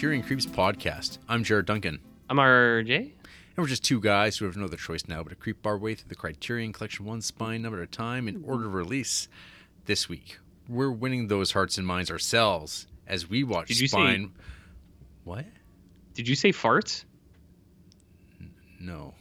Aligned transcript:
Criterion 0.00 0.22
Creeps 0.22 0.46
podcast. 0.46 1.18
I'm 1.28 1.44
Jared 1.44 1.66
Duncan, 1.66 2.00
I'm 2.30 2.38
RJ. 2.38 2.96
and 2.96 3.12
we're 3.58 3.66
just 3.66 3.84
two 3.84 4.00
guys 4.00 4.38
who 4.38 4.46
have 4.46 4.56
no 4.56 4.64
other 4.64 4.78
choice 4.78 5.06
now 5.06 5.22
but 5.22 5.28
to 5.28 5.34
creep 5.36 5.66
our 5.66 5.76
way 5.76 5.94
through 5.94 6.08
the 6.08 6.14
Criterion 6.14 6.72
Collection 6.72 7.04
one 7.04 7.20
spine 7.20 7.60
number 7.60 7.82
at 7.82 7.84
a 7.84 7.86
time 7.86 8.26
in 8.26 8.42
order 8.46 8.64
of 8.66 8.72
release. 8.72 9.28
This 9.84 10.08
week, 10.08 10.38
we're 10.66 10.90
winning 10.90 11.28
those 11.28 11.52
hearts 11.52 11.76
and 11.76 11.86
minds 11.86 12.10
ourselves 12.10 12.86
as 13.06 13.28
we 13.28 13.44
watch 13.44 13.68
Did 13.68 13.78
you 13.78 13.88
say- 13.88 13.98
Spine. 13.98 14.32
What? 15.24 15.44
Did 16.14 16.28
you 16.28 16.34
say 16.34 16.50
farts? 16.50 17.04
No. 18.80 19.12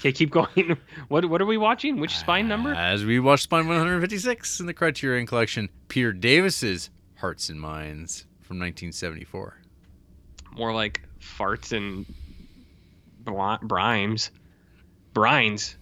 Okay, 0.00 0.12
keep 0.12 0.28
going. 0.32 0.76
What 1.08 1.24
what 1.30 1.40
are 1.40 1.46
we 1.46 1.56
watching? 1.56 1.98
Which 1.98 2.14
spine 2.14 2.46
number? 2.46 2.74
As 2.74 3.06
we 3.06 3.20
watch 3.20 3.40
Spine 3.40 3.66
156 3.68 4.60
in 4.60 4.66
the 4.66 4.74
Criterion 4.74 5.24
Collection, 5.26 5.70
Peter 5.88 6.12
Davis's 6.12 6.90
Hearts 7.16 7.48
and 7.48 7.58
Minds 7.58 8.26
from 8.42 8.58
1974. 8.58 9.59
More 10.56 10.72
like 10.74 11.02
farts 11.20 11.72
and 11.72 12.06
brimes. 13.24 14.30
Brines. 15.14 15.74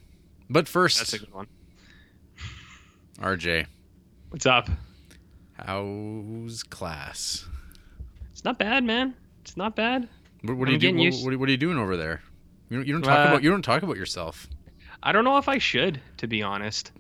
But 0.50 0.69
first, 0.69 0.98
That's 0.98 1.12
a 1.14 1.19
good 1.19 1.34
one. 1.34 1.47
RJ, 3.20 3.66
What's 4.30 4.47
up? 4.47 4.69
how's 5.52 6.62
class? 6.62 7.44
It's 8.33 8.44
not 8.44 8.58
bad, 8.58 8.84
man. 8.84 9.14
It's 9.42 9.56
not 9.56 9.75
bad. 9.75 10.08
What, 10.42 10.56
what 10.56 10.69
are 10.69 10.72
you 10.72 10.78
doing? 10.78 10.98
What, 11.25 11.36
what, 11.36 11.48
are 11.48 11.53
you 11.53 11.58
doing 11.58 11.78
over 11.78 11.97
there? 11.97 12.22
You 12.69 12.77
don't, 12.78 12.86
you 12.86 12.92
don't 12.92 13.03
talk 13.03 13.19
Uh, 13.19 13.28
about 13.30 13.42
you 13.42 13.50
don't 13.50 13.62
talk 13.62 13.82
about 13.82 13.97
yourself. 13.97 14.47
I 15.03 15.10
don't 15.12 15.25
know 15.25 15.38
if 15.38 15.48
I 15.48 15.58
should, 15.58 16.00
to 16.19 16.27
be 16.28 16.42
honest. 16.42 16.92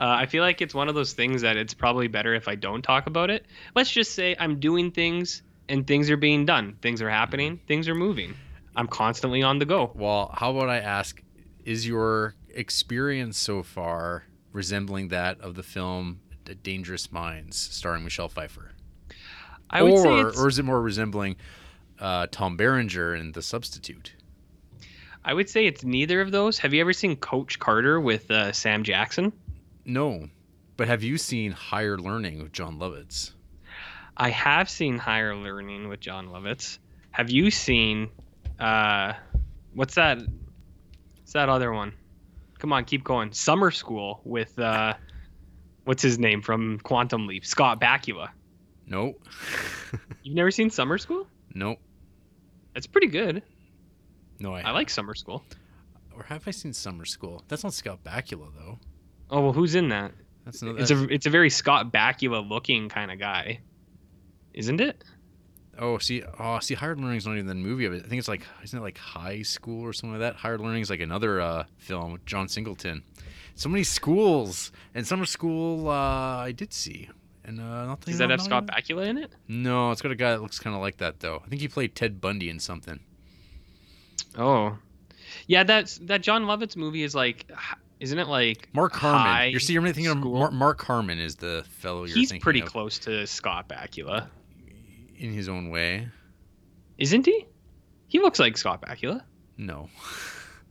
Uh, 0.00 0.06
I 0.06 0.26
feel 0.26 0.42
like 0.42 0.62
it's 0.62 0.74
one 0.74 0.88
of 0.88 0.94
those 0.94 1.12
things 1.12 1.42
that 1.42 1.56
it's 1.56 1.74
probably 1.74 2.08
better 2.08 2.34
if 2.34 2.48
I 2.48 2.54
don't 2.54 2.82
talk 2.82 3.06
about 3.06 3.30
it. 3.30 3.44
Let's 3.74 3.90
just 3.90 4.14
say 4.14 4.36
I'm 4.38 4.60
doing 4.60 4.90
things 4.90 5.42
and 5.68 5.86
things 5.86 6.10
are 6.10 6.16
being 6.16 6.46
done. 6.46 6.76
Things 6.82 7.02
are 7.02 7.10
happening. 7.10 7.60
Things 7.66 7.88
are 7.88 7.94
moving. 7.94 8.34
I'm 8.76 8.86
constantly 8.86 9.42
on 9.42 9.58
the 9.58 9.64
go. 9.64 9.90
Well, 9.94 10.34
how 10.34 10.56
about 10.56 10.68
I 10.68 10.78
ask, 10.78 11.22
is 11.64 11.86
your 11.86 12.34
experience 12.54 13.36
so 13.36 13.62
far 13.62 14.24
resembling 14.52 15.08
that 15.08 15.40
of 15.40 15.54
the 15.54 15.62
film 15.62 16.20
Dangerous 16.62 17.12
Minds 17.12 17.56
starring 17.56 18.04
Michelle 18.04 18.28
Pfeiffer? 18.28 18.72
I 19.70 19.82
would 19.82 19.92
or, 19.92 20.02
say 20.02 20.20
it's, 20.20 20.40
or 20.40 20.48
is 20.48 20.58
it 20.58 20.64
more 20.64 20.80
resembling 20.80 21.36
uh, 21.98 22.26
Tom 22.30 22.56
Berenger 22.56 23.14
in 23.14 23.32
The 23.32 23.42
Substitute? 23.42 24.14
I 25.24 25.34
would 25.34 25.50
say 25.50 25.66
it's 25.66 25.84
neither 25.84 26.20
of 26.20 26.30
those. 26.30 26.58
Have 26.58 26.72
you 26.72 26.80
ever 26.80 26.92
seen 26.92 27.16
Coach 27.16 27.58
Carter 27.58 28.00
with 28.00 28.30
uh, 28.30 28.52
Sam 28.52 28.82
Jackson? 28.82 29.32
No. 29.84 30.28
But 30.76 30.88
have 30.88 31.02
you 31.02 31.18
seen 31.18 31.52
Higher 31.52 31.98
Learning 31.98 32.42
with 32.42 32.52
Jon 32.52 32.78
Lovitz? 32.78 33.32
I 34.18 34.30
have 34.30 34.68
seen 34.68 34.98
Higher 34.98 35.34
Learning 35.34 35.88
with 35.88 36.00
Jon 36.00 36.28
Lovitz. 36.28 36.78
Have 37.12 37.30
you 37.30 37.50
seen 37.50 38.10
uh 38.58 39.12
what's 39.74 39.94
that 39.94 40.18
what's 40.18 41.32
that 41.34 41.48
other 41.48 41.72
one? 41.72 41.92
Come 42.58 42.72
on, 42.72 42.84
keep 42.84 43.04
going. 43.04 43.32
Summer 43.32 43.70
School 43.70 44.20
with 44.24 44.58
uh 44.58 44.94
what's 45.84 46.02
his 46.02 46.18
name 46.18 46.42
from 46.42 46.80
Quantum 46.80 47.26
Leap? 47.26 47.46
Scott 47.46 47.80
Bakula. 47.80 48.30
No. 48.86 49.14
You've 50.22 50.34
never 50.34 50.50
seen 50.50 50.70
Summer 50.70 50.98
School? 50.98 51.26
no. 51.54 51.76
It's 52.74 52.86
pretty 52.86 53.08
good. 53.08 53.42
No, 54.38 54.54
I, 54.54 54.60
I 54.60 54.70
like 54.70 54.88
Summer 54.88 55.14
School. 55.16 55.42
Or 56.16 56.22
have 56.24 56.46
I 56.46 56.52
seen 56.52 56.72
Summer 56.72 57.04
School? 57.04 57.42
That's 57.48 57.64
not 57.64 57.72
Scott 57.72 58.04
Bakula 58.04 58.48
though. 58.56 58.78
Oh 59.30 59.40
well 59.42 59.52
who's 59.52 59.74
in 59.74 59.88
that? 59.90 60.12
That's 60.44 60.62
another. 60.62 60.80
It's 60.80 60.90
a 60.90 61.04
it's 61.08 61.26
a 61.26 61.30
very 61.30 61.50
Scott 61.50 61.92
Bakula 61.92 62.48
looking 62.48 62.88
kind 62.88 63.10
of 63.10 63.18
guy. 63.18 63.60
Isn't 64.54 64.80
it? 64.80 65.04
Oh, 65.80 65.98
see, 65.98 66.24
oh, 66.40 66.58
see, 66.58 66.74
Higher 66.74 66.96
Learning 66.96 67.18
is 67.18 67.26
not 67.26 67.34
even 67.34 67.46
the 67.46 67.54
movie 67.54 67.84
of 67.84 67.92
it. 67.92 68.04
I 68.04 68.08
think 68.08 68.18
it's 68.18 68.26
like, 68.26 68.42
isn't 68.64 68.76
it 68.76 68.82
like 68.82 68.98
High 68.98 69.42
School 69.42 69.82
or 69.84 69.92
something 69.92 70.18
like 70.18 70.20
that? 70.20 70.34
Higher 70.36 70.58
Learning 70.58 70.82
is 70.82 70.90
like 70.90 71.00
another 71.00 71.40
uh, 71.40 71.64
film 71.76 72.12
with 72.12 72.26
John 72.26 72.48
Singleton. 72.48 73.04
So 73.54 73.68
many 73.68 73.84
schools 73.84 74.72
and 74.94 75.06
Summer 75.06 75.24
School. 75.24 75.88
Uh, 75.88 75.92
I 76.38 76.52
did 76.52 76.72
see, 76.72 77.08
and 77.44 77.60
uh, 77.60 77.86
not 77.86 78.00
Does 78.00 78.18
that 78.18 78.30
have 78.30 78.40
Scott 78.40 78.66
Bakula 78.66 79.06
in 79.06 79.18
it? 79.18 79.32
No, 79.46 79.90
it's 79.92 80.02
got 80.02 80.10
a 80.10 80.16
guy 80.16 80.30
that 80.30 80.42
looks 80.42 80.58
kind 80.58 80.74
of 80.74 80.82
like 80.82 80.96
that 80.98 81.20
though. 81.20 81.42
I 81.44 81.48
think 81.48 81.60
he 81.60 81.68
played 81.68 81.94
Ted 81.94 82.20
Bundy 82.20 82.50
in 82.50 82.58
something. 82.58 82.98
Oh, 84.36 84.78
yeah. 85.46 85.64
That's 85.64 85.98
that 85.98 86.22
Jon 86.22 86.44
Lovitz 86.44 86.76
movie 86.76 87.02
is 87.02 87.14
like, 87.14 87.50
isn't 88.00 88.18
it 88.18 88.28
like 88.28 88.68
Mark 88.72 88.94
Harmon. 88.94 89.50
You're 89.50 89.60
see, 89.60 89.72
you're 89.72 89.82
thinking 89.82 90.06
of 90.06 90.18
school? 90.18 90.38
Mar- 90.38 90.50
Mark 90.50 90.82
Harmon 90.84 91.18
is 91.18 91.36
the 91.36 91.64
fellow 91.68 92.04
you're 92.04 92.16
He's 92.16 92.32
pretty 92.38 92.62
of 92.62 92.68
close 92.68 92.98
to 93.00 93.26
Scott 93.26 93.68
Bakula, 93.68 94.28
in 95.18 95.32
his 95.32 95.48
own 95.48 95.70
way. 95.70 96.08
isn't 96.98 97.26
he? 97.26 97.46
He 98.06 98.20
looks 98.20 98.38
like 98.38 98.56
Scott 98.56 98.80
Bakula 98.82 99.22
No, 99.56 99.88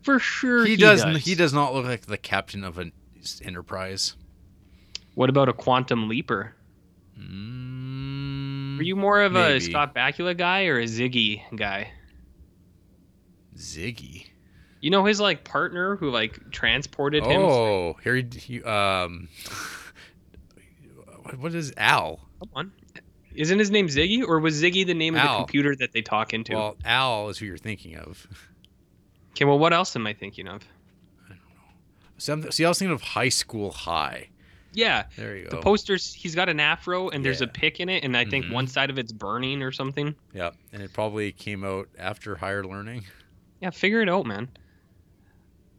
for 0.02 0.18
sure. 0.20 0.66
he, 0.66 0.72
He, 0.72 0.78
does. 0.78 1.04
does. 1.04 1.24
He 1.26 1.36
does 1.36 1.54
not 1.54 1.74
look 1.74 1.86
like 1.86 2.06
the 2.08 2.18
captain 2.18 2.64
of 2.64 2.78
an 2.78 2.92
Enterprise. 3.44 4.16
What 5.16 5.30
about 5.30 5.50
a 5.50 5.54
Quantum 5.54 6.08
Leaper? 6.08 6.56
Mm, 7.20 8.78
Were 8.78 8.84
you 8.84 8.96
more 8.96 9.22
of 9.22 9.36
a. 9.36 9.60
Scott 9.60 9.94
Bakula 9.94 10.38
guy 10.38 10.66
or 10.66 10.80
a 10.80 10.84
Ziggy 10.86 11.42
guy? 11.56 11.92
Ziggy? 13.56 14.28
You 14.80 14.92
know 14.92 15.04
his 15.06 15.20
like 15.20 15.44
partner 15.44 15.96
who 15.96 16.10
like 16.12 16.52
transported 16.52 17.26
him. 17.26 17.42
Oh, 17.42 17.94
here 18.04 18.16
he, 18.16 18.28
he 18.38 18.64
um, 18.64 19.28
what 21.40 21.54
is 21.56 21.74
Al? 21.76 22.20
Come 22.40 22.50
on. 22.56 22.72
Isn't 23.38 23.60
his 23.60 23.70
name 23.72 23.88
Ziggy, 23.88 24.24
or 24.28 24.40
was 24.40 24.62
Ziggy 24.62 24.86
the 24.86 24.94
name 24.94 25.16
of 25.16 25.22
the 25.22 25.28
computer 25.38 25.76
that 25.78 25.92
they 25.94 26.02
talk 26.02 26.34
into? 26.34 26.54
Well, 26.54 26.78
Al 26.84 27.30
is 27.30 27.38
who 27.38 27.46
you're 27.46 27.58
thinking 27.58 27.96
of. 27.96 28.26
okay, 29.36 29.46
well, 29.46 29.60
what 29.60 29.74
else 29.74 29.96
am 29.96 30.08
I 30.08 30.14
thinking 30.14 30.48
of? 30.48 30.64
See, 32.18 32.32
I'm, 32.32 32.52
see, 32.52 32.66
I 32.66 32.70
was 32.70 32.80
thinking 32.80 32.96
of 32.96 33.02
High 33.04 33.30
School 33.30 33.72
High. 33.72 34.30
Yeah, 34.74 35.06
There 35.18 35.38
you 35.38 35.44
go. 35.46 35.50
the 35.58 35.62
posters. 35.62 36.14
He's 36.14 36.36
got 36.36 36.50
an 36.50 36.60
afro, 36.60 37.10
and 37.10 37.24
there's 37.24 37.42
a 37.42 37.48
pick 37.48 37.80
in 37.80 37.90
it, 37.90 38.04
and 38.04 38.18
I 38.18 38.26
think 38.26 38.46
Mhm. 38.48 38.52
one 38.52 38.68
side 38.68 38.90
of 38.90 38.98
it's 38.98 39.12
burning 39.12 39.62
or 39.64 39.72
something. 39.72 40.16
yeah, 40.34 40.52
and 40.74 40.82
it 40.82 40.94
probably 40.94 41.32
came 41.32 41.64
out 41.64 41.88
after 41.98 42.36
Higher 42.36 42.64
Learning. 42.64 43.04
Yeah, 43.62 43.70
figure 43.72 44.02
it 44.02 44.10
out, 44.10 44.26
man. 44.26 44.50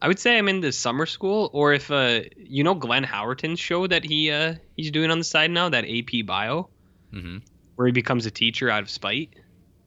I 0.01 0.07
would 0.07 0.19
say 0.19 0.37
I'm 0.37 0.47
in 0.47 0.61
the 0.61 0.71
summer 0.71 1.05
school, 1.05 1.49
or 1.53 1.73
if 1.73 1.91
uh, 1.91 2.21
you 2.37 2.63
know 2.63 2.73
Glenn 2.73 3.03
Howerton's 3.03 3.59
show 3.59 3.85
that 3.87 4.03
he 4.05 4.31
uh 4.31 4.55
he's 4.77 4.91
doing 4.91 5.11
on 5.11 5.17
the 5.17 5.23
side 5.25 5.51
now, 5.51 5.67
that 5.69 5.85
AP 5.85 6.25
Bio, 6.25 6.69
hmm 7.11 7.37
where 7.79 7.85
he 7.85 7.93
becomes 7.93 8.25
a 8.25 8.31
teacher 8.31 8.69
out 8.69 8.83
of 8.83 8.89
spite. 8.89 9.29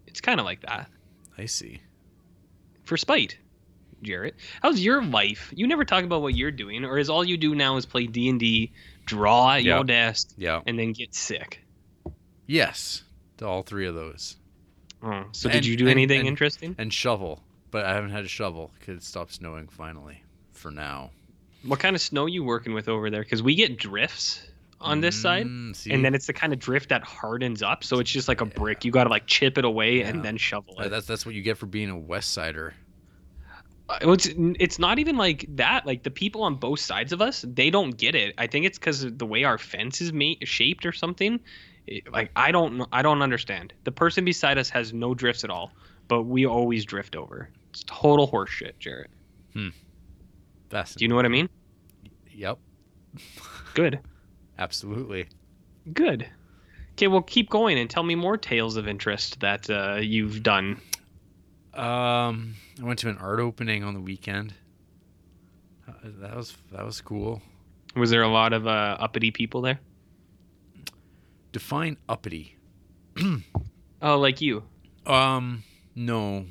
It's 0.07 0.23
kind 0.23 0.41
of 0.41 0.47
like 0.47 0.63
that 0.63 0.89
I 1.37 1.45
see. 1.45 1.83
for 2.85 2.97
spite. 2.97 3.37
Jarrett, 4.03 4.35
how's 4.63 4.81
your 4.81 5.05
life? 5.05 5.53
You 5.55 5.67
never 5.67 5.85
talk 5.85 6.03
about 6.03 6.23
what 6.23 6.35
you're 6.35 6.51
doing, 6.51 6.87
or 6.87 6.97
is 6.99 7.11
all 7.11 7.23
you 7.23 7.37
do 7.37 7.55
now 7.55 7.77
is 7.77 7.85
play 7.85 8.07
D 8.07 8.31
and 8.31 8.41
D, 8.41 8.73
draw 9.05 9.53
at 9.53 9.63
Yeah. 9.63 9.75
your 9.77 9.85
desk, 9.85 10.31
Yeah. 10.39 10.63
and 10.67 10.79
then 10.79 10.93
get 10.95 11.15
sick? 11.15 11.63
Yes, 12.47 13.03
to 13.37 13.47
all 13.47 13.63
three 13.63 13.87
of 13.87 13.95
those, 13.95 14.37
Oh, 15.03 15.27
so 15.33 15.51
And- 15.51 15.53
did 15.53 15.67
you 15.67 15.77
do 15.77 15.85
and- 15.85 15.91
anything 15.91 16.21
and- 16.21 16.29
interesting? 16.29 16.75
and 16.79 16.95
shovel. 16.95 17.45
But 17.71 17.85
I 17.85 17.93
haven't 17.93 18.11
had 18.13 18.25
a 18.25 18.29
shovel 18.29 18.73
because 18.81 18.97
it 18.97 19.05
stopped 19.05 19.35
snowing 19.35 19.69
finally. 19.69 20.23
For 20.53 20.71
now. 20.71 21.11
What 21.63 21.79
kind 21.79 21.95
of 21.95 22.01
snow 22.01 22.25
you 22.27 22.43
working 22.43 22.73
with 22.73 22.89
over 22.89 23.11
there? 23.11 23.23
Because 23.23 23.43
we 23.43 23.55
get 23.55 23.77
drifts 23.77 24.43
on 24.83 25.01
this 25.01 25.21
side. 25.21 25.47
Mm, 25.47 25.93
and 25.95 26.05
then 26.05 26.15
it's 26.15 26.27
the 26.27 26.33
kind 26.33 26.53
of 26.53 26.59
drift 26.59 26.89
that 26.91 27.03
hardens 27.03 27.63
up 27.63 27.85
so 27.85 27.99
it's 28.01 28.11
just 28.11 28.29
like 28.29 28.41
a 28.41 28.45
brick. 28.47 28.85
You 28.85 28.91
got 28.93 29.05
to 29.05 29.11
like 29.11 29.27
chip 29.27 29.57
it 29.59 29.65
away 29.65 29.99
Yeah. 30.01 30.09
and 30.09 30.23
then 30.25 30.37
shovel 30.37 30.81
it. 30.81 30.89
that's 30.91 31.07
that's 31.07 31.25
what 31.25 31.35
you 31.35 31.43
get 31.43 31.57
for 31.59 31.67
being 31.67 31.91
a 31.91 31.99
West 31.99 32.33
Sider. 32.33 32.75
Uh, 33.89 33.99
it's, 34.03 34.29
it's 34.37 34.79
not 34.79 34.99
even 34.99 35.17
like 35.17 35.45
that. 35.57 35.87
Like 35.87 36.03
the 36.03 36.11
people 36.11 36.43
on 36.45 36.55
both 36.57 36.81
sides 36.81 37.13
of 37.13 37.21
us 37.21 37.45
they 37.49 37.71
don't 37.71 37.97
get 37.97 38.15
it. 38.15 38.35
I 38.39 38.47
think 38.47 38.65
it's 38.67 38.79
because 38.79 39.05
the 39.17 39.27
way 39.27 39.45
our 39.45 39.59
fence 39.59 40.01
is 40.01 40.13
made 40.13 40.47
shaped 40.47 40.85
or 40.87 40.93
something. 40.93 41.41
It- 41.87 42.13
like 42.13 42.31
i 42.37 42.53
don't 42.53 42.87
i 42.93 43.03
don't 43.03 43.23
understand. 43.23 43.73
The 43.85 43.93
person 43.93 44.25
beside 44.25 44.57
us 44.59 44.71
has 44.71 44.93
no 44.93 45.15
drifts 45.15 45.43
at 45.45 45.51
all 45.51 45.73
but 46.09 46.25
we 46.25 46.47
always 46.47 46.85
drift 46.85 47.17
over. 47.17 47.49
It's 47.71 47.85
total 47.87 48.29
horseshit 48.31 48.79
jarrett. 48.79 49.11
Fascinating. 50.71 50.99
do 50.99 51.05
you 51.05 51.09
know 51.09 51.17
what 51.17 51.25
i 51.25 51.29
mean? 51.29 51.49
Yep, 52.35 52.59
good 53.75 54.01
absolutely. 54.59 55.27
good 55.93 56.29
okay 56.93 57.09
well 57.09 57.23
keep 57.23 57.49
going 57.51 57.79
and 57.79 57.89
tell 57.91 58.03
me 58.03 58.15
more 58.15 58.37
tales 58.37 58.77
of 58.77 58.87
interest 58.87 59.41
that 59.41 59.69
uh, 59.71 59.97
you've 60.01 60.43
done 60.43 60.81
Um, 61.75 62.55
I 62.81 62.85
went 62.85 62.99
to 63.01 63.09
an 63.09 63.17
art 63.19 63.41
opening 63.41 63.83
on 63.83 63.95
the 63.95 64.01
weekend. 64.01 64.53
Uh, 65.89 65.93
That 66.21 66.37
was 66.37 66.55
that 66.71 66.85
was 66.85 67.01
cool. 67.01 67.41
was 67.97 68.11
there 68.11 68.23
a 68.23 68.29
lot 68.29 68.53
of 68.53 68.67
uh, 68.67 68.97
uppity 69.01 69.31
people 69.31 69.63
there 69.63 69.81
Define 71.53 71.97
uppity. 72.09 72.57
oh 74.03 74.19
like 74.19 74.41
you 74.41 74.63
Um, 75.07 75.65
no. 75.95 76.47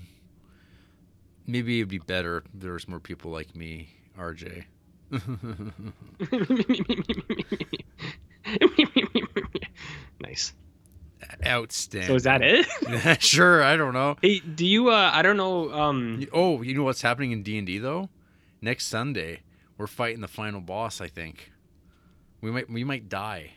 Maybe 1.47 1.79
it'd 1.79 1.89
be 1.89 1.97
better 1.99 2.37
if 2.37 2.43
there 2.53 2.73
was 2.73 2.87
more 2.87 2.99
people 2.99 3.31
like 3.31 3.55
me, 3.55 3.89
RJ. 4.17 4.65
nice. 10.21 10.53
Outstanding. 11.45 12.07
So 12.07 12.15
is 12.15 12.23
that 12.23 12.41
it? 12.41 12.67
sure, 13.21 13.63
I 13.63 13.77
don't 13.77 13.93
know. 13.93 14.17
hey, 14.21 14.39
do 14.39 14.65
you? 14.65 14.89
Uh, 14.89 15.11
I 15.13 15.21
don't 15.21 15.37
know. 15.37 15.71
Um, 15.73 16.25
Oh, 16.33 16.61
you 16.61 16.73
know 16.75 16.83
what's 16.83 17.01
happening 17.01 17.31
in 17.31 17.43
D 17.43 17.57
and 17.57 17.65
D 17.67 17.77
though? 17.79 18.09
Next 18.61 18.87
Sunday, 18.87 19.41
we're 19.77 19.87
fighting 19.87 20.21
the 20.21 20.27
final 20.27 20.61
boss. 20.61 21.01
I 21.01 21.07
think 21.07 21.51
we 22.41 22.51
might 22.51 22.69
we 22.69 22.83
might 22.83 23.09
die. 23.09 23.51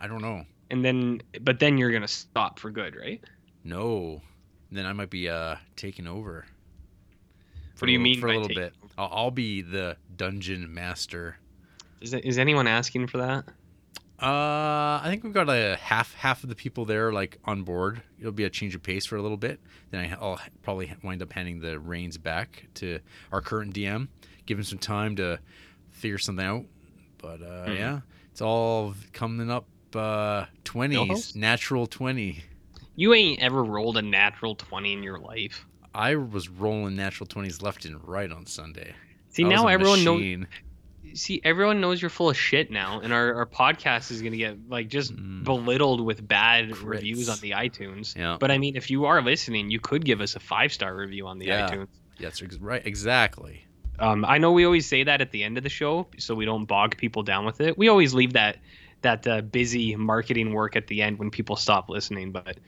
I 0.00 0.06
don't 0.06 0.22
know. 0.22 0.44
and 0.70 0.84
then, 0.84 1.22
but 1.42 1.60
then 1.60 1.78
you're 1.78 1.92
gonna 1.92 2.08
stop 2.08 2.58
for 2.58 2.70
good, 2.70 2.96
right? 2.96 3.22
No, 3.64 4.20
then 4.72 4.86
I 4.86 4.92
might 4.92 5.10
be 5.10 5.28
uh 5.28 5.56
taking 5.76 6.06
over. 6.06 6.46
For 7.74 7.84
What 7.84 7.86
do 7.86 7.86
a 7.86 7.92
you 7.92 7.98
little- 7.98 8.02
mean 8.02 8.20
for 8.20 8.26
a 8.26 8.32
little 8.32 8.48
taking 8.48 8.62
bit? 8.64 8.72
I'll, 8.98 9.08
I'll 9.12 9.30
be 9.30 9.62
the 9.62 9.96
dungeon 10.20 10.72
master. 10.74 11.38
Is, 12.02 12.12
is 12.12 12.36
anyone 12.36 12.66
asking 12.66 13.06
for 13.06 13.16
that? 13.18 13.44
Uh, 14.22 15.00
I 15.02 15.04
think 15.06 15.24
we've 15.24 15.32
got 15.32 15.48
a 15.48 15.78
half 15.80 16.12
half 16.14 16.42
of 16.42 16.50
the 16.50 16.54
people 16.54 16.84
there 16.84 17.10
like 17.10 17.38
on 17.46 17.62
board. 17.62 18.02
It'll 18.18 18.32
be 18.32 18.44
a 18.44 18.50
change 18.50 18.74
of 18.74 18.82
pace 18.82 19.06
for 19.06 19.16
a 19.16 19.22
little 19.22 19.38
bit. 19.38 19.60
Then 19.90 20.14
I'll 20.20 20.38
probably 20.62 20.92
wind 21.02 21.22
up 21.22 21.32
handing 21.32 21.60
the 21.60 21.78
reins 21.78 22.18
back 22.18 22.66
to 22.74 22.98
our 23.32 23.40
current 23.40 23.74
DM, 23.74 24.08
give 24.44 24.58
him 24.58 24.64
some 24.64 24.78
time 24.78 25.16
to 25.16 25.38
figure 25.90 26.18
something 26.18 26.44
out. 26.44 26.66
But 27.16 27.40
uh, 27.40 27.66
Mhm. 27.68 27.78
yeah, 27.78 28.00
it's 28.30 28.42
all 28.42 28.94
coming 29.14 29.50
up. 29.50 29.64
Uh, 29.94 30.44
twenties, 30.64 30.98
Milhouse? 30.98 31.34
natural 31.36 31.86
twenty. 31.86 32.44
You 32.96 33.14
ain't 33.14 33.40
ever 33.40 33.64
rolled 33.64 33.96
a 33.96 34.02
natural 34.02 34.54
twenty 34.54 34.92
in 34.92 35.02
your 35.02 35.18
life. 35.18 35.64
I 35.94 36.16
was 36.16 36.50
rolling 36.50 36.94
natural 36.94 37.26
twenties 37.26 37.62
left 37.62 37.86
and 37.86 38.06
right 38.06 38.30
on 38.30 38.44
Sunday. 38.44 38.94
See 39.30 39.44
now 39.44 39.66
everyone 39.68 40.04
knows. 40.04 40.46
See 41.14 41.40
everyone 41.42 41.80
knows 41.80 42.00
you're 42.00 42.10
full 42.10 42.30
of 42.30 42.36
shit 42.36 42.70
now, 42.70 43.00
and 43.00 43.12
our, 43.12 43.34
our 43.34 43.46
podcast 43.46 44.10
is 44.10 44.20
gonna 44.22 44.36
get 44.36 44.68
like 44.68 44.88
just 44.88 45.14
Mm. 45.16 45.44
belittled 45.44 46.04
with 46.04 46.26
bad 46.26 46.76
reviews 46.82 47.28
on 47.28 47.38
the 47.40 47.52
iTunes. 47.52 48.14
Yeah. 48.16 48.36
But 48.38 48.50
I 48.50 48.58
mean, 48.58 48.76
if 48.76 48.90
you 48.90 49.06
are 49.06 49.22
listening, 49.22 49.70
you 49.70 49.80
could 49.80 50.04
give 50.04 50.20
us 50.20 50.36
a 50.36 50.40
five 50.40 50.72
star 50.72 50.94
review 50.94 51.26
on 51.26 51.38
the 51.38 51.46
Yeah. 51.46 51.68
iTunes. 51.70 51.88
Yes, 52.18 52.42
right, 52.60 52.86
exactly. 52.86 53.64
Um, 53.98 54.24
I 54.26 54.38
know 54.38 54.52
we 54.52 54.64
always 54.66 54.86
say 54.86 55.04
that 55.04 55.20
at 55.22 55.30
the 55.30 55.42
end 55.42 55.56
of 55.56 55.62
the 55.64 55.70
show, 55.70 56.06
so 56.18 56.34
we 56.34 56.44
don't 56.44 56.66
bog 56.66 56.96
people 56.98 57.22
down 57.22 57.44
with 57.46 57.60
it. 57.62 57.78
We 57.78 57.88
always 57.88 58.12
leave 58.14 58.34
that 58.34 58.58
that 59.02 59.26
uh, 59.26 59.40
busy 59.40 59.96
marketing 59.96 60.52
work 60.52 60.76
at 60.76 60.86
the 60.86 61.00
end 61.00 61.18
when 61.18 61.30
people 61.30 61.56
stop 61.56 61.88
listening. 61.88 62.32
But 62.32 62.58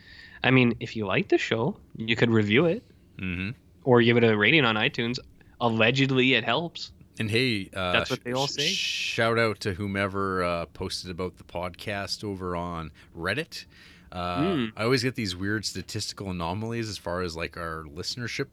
I 0.42 0.50
mean, 0.50 0.74
if 0.80 0.96
you 0.96 1.06
like 1.06 1.28
the 1.28 1.36
show, 1.38 1.76
you 1.96 2.16
could 2.16 2.30
review 2.30 2.64
it 2.66 2.82
hmm 3.18 3.50
or 3.84 4.00
give 4.00 4.16
it 4.16 4.24
a 4.24 4.36
rating 4.36 4.64
on 4.64 4.76
iTunes. 4.76 5.18
Allegedly, 5.62 6.34
it 6.34 6.44
helps. 6.44 6.92
And 7.18 7.30
hey, 7.30 7.70
uh, 7.74 7.92
That's 7.92 8.10
what 8.10 8.24
they 8.24 8.32
all 8.32 8.46
say? 8.46 8.66
Shout 8.66 9.38
out 9.38 9.60
to 9.60 9.72
whomever 9.74 10.42
uh, 10.44 10.66
posted 10.66 11.10
about 11.10 11.36
the 11.38 11.44
podcast 11.44 12.24
over 12.24 12.54
on 12.56 12.90
Reddit. 13.16 13.64
Uh, 14.10 14.40
Mm. 14.40 14.72
I 14.76 14.84
always 14.84 15.02
get 15.02 15.14
these 15.14 15.34
weird 15.34 15.64
statistical 15.64 16.30
anomalies 16.30 16.88
as 16.88 16.98
far 16.98 17.22
as 17.22 17.34
like 17.36 17.56
our 17.56 17.84
listenership 17.84 18.48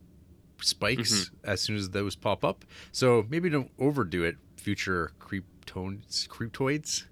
spikes 0.61 1.11
Mm-hmm. 1.13 1.50
as 1.50 1.61
soon 1.61 1.75
as 1.77 1.89
those 1.89 2.15
pop 2.15 2.45
up. 2.45 2.63
So 2.91 3.25
maybe 3.29 3.50
don't 3.50 3.71
overdo 3.79 4.23
it. 4.23 4.35
Future 4.57 5.12
creeptoids, 5.19 6.27
creeptoids, 6.27 7.05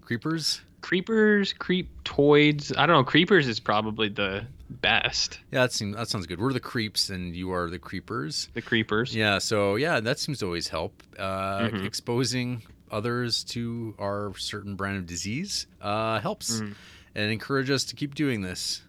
creepers. 0.00 0.60
Creepers, 0.82 1.52
creeptoids. 1.54 2.76
I 2.76 2.86
don't 2.86 2.96
know. 2.96 3.04
Creepers 3.04 3.48
is 3.48 3.60
probably 3.60 4.08
the 4.08 4.46
best. 4.68 5.40
Yeah, 5.52 5.62
that 5.62 5.72
seems 5.72 5.96
that 5.96 6.08
sounds 6.08 6.26
good. 6.26 6.40
We're 6.40 6.52
the 6.52 6.60
creeps, 6.60 7.10
and 7.10 7.34
you 7.36 7.52
are 7.52 7.68
the 7.70 7.78
creepers. 7.78 8.48
The 8.54 8.62
creepers. 8.62 9.14
Yeah, 9.14 9.38
so 9.38 9.76
yeah, 9.76 10.00
that 10.00 10.18
seems 10.18 10.38
to 10.40 10.46
always 10.46 10.68
help. 10.68 11.02
Uh, 11.18 11.68
Mhm. 11.68 11.84
Exposing 11.86 12.62
others 12.90 13.42
to 13.44 13.94
our 13.98 14.32
certain 14.36 14.76
brand 14.76 14.96
of 14.98 15.06
disease 15.06 15.66
uh, 15.80 16.20
helps 16.20 16.60
Mm. 16.60 16.74
and 17.16 17.32
encourage 17.32 17.68
us 17.70 17.84
to 17.84 17.96
keep 17.96 18.14
doing 18.14 18.42
this. 18.42 18.82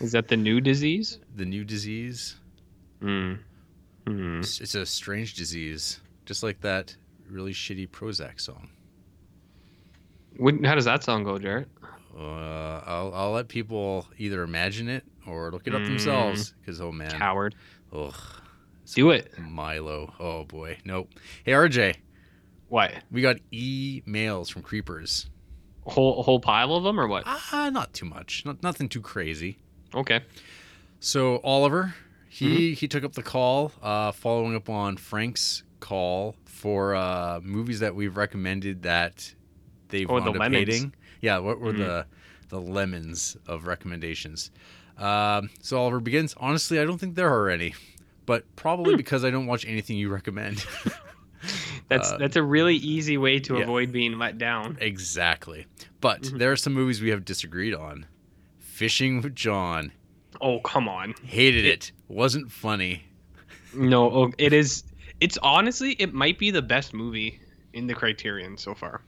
Is 0.00 0.12
that 0.12 0.28
the 0.28 0.36
new 0.36 0.60
disease? 0.60 1.18
The 1.36 1.44
new 1.44 1.64
disease, 1.64 2.36
Mm. 3.02 3.38
Mm. 4.06 4.38
it's, 4.40 4.60
it's 4.60 4.74
a 4.74 4.84
strange 4.86 5.34
disease, 5.34 6.00
just 6.26 6.42
like 6.42 6.60
that 6.62 6.96
really 7.28 7.52
shitty 7.52 7.88
Prozzäk 7.90 8.40
song. 8.40 8.68
What, 10.36 10.64
how 10.64 10.74
does 10.74 10.84
that 10.86 11.02
song 11.04 11.22
go, 11.24 11.38
Jarrett? 11.38 11.68
Uh, 12.16 12.80
I'll, 12.86 13.12
I'll 13.14 13.30
let 13.32 13.48
people 13.48 14.06
either 14.18 14.42
imagine 14.42 14.88
it 14.88 15.04
or 15.26 15.50
look 15.50 15.66
it 15.66 15.74
up 15.74 15.82
Mm. 15.82 15.86
themselves 15.86 16.54
because 16.60 16.80
oh 16.80 16.92
man, 16.92 17.10
Coward. 17.18 17.54
ugh, 17.92 18.14
Do 18.94 19.10
it. 19.10 19.32
Milo, 19.38 20.12
oh 20.20 20.44
boy, 20.44 20.78
nope. 20.84 21.10
Hey 21.44 21.52
RJ, 21.52 21.96
What? 22.68 22.92
we 23.10 23.22
got 23.22 23.36
emails 23.52 24.50
from 24.52 24.62
creepers. 24.62 25.28
A 25.86 25.90
whole 25.90 26.20
a 26.20 26.22
whole 26.22 26.40
pile 26.40 26.74
of 26.74 26.82
them 26.84 26.98
or 26.98 27.06
what? 27.06 27.24
Ah, 27.26 27.70
not 27.72 27.92
too 27.92 28.06
much, 28.06 28.44
not 28.44 28.62
nothing 28.62 28.88
too 28.88 29.00
crazy. 29.02 29.58
Okay. 29.94 30.22
So 31.00 31.38
Oliver, 31.44 31.94
he 32.28 32.74
he 32.74 32.88
took 32.88 33.04
up 33.04 33.12
the 33.12 33.22
call, 33.22 33.72
uh, 33.82 34.12
following 34.12 34.54
up 34.54 34.68
on 34.70 34.96
Frank's 34.96 35.62
call 35.80 36.36
for 36.46 36.94
uh, 36.94 37.40
movies 37.42 37.80
that 37.80 37.94
we've 37.94 38.16
recommended 38.16 38.82
that 38.84 39.34
they've 39.88 40.10
Oh, 40.10 40.20
the 40.20 40.30
up 40.30 40.38
lemons. 40.38 40.54
hating. 40.74 40.94
Yeah, 41.20 41.38
what 41.38 41.60
were 41.60 41.72
Mhm. 41.74 41.78
the 41.78 42.06
the 42.48 42.60
lemons 42.60 43.36
of 43.46 43.66
recommendations? 43.66 44.50
Um, 44.98 45.50
so 45.60 45.78
Oliver 45.78 46.00
begins. 46.00 46.34
Honestly, 46.38 46.78
I 46.78 46.84
don't 46.84 46.98
think 46.98 47.14
there 47.16 47.32
are 47.32 47.48
any, 47.48 47.74
but 48.26 48.44
probably 48.56 48.92
Hmm. 48.94 48.98
because 48.98 49.24
I 49.24 49.30
don't 49.30 49.46
watch 49.46 49.66
anything 49.66 49.96
you 49.96 50.08
recommend. 50.08 50.64
That's 51.88 52.10
Uh, 52.12 52.16
that's 52.16 52.36
a 52.36 52.42
really 52.42 52.76
easy 52.76 53.18
way 53.18 53.38
to 53.40 53.56
yeah. 53.56 53.64
avoid 53.64 53.92
being 53.92 54.18
let 54.18 54.38
down. 54.38 54.78
exactly. 54.80 55.66
But 56.00 56.22
Mhm. 56.22 56.38
there 56.38 56.50
are 56.52 56.56
some 56.56 56.72
movies 56.72 57.02
we 57.02 57.10
have 57.10 57.24
disagreed 57.26 57.74
on. 57.74 58.06
Fishing 58.58 59.20
with 59.20 59.34
John. 59.34 59.92
Oh 60.40 60.60
come 60.60 60.88
on. 60.88 61.14
Hated 61.22 61.66
It- 61.66 61.72
it. 61.90 61.92
Wasn't 62.08 62.50
funny. 62.50 63.04
No, 63.74 64.10
oh, 64.14 64.32
it 64.38 64.54
is. 64.54 64.84
It's 65.20 65.36
honestly, 65.42 65.92
it 65.98 66.14
might 66.14 66.38
be 66.38 66.50
the 66.50 66.62
best 66.62 66.94
movie 66.94 67.40
in 67.74 67.86
the 67.88 67.94
Criterion 67.94 68.56
so 68.56 68.74
far. 68.74 69.02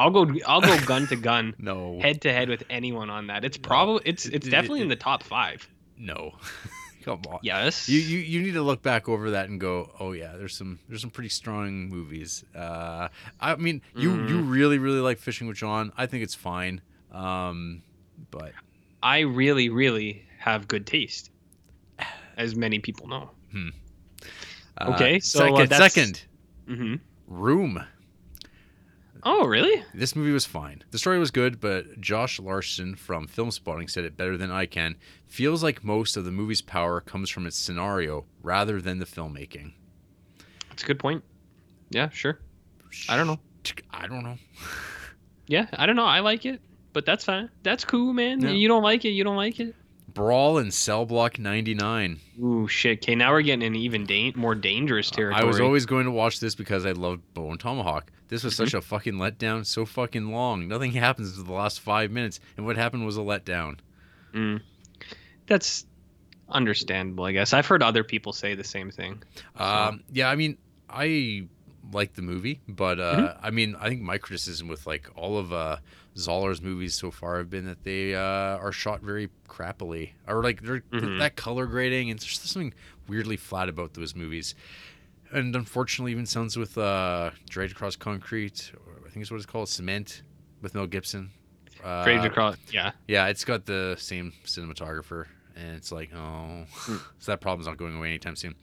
I'll 0.00 0.10
go. 0.10 0.26
I'll 0.46 0.60
go 0.62 0.78
gun 0.86 1.06
to 1.08 1.16
gun, 1.16 1.54
No. 1.58 2.00
head 2.00 2.22
to 2.22 2.32
head 2.32 2.48
with 2.48 2.64
anyone 2.70 3.10
on 3.10 3.26
that. 3.28 3.44
It's 3.44 3.56
probably. 3.58 4.02
It's 4.06 4.24
it's 4.26 4.48
definitely 4.48 4.80
it- 4.80 4.84
in 4.84 4.88
the 4.88 4.96
top 4.96 5.22
five. 5.22 5.68
No. 5.98 6.32
Come 7.04 7.22
on. 7.28 7.38
Yes. 7.42 7.88
You, 7.88 7.98
you 7.98 8.18
you 8.18 8.42
need 8.42 8.52
to 8.52 8.62
look 8.62 8.82
back 8.82 9.08
over 9.08 9.30
that 9.32 9.48
and 9.48 9.58
go, 9.60 9.90
oh 10.00 10.12
yeah, 10.12 10.36
there's 10.36 10.54
some 10.56 10.78
there's 10.88 11.00
some 11.00 11.10
pretty 11.10 11.30
strong 11.30 11.88
movies. 11.88 12.44
Uh, 12.54 13.08
I 13.40 13.56
mean, 13.56 13.80
you 13.96 14.10
Mm. 14.10 14.28
you 14.28 14.40
really 14.42 14.78
really 14.78 15.00
like 15.00 15.18
Fishing 15.18 15.46
with 15.48 15.56
John. 15.56 15.92
I 15.96 16.06
think 16.06 16.22
it's 16.24 16.34
fine. 16.34 16.80
Um, 17.10 17.82
but 18.30 18.52
I 19.02 19.20
really, 19.20 19.68
really 19.70 20.26
have 20.38 20.68
good 20.68 20.86
taste, 20.86 21.30
as 22.36 22.54
many 22.54 22.78
people 22.80 23.08
know. 23.08 23.30
uh, 24.78 24.92
Okay, 24.94 25.20
so, 25.20 25.38
second 25.40 25.72
uh, 25.72 25.76
second 25.88 26.22
hmm 26.66 26.94
Room. 27.26 27.82
Oh, 29.22 29.46
really? 29.46 29.82
This 29.94 30.14
movie 30.16 30.32
was 30.32 30.46
fine. 30.46 30.82
The 30.90 30.98
story 30.98 31.18
was 31.18 31.30
good, 31.30 31.60
but 31.60 32.00
Josh 32.00 32.38
Larsen 32.40 32.94
from 32.94 33.26
Filmspotting 33.26 33.90
said 33.90 34.04
it 34.04 34.16
better 34.16 34.36
than 34.36 34.50
I 34.50 34.66
can. 34.66 34.96
Feels 35.26 35.62
like 35.62 35.84
most 35.84 36.16
of 36.16 36.24
the 36.24 36.30
movie's 36.32 36.62
power 36.62 37.00
comes 37.00 37.30
from 37.30 37.46
its 37.46 37.56
scenario 37.56 38.24
rather 38.42 38.80
than 38.80 38.98
the 38.98 39.06
filmmaking. 39.06 39.72
That's 40.68 40.82
a 40.82 40.86
good 40.86 40.98
point. 40.98 41.22
Yeah, 41.90 42.08
sure. 42.10 42.38
I 43.08 43.16
don't 43.16 43.26
know. 43.26 43.38
I 43.90 44.06
don't 44.06 44.22
know. 44.24 44.36
Yeah, 45.46 45.66
I 45.72 45.86
don't 45.86 45.96
know. 45.96 46.04
I 46.04 46.20
like 46.20 46.46
it, 46.46 46.60
but 46.92 47.04
that's 47.04 47.24
fine. 47.24 47.50
That's 47.64 47.84
cool, 47.84 48.12
man. 48.12 48.40
Yeah. 48.40 48.50
You 48.50 48.68
don't 48.68 48.84
like 48.84 49.04
it, 49.04 49.08
you 49.08 49.24
don't 49.24 49.34
like 49.36 49.58
it. 49.58 49.74
Brawl 50.14 50.58
in 50.58 50.70
Cell 50.70 51.04
Block 51.06 51.40
99. 51.40 52.20
Ooh, 52.40 52.68
shit. 52.68 52.98
Okay, 53.02 53.16
now 53.16 53.32
we're 53.32 53.42
getting 53.42 53.62
in 53.62 53.74
even 53.74 54.06
da- 54.06 54.32
more 54.36 54.54
dangerous 54.54 55.10
territory. 55.10 55.42
I 55.42 55.44
was 55.44 55.58
always 55.58 55.86
going 55.86 56.04
to 56.04 56.12
watch 56.12 56.38
this 56.38 56.54
because 56.54 56.86
I 56.86 56.92
loved 56.92 57.22
Bone 57.34 57.58
Tomahawk. 57.58 58.12
This 58.30 58.42
was 58.44 58.54
Mm-hmm. 58.54 58.64
such 58.64 58.74
a 58.74 58.80
fucking 58.80 59.14
letdown, 59.14 59.66
so 59.66 59.84
fucking 59.84 60.32
long. 60.32 60.66
Nothing 60.68 60.92
happens 60.92 61.28
until 61.30 61.44
the 61.44 61.52
last 61.52 61.80
five 61.80 62.10
minutes, 62.10 62.40
and 62.56 62.64
what 62.64 62.76
happened 62.76 63.04
was 63.04 63.16
a 63.18 63.20
letdown. 63.20 63.78
Mm. 64.32 64.62
That's 65.46 65.84
understandable, 66.48 67.24
I 67.24 67.32
guess. 67.32 67.52
I've 67.52 67.66
heard 67.66 67.82
other 67.82 68.04
people 68.04 68.32
say 68.32 68.54
the 68.54 68.64
same 68.64 68.90
thing. 68.90 69.22
Um, 69.56 70.02
yeah, 70.12 70.30
I 70.30 70.36
mean, 70.36 70.58
I 70.88 71.46
like 71.92 72.14
the 72.14 72.22
movie, 72.22 72.60
but 72.68 73.00
uh, 73.00 73.16
Mm-hmm. 73.16 73.46
I 73.46 73.50
mean, 73.50 73.76
I 73.78 73.88
think 73.88 74.00
my 74.02 74.18
criticism 74.18 74.68
with 74.68 74.86
like 74.86 75.08
all 75.16 75.38
of 75.38 75.52
uh, 75.52 75.76
Zahler's 76.16 76.60
movies 76.62 76.94
so 76.94 77.10
far 77.10 77.38
have 77.38 77.50
been 77.50 77.66
that 77.66 77.82
they 77.84 78.14
uh, 78.14 78.20
are 78.20 78.72
shot 78.72 79.00
very 79.02 79.28
crappily, 79.48 80.10
or 80.28 80.42
like 80.42 80.62
they're, 80.62 80.82
Mhm. 80.92 81.18
that 81.18 81.36
color 81.36 81.66
grading, 81.66 82.10
and 82.10 82.18
there's 82.20 82.28
just 82.28 82.46
something 82.46 82.74
weirdly 83.08 83.36
flat 83.36 83.68
about 83.68 83.94
those 83.94 84.14
movies. 84.14 84.54
And 85.32 85.54
unfortunately, 85.54 86.12
even 86.12 86.26
sounds 86.26 86.56
with 86.56 86.76
uh, 86.76 87.30
Dragged 87.48 87.72
Across 87.72 87.96
Concrete, 87.96 88.72
or 88.86 88.94
I 89.06 89.10
think 89.10 89.22
it's 89.22 89.30
what 89.30 89.36
it's 89.36 89.46
called, 89.46 89.68
Cement, 89.68 90.22
with 90.60 90.74
Mel 90.74 90.86
Gibson. 90.86 91.30
Uh, 91.84 92.04
Draped 92.04 92.24
across. 92.24 92.56
Yeah. 92.72 92.92
yeah, 93.08 93.26
it's 93.28 93.44
got 93.44 93.64
the 93.64 93.96
same 93.98 94.32
cinematographer, 94.44 95.26
and 95.56 95.76
it's 95.76 95.92
like, 95.92 96.10
oh, 96.14 96.64
Hmm. 96.72 96.96
so 97.18 97.32
that 97.32 97.40
problem's 97.40 97.66
not 97.66 97.76
going 97.76 97.96
away 97.96 98.08
anytime 98.08 98.36
soon. 98.36 98.54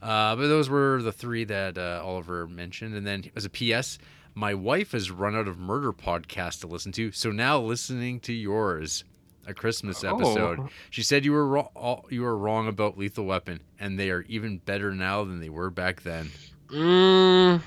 Uh, 0.00 0.34
but 0.36 0.48
those 0.48 0.70
were 0.70 1.02
the 1.02 1.12
three 1.12 1.44
that 1.44 1.76
uh, 1.76 2.00
Oliver 2.04 2.46
mentioned, 2.46 2.94
and 2.94 3.06
then 3.06 3.24
as 3.36 3.44
a 3.44 3.50
PS, 3.50 3.98
my 4.34 4.54
wife 4.54 4.92
has 4.92 5.10
run 5.10 5.34
out 5.36 5.48
of 5.48 5.58
murder 5.58 5.92
podcasts 5.92 6.60
to 6.60 6.66
listen 6.68 6.92
to, 6.92 7.12
so 7.12 7.30
now 7.30 7.60
listening 7.60 8.20
to 8.20 8.32
yours. 8.32 9.04
A 9.48 9.54
Christmas 9.54 10.04
Oh. 10.04 10.14
episode. 10.14 10.68
She 10.90 11.02
said 11.02 11.24
you 11.24 11.32
were 11.32 11.46
wrong. 11.46 12.02
You 12.10 12.22
were 12.22 12.36
wrong 12.36 12.68
about 12.68 12.96
Lethal 12.98 13.24
Weapon, 13.24 13.60
and 13.80 13.98
they 13.98 14.10
are 14.10 14.22
even 14.28 14.58
better 14.58 14.92
now 14.92 15.24
than 15.24 15.40
they 15.40 15.48
were 15.48 15.70
back 15.70 16.02
then. 16.02 16.30
Mm, 16.68 17.60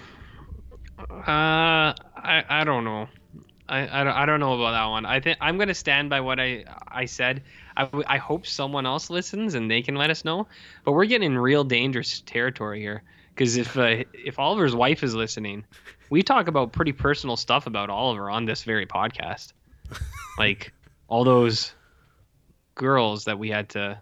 uh, 1.00 1.04
I 1.28 2.44
I 2.50 2.64
don't 2.64 2.84
know. 2.84 3.08
I, 3.68 4.02
I, 4.02 4.04
don't, 4.04 4.14
I 4.14 4.26
don't 4.26 4.40
know 4.42 4.54
about 4.54 4.72
that 4.72 4.86
one. 4.86 5.06
I 5.06 5.20
think 5.22 5.38
I'm 5.40 5.58
gonna 5.58 5.74
stand 5.74 6.10
by 6.10 6.20
what 6.20 6.40
I 6.40 6.66
I 6.88 7.06
said. 7.06 7.44
I, 7.78 7.90
I 8.06 8.18
hope 8.18 8.46
someone 8.46 8.86
else 8.86 9.10
listens 9.10 9.54
and 9.56 9.72
they 9.72 9.82
can 9.82 9.96
let 9.96 10.10
us 10.10 10.26
know. 10.26 10.48
But 10.84 10.92
we're 10.92 11.06
getting 11.06 11.32
in 11.32 11.38
real 11.38 11.64
dangerous 11.64 12.22
territory 12.26 12.82
here 12.82 13.02
because 13.34 13.56
if 13.56 13.78
uh, 13.78 14.04
if 14.14 14.38
Oliver's 14.40 14.76
wife 14.76 15.04
is 15.04 15.16
listening, 15.16 15.64
we 16.10 16.22
talk 16.22 16.48
about 16.48 16.74
pretty 16.74 16.92
personal 16.92 17.38
stuff 17.38 17.66
about 17.66 17.90
Oliver 17.90 18.30
on 18.30 18.44
this 18.46 18.64
very 18.64 18.86
podcast, 18.86 19.54
like 20.38 20.74
all 21.12 21.26
those 21.26 21.74
girls 22.76 23.26
that 23.26 23.38
we 23.38 23.50
had 23.50 23.68
to 23.70 24.00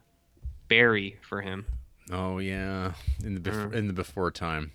bury 0.68 1.18
for 1.28 1.42
him 1.42 1.66
Oh 2.12 2.38
yeah, 2.39 2.94
in 3.24 3.34
the 3.36 3.39
bef- 3.39 3.70
Mm. 3.70 3.74
in 3.74 3.88
the 3.88 3.94
before 3.94 4.32
time. 4.32 4.72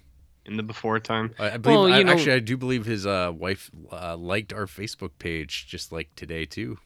in 0.47 0.57
the 0.57 0.63
before 0.63 1.01
time. 1.01 1.35
I, 1.39 1.53
I 1.53 1.57
believe. 1.57 1.79
Well, 1.79 1.93
I, 1.93 2.03
know- 2.03 2.13
actually, 2.13 2.33
I 2.35 2.39
do 2.41 2.57
believe 2.57 2.85
his 2.85 3.07
uh, 3.07 3.33
wife 3.35 3.71
uh, 3.91 4.17
liked 4.17 4.53
our 4.53 4.67
Facebook 4.67 5.11
page 5.19 5.67
just 5.69 5.91
like 5.91 6.15
today 6.17 6.45
too. 6.45 6.79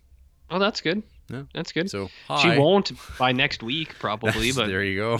Oh, 0.50 0.58
that's 0.58 0.80
good. 0.80 1.02
Yeah. 1.28 1.42
That's 1.52 1.72
good. 1.72 1.90
So 1.90 2.08
She 2.40 2.48
won't 2.56 2.92
by 3.18 3.32
next 3.32 3.62
week, 3.62 3.98
probably, 3.98 4.52
but 4.56 4.68
there 4.68 4.82
you 4.82 4.96
go. 4.98 5.18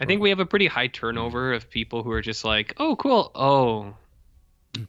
I 0.00 0.04
think 0.06 0.20
we 0.20 0.30
have 0.30 0.40
a 0.40 0.46
pretty 0.46 0.66
high 0.66 0.88
turnover 0.88 1.52
of 1.52 1.70
people 1.70 2.02
who 2.02 2.10
are 2.10 2.22
just 2.22 2.44
like, 2.44 2.74
"Oh, 2.78 2.96
cool. 2.96 3.30
Oh, 3.36 3.94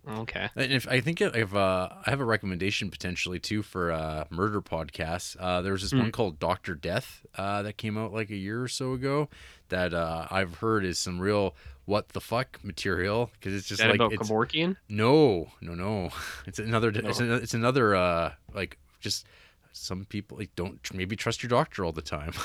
okay." 0.08 0.50
And 0.56 0.72
if 0.74 0.88
I 0.88 1.00
think 1.02 1.22
if 1.22 1.54
uh, 1.56 1.90
I 2.06 2.10
have 2.10 2.20
a 2.20 2.26
recommendation 2.26 2.90
potentially 2.90 3.40
too 3.40 3.62
for 3.64 3.92
uh, 3.92 4.26
murder 4.30 4.62
podcasts. 4.62 5.36
Uh, 5.40 5.62
there 5.62 5.72
was 5.74 5.82
this 5.82 5.92
Hmm. 5.92 6.00
one 6.00 6.12
called 6.12 6.40
Doctor 6.40 6.76
Death 6.76 7.26
uh, 7.38 7.62
that 7.64 7.78
came 7.78 7.98
out 7.98 8.14
like 8.14 8.30
a 8.30 8.36
year 8.36 8.62
or 8.64 8.68
so 8.68 8.94
ago 8.94 9.30
that 9.70 9.94
uh, 9.94 10.28
I've 10.32 10.56
heard 10.58 10.84
is 10.86 10.98
some 11.00 11.20
real 11.20 11.56
what 11.86 12.10
the 12.10 12.22
fuck 12.22 12.60
material 12.64 13.32
because 13.34 13.54
it's 13.54 13.68
just 13.68 13.82
that 13.82 13.90
like 13.90 13.96
about 13.98 14.14
it's 14.14 14.30
Kevorkian? 14.30 14.76
no 14.88 15.48
no 15.62 15.74
no 15.74 16.12
it's 16.46 16.60
another 16.60 16.90
it's, 16.90 17.20
No. 17.20 17.26
another, 17.26 17.42
it's 17.44 17.54
another 17.56 17.96
uh 17.96 18.34
like 18.54 18.78
just 19.00 19.26
some 19.74 20.06
people 20.06 20.38
like 20.38 20.54
don't 20.56 20.84
tr- 20.84 20.96
maybe 20.96 21.16
trust 21.16 21.42
your 21.42 21.50
doctor 21.50 21.84
all 21.84 21.92
the 21.92 22.02
time 22.04 22.32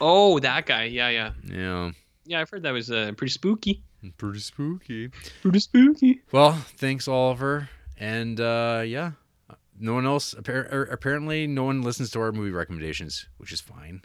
Oh, 0.00 0.38
that 0.40 0.66
guy. 0.66 0.84
Yeah, 0.84 1.08
yeah, 1.10 1.30
yeah 1.44 1.90
yeah. 2.24 2.40
I've 2.40 2.50
heard 2.50 2.64
that 2.64 2.72
was 2.72 2.90
uh, 2.90 3.12
pretty 3.16 3.30
spooky. 3.32 3.82
Pretty 4.16 4.40
spooky 4.40 5.08
Pretty 5.42 5.60
spooky. 5.60 6.20
Well, 6.32 6.52
thanks, 6.76 7.06
Oliver. 7.08 7.68
And 7.98 8.40
uh, 8.40 8.82
yeah, 8.84 9.12
no 9.78 9.94
one 9.94 10.06
else. 10.06 10.34
Appar- 10.34 10.72
er, 10.72 10.88
apparently, 10.90 11.46
no 11.46 11.64
one 11.64 11.82
listens 11.82 12.10
to 12.12 12.20
our 12.20 12.32
movie 12.32 12.50
recommendations, 12.50 13.28
which 13.38 13.52
is 13.52 13.60
fine. 13.60 14.02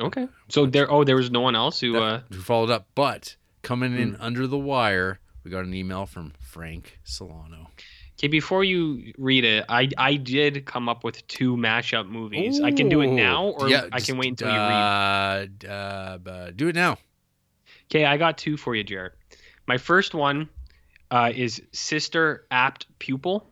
Okay. 0.00 0.26
So 0.48 0.66
there. 0.66 0.90
Oh, 0.90 1.04
there 1.04 1.16
was 1.16 1.30
no 1.30 1.40
one 1.40 1.54
else 1.54 1.78
who. 1.80 1.92
That- 1.92 2.02
uh 2.02 2.20
Who 2.32 2.40
followed 2.40 2.70
up? 2.70 2.88
But 2.94 3.36
coming 3.62 3.96
in 3.96 4.14
Hmm. 4.14 4.22
under 4.22 4.46
the 4.46 4.58
wire, 4.58 5.20
we 5.44 5.50
got 5.50 5.64
an 5.64 5.74
email 5.74 6.06
from 6.06 6.32
Frank 6.40 6.98
Solano. 7.04 7.70
Okay, 8.18 8.28
before 8.28 8.64
you 8.64 9.12
read 9.16 9.44
it, 9.44 9.64
I 9.68 9.88
I 9.96 10.16
did 10.16 10.66
come 10.66 10.88
up 10.88 11.04
with 11.04 11.26
two 11.28 11.56
mashup 11.56 12.08
movies. 12.08 12.60
I 12.60 12.70
can 12.72 12.88
do 12.88 13.00
it 13.00 13.06
now, 13.08 13.46
or 13.58 13.68
Yeah, 13.68 13.86
I 13.92 13.98
just, 13.98 14.08
can 14.10 14.18
wait 14.18 14.28
until 14.30 14.48
you 14.48 14.58
read. 14.58 15.64
uh, 15.66 16.18
uh, 16.28 16.50
do 16.54 16.68
it 16.68 16.74
now. 16.74 16.98
Okay, 17.90 18.04
I 18.04 18.16
got 18.18 18.36
two 18.38 18.56
for 18.56 18.74
you, 18.74 18.84
Jared. 18.84 19.12
My 19.70 19.78
first 19.78 20.14
one 20.16 20.48
uh, 21.12 21.30
is 21.32 21.62
Sister 21.70 22.44
Apt 22.50 22.86
Pupil. 22.98 23.48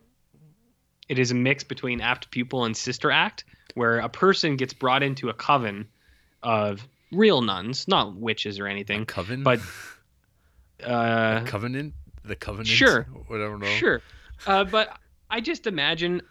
It 1.07 1.17
is 1.17 1.31
a 1.31 1.33
mix 1.33 1.63
between 1.63 2.01
Apt 2.01 2.29
Pupil 2.29 2.65
and 2.65 2.75
Sister 2.75 3.09
Act, 3.09 3.45
where 3.73 3.99
a 3.99 4.09
person 4.09 4.57
gets 4.57 4.73
brought 4.73 5.01
into 5.01 5.29
a 5.29 5.33
coven 5.33 5.87
of 6.43 6.85
real 7.13 7.41
nuns, 7.41 7.87
not 7.87 8.17
witches 8.17 8.59
or 8.59 8.67
anything. 8.67 9.05
Coven, 9.05 9.43
But 9.43 9.61
Uh, 10.85 11.45
covenant, 11.45 11.93
the 12.25 12.35
covenant. 12.35 12.67
Sure. 12.67 13.03
whatever. 13.27 13.65
Sure, 13.65 14.01
uh, 14.45 14.65
but 14.65 14.97
I 15.29 15.39
just 15.39 15.67
imagine. 15.67 16.21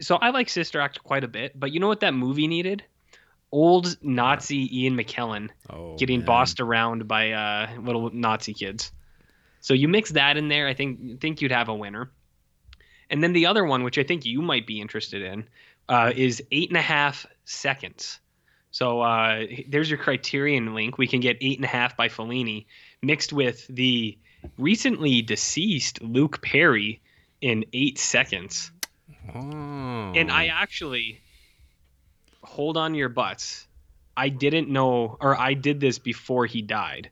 So 0.00 0.16
I 0.16 0.30
like 0.30 0.48
Sister 0.48 0.80
Act 0.80 1.04
quite 1.04 1.24
a 1.24 1.28
bit, 1.28 1.60
but 1.60 1.72
you 1.72 1.80
know 1.80 1.88
what 1.88 2.00
that 2.00 2.14
movie 2.14 2.46
needed? 2.48 2.82
Old 3.52 3.98
Nazi 4.02 4.80
Ian 4.80 4.96
McKellen 4.96 5.50
Oh, 5.68 5.96
getting 5.98 6.20
man. 6.20 6.26
bossed 6.26 6.60
around 6.60 7.06
by 7.06 7.32
uh, 7.32 7.68
little 7.82 8.08
Nazi 8.14 8.54
kids. 8.54 8.92
So 9.60 9.74
you 9.74 9.88
mix 9.88 10.10
that 10.10 10.36
in 10.36 10.48
there, 10.48 10.66
I 10.66 10.74
think 10.74 11.20
think 11.20 11.40
you'd 11.40 11.52
have 11.52 11.68
a 11.68 11.74
winner. 11.74 12.10
And 13.10 13.22
then 13.22 13.32
the 13.32 13.46
other 13.46 13.64
one, 13.64 13.82
which 13.82 13.98
I 13.98 14.04
think 14.04 14.24
you 14.24 14.40
might 14.40 14.66
be 14.66 14.80
interested 14.80 15.22
in, 15.22 15.48
uh, 15.88 16.12
is 16.14 16.42
eight 16.52 16.70
and 16.70 16.76
a 16.76 16.82
half 16.82 17.26
seconds. 17.44 18.20
So 18.70 19.00
uh, 19.00 19.46
there's 19.68 19.90
your 19.90 19.98
Criterion 19.98 20.74
link. 20.74 20.96
We 20.96 21.08
can 21.08 21.20
get 21.20 21.38
eight 21.40 21.58
and 21.58 21.64
a 21.64 21.68
half 21.68 21.96
by 21.96 22.08
Fellini 22.08 22.66
mixed 23.02 23.32
with 23.32 23.66
the 23.68 24.16
recently 24.58 25.22
deceased 25.22 26.00
Luke 26.02 26.40
Perry 26.40 27.00
in 27.40 27.64
eight 27.72 27.98
seconds. 27.98 28.70
Oh. 29.34 29.40
And 29.40 30.30
I 30.30 30.46
actually 30.46 31.20
hold 32.42 32.76
on 32.76 32.94
your 32.94 33.08
butts. 33.08 33.66
I 34.16 34.28
didn't 34.28 34.68
know, 34.68 35.16
or 35.20 35.38
I 35.38 35.54
did 35.54 35.80
this 35.80 35.98
before 35.98 36.46
he 36.46 36.62
died, 36.62 37.10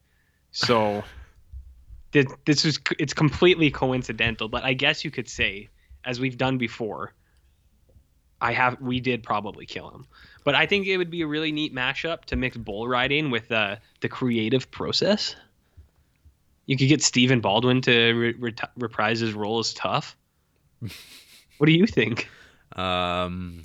so 0.52 1.04
this 2.12 2.26
this 2.44 2.64
is 2.64 2.78
it's 2.98 3.14
completely 3.14 3.70
coincidental. 3.70 4.48
But 4.48 4.64
I 4.64 4.74
guess 4.74 5.04
you 5.04 5.10
could 5.10 5.28
say, 5.28 5.68
as 6.04 6.18
we've 6.20 6.36
done 6.38 6.58
before, 6.58 7.12
I 8.40 8.52
have 8.52 8.80
we 8.80 9.00
did 9.00 9.22
probably 9.22 9.66
kill 9.66 9.90
him. 9.90 10.06
But 10.44 10.54
I 10.54 10.66
think 10.66 10.86
it 10.86 10.96
would 10.96 11.10
be 11.10 11.22
a 11.22 11.26
really 11.26 11.52
neat 11.52 11.74
mashup 11.74 12.24
to 12.26 12.36
mix 12.36 12.56
bull 12.56 12.88
riding 12.88 13.30
with 13.30 13.52
uh, 13.52 13.76
the 14.00 14.08
creative 14.08 14.70
process. 14.70 15.36
You 16.66 16.76
could 16.76 16.88
get 16.88 17.02
Stephen 17.02 17.40
Baldwin 17.40 17.80
to 17.82 18.12
re- 18.38 18.54
reprise 18.76 19.20
his 19.20 19.32
role 19.32 19.58
as 19.58 19.72
tough. 19.74 20.16
what 20.80 21.66
do 21.66 21.72
you 21.72 21.86
think? 21.86 22.28
Um, 22.76 23.64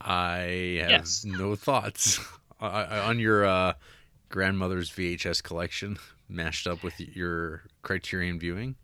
I 0.00 0.78
have 0.80 0.90
Yes. 0.90 1.24
no 1.24 1.56
thoughts 1.56 2.20
on 2.60 3.18
your 3.18 3.44
uh, 3.44 3.72
grandmother's 4.28 4.90
VHS 4.90 5.42
collection 5.42 5.98
mashed 6.34 6.66
up 6.66 6.82
with 6.82 6.98
your 7.00 7.62
Criterion 7.82 8.38
viewing. 8.38 8.74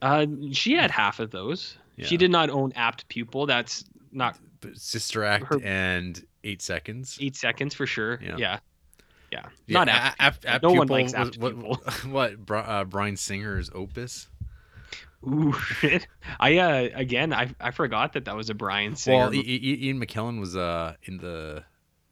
Uh, 0.00 0.26
she 0.52 0.74
had 0.74 0.90
half 0.90 1.20
of 1.20 1.30
those. 1.30 1.76
Yeah. 1.96 2.06
She 2.06 2.16
did 2.16 2.30
not 2.30 2.48
own 2.50 2.72
apt 2.76 3.08
pupil. 3.08 3.46
That's 3.46 3.84
not 4.12 4.38
Sister 4.74 5.24
Act 5.24 5.46
Her- 5.46 5.60
and 5.62 6.22
Eight 6.44 6.62
Seconds. 6.62 7.18
eight 7.20 7.36
seconds 7.36 7.74
for 7.74 7.86
sure. 7.86 8.18
Yeah. 8.22 8.36
Yeah. 8.38 8.58
Yeah. 9.32 9.46
Yeah, 9.66 9.78
Not 9.78 9.88
apt. 9.88 10.16
apt, 10.20 10.44
apt 10.46 10.62
No 10.64 10.72
one 10.72 10.88
likes 10.88 11.14
apt 11.14 11.38
what, 11.38 11.54
pupil. 11.54 11.76
What, 12.10 12.44
Bri- 12.44 12.58
uh, 12.58 12.84
Bryan 12.84 13.16
Singer's 13.16 13.70
opus? 13.74 14.28
Ooh, 15.28 15.52
shit. 15.80 16.06
I 16.40 16.56
uh 16.58 16.88
again 16.94 17.32
I 17.34 17.50
I 17.60 17.70
forgot 17.72 18.14
that 18.14 18.24
that 18.24 18.34
was 18.34 18.48
a 18.50 18.54
Bryan 18.54 18.96
Singer. 18.96 19.18
Well, 19.18 19.34
Ian 19.34 20.00
McKellen 20.00 20.40
was 20.40 20.56
uh 20.56 20.94
in 21.04 21.18
the 21.18 21.62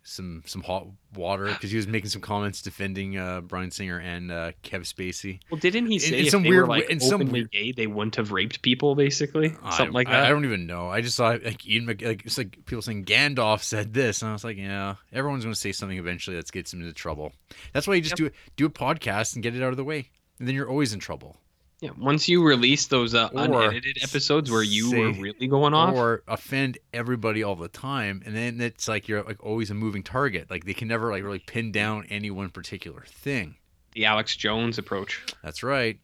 some 0.09 0.43
some 0.47 0.63
hot 0.63 0.87
water 1.15 1.47
because 1.47 1.71
he 1.71 1.77
was 1.77 1.87
making 1.87 2.09
some 2.09 2.23
comments 2.23 2.63
defending 2.63 3.19
uh, 3.19 3.41
Bryan 3.43 3.71
Singer 3.71 3.99
and 3.99 4.33
uh, 4.33 4.53
Kev 4.63 4.81
Spacey. 4.81 5.41
well, 5.51 5.61
didn't 5.61 5.87
he 5.87 5.99
say 5.99 6.19
in 6.19 6.25
if 6.25 6.31
some 6.31 6.43
they 6.43 6.49
weird 6.49 6.63
were 6.63 6.69
like 6.69 6.89
in 6.89 6.99
some 6.99 7.31
weird- 7.31 7.51
gay, 7.51 7.73
they 7.73 7.87
wouldn't 7.87 8.17
have 8.17 8.33
raped 8.33 8.63
people, 8.63 8.95
basically, 8.95 9.51
something 9.71 9.89
I, 9.89 9.91
like 9.91 10.09
that? 10.09 10.25
I, 10.25 10.29
don't 10.31 10.45
even 10.45 10.67
know. 10.67 10.89
I 10.89 11.03
just 11.03 11.17
saw 11.17 11.29
like 11.29 11.67
Ian 11.69 11.87
Mc, 11.87 12.03
like 12.03 12.25
it's 12.25 12.39
like 12.39 12.65
people 12.65 12.83
saying 12.83 13.05
Gandalf 13.05 13.63
said 13.63 13.93
this, 13.93 14.23
and 14.23 14.31
I 14.31 14.33
was 14.33 14.45
like, 14.45 14.57
yeah, 14.57 14.97
everyone's 15.13 15.45
going 15.45 15.55
to 15.55 15.61
say 15.61 15.73
something 15.73 15.99
eventually 15.99 16.37
that 16.37 16.51
gets 16.51 16.71
them 16.71 16.81
into 16.81 16.95
trouble. 16.95 17.33
That's 17.73 17.87
why 17.87 17.95
you 17.95 18.01
just 18.01 18.17
do 18.17 18.27
it 18.27 18.35
do 18.57 18.67
a 18.67 18.71
podcast 18.71 19.35
and 19.35 19.43
get 19.43 19.55
it 19.55 19.63
out 19.63 19.71
of 19.71 19.77
the 19.77 19.85
way, 19.85 20.09
and 20.39 20.49
then 20.49 20.55
you're 20.55 20.69
always 20.69 20.93
in 20.93 21.01
trouble. 21.01 21.37
Yeah. 21.81 21.91
Once 21.97 22.29
you 22.29 22.43
release 22.45 22.87
those 22.87 23.15
uh, 23.15 23.29
unedited 23.35 23.99
episodes 24.03 24.51
where 24.51 24.63
you 24.63 24.91
were 24.91 25.13
really 25.13 25.47
going 25.47 25.75
off, 25.75 25.95
or 25.95 26.23
offend 26.27 26.79
everybody 26.93 27.43
all 27.45 27.55
the 27.55 27.69
time, 27.69 28.23
and 28.27 28.37
then 28.37 28.61
it's 28.61 28.89
like 28.89 29.07
you're 29.07 29.23
like 29.23 29.43
always 29.45 29.71
a 29.71 29.75
moving 29.75 30.03
target. 30.03 30.51
Like 30.51 30.65
they 30.65 30.75
can 30.75 30.89
never 30.89 31.11
like 31.11 31.23
really 31.23 31.39
pin 31.39 31.71
down 31.71 32.07
any 32.11 32.31
one 32.31 32.51
particular 32.51 33.05
thing. 33.07 33.57
the 33.95 34.07
Alex 34.07 34.37
Jones 34.37 34.79
approach. 34.79 35.25
That's 35.43 35.63
right. 35.63 35.99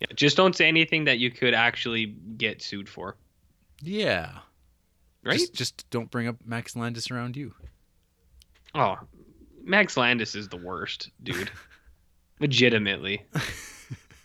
Yeah, 0.00 0.08
just 0.14 0.36
don't 0.36 0.54
say 0.54 0.68
anything 0.68 1.04
that 1.06 1.18
you 1.18 1.30
could 1.30 1.54
actually 1.54 2.06
get 2.36 2.60
sued 2.60 2.88
for. 2.88 3.16
Yeah. 3.80 4.30
Right? 5.24 5.38
Just, 5.38 5.54
just 5.54 5.90
don't 5.90 6.10
bring 6.10 6.28
up 6.28 6.36
Max 6.44 6.76
Landis 6.76 7.10
around 7.10 7.36
you. 7.36 7.54
Oh, 8.74 8.96
Max 9.64 9.96
Landis 9.96 10.34
is 10.34 10.48
the 10.48 10.58
worst, 10.58 11.10
dude. 11.22 11.50
Legitimately. 12.40 13.24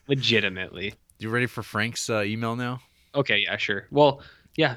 Legitimately. 0.08 0.94
You 1.20 1.30
ready 1.30 1.46
for 1.46 1.64
Frank's 1.64 2.10
uh, 2.10 2.22
email 2.22 2.56
now? 2.56 2.82
Okay, 3.14 3.40
yeah, 3.40 3.58
sure. 3.58 3.88
Well, 3.92 4.22
yeah. 4.56 4.76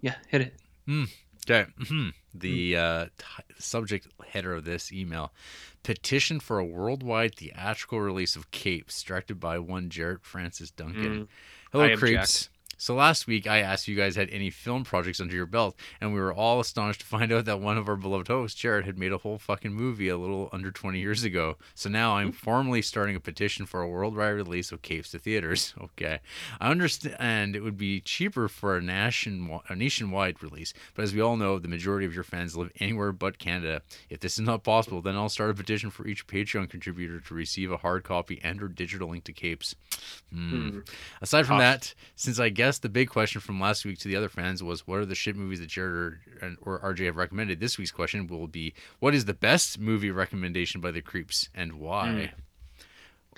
Yeah, 0.00 0.14
hit 0.28 0.40
it. 0.40 0.56
Mm, 0.88 1.08
Okay. 1.48 1.70
mhm. 1.80 2.12
The 2.34 2.76
uh, 2.76 3.04
t- 3.18 3.24
subject 3.58 4.08
header 4.26 4.54
of 4.54 4.64
this 4.64 4.90
email 4.92 5.32
petition 5.82 6.40
for 6.40 6.58
a 6.58 6.64
worldwide 6.64 7.34
theatrical 7.34 8.00
release 8.00 8.36
of 8.36 8.50
Capes, 8.52 9.02
directed 9.02 9.38
by 9.38 9.58
one 9.58 9.90
Jarrett 9.90 10.24
Francis 10.24 10.70
Duncan. 10.70 11.24
Mm, 11.24 11.28
Hello, 11.72 11.84
I 11.84 11.94
creeps. 11.96 12.48
So 12.82 12.96
last 12.96 13.28
week 13.28 13.46
I 13.46 13.60
asked 13.60 13.86
you 13.86 13.94
guys 13.94 14.16
had 14.16 14.28
any 14.30 14.50
film 14.50 14.82
projects 14.82 15.20
under 15.20 15.36
your 15.36 15.46
belt, 15.46 15.76
and 16.00 16.12
we 16.12 16.18
were 16.18 16.34
all 16.34 16.58
astonished 16.58 17.02
to 17.02 17.06
find 17.06 17.30
out 17.32 17.44
that 17.44 17.60
one 17.60 17.78
of 17.78 17.88
our 17.88 17.94
beloved 17.94 18.26
hosts, 18.26 18.58
Jared, 18.58 18.86
had 18.86 18.98
made 18.98 19.12
a 19.12 19.18
whole 19.18 19.38
fucking 19.38 19.72
movie 19.72 20.08
a 20.08 20.16
little 20.16 20.48
under 20.52 20.72
20 20.72 20.98
years 20.98 21.22
ago. 21.22 21.58
So 21.76 21.88
now 21.88 22.16
I'm 22.16 22.32
formally 22.32 22.82
starting 22.82 23.14
a 23.14 23.20
petition 23.20 23.66
for 23.66 23.82
a 23.82 23.88
worldwide 23.88 24.34
release 24.34 24.72
of 24.72 24.82
Capes 24.82 25.12
to 25.12 25.20
theaters. 25.20 25.74
Okay, 25.82 26.20
I 26.60 26.70
understand 26.70 27.54
it 27.54 27.60
would 27.60 27.76
be 27.76 28.00
cheaper 28.00 28.48
for 28.48 28.76
a, 28.76 28.80
nation, 28.80 29.60
a 29.68 29.76
nationwide 29.76 30.42
release, 30.42 30.72
but 30.94 31.02
as 31.02 31.12
we 31.12 31.20
all 31.20 31.36
know, 31.36 31.58
the 31.58 31.68
majority 31.68 32.06
of 32.06 32.14
your 32.14 32.24
fans 32.24 32.56
live 32.56 32.72
anywhere 32.80 33.12
but 33.12 33.38
Canada. 33.38 33.82
If 34.08 34.20
this 34.20 34.34
is 34.34 34.40
not 34.40 34.64
possible, 34.64 35.02
then 35.02 35.16
I'll 35.16 35.28
start 35.28 35.50
a 35.50 35.54
petition 35.54 35.90
for 35.90 36.06
each 36.06 36.26
Patreon 36.26 36.70
contributor 36.70 37.20
to 37.20 37.34
receive 37.34 37.70
a 37.70 37.76
hard 37.76 38.04
copy 38.04 38.40
and/or 38.42 38.68
digital 38.68 39.10
link 39.10 39.24
to 39.24 39.32
Capes. 39.32 39.74
Hmm. 40.32 40.80
Aside 41.20 41.46
from 41.46 41.58
Tough. 41.58 41.80
that, 41.80 41.94
since 42.16 42.38
I 42.38 42.48
guess 42.48 42.71
the 42.78 42.88
big 42.88 43.08
question 43.08 43.40
from 43.40 43.60
last 43.60 43.84
week 43.84 43.98
to 43.98 44.08
the 44.08 44.16
other 44.16 44.28
fans 44.28 44.62
was 44.62 44.86
what 44.86 44.98
are 44.98 45.06
the 45.06 45.14
shit 45.14 45.36
movies 45.36 45.60
that 45.60 45.68
Jared 45.68 46.18
or, 46.40 46.56
or 46.62 46.94
RJ 46.94 47.06
have 47.06 47.16
recommended, 47.16 47.60
this 47.60 47.78
week's 47.78 47.90
question 47.90 48.26
will 48.26 48.46
be 48.46 48.74
what 49.00 49.14
is 49.14 49.24
the 49.24 49.34
best 49.34 49.78
movie 49.78 50.10
recommendation 50.10 50.80
by 50.80 50.90
the 50.90 51.02
Creeps 51.02 51.48
and 51.54 51.74
why? 51.74 52.32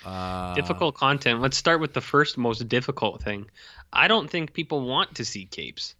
Uh, 0.04 0.54
difficult 0.54 0.96
content. 0.96 1.40
Let's 1.40 1.56
start 1.56 1.80
with 1.80 1.92
the 1.94 2.00
first 2.00 2.36
most 2.36 2.66
difficult 2.68 3.22
thing. 3.22 3.46
I 3.92 4.08
don't 4.08 4.28
think 4.28 4.52
people 4.52 4.86
want 4.86 5.14
to 5.16 5.24
see 5.24 5.46
capes. 5.46 5.94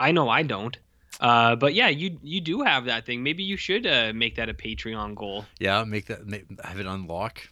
I 0.00 0.12
know 0.12 0.28
I 0.28 0.42
don't. 0.42 0.76
Uh, 1.20 1.54
but 1.54 1.74
yeah, 1.74 1.88
you 1.88 2.18
you 2.22 2.40
do 2.40 2.62
have 2.62 2.86
that 2.86 3.06
thing. 3.06 3.22
Maybe 3.22 3.44
you 3.44 3.56
should 3.56 3.86
uh, 3.86 4.12
make 4.14 4.36
that 4.36 4.48
a 4.48 4.54
Patreon 4.54 5.14
goal. 5.14 5.44
Yeah, 5.60 5.84
make 5.84 6.06
that 6.06 6.26
make, 6.26 6.44
have 6.64 6.80
it 6.80 6.86
unlock. 6.86 7.48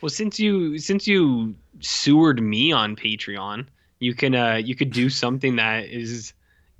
Well, 0.00 0.10
since 0.10 0.40
you 0.40 0.78
since 0.78 1.06
you 1.06 1.54
sewered 1.80 2.42
me 2.42 2.72
on 2.72 2.96
Patreon, 2.96 3.66
you 4.00 4.14
can 4.14 4.34
uh 4.34 4.56
you 4.56 4.74
could 4.74 4.90
do 4.92 5.08
something 5.08 5.56
that 5.56 5.84
is 5.84 6.32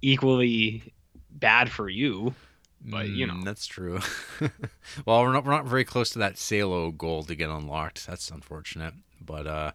equally 0.03 0.93
bad 1.31 1.71
for 1.71 1.89
you. 1.89 2.35
But, 2.83 3.11
you 3.11 3.27
Mm, 3.27 3.29
know. 3.29 3.45
that's 3.45 3.67
true. 3.67 4.01
well, 5.07 5.21
we're 5.23 5.33
not 5.35 5.45
we're 5.45 5.51
not 5.53 5.67
very 5.67 5.85
close 5.85 6.11
to 6.11 6.19
that 6.21 6.39
Salo 6.39 6.91
goal 6.91 7.23
to 7.25 7.35
get 7.35 7.51
unlocked. 7.51 8.07
That's 8.07 8.31
unfortunate. 8.31 8.95
But 9.21 9.47
uh, 9.47 9.73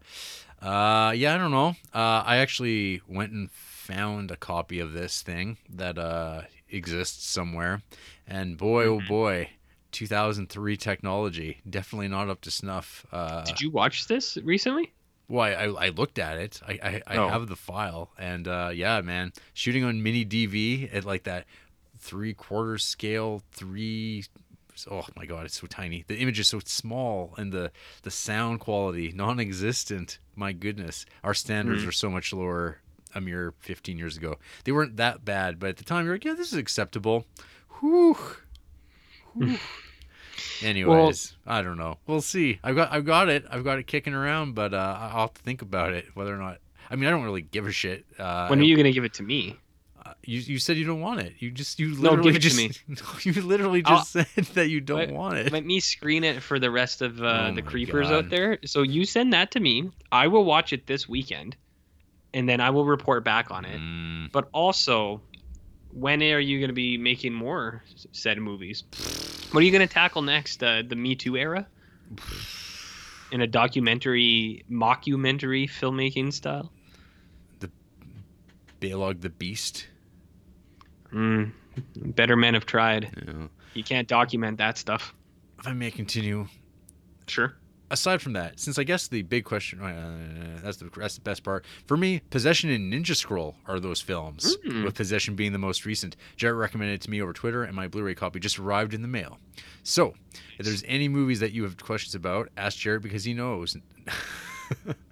uh, 0.60 1.12
yeah, 1.12 1.36
I 1.36 1.38
don't 1.38 1.52
know. 1.52 1.76
Uh, 1.94 2.24
I 2.26 2.38
actually 2.38 3.02
went 3.08 3.32
and 3.32 3.52
found 3.52 4.32
a 4.32 4.36
copy 4.36 4.80
of 4.80 4.94
this 4.94 5.22
thing 5.22 5.58
that 5.70 6.00
uh 6.00 6.42
exists 6.70 7.28
somewhere, 7.28 7.84
and 8.28 8.58
boy, 8.58 8.86
oh 8.86 9.00
Mhm. 9.00 9.08
boy. 9.08 9.50
2003 9.92 10.76
technology 10.76 11.62
definitely 11.70 12.10
not 12.10 12.28
up 12.28 12.42
to 12.42 12.52
snuff. 12.52 13.06
Uh, 13.14 13.44
Did 13.46 13.62
you 13.62 13.70
watch 13.70 14.08
this 14.08 14.36
recently? 14.44 14.92
Well, 15.28 15.44
I, 15.44 15.86
I, 15.86 15.90
looked 15.90 16.20
at 16.20 16.38
it. 16.38 16.62
I, 16.68 16.74
I, 16.84 17.02
I 17.08 17.18
Oh. 17.18 17.30
have 17.30 17.48
the 17.48 17.56
file, 17.56 18.12
and 18.18 18.48
uh, 18.48 18.70
yeah, 18.74 19.02
man, 19.02 19.34
shooting 19.54 19.84
on 19.84 20.04
mini 20.04 20.24
DV 20.26 20.94
at 20.94 21.04
like 21.06 21.24
that 21.24 21.46
three 21.98 22.34
quarter 22.34 22.78
scale, 22.78 23.42
three. 23.52 24.26
Oh 24.92 25.06
my 25.16 25.26
god, 25.26 25.46
it's 25.46 25.60
so 25.60 25.68
tiny. 25.68 26.04
The 26.08 26.18
image 26.18 26.38
is 26.40 26.48
so 26.50 26.60
small, 26.64 27.34
and 27.38 27.52
the 27.52 27.72
the 28.04 28.12
sound 28.12 28.60
quality 28.60 29.12
non-existent. 29.16 30.20
My 30.36 30.52
goodness, 30.52 31.06
our 31.24 31.34
standards 31.34 31.84
Mhm. 31.84 31.88
are 31.88 31.92
so 31.94 32.10
much 32.10 32.32
lower. 32.34 32.80
A 33.18 33.22
mere 33.22 33.54
15 33.62 33.98
years 33.98 34.18
ago, 34.18 34.36
they 34.66 34.74
weren't 34.74 34.98
that 34.98 35.24
bad, 35.24 35.58
but 35.58 35.70
at 35.70 35.78
the 35.78 35.86
time, 35.86 36.04
you're 36.04 36.16
like, 36.16 36.26
yeah, 36.26 36.34
this 36.34 36.52
is 36.52 36.58
acceptable. 36.60 37.26
Whew. 37.80 38.18
Whew. 39.34 39.58
Anyways, 40.64 41.36
I 41.46 41.62
don't 41.62 41.78
know. 41.78 41.98
We'll 42.08 42.22
see. 42.22 42.60
I've 42.64 42.76
got 42.76 42.92
I've 42.92 43.06
got 43.06 43.30
it. 43.30 43.46
I've 43.50 43.64
got 43.64 43.80
it 43.80 43.88
kicking 43.88 44.14
around, 44.14 44.56
but 44.56 44.74
uh, 44.74 44.98
I'll 45.00 45.22
have 45.22 45.34
to 45.34 45.42
think 45.42 45.62
about 45.62 45.94
it 45.94 46.06
whether 46.14 46.34
or 46.34 46.38
not. 46.38 46.60
I 46.90 46.96
mean, 46.96 47.08
I 47.08 47.12
don't 47.12 47.24
really 47.24 47.42
give 47.42 47.66
a 47.68 47.72
shit. 47.72 48.06
Uh, 48.20 48.48
when 48.48 48.60
are 48.60 48.64
you 48.64 48.76
gonna 48.78 48.92
give 48.92 49.04
it 49.06 49.14
to 49.16 49.24
me? 49.24 49.58
uh, 50.06 50.14
you 50.24 50.40
you 50.40 50.60
said 50.60 50.78
you 50.78 50.86
don't 50.86 51.02
want 51.02 51.20
it. 51.22 51.34
You 51.40 51.50
just 51.52 51.80
you 51.80 51.96
No, 51.96 52.12
literally 52.12 52.32
give 52.34 52.36
it 52.36 52.50
to 52.50 52.50
just 52.50 52.58
me. 52.88 53.32
you 53.34 53.42
literally 53.42 53.82
I'll- 53.86 53.98
just 53.98 54.12
said 54.12 54.28
that 54.54 54.70
you 54.70 54.80
don't 54.82 55.00
Let- 55.00 55.12
want 55.14 55.38
it. 55.40 55.52
Let 55.52 55.66
me 55.66 55.80
screen 55.80 56.24
it 56.24 56.42
for 56.44 56.60
the 56.60 56.70
rest 56.70 57.02
of 57.02 57.22
uh, 57.22 57.48
Oh 57.50 57.56
the 57.56 57.62
creepers 57.64 58.10
God. 58.10 58.26
out 58.26 58.30
there. 58.30 58.60
So 58.66 58.84
you 58.84 59.06
send 59.06 59.34
that 59.34 59.52
to 59.52 59.60
me. 59.60 59.90
I 60.12 60.28
will 60.28 60.46
watch 60.46 60.74
it 60.74 60.86
this 60.88 61.10
weekend, 61.10 61.56
and 62.34 62.48
then 62.48 62.62
I 62.62 62.70
will 62.70 62.86
report 62.86 63.24
back 63.24 63.50
on 63.52 63.66
it. 63.66 63.80
Mm, 63.82 64.32
But 64.32 64.48
also, 64.54 65.22
when 65.96 66.22
are 66.22 66.40
you 66.40 66.60
going 66.60 66.70
to 66.70 66.74
be 66.74 66.98
making 66.98 67.34
more 67.34 67.82
said 68.12 68.38
movies? 68.38 68.84
What 69.52 69.62
are 69.62 69.66
you 69.66 69.72
going 69.72 69.88
to 69.88 69.94
tackle 69.94 70.22
next? 70.22 70.62
Uh, 70.62 70.84
the 70.88 70.96
Me 70.96 71.16
Too 71.16 71.38
era? 71.38 71.66
In 73.32 73.42
a 73.42 73.48
documentary, 73.48 74.66
mockumentary 74.70 75.70
filmmaking 75.70 76.34
style? 76.34 76.72
The 77.60 77.72
Balog 78.82 79.22
the 79.22 79.30
Beast. 79.30 79.88
Mm, 81.14 81.52
better 81.96 82.36
men 82.36 82.54
have 82.54 82.66
tried. 82.66 83.12
You 83.18 83.34
know. 83.34 83.50
You 83.74 83.84
can't 83.84 84.08
document 84.08 84.58
that 84.58 84.78
stuff. 84.78 85.14
If 85.60 85.68
I 85.68 85.74
may 85.74 85.92
continue, 85.92 86.48
Sure. 87.28 87.56
Aside 87.92 88.22
from 88.22 88.34
that, 88.34 88.60
since 88.60 88.78
I 88.80 88.84
guess 88.84 89.08
the 89.08 89.22
big 89.22 89.44
question, 89.46 89.82
uh, 89.82 90.60
that's 90.64 90.78
the 90.78 90.90
that's 90.96 91.16
the 91.16 91.22
best 91.22 91.44
part 91.44 91.66
for 91.86 91.98
me. 91.98 92.22
Possession 92.30 92.70
and 92.70 92.92
Ninja 92.94 93.16
Scroll 93.16 93.56
are 93.68 93.80
those 93.80 94.02
films, 94.02 94.58
Mm. 94.66 94.84
with 94.86 94.96
Possession 94.96 95.36
being 95.36 95.52
the 95.52 95.58
most 95.60 95.86
recent. 95.86 96.16
Jared 96.38 96.58
recommended 96.58 96.96
it 96.96 97.02
to 97.02 97.10
me 97.10 97.22
over 97.22 97.34
Twitter, 97.34 97.64
and 97.64 97.76
my 97.76 97.88
Blu-ray 97.88 98.16
copy 98.16 98.40
just 98.40 98.60
arrived 98.60 98.94
in 98.94 99.02
the 99.02 99.08
mail. 99.08 99.40
So, 99.84 100.14
if 100.58 100.66
there's 100.66 100.84
any 100.88 101.08
movies 101.08 101.40
that 101.42 101.52
you 101.52 101.64
have 101.64 101.78
questions 101.78 102.16
about, 102.16 102.50
ask 102.58 102.78
Jared 102.78 103.02
because 103.04 103.24
he 103.24 103.34
knows. 103.34 103.78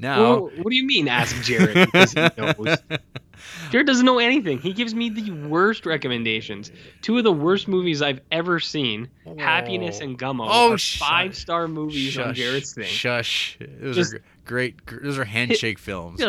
now, 0.00 0.20
Well, 0.20 0.40
what 0.62 0.70
do 0.70 0.76
you 0.76 0.84
mean, 0.86 1.08
ask 1.08 1.40
Jared? 1.42 1.74
Because 1.92 2.12
he 2.12 2.20
knows. 2.36 2.76
Jared 3.70 3.86
doesn't 3.86 4.04
know 4.06 4.18
anything. 4.18 4.58
He 4.58 4.72
gives 4.72 4.94
me 4.94 5.08
the 5.10 5.30
worst 5.48 5.86
recommendations. 5.86 6.70
Two 7.02 7.18
of 7.18 7.24
the 7.24 7.32
worst 7.32 7.68
movies 7.68 8.02
I've 8.02 8.20
ever 8.30 8.60
seen, 8.60 9.08
Happiness 9.38 10.00
and 10.00 10.18
Gummo, 10.18 10.46
oh, 10.50 10.72
are 10.72 10.78
five 10.78 11.36
star 11.36 11.68
movies 11.68 12.18
on 12.18 12.34
Jared's 12.34 12.74
thing. 12.74 12.84
Shush. 12.84 13.58
Those 13.60 13.96
Just- 13.96 14.14
are 14.14 14.22
great. 14.44 14.84
gr- 14.86 15.02
Those 15.02 15.18
are 15.18 15.24
handshake 15.24 15.78
films. 15.78 16.20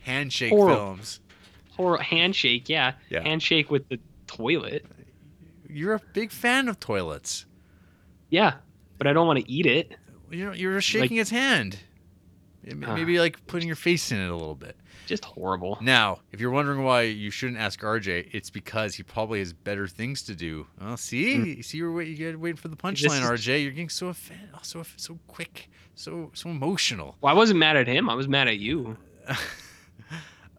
Handshake 0.00 0.50
horrible. 0.50 0.76
films. 0.76 1.20
Or 1.78 1.98
handshake, 1.98 2.68
yeah. 2.68 2.92
Yeah. 3.10 3.22
Handshake 3.22 3.70
with 3.70 3.88
the 3.88 3.98
toilet. 4.26 4.84
You're 5.68 5.94
a 5.94 6.00
big 6.14 6.30
fan 6.30 6.68
of 6.68 6.80
toilets. 6.80 7.44
Yeah, 8.30 8.54
but 8.98 9.06
I 9.06 9.12
don't 9.12 9.26
want 9.26 9.40
to 9.40 9.50
eat 9.50 9.66
it. 9.66 9.94
You 10.30 10.46
know, 10.46 10.52
you're 10.52 10.80
shaking 10.80 11.16
his 11.18 11.30
hand. 11.30 11.78
M-. 12.66 12.80
Maybe 12.80 13.18
like 13.18 13.44
putting 13.46 13.66
your 13.66 13.76
face 13.76 14.10
in 14.12 14.18
it 14.18 14.28
a 14.28 14.34
little 14.36 14.54
bit. 14.54 14.76
Just 15.06 15.24
horrible. 15.24 15.78
Now, 15.80 16.18
if 16.32 16.40
you're 16.40 16.50
wondering 16.50 16.82
why 16.82 17.02
you 17.02 17.30
shouldn't 17.30 17.58
ask 17.58 17.80
RJ, 17.80 18.30
it's 18.32 18.50
because 18.50 18.94
he 18.94 19.02
probably 19.04 19.38
has 19.38 19.52
better 19.52 19.86
things 19.86 20.22
to 20.24 20.34
do. 20.34 20.66
Well, 20.80 20.96
see, 20.96 21.62
see, 21.62 21.78
you're 21.78 21.92
wait, 21.92 22.08
you 22.08 22.32
got 22.32 22.40
waiting 22.40 22.56
for 22.56 22.68
the 22.68 22.76
punchline, 22.76 23.22
is- 23.22 23.46
RJ. 23.46 23.62
You're 23.62 23.70
getting 23.70 23.88
so 23.88 24.08
offend, 24.08 24.48
oh, 24.54 24.58
so 24.62 24.82
so 24.96 25.18
quick, 25.28 25.70
so 25.94 26.30
so 26.34 26.50
emotional. 26.50 27.16
Well, 27.20 27.32
I 27.32 27.36
wasn't 27.36 27.60
mad 27.60 27.76
at 27.76 27.86
him. 27.86 28.10
I 28.10 28.14
was 28.14 28.26
mad 28.28 28.48
at 28.48 28.58
you. 28.58 28.96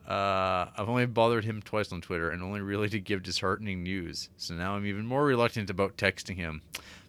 Uh, 0.07 0.69
I've 0.77 0.87
only 0.87 1.05
bothered 1.05 1.43
him 1.43 1.61
twice 1.61 1.91
on 1.91 1.99
Twitter, 1.99 2.29
and 2.29 2.41
only 2.41 2.61
really 2.61 2.87
to 2.89 2.99
give 2.99 3.23
disheartening 3.23 3.83
news. 3.83 4.29
So 4.37 4.53
now 4.53 4.73
I'm 4.75 4.85
even 4.85 5.05
more 5.05 5.25
reluctant 5.25 5.69
about 5.69 5.97
texting 5.97 6.37
him. 6.37 6.61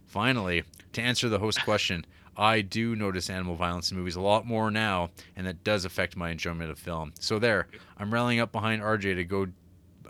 Finally, 0.06 0.64
to 0.94 1.00
answer 1.00 1.28
the 1.28 1.38
host 1.38 1.62
question, 1.64 2.04
I 2.38 2.60
do 2.60 2.94
notice 2.94 3.28
animal 3.28 3.56
violence 3.56 3.90
in 3.90 3.98
movies 3.98 4.14
a 4.16 4.20
lot 4.20 4.46
more 4.46 4.70
now, 4.70 5.10
and 5.36 5.46
that 5.46 5.64
does 5.64 5.84
affect 5.84 6.16
my 6.16 6.30
enjoyment 6.30 6.70
of 6.70 6.78
film. 6.78 7.12
So 7.18 7.38
there, 7.40 7.66
I'm 7.98 8.14
rallying 8.14 8.38
up 8.40 8.52
behind 8.52 8.80
RJ 8.80 9.16
to 9.16 9.24
go 9.24 9.48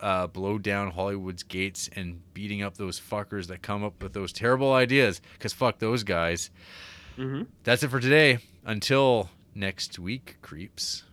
uh, 0.00 0.26
blow 0.28 0.58
down 0.58 0.90
Hollywood's 0.90 1.42
gates 1.42 1.88
and 1.96 2.20
beating 2.34 2.62
up 2.62 2.76
those 2.76 3.00
fuckers 3.00 3.46
that 3.48 3.62
come 3.62 3.82
up 3.82 4.02
with 4.02 4.12
those 4.12 4.32
terrible 4.32 4.72
ideas. 4.74 5.20
Cause 5.40 5.52
fuck 5.52 5.78
those 5.78 6.04
guys. 6.04 6.50
hmm 7.16 7.42
That's 7.64 7.82
it 7.82 7.88
for 7.88 7.98
today. 7.98 8.38
Until 8.64 9.30
next 9.54 9.98
week, 9.98 10.36
creeps. 10.42 11.04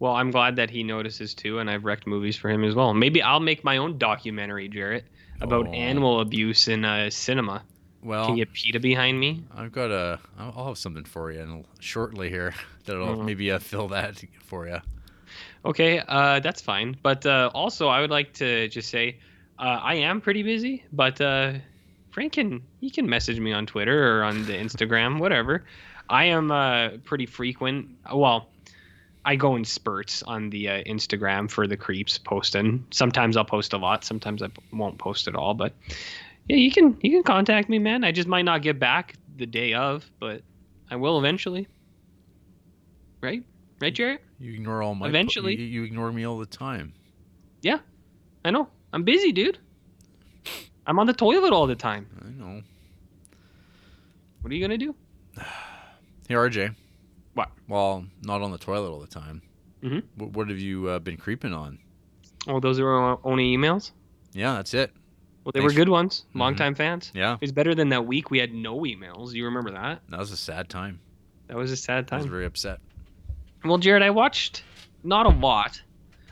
Well, 0.00 0.12
I'm 0.14 0.30
glad 0.30 0.56
that 0.56 0.70
he 0.70 0.82
notices 0.82 1.34
too, 1.34 1.58
and 1.58 1.70
I've 1.70 1.84
wrecked 1.84 2.06
movies 2.06 2.36
for 2.36 2.50
him 2.50 2.64
as 2.64 2.74
well. 2.74 2.92
Maybe 2.94 3.22
I'll 3.22 3.40
make 3.40 3.64
my 3.64 3.78
own 3.78 3.98
documentary, 3.98 4.68
Jarrett, 4.68 5.04
about 5.40 5.68
Oh. 5.68 5.72
animal 5.72 6.20
abuse 6.20 6.68
in 6.68 6.84
uh, 6.84 7.10
cinema. 7.10 7.62
Well, 8.02 8.26
Can 8.26 8.36
you 8.36 8.44
get 8.44 8.54
PETA 8.54 8.80
behind 8.80 9.18
me? 9.18 9.42
I've 9.56 9.72
got 9.72 9.90
a. 9.90 10.20
I'll 10.38 10.66
have 10.68 10.78
something 10.78 11.04
for 11.04 11.32
you 11.32 11.40
and 11.40 11.64
shortly 11.80 12.28
here 12.30 12.54
that'll 12.84 13.16
Mhm. 13.16 13.24
maybe 13.24 13.50
uh, 13.50 13.58
fill 13.58 13.88
that 13.88 14.22
for 14.44 14.68
you. 14.68 14.78
Okay, 15.64 16.00
uh, 16.06 16.40
that's 16.40 16.60
fine. 16.62 16.96
But 17.02 17.26
uh, 17.26 17.50
also, 17.54 17.88
I 17.88 18.00
would 18.00 18.10
like 18.10 18.32
to 18.34 18.68
just 18.68 18.88
say 18.90 19.18
uh, 19.58 19.80
I 19.82 19.94
am 19.96 20.20
pretty 20.20 20.42
busy, 20.42 20.84
but 20.92 21.20
uh, 21.20 21.54
Frank 22.12 22.32
can 22.34 22.62
he 22.80 22.88
can 22.90 23.08
message 23.08 23.40
me 23.40 23.52
on 23.52 23.66
Twitter 23.66 24.18
or 24.20 24.22
on 24.22 24.44
the 24.46 24.52
Instagram, 24.52 25.18
whatever. 25.24 25.64
I 26.08 26.24
am 26.26 26.50
uh, 26.50 26.90
pretty 27.04 27.26
frequent. 27.26 27.88
Well, 28.14 28.48
I 29.24 29.36
go 29.36 29.56
in 29.56 29.64
spurts 29.64 30.22
on 30.22 30.48
the 30.50 30.68
uh, 30.70 30.82
Instagram 30.84 31.50
for 31.50 31.66
the 31.66 31.76
creeps 31.76 32.16
posting. 32.16 32.86
Sometimes 32.92 33.36
I'll 33.36 33.44
post 33.44 33.72
a 33.74 33.76
lot. 33.76 34.04
Sometimes 34.04 34.42
I 34.42 34.48
won't 34.72 34.96
post 34.96 35.28
at 35.28 35.34
all. 35.34 35.52
But 35.52 35.74
yeah, 36.48 36.56
you 36.56 36.70
can 36.70 36.96
you 37.02 37.10
can 37.10 37.22
contact 37.22 37.68
me, 37.68 37.78
man. 37.78 38.04
I 38.04 38.12
just 38.12 38.28
might 38.28 38.42
not 38.44 38.62
get 38.62 38.78
back 38.78 39.14
the 39.36 39.46
day 39.46 39.74
of, 39.74 40.10
but 40.18 40.42
I 40.90 40.96
will 40.96 41.18
eventually. 41.18 41.68
Right? 43.20 43.42
right, 43.80 43.92
Jarrett? 43.94 44.22
You 44.38 44.52
ignore 44.54 44.82
all 44.82 44.94
my. 44.94 45.06
po- 45.06 45.08
Eventually. 45.10 45.56
you, 45.56 45.64
you 45.64 45.82
ignore 45.84 46.12
me 46.12 46.24
all 46.24 46.38
the 46.38 46.46
time. 46.46 46.92
Yeah, 47.62 47.78
I 48.44 48.50
know. 48.50 48.68
I'm 48.92 49.02
busy, 49.02 49.32
dude. 49.32 49.58
I'm 50.86 50.98
on 50.98 51.06
the 51.06 51.12
toilet 51.12 51.52
all 51.52 51.66
the 51.66 51.74
time. 51.74 52.06
I 52.24 52.30
know. 52.30 52.62
What 54.40 54.52
are 54.52 54.54
you 54.54 54.60
gonna 54.62 54.78
do? 54.78 54.94
Hey, 56.28 56.34
RJ. 56.34 56.74
What? 57.32 57.48
Well, 57.68 58.04
not 58.22 58.42
on 58.42 58.50
the 58.52 58.58
toilet 58.58 58.90
all 58.90 59.00
the 59.00 59.06
time. 59.06 59.40
Mhm. 59.82 60.02
What, 60.16 60.32
what 60.32 60.48
have 60.50 60.58
you 60.58 60.86
uh, 60.88 60.98
been 60.98 61.16
creeping 61.16 61.54
on? 61.54 61.78
Oh, 62.46 62.60
those 62.60 62.78
are 62.78 62.86
our 62.86 63.18
only 63.24 63.56
emails. 63.56 63.92
Yeah, 64.34 64.52
that's 64.56 64.74
it. 64.74 64.92
Well, 65.48 65.52
they 65.54 65.60
Thanks. 65.60 65.72
were 65.72 65.78
good 65.78 65.88
ones. 65.88 66.26
Mhm. 66.34 66.40
Longtime 66.40 66.74
fans. 66.74 67.10
Yeah, 67.14 67.32
It 67.36 67.40
was 67.40 67.52
better 67.52 67.74
than 67.74 67.88
that 67.88 68.04
week 68.04 68.30
we 68.30 68.36
had 68.38 68.52
no 68.52 68.80
emails. 68.80 69.32
You 69.32 69.46
remember 69.46 69.70
that? 69.70 70.02
that 70.10 70.18
was 70.18 70.30
a 70.30 70.36
sad 70.36 70.68
time. 70.68 71.00
That 71.46 71.56
was 71.56 71.72
a 71.72 71.76
sad 71.76 72.06
time. 72.06 72.18
I 72.18 72.22
was 72.22 72.30
very 72.30 72.44
upset. 72.44 72.80
Well, 73.64 73.78
Jared, 73.78 74.02
I 74.02 74.10
watched 74.10 74.62
not 75.04 75.24
a 75.24 75.30
lot. 75.30 75.80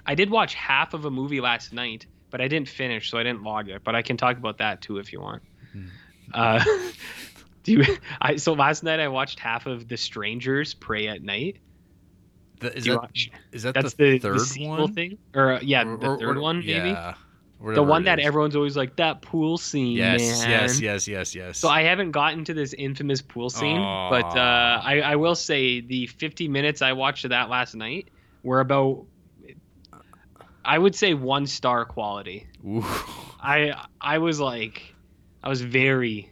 I 0.04 0.14
did 0.14 0.28
watch 0.28 0.52
half 0.52 0.92
of 0.92 1.06
a 1.06 1.10
movie 1.10 1.40
last 1.40 1.72
night, 1.72 2.04
but 2.28 2.42
I 2.42 2.48
didn't 2.48 2.68
finish, 2.68 3.10
so 3.10 3.16
I 3.16 3.22
didn't 3.22 3.42
log 3.42 3.70
it. 3.70 3.82
But 3.84 3.94
I 3.94 4.02
can 4.02 4.18
talk 4.18 4.36
about 4.36 4.58
that 4.58 4.82
too 4.82 4.98
if 4.98 5.10
you 5.14 5.22
want. 5.22 5.42
Mhm. 5.74 5.88
Uh, 6.34 6.62
do 7.62 7.72
you? 7.72 7.84
I 8.20 8.36
so 8.36 8.52
last 8.52 8.82
night 8.82 9.00
I 9.00 9.08
watched 9.08 9.40
half 9.40 9.64
of 9.64 9.88
The 9.88 9.96
Strangers 9.96 10.74
Prey 10.74 11.08
at 11.08 11.22
Night. 11.22 11.56
The- 12.60 12.76
is, 12.76 12.84
that, 12.84 12.96
watch- 12.96 13.30
is 13.52 13.62
that 13.62 13.72
That's 13.72 13.94
the, 13.94 14.12
the, 14.12 14.18
third 14.18 14.40
the 14.40 14.66
one? 14.66 14.92
thing, 14.92 15.16
or 15.34 15.52
uh, 15.54 15.60
yeah, 15.62 15.86
Or- 15.86 15.96
the 15.96 16.18
third 16.18 16.36
or- 16.36 16.40
one 16.42 16.58
maybe. 16.58 16.90
Yeah. 16.90 17.14
The 17.60 17.82
one 17.82 18.04
that 18.04 18.18
everyone's 18.18 18.54
always 18.56 18.76
like 18.76 18.96
that 18.96 19.22
pool 19.22 19.56
scene, 19.58 19.96
Yes, 19.96 20.40
man. 20.42 20.50
yes, 20.50 20.80
yes, 20.80 21.08
yes, 21.08 21.34
yes. 21.34 21.58
So 21.58 21.68
I 21.68 21.82
haven't 21.82 22.10
gotten 22.12 22.44
to 22.44 22.54
this 22.54 22.72
infamous 22.74 23.22
pool 23.22 23.48
scene, 23.50 23.80
but 23.80 24.26
uh, 24.36 24.80
I, 24.84 25.00
I 25.04 25.16
will 25.16 25.34
say 25.34 25.80
the 25.80 26.06
50 26.06 26.48
minutes 26.48 26.82
I 26.82 26.92
watched 26.92 27.24
of 27.24 27.30
that 27.30 27.48
last 27.48 27.74
night 27.74 28.08
were 28.42 28.60
about, 28.60 29.06
I 30.64 30.78
would 30.78 30.94
say 30.94 31.14
one 31.14 31.46
star 31.46 31.84
quality. 31.84 32.46
Ooh. 32.66 32.84
I 33.40 33.72
I 34.00 34.18
was 34.18 34.40
like, 34.40 34.94
I 35.42 35.48
was 35.48 35.60
very, 35.62 36.30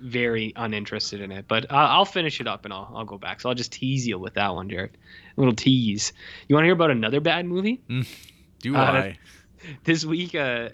very 0.00 0.52
uninterested 0.56 1.20
in 1.20 1.30
it, 1.30 1.46
but 1.46 1.66
I'll, 1.70 1.98
I'll 1.98 2.04
finish 2.04 2.40
it 2.40 2.48
up 2.48 2.64
and 2.64 2.74
I'll 2.74 2.92
I'll 2.94 3.04
go 3.04 3.18
back. 3.18 3.40
So 3.40 3.48
I'll 3.48 3.54
just 3.54 3.72
tease 3.72 4.06
you 4.06 4.18
with 4.18 4.34
that 4.34 4.54
one, 4.54 4.68
Jared. 4.68 4.96
A 5.36 5.40
little 5.40 5.54
tease. 5.54 6.12
You 6.48 6.56
want 6.56 6.64
to 6.64 6.66
hear 6.66 6.74
about 6.74 6.90
another 6.90 7.20
bad 7.20 7.46
movie? 7.46 7.80
Do 8.60 8.74
Uh, 8.76 8.78
I? 8.80 9.18
This 9.84 10.04
week 10.04 10.34
uh 10.34 10.68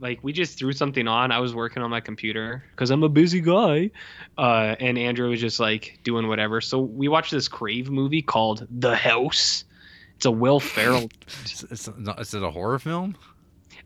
like 0.00 0.18
we 0.22 0.32
just 0.32 0.58
threw 0.58 0.72
something 0.72 1.06
on 1.08 1.30
i 1.30 1.38
was 1.38 1.54
working 1.54 1.82
on 1.82 1.90
my 1.90 2.00
computer 2.00 2.62
because 2.70 2.90
i'm 2.90 3.02
a 3.02 3.08
busy 3.08 3.40
guy 3.40 3.90
uh 4.38 4.74
and 4.80 4.96
andrew 4.98 5.28
was 5.30 5.40
just 5.40 5.60
like 5.60 5.98
doing 6.04 6.26
whatever 6.28 6.60
so 6.60 6.80
we 6.80 7.06
watched 7.08 7.30
this 7.30 7.48
crave 7.48 7.90
movie 7.90 8.22
called 8.22 8.66
the 8.70 8.96
house 8.96 9.64
it's 10.16 10.26
a 10.26 10.30
will 10.30 10.60
ferrell 10.60 11.08
It's, 11.42 11.62
it's, 11.64 11.88
not, 11.98 12.20
is 12.20 12.32
it 12.34 12.42
a 12.42 12.50
horror 12.50 12.78
film? 12.78 13.16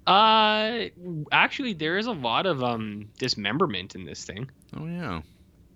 uh 0.06 0.84
actually 1.32 1.72
there 1.72 1.96
is 1.98 2.06
a 2.06 2.12
lot 2.12 2.46
of 2.46 2.62
um 2.62 3.08
dismemberment 3.18 3.94
in 3.94 4.04
this 4.04 4.24
thing 4.24 4.50
Oh 4.76 4.86
yeah. 4.86 5.20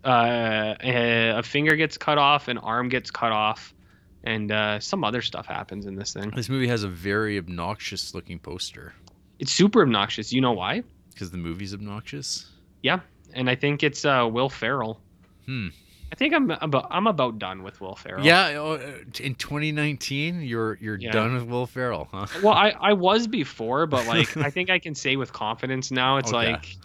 uh 0.05 0.75
a, 0.83 1.29
a 1.39 1.43
finger 1.43 1.77
gets 1.77 1.97
cut 1.97 2.19
off 2.19 2.49
an 2.49 2.59
arm 2.59 2.89
gets 2.91 3.11
cut 3.11 3.33
off 3.33 3.75
and 4.25 4.51
uh 4.53 4.81
some 4.81 5.05
other 5.05 5.23
stuff 5.23 5.47
happens 5.47 5.87
in 5.87 5.95
this 5.95 6.13
thing 6.13 6.31
This 6.35 6.49
movie 6.49 6.69
has 6.69 6.83
a 6.83 6.89
very 6.89 7.39
obnoxious 7.39 8.15
looking 8.15 8.39
poster 8.39 8.95
it's 9.39 9.53
super 9.53 9.83
obnoxious 9.83 10.33
you 10.33 10.41
know 10.41 10.53
why 10.53 10.83
because 11.15 11.31
the 11.31 11.39
movie's 11.39 11.75
obnoxious. 11.75 12.49
Yeah, 12.83 13.01
and 13.35 13.51
i 13.51 13.55
think 13.57 13.83
it's 13.83 14.05
uh 14.05 14.29
will 14.31 14.49
ferrell 14.51 15.01
Hmm. 15.47 15.69
I 16.11 16.15
think 16.15 16.33
I'm 16.35 16.51
about 16.51 16.87
I'm 16.91 17.07
about 17.07 17.39
done 17.39 17.63
with 17.63 17.81
Will 17.83 17.95
Ferrell. 17.95 18.25
Yeah, 18.25 18.55
oh, 18.59 18.73
uh, 18.77 18.99
in 19.21 19.35
2019, 19.35 20.41
you're 20.41 20.79
you're 20.81 20.97
Yeah. 20.99 21.13
done 21.13 21.35
with 21.35 21.45
Will 21.45 21.67
Ferrell, 21.67 22.09
huh? 22.11 22.27
Well, 22.41 22.55
I 22.55 22.71
I 22.71 22.93
was 23.09 23.27
before, 23.27 23.87
but 23.87 24.07
like 24.07 24.35
I 24.39 24.49
think 24.51 24.71
I 24.71 24.79
can 24.79 24.95
say 24.95 25.17
with 25.17 25.33
confidence 25.35 25.91
now. 25.91 26.17
It's 26.17 26.33
Okay. 26.33 26.53
like 26.53 26.77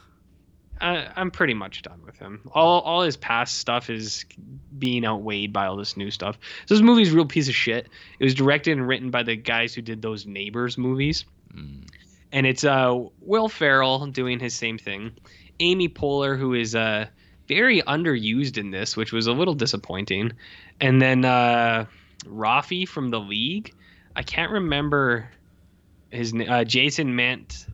I, 0.84 1.12
I'm 1.16 1.32
pretty 1.32 1.54
much 1.54 1.82
done 1.82 2.02
with 2.06 2.20
him. 2.20 2.42
All 2.54 2.82
all 2.82 3.02
his 3.02 3.16
past 3.18 3.58
stuff 3.58 3.90
is 3.90 4.26
being 4.78 5.06
outweighed 5.06 5.54
by 5.54 5.68
all 5.68 5.78
this 5.78 5.96
new 5.96 6.12
stuff. 6.12 6.38
So 6.66 6.76
this 6.76 6.84
movie's 6.84 7.14
a 7.14 7.16
real 7.16 7.26
piece 7.26 7.48
of 7.48 7.56
shit. 7.56 7.88
It 8.20 8.24
was 8.24 8.36
directed 8.36 8.78
and 8.78 8.88
written 8.88 9.10
by 9.10 9.24
the 9.24 9.36
guys 9.36 9.74
who 9.74 9.82
did 9.82 10.02
those 10.02 10.26
Neighbors 10.26 10.78
movies. 10.78 11.26
Mm. 11.56 11.88
and 12.32 12.48
it's 12.48 12.64
uh 12.64 13.00
Will 13.22 13.48
Ferrell 13.48 14.08
doing 14.08 14.40
his 14.40 14.56
same 14.56 14.78
thing. 14.78 15.12
Amy 15.60 15.88
Poehler, 15.88 16.38
who 16.38 16.54
is 16.54 16.76
uh 16.76 17.06
very 17.48 17.82
underused 17.84 18.58
in 18.58 18.72
this, 18.72 18.98
which 18.98 19.12
was 19.12 19.28
a 19.28 19.32
little 19.34 19.54
disappointing, 19.54 20.34
and 20.82 21.02
then 21.02 21.24
uh 21.26 21.86
Rafi 22.26 22.88
from 22.88 23.10
the 23.10 23.20
League. 23.20 23.74
I 24.16 24.24
can't 24.24 24.52
remember 24.52 25.30
his 26.10 26.34
name. 26.34 26.50
Uh, 26.50 26.64
Jason 26.64 27.16
Mant 27.16 27.68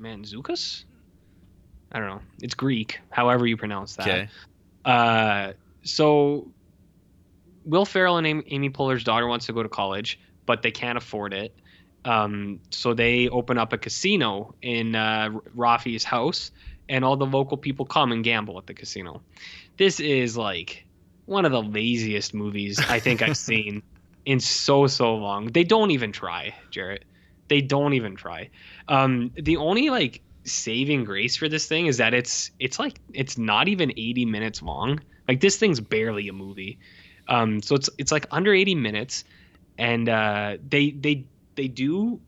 Mantzoukas. 0.00 0.84
I 1.94 2.00
don't 2.00 2.08
know. 2.08 2.20
It's 2.42 2.54
Greek, 2.54 2.98
however 3.10 3.46
you 3.46 3.56
pronounce 3.56 3.96
that. 3.96 4.08
Okay. 4.08 4.28
Uh, 4.84 5.52
so 5.84 6.48
Will 7.64 7.84
Ferrell 7.84 8.18
and 8.18 8.26
Amy, 8.26 8.68
Poehler's 8.68 9.04
daughter 9.04 9.28
wants 9.28 9.46
to 9.46 9.52
go 9.52 9.62
to 9.62 9.68
college, 9.68 10.18
but 10.44 10.62
they 10.62 10.72
can't 10.72 10.98
afford 10.98 11.32
it. 11.32 11.54
Um, 12.04 12.60
so 12.70 12.92
they 12.92 13.28
open 13.28 13.58
up 13.58 13.72
a 13.72 13.78
casino 13.78 14.54
in 14.60 14.96
uh, 14.96 15.30
Rafi's 15.56 16.02
house, 16.02 16.50
and 16.88 17.04
all 17.04 17.16
the 17.16 17.26
local 17.26 17.56
people 17.56 17.86
come 17.86 18.10
and 18.10 18.24
gamble 18.24 18.58
at 18.58 18.66
the 18.66 18.74
casino. 18.74 19.22
This 19.78 20.00
is 20.00 20.36
like 20.36 20.84
one 21.26 21.44
of 21.44 21.52
the 21.52 21.62
laziest 21.62 22.34
movies 22.34 22.78
I 22.88 22.98
think 22.98 23.22
I've 23.22 23.36
seen 23.52 23.82
in 24.26 24.40
so 24.40 24.88
so 24.88 25.14
long. 25.14 25.46
They 25.46 25.64
don't 25.64 25.92
even 25.92 26.10
try, 26.12 26.54
Jarrett. 26.70 27.04
They 27.48 27.60
don't 27.60 27.94
even 27.94 28.16
try. 28.16 28.50
Um, 28.88 29.30
the 29.34 29.58
only 29.58 29.90
like 29.90 30.20
saving 30.44 31.04
grace 31.04 31.36
for 31.36 31.48
this 31.48 31.66
thing 31.66 31.86
is 31.86 31.96
that 31.98 32.14
it's 32.14 32.50
it's 32.58 32.78
like 32.78 33.00
it's 33.12 33.38
not 33.38 33.68
even 33.68 33.90
80 33.90 34.24
minutes 34.26 34.62
long. 34.62 35.00
Like 35.28 35.40
this 35.40 35.56
thing's 35.56 35.80
barely 35.80 36.28
a 36.28 36.32
movie. 36.32 36.78
Um, 37.28 37.62
so 37.62 37.74
it's 37.74 37.88
it's 37.98 38.12
like 38.12 38.26
under 38.30 38.52
80 38.52 38.74
minutes, 38.74 39.24
and 39.78 40.08
uh, 40.08 40.58
they 40.68 40.90
they 40.90 41.24
they 41.54 41.68
do 41.68 42.20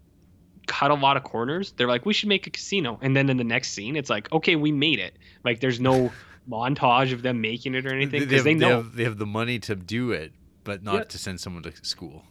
cut 0.67 0.91
a 0.91 0.95
lot 0.95 1.17
of 1.17 1.23
corners. 1.25 1.73
They're 1.73 1.87
like, 1.87 2.07
we 2.07 2.13
should 2.15 2.29
make 2.29 2.47
a 2.47 2.51
casino, 2.51 2.99
and 3.03 3.15
then 3.15 3.29
in 3.29 3.37
the 3.37 3.45
next 3.45 3.73
scene, 3.73 3.97
it's 3.97 4.11
like, 4.11 4.33
okay, 4.33 4.57
we 4.57 4.73
made 4.73 4.99
it. 4.99 5.17
Like 5.45 5.61
there's 5.61 5.79
no 5.81 6.11
montage 6.51 7.13
of 7.13 7.23
them 7.23 7.41
making 7.41 7.75
it 7.75 7.85
or 7.87 7.91
anything 7.95 8.21
They, 8.21 8.27
because 8.27 8.37
have, 8.39 8.45
they, 8.45 8.55
they, 8.55 8.59
know. 8.61 8.77
have, 8.77 8.97
they 8.97 9.05
have 9.05 9.19
the 9.19 9.27
money 9.27 9.59
to 9.61 9.75
do 9.77 10.13
it, 10.13 10.33
but 10.65 10.83
not 10.83 10.95
Yeah. 10.95 11.03
to 11.05 11.19
send 11.19 11.41
someone 11.41 11.63
to 11.65 11.73
school. 11.85 12.25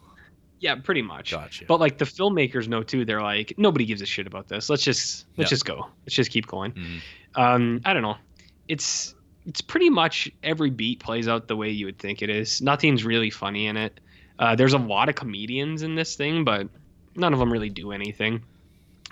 Yeah, 0.60 0.76
pretty 0.76 1.02
much. 1.02 1.32
Gotcha. 1.32 1.66
But 1.68 1.80
like 1.80 1.98
the 1.98 2.06
filmmakers 2.06 2.68
know 2.68 2.84
too. 2.84 3.06
They're 3.06 3.22
like, 3.22 3.54
nobody 3.58 3.86
gives 3.86 4.02
a 4.02 4.06
shit 4.06 4.28
about 4.28 4.48
this. 4.48 4.70
Let's 4.70 4.84
just 4.84 5.26
let's 5.38 5.50
Yeah. 5.50 5.56
just 5.56 5.66
go. 5.66 5.88
Let's 6.06 6.16
just 6.16 6.32
keep 6.32 6.48
going. 6.48 6.72
Mhm. 6.74 7.00
Um, 7.36 7.82
I 7.86 7.94
don't 7.94 8.04
know. 8.04 8.18
It's 8.68 9.14
it's 9.46 9.62
pretty 9.62 9.90
much 9.90 10.32
every 10.42 10.70
beat 10.72 11.00
plays 11.00 11.28
out 11.28 11.48
the 11.48 11.56
way 11.56 11.70
you 11.70 11.86
would 11.86 12.00
think 12.00 12.22
it 12.22 12.30
is. 12.30 12.62
Nothing's 12.62 13.04
really 13.06 13.30
funny 13.30 13.68
in 13.68 13.78
it. 13.78 14.00
Uh, 14.40 14.56
there's 14.56 14.74
a 14.74 14.78
lot 14.78 15.08
of 15.08 15.16
comedians 15.16 15.84
in 15.84 15.96
this 15.96 16.16
thing, 16.16 16.44
but 16.44 16.68
none 17.16 17.32
of 17.32 17.40
them 17.40 17.52
really 17.54 17.70
do 17.70 17.92
anything. 17.92 18.44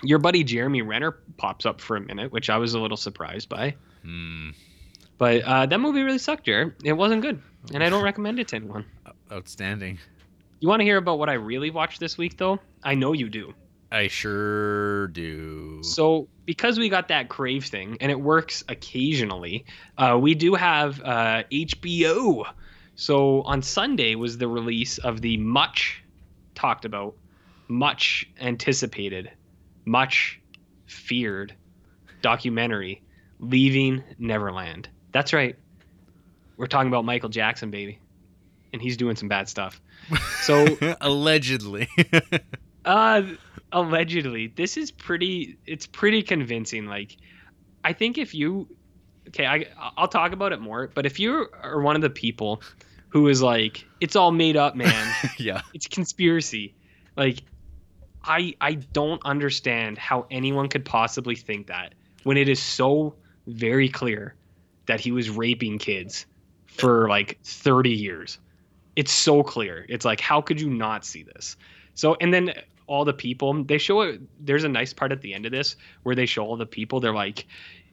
Your 0.02 0.18
buddy 0.18 0.42
Jeremy 0.44 0.82
Renner 0.82 1.12
pops 1.36 1.64
up 1.66 1.80
for 1.80 1.96
a 1.96 2.00
minute, 2.00 2.32
which 2.32 2.50
I 2.50 2.56
was 2.58 2.74
a 2.74 2.80
little 2.80 2.96
surprised 2.96 3.48
by. 3.48 3.76
Hmm. 4.02 4.50
But 5.16 5.42
uh, 5.42 5.66
that 5.66 5.78
movie 5.78 6.02
really 6.02 6.18
sucked, 6.18 6.44
Jared. 6.46 6.74
It 6.82 6.94
wasn't 6.94 7.22
good, 7.22 7.40
and 7.72 7.82
I 7.82 7.88
don't 7.88 8.02
recommend 8.02 8.40
it 8.40 8.48
to 8.48 8.56
anyone. 8.56 8.84
Outstanding. 9.32 9.98
You 10.64 10.68
want 10.68 10.80
to 10.80 10.84
hear 10.84 10.96
about 10.96 11.18
what 11.18 11.28
I 11.28 11.34
really 11.34 11.68
watched 11.68 12.00
this 12.00 12.16
week, 12.16 12.38
though? 12.38 12.58
I 12.82 12.94
know 12.94 13.12
you 13.12 13.28
do. 13.28 13.52
I 13.92 14.08
sure 14.08 15.08
do. 15.08 15.82
So, 15.82 16.26
because 16.46 16.78
we 16.78 16.88
got 16.88 17.08
that 17.08 17.28
Crave 17.28 17.66
thing, 17.66 17.98
and 18.00 18.10
it 18.10 18.18
works 18.18 18.64
occasionally, 18.70 19.66
uh, 19.98 20.18
we 20.18 20.34
do 20.34 20.54
have 20.54 21.02
uh, 21.02 21.42
HBO. 21.52 22.50
So, 22.94 23.42
on 23.42 23.60
Sunday 23.60 24.14
was 24.14 24.38
the 24.38 24.48
release 24.48 24.96
of 24.96 25.20
the 25.20 25.36
much 25.36 26.02
talked 26.54 26.86
about, 26.86 27.14
much 27.68 28.26
anticipated, 28.40 29.30
much 29.84 30.40
feared 30.86 31.54
documentary, 32.22 33.02
Leaving 33.38 34.02
Neverland. 34.18 34.88
That's 35.12 35.34
right. 35.34 35.56
We're 36.56 36.68
talking 36.68 36.88
about 36.88 37.04
Michael 37.04 37.28
Jackson, 37.28 37.70
baby. 37.70 37.98
And 38.72 38.80
he's 38.80 38.96
doing 38.96 39.14
some 39.14 39.28
bad 39.28 39.46
stuff. 39.46 39.78
So, 40.42 40.66
allegedly. 41.00 41.88
uh, 42.84 43.22
allegedly, 43.72 44.48
this 44.48 44.76
is 44.76 44.90
pretty. 44.90 45.58
It's 45.66 45.86
pretty 45.86 46.22
convincing. 46.22 46.86
Like, 46.86 47.16
I 47.82 47.92
think 47.92 48.18
if 48.18 48.34
you, 48.34 48.68
okay, 49.28 49.46
I 49.46 49.66
I'll 49.96 50.08
talk 50.08 50.32
about 50.32 50.52
it 50.52 50.60
more. 50.60 50.90
But 50.94 51.06
if 51.06 51.18
you 51.18 51.48
are 51.62 51.80
one 51.80 51.96
of 51.96 52.02
the 52.02 52.10
people 52.10 52.62
who 53.08 53.28
is 53.28 53.42
like, 53.42 53.86
it's 54.00 54.16
all 54.16 54.32
made 54.32 54.56
up, 54.56 54.74
man. 54.74 55.14
yeah. 55.38 55.62
it's 55.72 55.86
conspiracy. 55.86 56.74
Like, 57.16 57.42
I 58.24 58.54
I 58.60 58.74
don't 58.74 59.24
understand 59.24 59.98
how 59.98 60.26
anyone 60.30 60.68
could 60.68 60.84
possibly 60.84 61.36
think 61.36 61.68
that 61.68 61.94
when 62.24 62.36
it 62.36 62.48
is 62.48 62.60
so 62.60 63.14
very 63.46 63.88
clear 63.88 64.34
that 64.86 65.00
he 65.00 65.12
was 65.12 65.30
raping 65.30 65.78
kids 65.78 66.26
for 66.66 67.08
like 67.08 67.38
30 67.44 67.90
years. 67.90 68.38
It's 68.96 69.12
so 69.12 69.42
clear. 69.42 69.86
It's 69.88 70.04
like 70.04 70.20
how 70.20 70.40
could 70.40 70.60
you 70.60 70.70
not 70.70 71.04
see 71.04 71.22
this? 71.22 71.56
So 71.94 72.16
and 72.20 72.32
then 72.32 72.52
all 72.86 73.04
the 73.04 73.14
people 73.14 73.64
they 73.64 73.78
show 73.78 74.02
it. 74.02 74.20
There's 74.40 74.64
a 74.64 74.68
nice 74.68 74.92
part 74.92 75.12
at 75.12 75.20
the 75.20 75.34
end 75.34 75.46
of 75.46 75.52
this 75.52 75.76
where 76.02 76.14
they 76.14 76.26
show 76.26 76.44
all 76.44 76.56
the 76.56 76.66
people. 76.66 77.00
They're 77.00 77.14
like. 77.14 77.46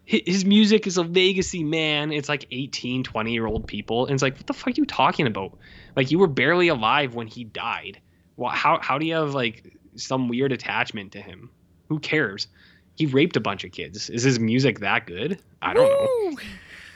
His 0.03 0.43
music 0.43 0.87
is 0.87 0.97
a 0.97 1.03
legacy, 1.03 1.63
man. 1.63 2.11
It's 2.11 2.27
like 2.27 2.45
18, 2.51 3.03
20 3.03 3.31
year 3.31 3.45
old 3.45 3.65
people. 3.67 4.07
And 4.07 4.13
it's 4.13 4.23
like, 4.23 4.35
what 4.35 4.47
the 4.47 4.53
fuck 4.53 4.69
are 4.69 4.73
you 4.75 4.85
talking 4.85 5.25
about? 5.25 5.57
Like, 5.95 6.11
you 6.11 6.19
were 6.19 6.27
barely 6.27 6.67
alive 6.67 7.13
when 7.13 7.27
he 7.27 7.45
died. 7.45 8.01
Well, 8.35 8.49
how, 8.49 8.79
how 8.81 8.97
do 8.97 9.05
you 9.05 9.13
have 9.13 9.35
like 9.35 9.71
some 9.95 10.27
weird 10.27 10.51
attachment 10.51 11.13
to 11.13 11.21
him? 11.21 11.49
Who 11.87 11.99
cares? 11.99 12.47
He 12.95 13.05
raped 13.05 13.37
a 13.37 13.39
bunch 13.39 13.63
of 13.63 13.71
kids. 13.71 14.09
Is 14.09 14.23
his 14.23 14.39
music 14.39 14.79
that 14.79 15.05
good? 15.05 15.39
I 15.61 15.73
don't 15.73 15.87
know. 15.87 16.37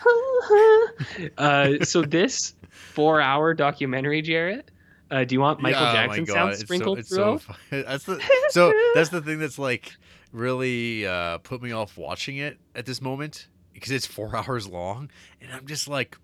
uh, 1.37 1.83
so 1.83 2.01
this 2.01 2.55
four-hour 2.69 3.53
documentary, 3.53 4.21
Jarrett. 4.21 4.71
Uh, 5.11 5.23
do 5.23 5.35
you 5.35 5.39
want 5.41 5.61
Michael 5.61 5.81
Yeah, 5.81 5.89
oh 5.91 5.93
Jackson 5.93 6.23
God, 6.25 6.33
sounds 6.33 6.51
it's 6.53 6.59
so- 6.61 6.65
sprinkled 6.65 6.99
it's 6.99 7.09
throughout? 7.09 7.41
so, 7.41 7.53
that's 7.83 8.03
the 8.05 8.21
so 8.49 8.73
that's 8.95 9.09
the 9.09 9.21
thing 9.21 9.39
that's 9.39 9.59
like 9.59 9.93
really 10.31 11.05
uh, 11.05 11.37
put 11.39 11.61
me 11.61 11.71
off 11.71 11.97
watching 11.97 12.37
it 12.37 12.57
at 12.73 12.85
this 12.85 13.01
moment 13.01 13.47
because 13.73 13.91
it's 13.91 14.05
four 14.05 14.35
hours 14.35 14.67
long, 14.67 15.09
and 15.41 15.51
I'm 15.51 15.67
just 15.67 15.87
like, 15.87 16.17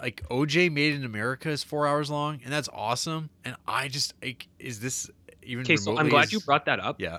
like 0.00 0.22
OJ 0.30 0.72
Made 0.72 0.94
in 0.94 1.04
America 1.04 1.50
is 1.50 1.62
four 1.62 1.86
hours 1.86 2.10
long, 2.10 2.40
and 2.44 2.52
that's 2.52 2.68
awesome. 2.72 3.28
And 3.44 3.56
I 3.68 3.88
just 3.88 4.14
like, 4.22 4.48
is 4.58 4.80
this 4.80 5.10
even? 5.42 5.64
Okay, 5.64 5.76
so 5.76 5.96
I'm 5.98 6.08
glad 6.08 6.24
as- 6.24 6.32
you 6.32 6.40
brought 6.40 6.64
that 6.66 6.80
up 6.80 7.00
Yeah, 7.00 7.18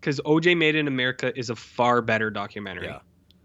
because 0.00 0.20
OJ 0.26 0.56
Made 0.56 0.74
in 0.74 0.88
America 0.88 1.36
is 1.38 1.48
a 1.50 1.56
far 1.56 2.02
better 2.02 2.30
documentary. 2.30 2.86
Yeah. 2.86 2.98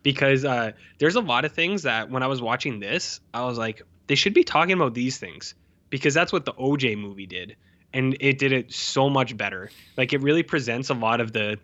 Because 0.03 0.43
uh, 0.45 0.73
there's 0.99 1.15
a 1.15 1.21
lot 1.21 1.45
of 1.45 1.53
things 1.53 1.83
that 1.83 2.09
when 2.09 2.23
I 2.23 2.27
was 2.27 2.41
watching 2.41 2.79
this, 2.79 3.21
I 3.33 3.45
was 3.45 3.57
like, 3.57 3.81
they 4.07 4.15
should 4.15 4.33
be 4.33 4.43
talking 4.43 4.73
about 4.73 4.93
these 4.93 5.17
things 5.17 5.55
because 5.89 6.13
that's 6.13 6.33
what 6.33 6.45
the 6.45 6.53
OJ 6.53 6.97
movie 6.97 7.25
did, 7.25 7.55
and 7.93 8.17
it 8.19 8.37
did 8.37 8.51
it 8.51 8.73
so 8.73 9.09
much 9.09 9.37
better. 9.37 9.69
Like 9.95 10.11
it 10.13 10.21
really 10.21 10.43
presents 10.43 10.89
a 10.89 10.93
lot 10.93 11.21
of 11.21 11.31
the 11.31 11.59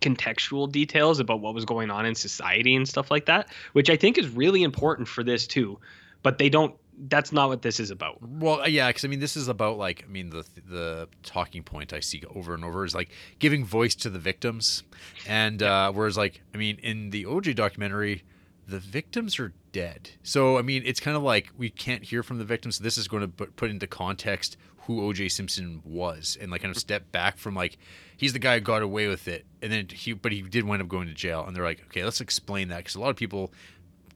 contextual 0.00 0.70
details 0.70 1.20
about 1.20 1.40
what 1.40 1.54
was 1.54 1.64
going 1.64 1.90
on 1.90 2.06
in 2.06 2.14
society 2.14 2.74
and 2.74 2.88
stuff 2.88 3.10
like 3.10 3.26
that, 3.26 3.48
which 3.72 3.90
I 3.90 3.96
think 3.96 4.18
is 4.18 4.28
really 4.28 4.62
important 4.62 5.08
for 5.08 5.22
this 5.22 5.46
too. 5.46 5.78
But 6.22 6.38
they 6.38 6.48
don't. 6.48 6.74
That's 7.00 7.32
not 7.32 7.48
what 7.48 7.62
this 7.62 7.78
is 7.78 7.90
about. 7.90 8.18
Well, 8.20 8.62
uh, 8.62 8.66
yeah, 8.66 8.88
because 8.88 9.04
I 9.04 9.08
mean, 9.08 9.20
this 9.20 9.36
is 9.36 9.48
about 9.48 9.78
like 9.78 10.04
I 10.04 10.10
mean 10.10 10.30
the 10.30 10.44
the 10.68 11.08
talking 11.22 11.62
point 11.62 11.92
I 11.92 12.00
see 12.00 12.22
over 12.34 12.54
and 12.54 12.64
over 12.64 12.84
is 12.84 12.94
like 12.94 13.10
giving 13.38 13.64
voice 13.64 13.94
to 13.96 14.10
the 14.10 14.18
victims, 14.18 14.82
and 15.26 15.62
uh, 15.62 15.92
whereas 15.92 16.16
like 16.16 16.42
I 16.54 16.58
mean 16.58 16.78
in 16.82 17.10
the 17.10 17.24
OJ 17.24 17.54
documentary, 17.54 18.24
the 18.66 18.78
victims 18.78 19.38
are 19.38 19.52
dead. 19.72 20.10
So 20.22 20.58
I 20.58 20.62
mean, 20.62 20.82
it's 20.84 21.00
kind 21.00 21.16
of 21.16 21.22
like 21.22 21.50
we 21.56 21.70
can't 21.70 22.02
hear 22.02 22.22
from 22.22 22.38
the 22.38 22.44
victims. 22.44 22.76
So 22.76 22.84
this 22.84 22.98
is 22.98 23.08
going 23.08 23.22
to 23.22 23.28
put, 23.28 23.56
put 23.56 23.70
into 23.70 23.86
context 23.86 24.56
who 24.88 25.02
OJ 25.02 25.30
Simpson 25.30 25.82
was, 25.84 26.38
and 26.40 26.50
like 26.50 26.62
kind 26.62 26.74
of 26.74 26.80
step 26.80 27.12
back 27.12 27.36
from 27.36 27.54
like 27.54 27.78
he's 28.16 28.32
the 28.32 28.38
guy 28.38 28.54
who 28.54 28.60
got 28.60 28.82
away 28.82 29.06
with 29.06 29.28
it, 29.28 29.44
and 29.62 29.70
then 29.70 29.86
he 29.88 30.14
but 30.14 30.32
he 30.32 30.42
did 30.42 30.64
wind 30.64 30.82
up 30.82 30.88
going 30.88 31.08
to 31.08 31.14
jail, 31.14 31.44
and 31.46 31.54
they're 31.54 31.64
like, 31.64 31.82
okay, 31.86 32.04
let's 32.04 32.20
explain 32.20 32.68
that 32.68 32.78
because 32.78 32.94
a 32.94 33.00
lot 33.00 33.10
of 33.10 33.16
people 33.16 33.52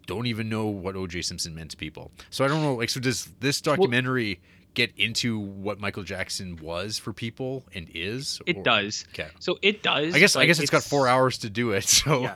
don't 0.06 0.26
even 0.26 0.48
know 0.48 0.66
what 0.66 0.94
OJ 0.94 1.24
Simpson 1.24 1.54
meant 1.54 1.70
to 1.72 1.76
people. 1.76 2.10
So 2.30 2.44
I 2.44 2.48
don't 2.48 2.62
know. 2.62 2.74
Like, 2.74 2.90
so 2.90 3.00
does 3.00 3.26
this 3.40 3.60
documentary 3.60 4.40
get 4.74 4.90
into 4.96 5.38
what 5.38 5.78
Michael 5.80 6.02
Jackson 6.02 6.56
was 6.62 6.98
for 6.98 7.12
people 7.12 7.64
and 7.74 7.88
is? 7.94 8.40
It 8.46 8.58
Or- 8.58 8.62
does. 8.62 9.04
Okay. 9.10 9.28
So 9.38 9.58
it 9.62 9.82
does. 9.82 10.14
I 10.14 10.18
guess 10.18 10.34
I 10.36 10.46
guess 10.46 10.58
it's 10.58 10.70
got 10.70 10.82
four 10.82 11.06
hours 11.08 11.38
to 11.38 11.50
do 11.50 11.72
it. 11.72 11.84
So 11.88 12.22
Yeah. 12.22 12.34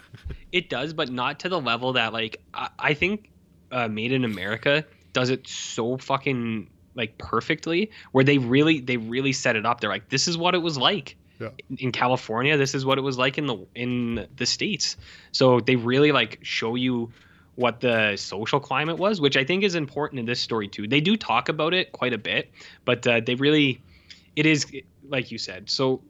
It 0.52 0.68
does, 0.68 0.92
but 0.92 1.10
not 1.10 1.40
to 1.40 1.48
the 1.48 1.60
level 1.60 1.94
that 1.94 2.12
like 2.12 2.40
I, 2.54 2.68
I 2.78 2.94
think 2.94 3.30
uh, 3.72 3.88
Made 3.88 4.12
in 4.12 4.24
America 4.24 4.84
does 5.12 5.30
it 5.30 5.48
so 5.48 5.96
fucking 5.96 6.68
like 6.94 7.18
perfectly, 7.18 7.90
where 8.12 8.24
they 8.24 8.38
really 8.38 8.80
they 8.80 8.96
really 8.96 9.32
set 9.32 9.56
it 9.56 9.66
up. 9.66 9.80
They're 9.80 9.90
like, 9.90 10.08
this 10.08 10.28
is 10.28 10.36
what 10.38 10.54
it 10.54 10.58
was 10.58 10.78
like. 10.78 11.16
Yeah. 11.40 11.50
In 11.78 11.92
California, 11.92 12.56
this 12.56 12.74
is 12.74 12.86
what 12.86 12.96
it 12.96 13.02
was 13.02 13.18
like 13.18 13.36
in 13.38 13.46
the 13.46 13.66
in 13.74 14.26
the 14.36 14.46
states. 14.46 14.96
So 15.32 15.60
they 15.60 15.76
really 15.76 16.12
like 16.12 16.38
show 16.42 16.74
you 16.74 17.12
what 17.56 17.80
the 17.80 18.16
social 18.16 18.60
climate 18.60 18.96
was, 18.98 19.20
which 19.20 19.36
I 19.36 19.44
think 19.44 19.64
is 19.64 19.74
important 19.74 20.20
in 20.20 20.26
this 20.26 20.40
story 20.40 20.68
too. 20.68 20.86
They 20.86 21.00
do 21.00 21.16
talk 21.16 21.48
about 21.48 21.74
it 21.74 21.92
quite 21.92 22.12
a 22.12 22.18
bit, 22.18 22.50
but 22.84 23.06
uh, 23.06 23.20
they 23.20 23.34
really, 23.34 23.82
it 24.36 24.46
is 24.46 24.66
like 25.08 25.30
you 25.32 25.38
said. 25.38 25.68
So 25.68 26.02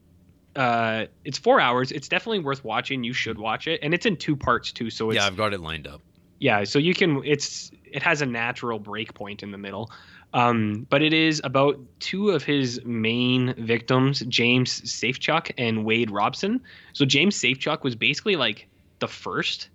uh, 0.54 1.06
it's 1.24 1.38
four 1.38 1.60
hours. 1.60 1.90
It's 1.92 2.08
definitely 2.08 2.40
worth 2.40 2.64
watching. 2.64 3.04
You 3.04 3.12
should 3.14 3.38
watch 3.38 3.66
it, 3.66 3.80
and 3.82 3.94
it's 3.94 4.06
in 4.06 4.16
two 4.16 4.36
parts 4.36 4.72
too. 4.72 4.90
So 4.90 5.10
it's 5.10 5.16
yeah, 5.16 5.26
I've 5.26 5.36
got 5.36 5.54
it 5.54 5.60
lined 5.60 5.86
up. 5.86 6.02
yeah 6.38 6.64
so 6.64 6.78
you 6.78 6.94
can 6.94 7.22
it's 7.24 7.70
it 7.84 8.02
has 8.02 8.20
a 8.22 8.26
natural 8.26 8.78
break 8.78 9.14
point 9.14 9.42
in 9.42 9.50
the 9.52 9.58
middle 9.58 9.90
um, 10.34 10.86
but 10.90 11.00
it 11.00 11.14
is 11.14 11.40
about 11.44 11.78
two 11.98 12.30
of 12.30 12.42
his 12.44 12.84
main 12.84 13.54
victims 13.56 14.20
james 14.28 14.82
safechuck 14.82 15.50
and 15.56 15.84
wade 15.84 16.10
robson 16.10 16.60
so 16.92 17.04
james 17.06 17.36
safechuck 17.40 17.82
was 17.82 17.94
basically 17.94 18.36
like 18.36 18.68
the 18.98 19.08
first 19.08 19.70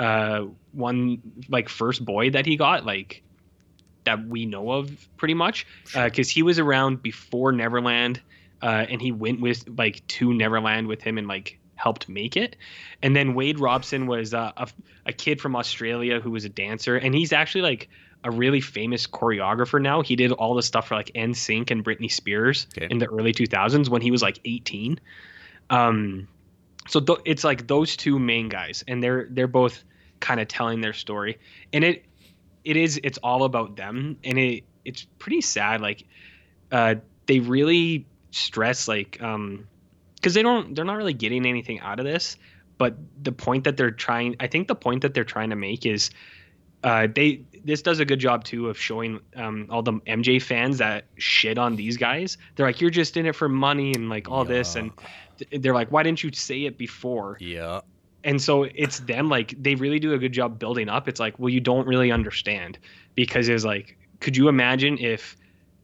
uh 0.00 0.46
one 0.72 1.20
like 1.48 1.68
first 1.68 2.04
boy 2.04 2.30
that 2.30 2.46
he 2.46 2.56
got 2.56 2.84
like 2.86 3.22
that 4.04 4.26
we 4.26 4.46
know 4.46 4.70
of 4.72 4.90
pretty 5.18 5.34
much 5.34 5.66
because 5.94 6.30
he 6.30 6.42
was 6.42 6.58
around 6.58 7.02
before 7.02 7.52
neverland 7.52 8.20
uh, 8.62 8.86
and 8.88 9.00
he 9.00 9.12
went 9.12 9.40
with 9.40 9.62
like 9.78 10.06
to 10.06 10.32
neverland 10.32 10.86
with 10.86 11.02
him 11.02 11.18
and 11.18 11.28
like 11.28 11.58
helped 11.74 12.08
make 12.10 12.36
it. 12.36 12.56
And 13.02 13.14
then 13.16 13.34
wade 13.34 13.58
robson 13.58 14.06
was 14.06 14.32
uh, 14.34 14.52
a, 14.56 14.68
a 15.06 15.12
kid 15.12 15.40
from 15.40 15.54
australia 15.54 16.18
who 16.20 16.30
was 16.30 16.44
a 16.46 16.48
dancer 16.48 16.96
and 16.96 17.14
he's 17.14 17.32
actually 17.32 17.62
like 17.62 17.88
a 18.22 18.30
really 18.30 18.60
famous 18.60 19.06
choreographer 19.06 19.80
now. 19.80 20.02
He 20.02 20.14
did 20.14 20.30
all 20.32 20.54
the 20.54 20.62
stuff 20.62 20.88
for 20.88 20.94
like 20.94 21.10
NSYNC 21.14 21.70
and 21.70 21.84
britney 21.84 22.10
spears 22.10 22.66
Okay. 22.76 22.86
in 22.90 22.98
the 22.98 23.06
early 23.06 23.32
2000s 23.32 23.88
when 23.90 24.02
he 24.02 24.10
was 24.10 24.22
like 24.22 24.38
18 24.44 24.98
um 25.70 26.26
so 26.88 27.00
th- 27.00 27.20
it's 27.24 27.44
like 27.44 27.66
those 27.66 27.96
two 27.96 28.18
main 28.18 28.48
guys 28.48 28.82
and 28.88 29.02
they're 29.02 29.26
they're 29.30 29.46
both 29.46 29.84
kind 30.20 30.40
of 30.40 30.48
telling 30.48 30.80
their 30.80 30.92
story. 30.92 31.38
And 31.72 31.82
it 31.84 32.04
it 32.64 32.76
is 32.76 33.00
it's 33.02 33.18
all 33.18 33.44
about 33.44 33.76
them. 33.76 34.18
And 34.22 34.38
it 34.38 34.64
it's 34.84 35.06
pretty 35.18 35.40
sad 35.40 35.80
like 35.80 36.04
uh 36.72 36.96
they 37.26 37.40
really 37.40 38.06
stress 38.30 38.88
like 38.88 39.20
um 39.22 39.66
because 40.16 40.34
they 40.34 40.42
don't 40.42 40.74
they're 40.74 40.84
not 40.84 40.96
really 40.96 41.14
getting 41.14 41.46
anything 41.46 41.80
out 41.80 41.98
of 41.98 42.04
this. 42.04 42.36
But 42.78 42.96
the 43.22 43.32
point 43.32 43.64
that 43.64 43.76
they're 43.76 43.90
trying 43.90 44.36
i 44.40 44.46
think 44.46 44.68
the 44.68 44.74
point 44.74 45.02
that 45.02 45.12
they're 45.12 45.24
trying 45.24 45.50
to 45.50 45.56
make 45.56 45.84
is 45.84 46.10
uh 46.82 47.06
they 47.14 47.42
this 47.62 47.82
does 47.82 48.00
a 48.00 48.06
good 48.06 48.18
job 48.18 48.42
too 48.42 48.70
of 48.70 48.78
showing 48.78 49.20
um 49.36 49.66
all 49.68 49.82
the 49.82 49.92
mj 49.92 50.40
fans 50.40 50.78
that 50.78 51.04
shit 51.16 51.58
on 51.58 51.76
these 51.76 51.98
guys. 51.98 52.38
They're 52.56 52.66
like 52.66 52.80
you're 52.80 52.90
just 52.90 53.16
in 53.18 53.26
it 53.26 53.36
for 53.36 53.48
money 53.48 53.92
and 53.94 54.08
like 54.08 54.30
all 54.30 54.44
this. 54.46 54.76
And 54.76 54.92
th- 55.38 55.62
they're 55.62 55.74
like 55.74 55.92
why 55.92 56.02
didn't 56.02 56.22
you 56.22 56.32
say 56.32 56.64
it 56.64 56.78
before? 56.78 57.36
Yeah. 57.40 57.80
And 58.24 58.40
so 58.40 58.64
it's 58.74 59.00
them 59.00 59.28
like 59.28 59.54
they 59.60 59.74
really 59.74 59.98
do 59.98 60.12
a 60.12 60.18
good 60.18 60.32
job 60.32 60.58
building 60.58 60.88
up. 60.88 61.08
It's 61.08 61.20
like 61.20 61.38
well 61.38 61.48
you 61.48 61.60
don't 61.60 61.86
really 61.86 62.10
understand 62.10 62.78
because 63.14 63.48
it's 63.48 63.64
like 63.64 63.96
could 64.20 64.36
you 64.36 64.48
imagine 64.48 64.98
if 64.98 65.36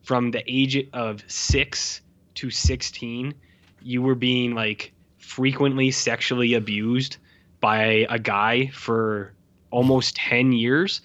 from 0.02 0.30
the 0.30 0.42
age 0.46 0.88
of 0.92 1.24
6 1.26 2.00
to 2.36 2.50
16 2.50 3.34
you 3.82 4.02
were 4.02 4.14
being 4.14 4.54
like 4.54 4.92
frequently 5.18 5.90
sexually 5.90 6.54
abused 6.54 7.16
by 7.60 8.06
a 8.10 8.18
guy 8.18 8.66
for 8.68 9.32
almost 9.70 10.16
10 10.16 10.52
years? 10.52 11.00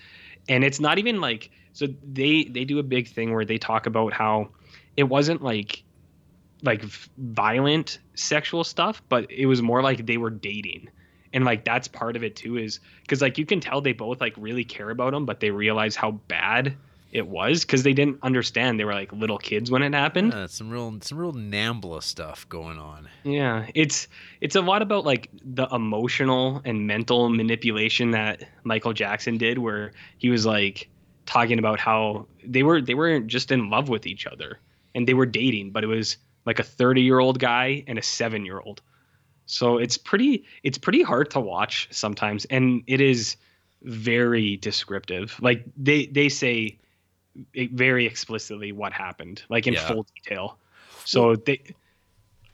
And 0.49 0.63
it's 0.63 0.79
not 0.79 0.99
even 0.99 1.21
like 1.21 1.51
so 1.73 1.87
they 2.11 2.43
they 2.45 2.65
do 2.65 2.79
a 2.79 2.83
big 2.83 3.07
thing 3.07 3.33
where 3.33 3.45
they 3.45 3.57
talk 3.57 3.85
about 3.85 4.13
how 4.13 4.49
it 4.97 5.03
wasn't 5.03 5.41
like 5.41 5.83
like 6.63 6.83
violent 7.17 7.99
sexual 8.13 8.63
stuff 8.63 9.01
but 9.09 9.31
it 9.31 9.47
was 9.47 9.61
more 9.61 9.81
like 9.81 10.05
they 10.05 10.17
were 10.17 10.29
dating 10.29 10.87
and 11.33 11.45
like 11.45 11.63
that's 11.65 11.87
part 11.87 12.15
of 12.15 12.23
it 12.23 12.35
too 12.35 12.57
is 12.57 12.79
because 13.01 13.21
like 13.21 13.37
you 13.37 13.45
can 13.45 13.59
tell 13.59 13.81
they 13.81 13.93
both 13.93 14.19
like 14.21 14.33
really 14.37 14.63
care 14.63 14.89
about 14.89 15.13
him 15.13 15.25
but 15.25 15.39
they 15.39 15.51
realize 15.51 15.95
how 15.95 16.11
bad 16.11 16.75
it 17.11 17.27
was 17.27 17.65
because 17.65 17.83
they 17.83 17.91
didn't 17.91 18.17
understand 18.23 18.79
they 18.79 18.85
were 18.85 18.93
like 18.93 19.11
little 19.11 19.37
kids 19.37 19.69
when 19.69 19.83
it 19.83 19.93
happened 19.93 20.31
Yeah, 20.31 20.45
some 20.47 20.69
real 20.69 20.97
some 21.01 21.17
real 21.17 21.33
Nambla 21.33 22.01
stuff 22.03 22.47
going 22.47 22.77
on. 22.79 23.09
yeah, 23.23 23.67
it's 23.75 24.07
it's 24.39 24.55
a 24.55 24.61
lot 24.61 24.81
about 24.81 25.05
like 25.05 25.29
the 25.43 25.67
emotional 25.71 26.61
and 26.63 26.87
mental 26.87 27.27
manipulation 27.29 28.11
that 28.11 28.43
Michael 28.63 28.93
Jackson 28.93 29.37
did 29.37 29.57
where 29.57 29.91
he 30.19 30.29
was 30.29 30.45
like 30.45 30.87
talking 31.25 31.59
about 31.59 31.79
how 31.81 32.27
they 32.45 32.63
were 32.63 32.81
they 32.81 32.93
were 32.93 33.19
just 33.19 33.51
in 33.51 33.69
love 33.69 33.89
with 33.89 34.07
each 34.07 34.25
other 34.25 34.59
and 34.95 35.05
they 35.07 35.13
were 35.13 35.25
dating, 35.25 35.71
but 35.71 35.83
it 35.83 35.87
was 35.87 36.17
like 36.45 36.59
a 36.59 36.63
30-year-old 36.63 37.39
guy 37.39 37.83
and 37.87 37.97
a 37.97 38.01
7-year-old. 38.01 38.81
So 39.51 39.77
it's 39.77 39.97
pretty 39.97 40.45
it's 40.63 40.77
pretty 40.77 41.01
hard 41.03 41.29
to 41.31 41.39
watch 41.41 41.89
sometimes 41.91 42.45
and 42.45 42.83
it 42.87 43.01
is 43.01 43.35
very 43.83 44.55
descriptive. 44.57 45.35
Like 45.41 45.65
they 45.75 46.05
they 46.05 46.29
say 46.29 46.77
very 47.55 48.05
explicitly 48.05 48.71
what 48.71 48.93
happened, 48.93 49.43
like 49.49 49.67
in 49.67 49.73
Yeah. 49.73 49.87
full 49.87 50.05
detail. 50.15 50.57
So 51.03 51.35
they 51.35 51.59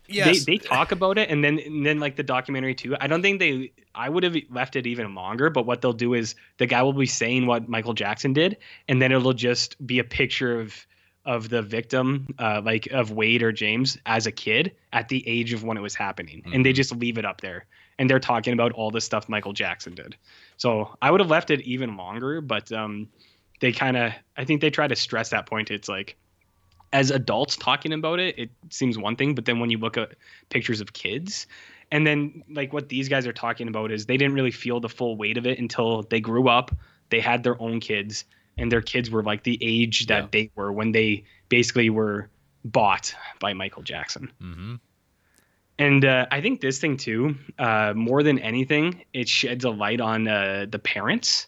Yes. 0.10 0.46
they 0.46 0.54
they 0.54 0.58
talk 0.58 0.92
about 0.92 1.18
it 1.20 1.30
and 1.30 1.44
then 1.44 1.60
and 1.60 1.86
then 1.86 2.00
like 2.00 2.16
the 2.16 2.24
documentary 2.24 2.74
too 2.74 2.96
i 3.02 3.08
don't 3.08 3.22
think 3.22 3.40
they 3.40 3.74
i 3.94 4.08
would 4.08 4.24
have 4.24 4.38
left 4.50 4.78
it 4.78 4.88
even 4.88 5.14
longer 5.14 5.50
but 5.50 5.66
what 5.66 5.82
they'll 5.82 5.92
do 5.92 6.14
is 6.14 6.34
the 6.60 6.66
guy 6.66 6.82
will 6.82 6.94
be 6.94 7.06
saying 7.06 7.46
what 7.46 7.68
michael 7.68 7.94
jackson 7.94 8.32
did 8.32 8.56
and 8.88 9.02
then 9.02 9.12
it'll 9.12 9.34
just 9.34 9.76
be 9.86 10.00
a 10.00 10.06
picture 10.06 10.62
of 10.62 10.88
of 11.28 11.50
the 11.50 11.62
victim 11.62 12.26
uh, 12.40 12.62
like 12.64 12.88
of 12.88 13.12
wade 13.12 13.44
or 13.44 13.52
james 13.52 13.98
as 14.06 14.26
a 14.26 14.32
kid 14.32 14.74
at 14.94 15.10
the 15.10 15.28
age 15.28 15.54
of 15.54 15.64
when 15.64 15.78
it 15.78 15.82
was 15.82 15.94
happening. 15.94 16.42
And 16.54 16.66
they 16.66 16.72
Mhm. 16.72 16.76
just 16.82 16.96
leave 16.96 17.18
it 17.20 17.26
up 17.26 17.42
there. 17.42 17.66
And 18.00 18.10
they're 18.10 18.20
talking 18.20 18.54
about 18.54 18.72
all 18.72 18.90
the 18.90 19.02
stuff 19.02 19.28
michael 19.30 19.54
jackson 19.54 19.94
did. 19.94 20.16
So 20.58 20.96
i 21.02 21.12
would 21.12 21.20
have 21.20 21.30
left 21.30 21.52
it 21.52 21.62
even 21.62 21.98
longer 21.98 22.42
but 22.42 22.72
um 22.72 23.10
they 23.60 23.72
kind 23.72 23.98
of 23.98 24.14
i 24.38 24.46
think 24.46 24.62
they 24.62 24.70
try 24.72 24.88
to 24.88 24.96
stress 24.96 25.30
that 25.30 25.46
point. 25.46 25.70
It's 25.70 25.90
like 25.90 26.16
as 26.94 27.12
adults 27.12 27.58
talking 27.58 27.92
about 27.92 28.20
it, 28.20 28.40
it 28.40 28.50
seems 28.70 28.98
one 28.98 29.16
thing, 29.18 29.36
but 29.36 29.44
then 29.46 29.60
when 29.60 29.70
you 29.70 29.78
look 29.78 29.98
at 29.98 30.16
pictures 30.50 30.80
of 30.80 30.94
kids, 30.94 31.46
and 31.92 32.08
then 32.08 32.44
like 32.50 32.72
what 32.72 32.88
these 32.88 33.10
guys 33.10 33.28
are 33.28 33.34
talking 33.34 33.68
about 33.68 33.92
is 33.92 34.06
they 34.06 34.16
didn't 34.16 34.36
really 34.36 34.52
feel 34.52 34.80
the 34.80 34.88
full 34.90 35.18
weight 35.18 35.38
of 35.38 35.46
it 35.46 35.60
until 35.60 36.04
they 36.04 36.22
grew 36.22 36.48
up, 36.48 36.72
they 37.10 37.20
had 37.20 37.44
their 37.44 37.62
own 37.62 37.82
kids, 37.82 38.24
and 38.58 38.72
their 38.72 38.82
kids 38.82 39.10
were 39.10 39.24
like 39.24 39.44
the 39.44 39.58
age 39.62 40.08
that 40.08 40.24
Yeah. 40.24 40.28
they 40.32 40.52
were 40.56 40.72
when 40.72 40.92
they 40.92 41.24
basically 41.50 41.90
were 41.90 42.30
bought 42.66 43.14
by 43.40 43.54
Michael 43.54 43.84
Jackson. 43.84 44.32
Mm-hmm. 44.42 44.76
And 45.80 46.06
uh, 46.06 46.26
I 46.32 46.42
think 46.42 46.60
this 46.62 46.80
thing 46.80 46.98
too, 46.98 47.36
uh, 47.60 47.94
more 47.96 48.24
than 48.24 48.40
anything, 48.40 49.04
it 49.14 49.30
sheds 49.30 49.64
a 49.64 49.70
light 49.70 50.02
on 50.02 50.28
uh, 50.28 50.66
the 50.70 50.80
parents, 50.80 51.48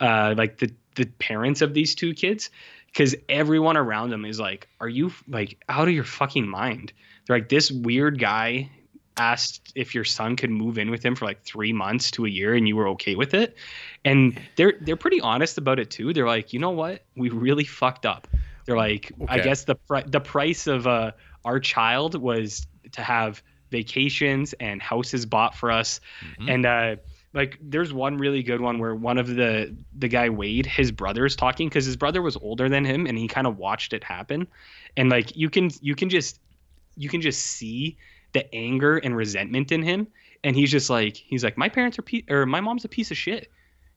uh, 0.00 0.34
like 0.36 0.58
the 0.58 0.70
the 0.94 1.06
parents 1.06 1.62
of 1.62 1.72
these 1.72 1.94
two 1.94 2.12
kids, 2.12 2.50
because 2.88 3.14
everyone 3.30 3.78
around 3.78 4.10
them 4.10 4.26
is 4.26 4.38
like, 4.38 4.68
"Are 4.78 4.90
you 4.90 5.10
like 5.26 5.56
out 5.70 5.88
of 5.88 5.94
your 5.94 6.04
fucking 6.04 6.46
mind?" 6.46 6.92
They're 7.26 7.38
like, 7.38 7.48
"This 7.48 7.70
weird 7.72 8.18
guy 8.18 8.68
asked 9.16 9.72
if 9.74 9.94
your 9.94 10.04
son 10.04 10.36
could 10.36 10.50
move 10.50 10.78
in 10.78 10.90
with 10.90 11.04
him 11.04 11.14
for 11.14 11.24
like 11.26 11.42
three 11.44 11.72
months 11.72 12.10
to 12.12 12.26
a 12.26 12.28
year, 12.28 12.54
and 12.54 12.66
you 12.66 12.76
were 12.76 12.88
okay 12.88 13.14
with 13.14 13.34
it." 13.34 13.56
And 14.04 14.40
they're 14.56 14.74
they're 14.80 14.96
pretty 14.96 15.20
honest 15.20 15.58
about 15.58 15.78
it 15.78 15.90
too. 15.90 16.12
They're 16.12 16.26
like, 16.26 16.52
"You 16.52 16.58
know 16.58 16.70
what? 16.70 17.04
We 17.16 17.28
really 17.30 17.64
fucked 17.64 18.06
up." 18.06 18.26
They're 18.64 18.76
like, 18.76 19.12
"I 19.28 19.38
guess 19.40 19.64
the 19.64 19.74
pri- 19.74 20.04
the 20.06 20.20
price 20.20 20.66
of 20.66 20.86
uh, 20.86 21.12
our 21.44 21.60
child 21.60 22.14
was 22.20 22.66
to 22.92 23.02
have." 23.02 23.42
vacations 23.70 24.52
and 24.60 24.82
houses 24.82 25.24
bought 25.24 25.54
for 25.56 25.72
us 25.72 25.98
Mhm. 26.38 26.50
and 26.50 26.66
uh 26.66 26.96
like 27.32 27.58
there's 27.62 27.90
one 27.90 28.18
really 28.18 28.42
good 28.42 28.60
one 28.60 28.78
where 28.78 28.94
one 28.94 29.16
of 29.16 29.26
the 29.26 29.74
the 29.98 30.08
guy 30.08 30.28
Wade 30.28 30.66
his 30.66 30.92
brother 30.92 31.24
is 31.24 31.34
talking 31.36 31.70
because 31.70 31.86
his 31.86 31.96
brother 31.96 32.20
was 32.20 32.36
older 32.36 32.68
than 32.68 32.84
him 32.84 33.06
and 33.06 33.16
he 33.16 33.28
kind 33.28 33.46
of 33.46 33.56
watched 33.56 33.94
it 33.94 34.04
happen 34.04 34.46
and 34.94 35.08
like 35.08 35.34
you 35.34 35.48
can 35.48 35.70
you 35.80 35.94
can 35.94 36.10
just 36.10 36.38
you 36.98 37.08
can 37.08 37.22
just 37.22 37.40
see 37.40 37.96
the 38.32 38.54
anger 38.54 38.96
and 38.98 39.16
resentment 39.16 39.72
in 39.72 39.82
him 39.82 40.06
and 40.44 40.56
he's 40.56 40.70
just 40.70 40.90
like 40.90 41.16
he's 41.16 41.44
like 41.44 41.56
my 41.56 41.68
parents 41.68 41.98
are 41.98 42.02
pe- 42.02 42.24
or 42.28 42.46
my 42.46 42.60
mom's 42.60 42.84
a 42.84 42.88
piece 42.88 43.10
of 43.10 43.16
shit 43.16 43.50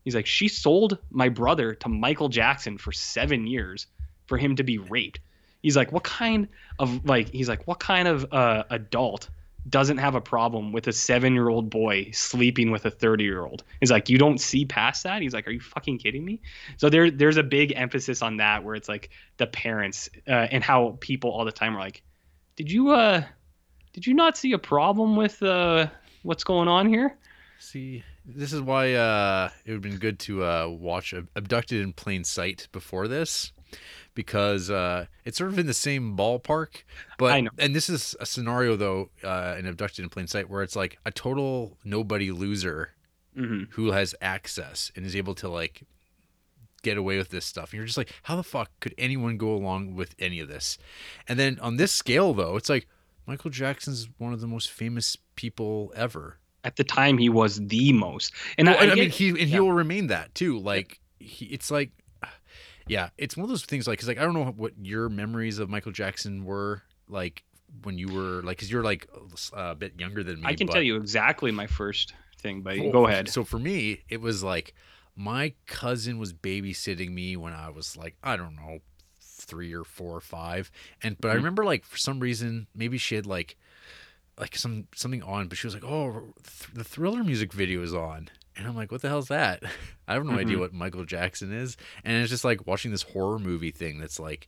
he's 0.03 0.15
like 0.15 0.25
she 0.25 0.47
sold 0.47 0.97
my 1.11 1.29
brother 1.29 1.73
to 1.73 1.89
Michael 1.89 2.29
Jackson 2.29 2.77
for 2.77 2.91
7 2.91 3.47
years 3.47 3.87
for 4.27 4.37
him 4.37 4.55
to 4.57 4.63
be 4.63 4.77
raped 4.77 5.19
he's 5.61 5.75
like 5.75 5.91
what 5.91 6.03
kind 6.03 6.47
of 6.79 7.05
like 7.05 7.29
he's 7.29 7.49
like 7.49 7.65
what 7.67 7.79
kind 7.79 8.07
of 8.07 8.31
uh 8.31 8.63
adult 8.69 9.29
doesn't 9.67 9.97
have 9.97 10.15
a 10.15 10.21
problem 10.21 10.71
with 10.71 10.87
a 10.87 10.93
seven 10.93 11.33
year 11.33 11.49
old 11.49 11.69
boy 11.69 12.11
sleeping 12.11 12.71
with 12.71 12.85
a 12.85 12.91
30 12.91 13.23
year 13.23 13.43
old. 13.43 13.63
He's 13.79 13.91
like, 13.91 14.09
you 14.09 14.17
don't 14.17 14.39
see 14.39 14.65
past 14.65 15.03
that? 15.03 15.21
He's 15.21 15.33
like, 15.33 15.47
are 15.47 15.51
you 15.51 15.59
fucking 15.59 15.97
kidding 15.97 16.23
me? 16.23 16.41
So 16.77 16.89
there, 16.89 17.09
there's 17.09 17.37
a 17.37 17.43
big 17.43 17.73
emphasis 17.75 18.21
on 18.21 18.37
that 18.37 18.63
where 18.63 18.75
it's 18.75 18.87
like 18.87 19.09
the 19.37 19.47
parents 19.47 20.09
uh, 20.27 20.31
and 20.31 20.63
how 20.63 20.97
people 20.99 21.31
all 21.31 21.45
the 21.45 21.51
time 21.51 21.75
are 21.75 21.79
like, 21.79 22.03
did 22.55 22.71
you, 22.71 22.91
uh, 22.91 23.23
did 23.95 24.05
you 24.05 24.13
not 24.13 24.35
see 24.35 24.51
a 24.51 24.57
problem 24.57 25.15
with 25.15 25.41
uh, 25.41 25.87
what's 26.23 26.43
going 26.43 26.67
on 26.67 26.85
here? 26.85 27.15
See, 27.59 28.03
this 28.25 28.51
is 28.51 28.59
why 28.59 28.93
uh, 28.93 29.49
it 29.63 29.71
would 29.71 29.75
have 29.75 29.81
been 29.81 29.99
good 29.99 30.19
to 30.19 30.43
uh, 30.43 30.67
watch 30.67 31.13
Abducted 31.13 31.79
in 31.81 31.93
Plain 31.93 32.25
Sight 32.25 32.67
before 32.73 33.07
this, 33.07 33.53
because 34.13 34.69
uh, 34.69 35.05
it's 35.23 35.37
sort 35.37 35.49
of 35.49 35.57
in 35.57 35.65
the 35.65 35.73
same 35.73 36.17
ballpark. 36.17 36.83
But 37.17 37.31
I 37.31 37.39
know. 37.39 37.51
and 37.57 37.73
this 37.73 37.89
is 37.89 38.17
a 38.19 38.25
scenario 38.25 38.75
though 38.75 39.11
uh, 39.23 39.55
in 39.57 39.65
Abducted 39.65 40.03
in 40.03 40.09
Plain 40.09 40.27
Sight 40.27 40.49
where 40.49 40.61
it's 40.61 40.75
like 40.75 40.99
a 41.05 41.11
total 41.11 41.77
nobody 41.85 42.31
loser 42.31 42.91
hmm 43.33 43.63
who 43.71 43.91
has 43.91 44.13
access 44.21 44.91
and 44.95 45.05
is 45.05 45.15
able 45.15 45.35
to 45.35 45.47
like 45.47 45.83
get 46.83 46.97
away 46.97 47.17
with 47.17 47.29
this 47.29 47.45
stuff. 47.45 47.71
And 47.71 47.77
you're 47.77 47.85
just 47.85 47.97
like, 47.97 48.13
how 48.23 48.35
the 48.35 48.43
fuck 48.43 48.71
could 48.81 48.93
anyone 48.97 49.37
go 49.37 49.53
along 49.53 49.95
with 49.95 50.15
any 50.19 50.41
of 50.41 50.49
this? 50.49 50.77
And 51.29 51.39
then 51.39 51.59
on 51.61 51.77
this 51.77 51.93
scale 51.93 52.33
though, 52.33 52.57
it's 52.57 52.69
like 52.69 52.87
Michael 53.27 53.49
Jackson's 53.49 54.07
one 54.17 54.33
of 54.33 54.41
the 54.41 54.47
most 54.47 54.69
famous 54.71 55.17
people 55.35 55.91
ever. 55.95 56.37
At 56.63 56.77
the 56.77 56.83
time, 56.83 57.17
he 57.17 57.29
was 57.29 57.57
the 57.67 57.93
most. 57.93 58.33
And 58.57 58.67
Well, 58.67 58.77
I, 58.79 58.83
and 58.83 58.91
I, 58.91 58.95
mean, 58.95 59.09
he 59.09 59.29
and 59.29 59.37
he 59.37 59.45
yeah. 59.45 59.59
will 59.59 59.73
remain 59.73 60.07
that 60.07 60.33
too. 60.33 60.59
Like 60.59 60.99
he, 61.19 61.45
it's 61.45 61.69
like, 61.69 61.91
yeah, 62.87 63.09
it's 63.17 63.37
one 63.37 63.43
of 63.43 63.49
those 63.49 63.65
things. 63.65 63.87
Like, 63.87 63.99
cause 63.99 64.07
like 64.07 64.17
I 64.17 64.23
don't 64.23 64.33
know 64.33 64.45
what 64.45 64.73
your 64.81 65.09
memories 65.09 65.59
of 65.59 65.69
Michael 65.69 65.91
Jackson 65.91 66.43
were 66.43 66.81
like 67.07 67.43
when 67.83 67.97
you 67.97 68.07
were 68.07 68.41
like, 68.43 68.59
cause 68.59 68.71
you're 68.71 68.83
like 68.83 69.07
a 69.53 69.75
bit 69.75 69.99
younger 69.99 70.23
than 70.23 70.41
me. 70.41 70.45
I 70.45 70.55
can 70.55 70.67
but- 70.67 70.73
tell 70.73 70.81
you 70.81 70.95
exactly 70.95 71.51
my 71.51 71.67
first 71.67 72.13
thing, 72.39 72.61
but 72.61 72.77
go 72.91 73.07
ahead. 73.07 73.29
So 73.29 73.43
for 73.43 73.59
me, 73.59 74.03
it 74.09 74.21
was 74.21 74.43
like 74.43 74.73
my 75.15 75.53
cousin 75.67 76.17
was 76.19 76.33
babysitting 76.33 77.11
me 77.11 77.37
when 77.37 77.53
I 77.53 77.69
was 77.69 77.95
like, 77.95 78.15
I 78.23 78.37
don't 78.37 78.55
know, 78.55 78.79
three 79.45 79.73
or 79.73 79.83
four 79.83 80.15
or 80.17 80.21
five. 80.21 80.69
And 81.01 81.17
but 81.19 81.29
I 81.31 81.33
Mhm. 81.35 81.37
remember 81.37 81.63
like 81.65 81.85
for 81.85 81.97
some 81.97 82.19
reason, 82.19 82.67
maybe 82.75 82.97
she 82.97 83.15
had 83.15 83.25
like 83.25 83.55
like 84.37 84.55
some 84.57 84.87
something 84.93 85.23
on, 85.23 85.47
but 85.47 85.57
she 85.57 85.65
was 85.67 85.73
like, 85.73 85.83
Oh, 85.85 86.33
th- 86.43 86.73
the 86.73 86.83
thriller 86.83 87.23
music 87.23 87.53
video 87.53 87.81
is 87.81 87.93
on. 87.93 88.29
And 88.57 88.67
I'm 88.67 88.75
like, 88.75 88.91
what 88.91 89.01
the 89.01 89.09
hell's 89.09 89.27
that? 89.29 89.63
I 90.07 90.13
have 90.13 90.25
no 90.25 90.37
idea 90.37 90.57
Mhm. 90.57 90.59
what 90.61 90.73
Michael 90.73 91.05
Jackson 91.05 91.51
is. 91.53 91.77
And 92.03 92.17
it's 92.21 92.29
just 92.29 92.43
like 92.45 92.65
watching 92.67 92.91
this 92.91 93.01
horror 93.03 93.39
movie 93.39 93.71
thing 93.71 93.99
that's 93.99 94.19
like 94.19 94.47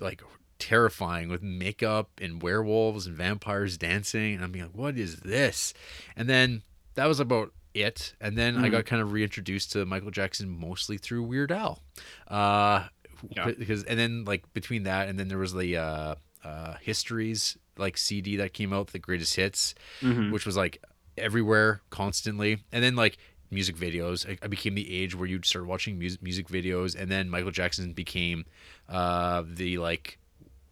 like 0.00 0.22
terrifying 0.60 1.28
with 1.28 1.42
makeup 1.42 2.10
and 2.20 2.42
werewolves 2.42 3.06
and 3.06 3.16
vampires 3.16 3.76
dancing. 3.76 4.34
And 4.34 4.44
I'm 4.44 4.52
being 4.52 4.66
like, 4.66 4.74
what 4.76 4.96
is 4.98 5.16
this? 5.20 5.72
And 6.16 6.28
then 6.28 6.62
that 6.94 7.06
was 7.06 7.20
about 7.20 7.52
it. 7.74 8.14
And 8.20 8.36
then 8.36 8.56
I 8.56 8.68
Mhm. 8.68 8.72
got 8.72 8.86
kind 8.86 9.00
of 9.02 9.12
reintroduced 9.12 9.70
to 9.72 9.84
Michael 9.86 10.10
Jackson 10.10 10.48
mostly 10.48 10.98
through 10.98 11.22
Weird 11.24 11.52
Al. 11.52 11.82
Uh, 12.26 12.88
Yeah. 13.30 13.52
because 13.58 13.84
and 13.84 13.98
then 13.98 14.24
like 14.24 14.52
between 14.54 14.84
that 14.84 15.08
and 15.08 15.18
then 15.18 15.28
there 15.28 15.38
was 15.38 15.52
the 15.54 15.76
uh, 15.76 16.14
uh, 16.44 16.74
histories 16.80 17.56
like 17.76 17.96
CD 17.96 18.36
that 18.36 18.52
came 18.52 18.72
out, 18.72 18.88
the 18.88 18.98
greatest 18.98 19.36
hits, 19.36 19.74
Mhm. 20.02 20.32
which 20.32 20.44
was 20.46 20.56
like 20.56 20.82
everywhere 21.16 21.80
constantly. 21.90 22.58
And 22.72 22.82
then 22.82 22.96
like 22.96 23.18
music 23.50 23.76
videos, 23.76 24.28
I, 24.28 24.36
I 24.42 24.46
became 24.48 24.74
the 24.74 24.92
age 24.94 25.14
where 25.14 25.26
you'd 25.26 25.44
start 25.46 25.66
watching 25.66 25.98
music 25.98 26.22
music 26.22 26.48
videos, 26.48 26.94
and 27.00 27.10
then 27.10 27.28
Michael 27.30 27.50
Jackson 27.50 27.92
became 27.92 28.44
uh, 28.88 29.42
the 29.46 29.78
like 29.78 30.18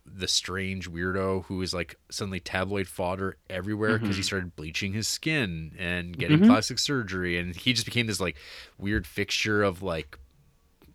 the 0.08 0.28
strange 0.28 0.88
weirdo 0.88 1.44
who 1.46 1.60
is 1.62 1.74
like 1.74 1.96
suddenly 2.10 2.38
tabloid 2.38 2.86
fodder 2.86 3.36
everywhere 3.50 3.98
because 3.98 4.14
he 4.16 4.22
Mhm. 4.22 4.26
started 4.26 4.56
bleaching 4.56 4.92
his 4.92 5.08
skin 5.08 5.72
and 5.78 6.16
getting 6.16 6.38
Mhm. 6.40 6.46
plastic 6.46 6.78
surgery, 6.78 7.36
and 7.38 7.56
he 7.56 7.72
just 7.72 7.84
became 7.86 8.06
this 8.06 8.20
like 8.20 8.36
weird 8.78 9.04
fixture 9.06 9.62
of 9.64 9.82
like 9.82 10.16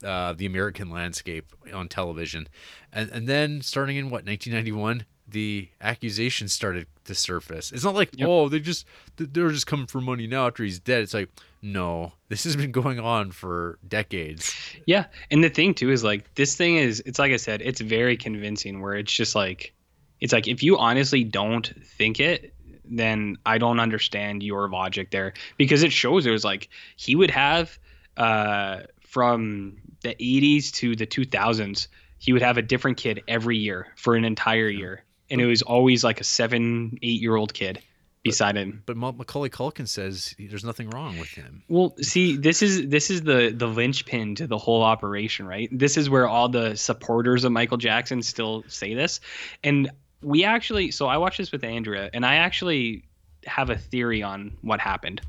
uh, 0.04 0.32
the 0.32 0.46
American 0.46 0.90
landscape 0.90 1.52
on 1.72 1.88
television. 1.88 2.48
And 2.92 3.10
and 3.10 3.28
then 3.28 3.60
starting 3.62 3.96
in 3.96 4.06
what 4.06 4.24
1991, 4.26 5.04
the 5.28 5.68
accusations 5.80 6.52
started 6.52 6.86
to 7.04 7.14
surface. 7.14 7.72
It's 7.72 7.84
not 7.84 7.94
like 7.94 8.10
Yep. 8.16 8.28
oh 8.28 8.48
they 8.48 8.60
just 8.60 8.86
they're 9.16 9.50
just 9.50 9.66
coming 9.66 9.86
for 9.86 10.00
money 10.00 10.26
now 10.26 10.46
after 10.46 10.62
he's 10.64 10.78
dead. 10.78 11.02
It's 11.02 11.14
like 11.14 11.28
no, 11.62 12.12
this 12.28 12.42
has 12.44 12.56
been 12.56 12.72
going 12.72 12.98
on 12.98 13.30
for 13.30 13.78
decades. 13.86 14.54
Yeah, 14.86 15.06
and 15.30 15.42
the 15.44 15.48
thing 15.48 15.74
too 15.74 15.90
is 15.90 16.02
like 16.02 16.34
this 16.34 16.56
thing 16.56 16.76
is 16.76 17.02
it's 17.06 17.18
like 17.18 17.32
I 17.32 17.36
said, 17.36 17.62
it's 17.62 17.80
very 17.80 18.16
convincing 18.16 18.80
where 18.82 18.94
it's 18.94 19.12
just 19.12 19.34
like 19.34 19.72
it's 20.20 20.32
like 20.32 20.46
if 20.48 20.62
you 20.62 20.76
honestly 20.78 21.24
don't 21.24 21.72
think 21.84 22.20
it, 22.20 22.52
then 22.84 23.36
I 23.46 23.58
don't 23.58 23.80
understand 23.80 24.42
your 24.42 24.68
logic 24.68 25.10
there 25.12 25.32
because 25.56 25.82
it 25.82 25.92
shows 25.92 26.26
it 26.26 26.30
was 26.30 26.44
like 26.44 26.68
he 26.96 27.14
would 27.16 27.30
have 27.30 27.78
uh 28.16 28.80
from 29.12 29.76
the 30.00 30.14
80s 30.14 30.72
to 30.72 30.96
the 30.96 31.06
2000s, 31.06 31.86
he 32.16 32.32
would 32.32 32.40
have 32.40 32.56
a 32.56 32.62
different 32.62 32.96
kid 32.96 33.22
every 33.28 33.58
year 33.58 33.88
for 33.96 34.16
an 34.16 34.24
entire 34.24 34.68
year. 34.68 35.04
And 35.28 35.38
it 35.38 35.44
was 35.44 35.60
always 35.60 36.02
like 36.02 36.22
a 36.22 36.24
7, 36.24 36.98
8-year-old 37.02 37.52
kid 37.52 37.82
beside 38.22 38.56
him. 38.56 38.82
But 38.86 38.96
Macaulay 38.96 39.50
Culkin 39.50 39.86
says 39.86 40.34
there's 40.38 40.64
nothing 40.64 40.88
wrong 40.88 41.18
with 41.18 41.28
him. 41.28 41.62
Well, 41.68 41.94
see, 42.00 42.38
this 42.38 42.62
is 42.62 42.88
this 42.88 43.10
is 43.10 43.22
the 43.22 43.52
the 43.54 43.66
linchpin 43.66 44.36
to 44.36 44.46
the 44.46 44.56
whole 44.56 44.82
operation, 44.82 45.46
right? 45.46 45.68
This 45.70 45.98
is 45.98 46.08
where 46.08 46.26
all 46.26 46.48
the 46.48 46.74
supporters 46.74 47.44
of 47.44 47.52
Michael 47.52 47.76
Jackson 47.76 48.22
still 48.22 48.64
say 48.68 48.94
this, 48.94 49.20
and 49.62 49.90
we 50.22 50.44
actually. 50.44 50.90
So 50.90 51.06
I 51.06 51.18
watched 51.18 51.38
this 51.38 51.52
with 51.52 51.64
Andrea, 51.64 52.08
and 52.14 52.24
I 52.24 52.36
actually 52.36 53.04
have 53.44 53.68
a 53.68 53.76
theory 53.76 54.22
on 54.22 54.56
what 54.62 54.80
happened. 54.80 55.20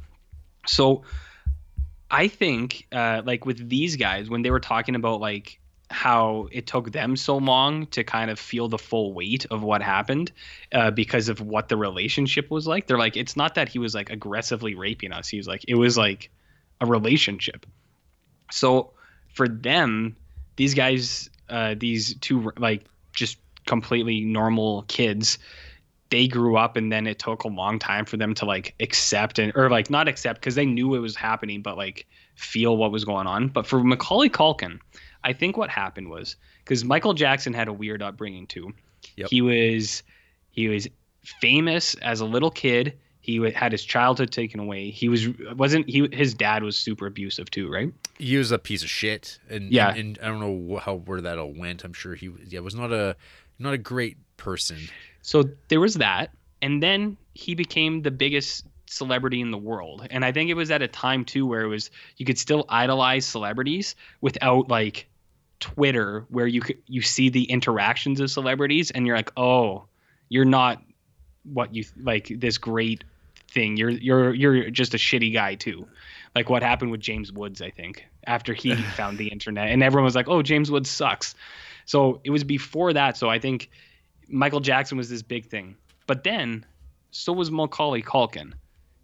So 0.67 1.03
I 2.13 2.27
think, 2.27 2.85
uh, 2.91 3.23
like 3.25 3.43
with 3.43 3.67
these 3.67 3.95
guys, 3.95 4.29
when 4.29 4.43
they 4.43 4.51
were 4.51 4.59
talking 4.59 4.93
about 4.93 5.19
like 5.19 5.59
how 5.89 6.47
it 6.51 6.67
took 6.67 6.91
them 6.91 7.15
so 7.15 7.37
long 7.37 7.87
to 7.87 8.03
kind 8.03 8.29
of 8.29 8.39
feel 8.39 8.67
the 8.67 8.77
full 8.77 9.13
weight 9.13 9.47
of 9.49 9.63
what 9.63 9.81
happened 9.81 10.31
uh, 10.71 10.91
because 10.91 11.27
of 11.27 11.41
what 11.41 11.69
the 11.69 11.75
relationship 11.75 12.51
was 12.51 12.67
like. 12.67 12.85
They're 12.85 12.99
like, 12.99 13.17
it's 13.17 13.35
not 13.35 13.55
that 13.55 13.67
he 13.67 13.79
was 13.79 13.95
like 13.95 14.11
aggressively 14.11 14.75
raping 14.75 15.11
us. 15.11 15.27
He 15.27 15.37
was 15.37 15.47
like, 15.47 15.65
it 15.67 15.73
was 15.73 15.97
like 15.97 16.29
a 16.79 16.85
relationship. 16.85 17.65
So 18.51 18.91
for 19.33 19.47
them, 19.47 20.15
these 20.55 20.75
guys, 20.75 21.31
uh, 21.49 21.73
these 21.77 22.15
two 22.19 22.51
like 22.57 22.85
just 23.13 23.37
completely 23.65 24.21
normal 24.21 24.83
kids, 24.83 25.39
they 26.13 26.27
grew 26.27 26.55
up 26.57 26.77
and 26.77 26.91
then 26.91 27.07
it 27.07 27.17
took 27.17 27.43
a 27.43 27.47
long 27.47 27.79
time 27.79 28.05
for 28.05 28.17
them 28.17 28.35
to 28.35 28.45
like 28.45 28.75
accept 28.79 29.39
and 29.39 29.51
or 29.55 29.67
like 29.69 29.89
not 29.89 30.07
accept 30.07 30.39
because 30.39 30.53
they 30.53 30.65
knew 30.65 30.93
it 30.93 30.99
was 30.99 31.15
happening, 31.15 31.61
but 31.63 31.75
like 31.75 32.05
feel 32.35 32.77
what 32.77 32.91
was 32.91 33.03
going 33.03 33.25
on. 33.25 33.47
But 33.47 33.65
for 33.65 33.83
Macaulay 33.83 34.29
Culkin, 34.29 34.79
I 35.23 35.33
think 35.33 35.57
what 35.57 35.69
happened 35.71 36.09
was 36.11 36.35
because 36.59 36.85
Michael 36.85 37.15
Jackson 37.15 37.51
had 37.51 37.67
a 37.67 37.73
weird 37.73 38.03
upbringing 38.03 38.45
too. 38.45 38.73
Yep. 39.17 39.29
He 39.31 39.41
was 39.41 40.03
he 40.51 40.67
was 40.67 40.87
famous 41.41 41.95
as 41.95 42.19
a 42.21 42.25
little 42.25 42.51
kid. 42.51 42.97
He 43.21 43.37
had 43.53 43.71
his 43.71 43.83
childhood 43.83 44.31
taken 44.31 44.59
away. 44.59 44.91
He 44.91 45.09
was 45.09 45.27
wasn't 45.55 45.89
he 45.89 46.07
his 46.11 46.33
dad 46.33 46.61
was 46.61 46.77
super 46.77 47.07
abusive 47.07 47.49
too, 47.49 47.71
right? 47.71 47.91
He 48.19 48.37
was 48.37 48.51
a 48.51 48.59
piece 48.59 48.83
of 48.83 48.89
shit, 48.89 49.39
and 49.49 49.71
Yeah. 49.71 49.89
and, 49.89 50.17
and 50.17 50.19
I 50.21 50.27
don't 50.29 50.39
know 50.41 50.77
how 50.77 50.95
where 50.95 51.21
that 51.21 51.39
all 51.39 51.53
went. 51.53 51.83
I'm 51.83 51.93
sure 51.93 52.13
he 52.15 52.29
was- 52.29 52.53
yeah 52.53 52.59
was 52.59 52.75
not 52.75 52.91
a 52.91 53.15
not 53.57 53.73
a 53.73 53.77
great 53.79 54.17
person. 54.37 54.77
So 55.23 55.43
there 55.69 55.79
was 55.79 55.95
that, 55.95 56.31
and 56.61 56.83
then 56.83 57.17
he 57.33 57.55
became 57.55 58.03
the 58.03 58.11
biggest 58.11 58.65
celebrity 58.85 59.41
in 59.41 59.51
the 59.51 59.57
world. 59.57 60.05
And 60.11 60.23
I 60.23 60.31
think 60.31 60.49
it 60.49 60.53
was 60.53 60.69
at 60.69 60.81
a 60.81 60.87
time 60.87 61.25
too 61.25 61.45
where 61.45 61.61
it 61.61 61.67
was 61.67 61.89
you 62.17 62.25
could 62.25 62.37
still 62.37 62.65
idolize 62.69 63.25
celebrities 63.25 63.95
without 64.21 64.69
like 64.69 65.07
Twitter, 65.59 66.25
where 66.29 66.45
you 66.45 66.61
could 66.61 66.77
you 66.87 67.01
see 67.01 67.29
the 67.29 67.45
interactions 67.45 68.19
of 68.19 68.29
celebrities, 68.29 68.91
and 68.91 69.07
you're 69.07 69.15
like, 69.15 69.31
oh, 69.37 69.85
you're 70.29 70.45
not 70.45 70.83
what 71.43 71.73
you 71.73 71.85
like 72.01 72.27
this 72.37 72.57
great 72.57 73.05
thing. 73.49 73.77
You're 73.77 73.91
you're 73.91 74.33
you're 74.33 74.69
just 74.69 74.93
a 74.93 74.97
shitty 74.97 75.33
guy 75.33 75.55
too. 75.55 75.87
Like 76.35 76.49
what 76.49 76.63
happened 76.63 76.91
with 76.91 76.99
James 76.99 77.31
Woods, 77.31 77.61
I 77.61 77.69
think, 77.69 78.05
after 78.27 78.53
he 78.53 78.75
found 78.97 79.17
the 79.17 79.27
internet, 79.29 79.69
and 79.69 79.81
everyone 79.81 80.03
was 80.03 80.15
like, 80.15 80.27
"Oh, 80.27 80.41
James 80.41 80.69
Woods 80.69 80.89
sucks." 80.89 81.33
So 81.85 82.19
it 82.25 82.29
was 82.29 82.43
before 82.43 82.91
that. 82.93 83.15
So 83.15 83.29
I 83.29 83.39
think 83.39 83.69
Michael 84.27 84.59
Jackson 84.59 84.97
was 84.97 85.09
this 85.09 85.21
big 85.21 85.47
thing, 85.47 85.75
but 86.07 86.23
then 86.23 86.65
so 87.11 87.33
was 87.33 87.51
Macaulay 87.51 88.01
Culkin. 88.01 88.53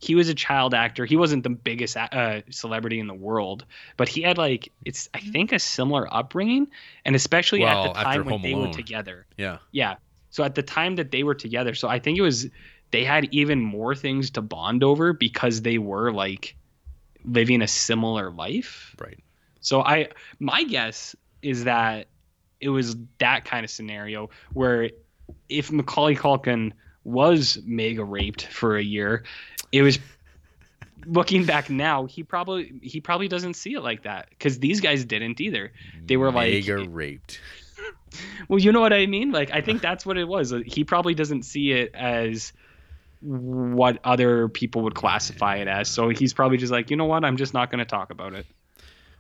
He 0.02 0.16
was 0.16 0.30
a 0.30 0.34
child 0.34 0.74
actor. 0.74 1.06
He 1.06 1.18
wasn't 1.18 1.44
the 1.44 1.50
biggest 1.50 1.98
uh, 1.98 2.42
celebrity 2.50 3.00
in 3.00 3.08
the 3.08 3.14
world, 3.14 3.66
but 3.98 4.08
he 4.08 4.22
had 4.22 4.38
like 4.38 4.72
it's 4.86 5.10
I 5.14 5.20
think 5.20 5.52
a 5.52 5.60
similar 5.60 6.12
upbringing, 6.14 6.68
and 7.06 7.16
especially 7.16 7.62
Well, 7.62 7.86
at 7.86 7.94
the 7.94 8.04
time 8.04 8.26
when 8.26 8.30
Home 8.30 8.42
they 8.42 8.56
were 8.56 8.70
together. 8.70 9.26
Yeah, 9.38 9.58
Yeah. 9.72 9.96
So 10.32 10.44
at 10.44 10.56
the 10.56 10.64
time 10.64 10.96
that 10.98 11.12
they 11.12 11.24
were 11.24 11.36
together, 11.36 11.74
so 11.74 11.88
I 11.88 12.00
think 12.00 12.18
it 12.18 12.22
was 12.22 12.48
they 12.92 13.04
had 13.04 13.28
even 13.34 13.62
more 13.62 13.96
things 13.96 14.32
to 14.32 14.42
bond 14.42 14.84
over 14.84 15.12
because 15.14 15.62
they 15.62 15.78
were 15.78 16.12
like 16.12 16.56
living 17.26 17.62
a 17.62 17.68
similar 17.68 18.32
life. 18.32 18.96
right. 19.00 19.20
So 19.62 19.82
I 19.82 20.10
my 20.40 20.64
guess 20.64 21.16
is 21.42 21.66
that 21.66 22.08
it 22.60 22.70
was 22.70 22.96
that 23.20 23.46
kind 23.46 23.64
of 23.64 23.70
scenario 23.70 24.30
where 24.54 24.90
if 25.48 25.72
Macaulay 25.72 26.16
Culkin 26.16 26.74
was 27.04 27.60
mega 27.66 28.04
raped 28.04 28.46
for 28.48 28.78
a 28.78 28.84
year, 28.84 29.24
it 29.72 29.82
was 29.82 30.00
looking 31.06 31.46
back 31.46 31.70
now, 31.70 32.06
he 32.06 32.24
probably 32.24 32.80
he 32.82 33.02
probably 33.02 33.28
doesn't 33.28 33.56
see 33.56 33.74
it 33.74 33.82
like 33.82 34.04
that 34.04 34.38
cuz 34.40 34.60
these 34.60 34.82
guys 34.82 35.06
didn't 35.06 35.40
either. 35.42 35.72
They 36.06 36.18
were 36.18 36.32
like- 36.32 36.54
mega 36.54 36.88
raped. 36.90 37.40
Well, 38.48 38.60
you 38.60 38.72
know 38.72 38.82
what 38.82 38.92
I 38.92 39.06
mean? 39.06 39.32
Like 39.32 39.52
I 39.52 39.62
think 39.62 39.82
that's 39.82 40.04
what 40.06 40.18
it 40.18 40.28
was. 40.28 40.52
He 40.66 40.84
probably 40.84 41.14
doesn't 41.14 41.44
see 41.44 41.72
it 41.72 41.94
as 41.94 42.52
what 43.22 44.00
other 44.04 44.48
people 44.50 44.82
would 44.84 44.96
classify 44.96 45.58
it 45.58 45.68
as. 45.68 45.90
So 45.90 46.10
he's 46.10 46.34
probably 46.34 46.58
just 46.58 46.72
like, 46.72 46.90
"You 46.90 46.98
know 46.98 47.06
what? 47.06 47.24
I'm 47.24 47.38
just 47.38 47.54
not 47.54 47.70
going 47.70 47.80
to 47.80 47.86
talk 47.86 48.10
about 48.10 48.34
it." 48.34 48.48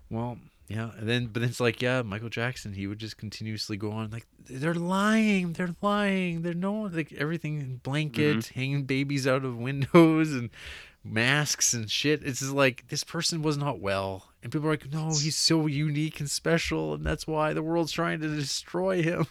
Well, 0.09 0.39
yeah, 0.69 0.91
and 0.97 1.09
then 1.09 1.25
but 1.27 1.41
then 1.41 1.49
it's 1.49 1.59
like 1.59 1.81
yeah, 1.81 2.01
Michael 2.03 2.29
Jackson. 2.29 2.71
He 2.73 2.87
would 2.87 2.99
just 2.99 3.17
continuously 3.17 3.75
go 3.75 3.91
on 3.91 4.11
like 4.11 4.25
they're 4.49 4.73
lying, 4.75 5.53
they're 5.53 5.75
lying, 5.81 6.43
they're 6.43 6.53
no 6.53 6.83
like 6.83 7.11
everything 7.13 7.59
in 7.59 7.77
blankets, 7.77 8.47
Mm-hmm. 8.47 8.59
hanging 8.59 8.83
babies 8.85 9.27
out 9.27 9.43
of 9.43 9.57
windows 9.57 10.31
and 10.31 10.49
masks 11.03 11.73
and 11.73 11.89
shit. 11.89 12.21
It's 12.23 12.39
just 12.39 12.53
like 12.53 12.87
this 12.89 13.03
person 13.03 13.41
was 13.41 13.57
not 13.57 13.79
well, 13.79 14.29
and 14.43 14.51
people 14.51 14.67
are 14.67 14.71
like, 14.71 14.91
no, 14.91 15.07
he's 15.07 15.35
so 15.35 15.65
unique 15.67 16.19
and 16.19 16.29
special, 16.29 16.93
and 16.93 17.03
that's 17.05 17.25
why 17.27 17.53
the 17.53 17.63
world's 17.63 17.91
trying 17.91 18.19
to 18.21 18.27
destroy 18.27 19.01
him. 19.01 19.27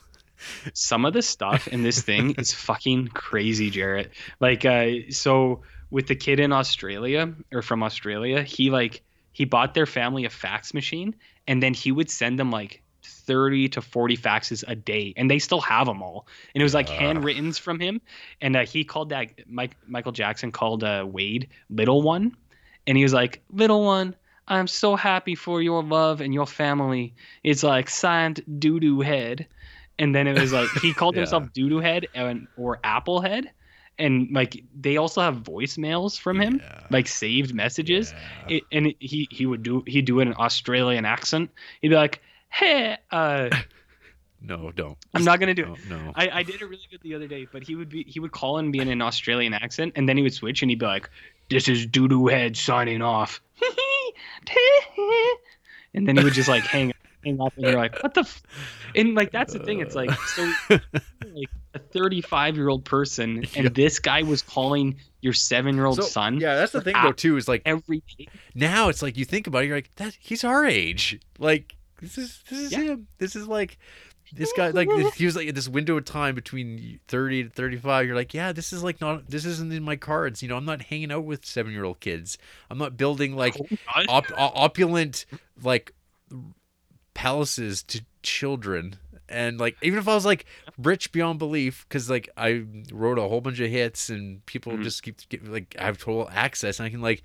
some 0.72 1.04
of 1.04 1.12
the 1.14 1.22
stuff 1.22 1.68
in 1.68 1.82
this 1.82 2.02
thing 2.02 2.34
is 2.38 2.52
fucking 2.52 3.08
crazy, 3.08 3.70
Jarrett. 3.70 4.10
Like, 4.40 4.64
uh, 4.64 4.88
so 5.10 5.62
with 5.90 6.06
the 6.06 6.16
kid 6.16 6.38
in 6.40 6.52
Australia 6.52 7.32
or 7.52 7.62
from 7.62 7.82
Australia, 7.82 8.42
he 8.42 8.70
like 8.70 9.02
he 9.38 9.44
bought 9.44 9.72
their 9.72 9.86
family 9.86 10.24
a 10.24 10.30
fax 10.30 10.74
machine, 10.74 11.14
and 11.46 11.62
then 11.62 11.72
he 11.74 11.92
would 11.92 12.10
send 12.10 12.38
them 12.38 12.50
like. 12.50 12.82
30 13.04 13.68
to 13.68 13.80
40 13.82 14.16
faxes 14.16 14.64
a 14.66 14.74
day 14.74 15.12
and 15.16 15.30
they 15.30 15.38
still 15.38 15.60
have 15.60 15.86
them 15.86 16.02
all 16.02 16.26
and 16.54 16.60
it 16.62 16.64
was 16.64 16.74
like 16.74 16.88
Ugh. 16.88 16.94
handwritten 16.94 17.52
from 17.52 17.78
him 17.78 18.00
and 18.40 18.56
uh, 18.56 18.64
he 18.64 18.84
called 18.84 19.10
that 19.10 19.28
Mike 19.46 19.76
Michael 19.86 20.12
Jackson 20.12 20.50
called 20.50 20.82
uh, 20.82 21.06
Wade 21.06 21.48
little 21.70 22.00
one 22.02 22.34
and 22.86 22.96
he 22.96 23.02
was 23.02 23.12
like 23.12 23.42
little 23.52 23.84
one 23.84 24.14
I'm 24.48 24.66
so 24.66 24.96
happy 24.96 25.34
for 25.34 25.60
your 25.62 25.82
love 25.82 26.20
and 26.22 26.32
your 26.34 26.46
family 26.46 27.14
it's 27.44 27.62
like 27.62 27.88
signed 27.90 28.42
doo 28.58 28.80
doo 28.80 29.00
head 29.00 29.46
and 29.98 30.14
then 30.14 30.26
it 30.26 30.38
was 30.38 30.52
like 30.52 30.68
he 30.82 30.92
called 30.94 31.14
Yeah. 31.16 31.20
himself 31.20 31.44
Doodoo 31.52 31.82
Head 31.82 32.06
and 32.14 32.46
or 32.56 32.78
Apple 32.84 33.20
Head, 33.20 33.50
and 33.98 34.28
like 34.32 34.62
they 34.78 34.96
also 34.96 35.20
have 35.20 35.36
voicemails 35.36 36.18
from 36.18 36.40
him, 36.40 36.60
Yeah. 36.62 36.80
like 36.90 37.08
saved 37.08 37.54
messages. 37.54 38.14
Yeah. 38.48 38.56
It, 38.56 38.62
and 38.72 38.86
it, 38.88 38.96
he 39.00 39.28
he 39.30 39.46
would 39.46 39.62
do 39.62 39.82
he'd 39.86 40.04
do 40.04 40.18
it 40.20 40.22
in 40.22 40.28
an 40.28 40.34
Australian 40.38 41.04
accent. 41.04 41.50
He'd 41.82 41.88
be 41.88 41.94
like, 41.96 42.20
"Hey, 42.50 42.96
uh, 43.10 43.50
no, 44.40 44.70
don't. 44.72 44.96
I'm 45.14 45.24
not 45.24 45.40
gonna 45.40 45.54
do 45.54 45.72
it." 45.72 45.78
No, 45.88 45.98
no. 45.98 46.12
I, 46.14 46.28
I 46.30 46.42
did 46.42 46.60
it 46.62 46.66
really 46.66 46.86
good 46.90 47.00
the 47.02 47.14
other 47.14 47.26
day, 47.28 47.46
but 47.52 47.62
he 47.62 47.74
would 47.74 47.88
be 47.88 48.04
he 48.04 48.20
would 48.20 48.32
call 48.32 48.58
and 48.58 48.72
be 48.72 48.78
in 48.78 48.88
an 48.88 49.02
Australian 49.02 49.54
accent, 49.54 49.92
and 49.96 50.08
then 50.08 50.16
he 50.16 50.22
would 50.22 50.34
switch 50.34 50.62
and 50.62 50.70
he'd 50.70 50.78
be 50.78 50.86
like, 50.86 51.10
"This 51.50 51.68
is 51.68 51.86
Doodoo 51.86 52.30
Head 52.30 52.56
signing 52.56 53.02
off," 53.02 53.40
and 55.94 56.06
then 56.06 56.16
he 56.16 56.24
would 56.24 56.34
just 56.34 56.48
like 56.48 56.64
hang 56.64 56.92
up, 57.40 57.52
and 57.56 57.64
you're 57.66 57.74
like, 57.76 58.02
"What 58.02 58.14
the?" 58.14 58.20
F-? 58.20 58.42
And 58.94 59.14
like 59.14 59.30
that's 59.32 59.52
the 59.52 59.58
thing. 59.60 59.80
It's 59.80 59.94
like 59.94 60.10
so 60.12 60.50
like 60.70 61.48
a 61.74 61.78
35 61.78 62.56
year 62.56 62.68
old 62.68 62.84
person, 62.84 63.38
and 63.54 63.64
Yeah. 63.64 63.68
this 63.72 63.98
guy 63.98 64.22
was 64.22 64.42
calling 64.42 64.96
your 65.20 65.32
seven 65.32 65.74
year 65.74 65.84
old 65.86 65.96
So, 65.96 66.02
son 66.02 66.38
yeah, 66.40 66.54
that's 66.54 66.72
the 66.72 66.80
thing 66.80 66.94
though 67.02 67.12
too. 67.12 67.36
Is 67.36 67.48
like 67.48 67.62
every 67.66 68.02
day. 68.16 68.28
now 68.54 68.88
it's 68.88 69.02
like 69.02 69.16
you 69.16 69.24
think 69.24 69.46
about 69.46 69.64
it, 69.64 69.66
you're 69.66 69.76
like 69.76 69.90
that 69.96 70.16
he's 70.20 70.44
our 70.44 70.64
age. 70.64 71.20
Like 71.38 71.76
this 72.00 72.16
is 72.18 72.40
this 72.48 72.58
is 72.60 72.72
Yeah. 72.72 72.78
him. 72.82 73.08
This 73.18 73.34
is 73.36 73.46
like 73.46 73.78
this 74.34 74.52
guy 74.54 74.68
like 74.70 74.88
he 75.14 75.24
was 75.24 75.36
like 75.36 75.48
at 75.48 75.54
this 75.54 75.68
window 75.68 75.96
of 75.96 76.04
time 76.04 76.34
between 76.34 77.00
30 77.08 77.44
to 77.44 77.48
35 77.48 78.06
you're 78.06 78.14
like 78.14 78.34
yeah 78.34 78.52
this 78.52 78.74
is 78.74 78.82
like 78.84 79.00
not 79.00 79.26
this 79.30 79.46
isn't 79.46 79.72
in 79.72 79.82
my 79.82 79.96
cards 79.96 80.42
you 80.42 80.48
know 80.50 80.56
i'm 80.58 80.66
not 80.66 80.82
hanging 80.82 81.10
out 81.10 81.24
with 81.24 81.46
seven 81.46 81.72
year 81.72 81.82
old 81.82 81.98
kids 82.00 82.36
i'm 82.68 82.76
not 82.76 82.98
building 82.98 83.34
like 83.34 83.56
oh 83.58 84.02
op- 84.06 84.30
opulent 84.36 85.24
like 85.62 85.94
palaces 87.18 87.82
to 87.82 88.00
children 88.22 88.94
and 89.28 89.58
like 89.58 89.76
even 89.82 89.98
if 89.98 90.06
i 90.06 90.14
was 90.14 90.24
like 90.24 90.46
rich 90.78 91.10
beyond 91.10 91.36
belief 91.36 91.84
because 91.88 92.08
like 92.08 92.28
i 92.36 92.62
wrote 92.92 93.18
a 93.18 93.22
whole 93.22 93.40
bunch 93.40 93.58
of 93.58 93.68
hits 93.68 94.08
and 94.08 94.44
people 94.46 94.72
Mhm. 94.74 94.84
just 94.84 95.02
keep 95.02 95.16
get, 95.28 95.44
like 95.44 95.74
i 95.80 95.84
have 95.84 95.98
total 95.98 96.28
access 96.32 96.78
and 96.78 96.86
i 96.86 96.90
can 96.90 97.00
like 97.00 97.22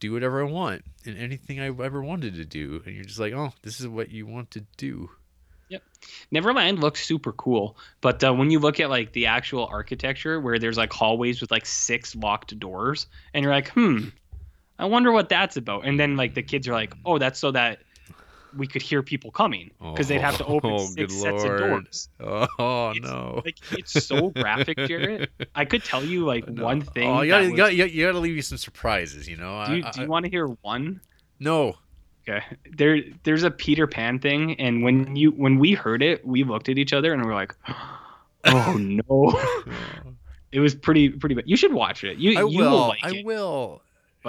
do 0.00 0.12
whatever 0.12 0.40
i 0.40 0.50
want 0.50 0.82
and 1.04 1.18
anything 1.18 1.60
i 1.60 1.66
ever 1.66 2.02
wanted 2.02 2.34
to 2.36 2.44
do 2.46 2.82
and 2.86 2.94
you're 2.94 3.04
just 3.04 3.18
like 3.20 3.34
oh 3.34 3.52
this 3.62 3.80
is 3.80 3.86
what 3.86 4.10
you 4.10 4.26
want 4.26 4.50
to 4.52 4.64
do 4.78 5.10
Yep. 5.68 5.82
Neverland 6.30 6.78
looks 6.78 7.04
super 7.04 7.32
cool, 7.32 7.76
but 8.00 8.22
uh, 8.22 8.32
when 8.32 8.52
you 8.52 8.60
look 8.60 8.78
at 8.78 8.88
like 8.88 9.12
the 9.12 9.26
actual 9.26 9.66
architecture, 9.66 10.40
where 10.40 10.60
there's 10.60 10.76
like 10.76 10.92
hallways 10.92 11.40
with 11.40 11.50
like 11.50 11.66
six 11.66 12.14
locked 12.14 12.56
doors, 12.60 13.08
and 13.34 13.42
you're 13.42 13.52
like, 13.52 13.70
hmm, 13.70 14.10
I 14.78 14.84
wonder 14.84 15.10
what 15.10 15.28
that's 15.28 15.56
about. 15.56 15.84
And 15.84 15.98
then 15.98 16.16
like 16.16 16.34
the 16.34 16.42
kids 16.44 16.68
are 16.68 16.72
like, 16.72 16.94
oh, 17.04 17.18
that's 17.18 17.40
so 17.40 17.50
that 17.50 17.80
we 18.56 18.66
could 18.66 18.82
hear 18.82 19.02
people 19.02 19.30
coming 19.30 19.70
because 19.80 20.08
they'd 20.08 20.20
have 20.20 20.36
to 20.38 20.44
open 20.46 20.70
Oh, 20.70 20.74
oh 20.80 20.86
six 20.86 20.94
good 20.96 21.10
sets 21.12 21.44
of 21.44 21.58
doors. 21.58 22.08
oh 22.20 22.90
It's- 22.90 23.10
no 23.10 23.42
Like 23.44 23.56
it's 23.72 24.04
so 24.04 24.30
graphic, 24.30 24.78
Jarrett. 24.78 25.30
I 25.54 25.64
could 25.64 25.84
tell 25.84 26.04
you 26.04 26.24
like 26.24 26.48
No. 26.50 26.64
one 26.64 26.80
thing. 26.80 27.08
oh 27.08 27.20
you 27.22 27.30
gotta, 27.30 27.44
you, 27.44 27.50
was- 27.52 27.56
gotta, 27.58 27.72
you 27.74 27.78
gotta- 27.78 27.94
you 27.94 28.06
gotta 28.06 28.18
leave 28.18 28.36
you 28.36 28.42
some 28.42 28.58
surprises 28.58 29.28
you 29.28 29.36
know 29.36 29.64
do 29.66 29.76
you, 29.76 29.84
I- 29.84 29.90
do 29.90 30.00
I- 30.00 30.04
you 30.04 30.08
want 30.10 30.24
to 30.24 30.30
hear 30.30 30.46
one? 30.62 31.00
no 31.40 31.76
Okay. 32.28 32.42
There 32.76 32.98
there's 33.22 33.44
a 33.44 33.52
Peter 33.52 33.86
Pan 33.86 34.18
thing 34.18 34.58
and 34.60 34.82
when 34.82 35.14
you 35.14 35.30
when 35.30 35.60
we 35.60 35.74
heard 35.74 36.02
it, 36.02 36.26
we 36.26 36.42
looked 36.42 36.68
at 36.68 36.76
each 36.76 36.92
other 36.92 37.12
and 37.12 37.22
we 37.22 37.28
were 37.28 37.34
like, 37.34 37.54
"Oh 38.46 38.76
no." 38.76 39.40
It 40.52 40.60
was 40.60 40.74
pretty 40.74 41.10
pretty 41.10 41.34
bad. 41.34 41.44
You 41.46 41.56
should 41.56 41.72
watch 41.72 42.02
it. 42.02 42.18
You 42.18 42.30
I 42.38 42.40
you 42.40 42.58
will 42.58 42.70
will. 42.70 42.88
like 42.88 42.98
I 43.04 43.10
it. 43.16 43.24
will. 43.26 43.82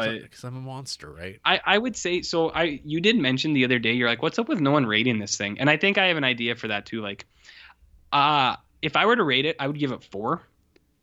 But 0.05 0.21
because 0.21 0.43
I'm 0.43 0.55
a 0.55 0.61
monster, 0.61 1.11
right? 1.11 1.39
I, 1.43 1.59
I 1.65 1.77
would 1.77 1.95
say 1.95 2.21
so. 2.21 2.49
I 2.51 2.81
you 2.85 3.01
did 3.01 3.17
mention 3.17 3.53
the 3.53 3.65
other 3.65 3.79
day. 3.79 3.93
You're 3.93 4.09
like, 4.09 4.21
what's 4.21 4.39
up 4.39 4.47
with 4.47 4.61
no 4.61 4.71
one 4.71 4.85
rating 4.85 5.19
this 5.19 5.35
thing? 5.35 5.59
And 5.59 5.69
I 5.69 5.77
think 5.77 5.97
I 5.97 6.07
have 6.07 6.17
an 6.17 6.23
idea 6.23 6.55
for 6.55 6.67
that 6.69 6.85
too. 6.85 7.01
Like, 7.01 7.25
uh 8.11 8.55
if 8.81 8.95
I 8.95 9.05
were 9.05 9.15
to 9.15 9.23
rate 9.23 9.45
it, 9.45 9.55
I 9.59 9.67
would 9.67 9.79
give 9.79 9.91
it 9.91 10.03
four, 10.03 10.41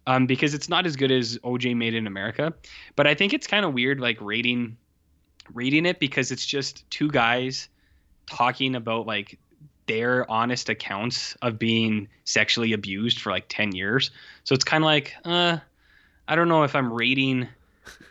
um, 0.06 0.26
because 0.26 0.54
it's 0.54 0.68
not 0.68 0.86
as 0.86 0.96
good 0.96 1.10
as 1.10 1.38
OJ 1.38 1.76
Made 1.76 1.94
in 1.94 2.06
America. 2.06 2.54
But 2.96 3.06
I 3.06 3.14
think 3.14 3.32
it's 3.32 3.46
kind 3.46 3.64
of 3.64 3.74
weird, 3.74 4.00
like 4.00 4.20
rating, 4.20 4.76
rating 5.52 5.86
it 5.86 5.98
because 5.98 6.30
it's 6.30 6.46
just 6.46 6.88
two 6.90 7.10
guys 7.10 7.68
talking 8.26 8.74
about 8.74 9.06
like 9.06 9.38
their 9.86 10.30
honest 10.30 10.68
accounts 10.68 11.36
of 11.42 11.58
being 11.58 12.08
sexually 12.24 12.72
abused 12.72 13.20
for 13.20 13.30
like 13.30 13.44
10 13.48 13.74
years. 13.74 14.10
So 14.44 14.54
it's 14.54 14.64
kind 14.64 14.82
of 14.82 14.86
like, 14.86 15.14
uh, 15.24 15.58
I 16.26 16.36
don't 16.36 16.48
know 16.48 16.62
if 16.62 16.74
I'm 16.74 16.92
rating 16.92 17.48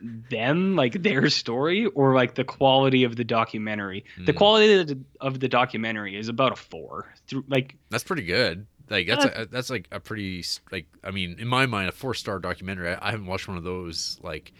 them 0.01 0.75
like 0.75 1.01
their 1.03 1.29
story 1.29 1.85
or 1.87 2.13
like 2.15 2.35
the 2.35 2.43
quality 2.43 3.03
of 3.03 3.15
the 3.15 3.23
documentary. 3.23 4.05
The 4.25 4.31
Hmm. 4.31 4.37
quality 4.37 4.73
of 4.73 4.87
the, 4.87 4.99
of 5.21 5.39
the 5.39 5.47
documentary 5.47 6.15
is 6.17 6.27
about 6.29 6.51
a 6.51 6.55
four. 6.55 7.13
Through 7.27 7.45
like 7.47 7.75
That's 7.89 8.03
pretty 8.03 8.23
good. 8.23 8.65
Like 8.89 9.07
that's 9.07 9.25
Uh, 9.25 9.31
a, 9.35 9.45
that's 9.45 9.69
like 9.69 9.87
a 9.91 9.99
pretty 9.99 10.43
like 10.71 10.85
I 11.03 11.11
mean 11.11 11.37
in 11.39 11.47
my 11.47 11.65
mind 11.65 11.89
a 11.89 11.91
four 11.93 12.13
star 12.13 12.39
documentary. 12.39 12.89
I, 12.93 13.07
I 13.07 13.11
haven't 13.11 13.27
watched 13.27 13.47
one 13.47 13.57
of 13.57 13.63
those 13.63 14.19
like 14.21 14.51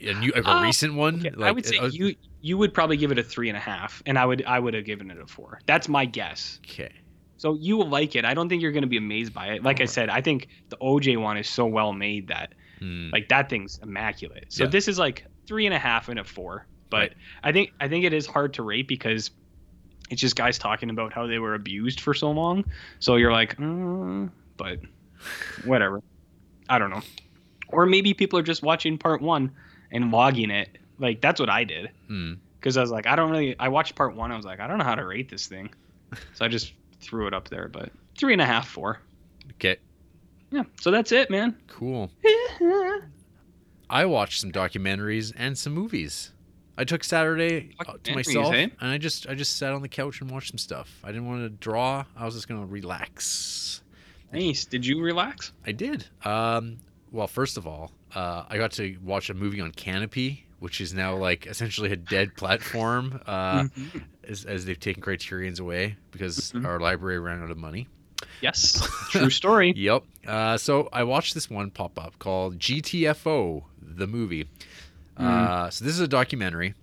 a 0.00 0.12
new 0.14 0.32
like 0.34 0.44
a 0.46 0.50
Uh, 0.50 0.62
recent 0.62 0.94
one. 0.94 1.20
okay, 1.20 1.30
like, 1.30 1.48
I 1.48 1.52
would 1.52 1.64
say 1.66 1.78
you 1.90 2.14
you 2.40 2.58
would 2.58 2.74
probably 2.74 2.96
give 2.96 3.12
it 3.12 3.18
a 3.18 3.22
three 3.22 3.48
and 3.48 3.56
a 3.56 3.60
half, 3.60 4.02
and 4.04 4.18
I 4.18 4.26
would 4.26 4.44
I 4.44 4.58
would 4.58 4.74
have 4.74 4.84
given 4.84 5.10
it 5.10 5.18
a 5.20 5.26
four. 5.26 5.60
That's 5.66 5.88
my 5.88 6.04
guess. 6.04 6.60
Okay. 6.68 6.92
So 7.38 7.54
you 7.54 7.76
will 7.76 7.88
like 7.88 8.14
it. 8.14 8.24
I 8.24 8.34
don't 8.34 8.48
think 8.48 8.62
you're 8.62 8.70
going 8.72 8.82
to 8.82 8.88
be 8.88 8.98
amazed 8.98 9.32
by 9.34 9.46
it. 9.54 9.64
Like 9.64 9.80
I 9.80 9.86
said, 9.86 10.08
I 10.10 10.20
think 10.20 10.46
the 10.68 10.76
OJ 10.76 11.16
one 11.20 11.36
is 11.38 11.48
so 11.48 11.66
well 11.66 11.92
made 11.92 12.28
that 12.28 12.52
Hmm. 12.82 13.10
like 13.12 13.28
that 13.28 13.48
thing's 13.48 13.78
immaculate. 13.82 14.46
So 14.48 14.64
Yeah. 14.64 14.70
this 14.70 14.88
is 14.88 14.98
like 14.98 15.24
three 15.46 15.66
and 15.66 15.74
a 15.74 15.78
half 15.78 16.08
and 16.08 16.18
a 16.18 16.24
four. 16.24 16.66
But 16.90 16.98
Right. 16.98 17.12
I 17.44 17.52
think 17.52 17.72
I 17.80 17.88
think 17.88 18.04
it 18.04 18.12
is 18.12 18.26
hard 18.26 18.54
to 18.54 18.62
rate 18.62 18.88
because 18.88 19.30
it's 20.10 20.20
just 20.20 20.34
guys 20.36 20.58
talking 20.58 20.90
about 20.90 21.12
how 21.12 21.26
they 21.26 21.38
were 21.38 21.54
abused 21.54 22.00
for 22.00 22.12
so 22.12 22.30
long. 22.32 22.64
So 22.98 23.16
you're 23.16 23.32
like, 23.32 23.56
mm, 23.56 24.30
but 24.56 24.80
whatever. 25.64 26.02
I 26.68 26.78
don't 26.78 26.90
know. 26.90 27.02
Or 27.68 27.86
maybe 27.86 28.14
people 28.14 28.38
are 28.38 28.42
just 28.42 28.62
watching 28.62 28.98
part 28.98 29.22
one 29.22 29.52
and 29.90 30.10
logging 30.10 30.50
it. 30.50 30.68
Like 30.98 31.20
that's 31.20 31.40
what 31.40 31.48
I 31.50 31.64
did 31.64 31.90
Hmm. 32.08 32.34
because 32.60 32.76
I 32.76 32.80
was 32.82 32.90
like, 32.90 33.06
I 33.06 33.16
don't 33.16 33.30
really. 33.30 33.56
I 33.58 33.68
watched 33.68 33.94
part 33.94 34.14
one. 34.16 34.30
I 34.32 34.36
was 34.36 34.44
like, 34.44 34.60
I 34.60 34.66
don't 34.66 34.78
know 34.78 34.84
how 34.84 34.94
to 34.96 35.04
rate 35.06 35.28
this 35.30 35.46
thing, 35.46 35.70
so 36.34 36.44
I 36.44 36.48
just 36.48 36.72
threw 37.00 37.26
it 37.26 37.34
up 37.34 37.48
there. 37.48 37.68
But 37.68 37.90
three 38.18 38.32
and 38.34 38.42
a 38.42 38.46
half, 38.46 38.68
four. 38.68 39.00
Okay. 39.52 39.76
Yeah. 40.52 40.64
So 40.80 40.90
that's 40.90 41.10
it, 41.12 41.30
man. 41.30 41.56
Cool. 41.66 42.10
I 43.90 44.04
watched 44.06 44.40
some 44.40 44.52
documentaries 44.52 45.32
and 45.36 45.56
some 45.56 45.72
movies. 45.74 46.32
I 46.78 46.84
took 46.84 47.04
Saturday 47.04 47.70
uh, 47.86 47.94
to 48.04 48.14
myself, 48.14 48.54
eh? 48.54 48.68
and 48.80 48.90
I 48.90 48.96
just 48.98 49.28
I 49.28 49.34
just 49.34 49.56
sat 49.58 49.72
on 49.72 49.82
the 49.82 49.88
couch 49.88 50.20
and 50.22 50.30
watched 50.30 50.50
some 50.50 50.58
stuff. 50.58 50.98
I 51.04 51.08
didn't 51.08 51.26
want 51.26 51.42
to 51.42 51.50
draw. 51.50 52.04
I 52.16 52.24
was 52.24 52.34
just 52.34 52.48
gonna 52.48 52.64
relax. 52.66 53.82
Nice. 54.32 54.64
Did 54.64 54.86
you 54.86 55.02
relax? 55.02 55.52
I 55.66 55.72
did. 55.72 56.06
Um, 56.24 56.78
well, 57.10 57.26
first 57.26 57.58
of 57.58 57.66
all, 57.66 57.92
uh, 58.14 58.44
I 58.48 58.56
got 58.56 58.72
to 58.72 58.96
watch 59.04 59.28
a 59.28 59.34
movie 59.34 59.60
on 59.60 59.72
Kanopy, 59.72 60.44
which 60.60 60.80
is 60.80 60.94
now 60.94 61.14
like 61.14 61.46
essentially 61.46 61.92
a 61.92 61.96
dead 61.96 62.34
platform, 62.38 63.20
uh, 63.26 63.64
Mhm. 63.64 64.02
as, 64.26 64.46
as 64.46 64.64
they've 64.64 64.80
taken 64.80 65.02
Criterion's 65.02 65.60
away 65.60 65.96
because 66.10 66.52
Mhm. 66.52 66.64
our 66.64 66.80
library 66.80 67.18
ran 67.18 67.42
out 67.42 67.50
of 67.50 67.58
money. 67.58 67.88
Yes. 68.40 68.86
True 69.10 69.30
story. 69.30 69.72
Yep. 69.76 70.04
Uh, 70.26 70.56
so 70.58 70.88
I 70.92 71.04
watched 71.04 71.34
this 71.34 71.48
one 71.50 71.70
pop 71.70 71.98
up 71.98 72.18
called 72.18 72.58
GTFO, 72.58 73.64
the 73.80 74.06
movie. 74.06 74.48
Uh, 75.16 75.70
so 75.70 75.84
this 75.84 75.94
is 75.94 76.00
a 76.00 76.08
documentary 76.08 76.74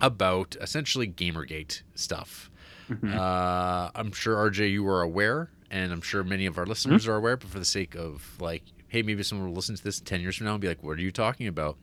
about 0.00 0.56
essentially 0.60 1.08
Gamergate 1.08 1.82
stuff. 1.94 2.50
Mhm. 2.88 3.14
Uh, 3.14 3.90
I'm 3.94 4.12
sure 4.12 4.36
RJ, 4.50 4.70
you 4.70 4.86
are 4.88 5.02
aware, 5.02 5.50
and 5.70 5.92
I'm 5.92 6.00
sure 6.00 6.22
many 6.24 6.46
of 6.46 6.56
our 6.58 6.66
listeners 6.66 7.02
Mm-hmm. 7.02 7.10
are 7.12 7.16
aware. 7.16 7.36
But 7.36 7.50
for 7.50 7.58
the 7.58 7.64
sake 7.64 7.94
of 7.96 8.36
like, 8.40 8.62
hey, 8.88 9.02
maybe 9.02 9.22
someone 9.22 9.48
will 9.48 9.54
listen 9.54 9.74
to 9.76 9.82
this 9.84 10.00
ten 10.00 10.20
years 10.20 10.36
from 10.36 10.46
now 10.46 10.52
and 10.52 10.60
be 10.60 10.68
like, 10.68 10.82
"What 10.82 10.98
are 10.98 11.02
you 11.02 11.10
talking 11.10 11.46
about?" 11.48 11.76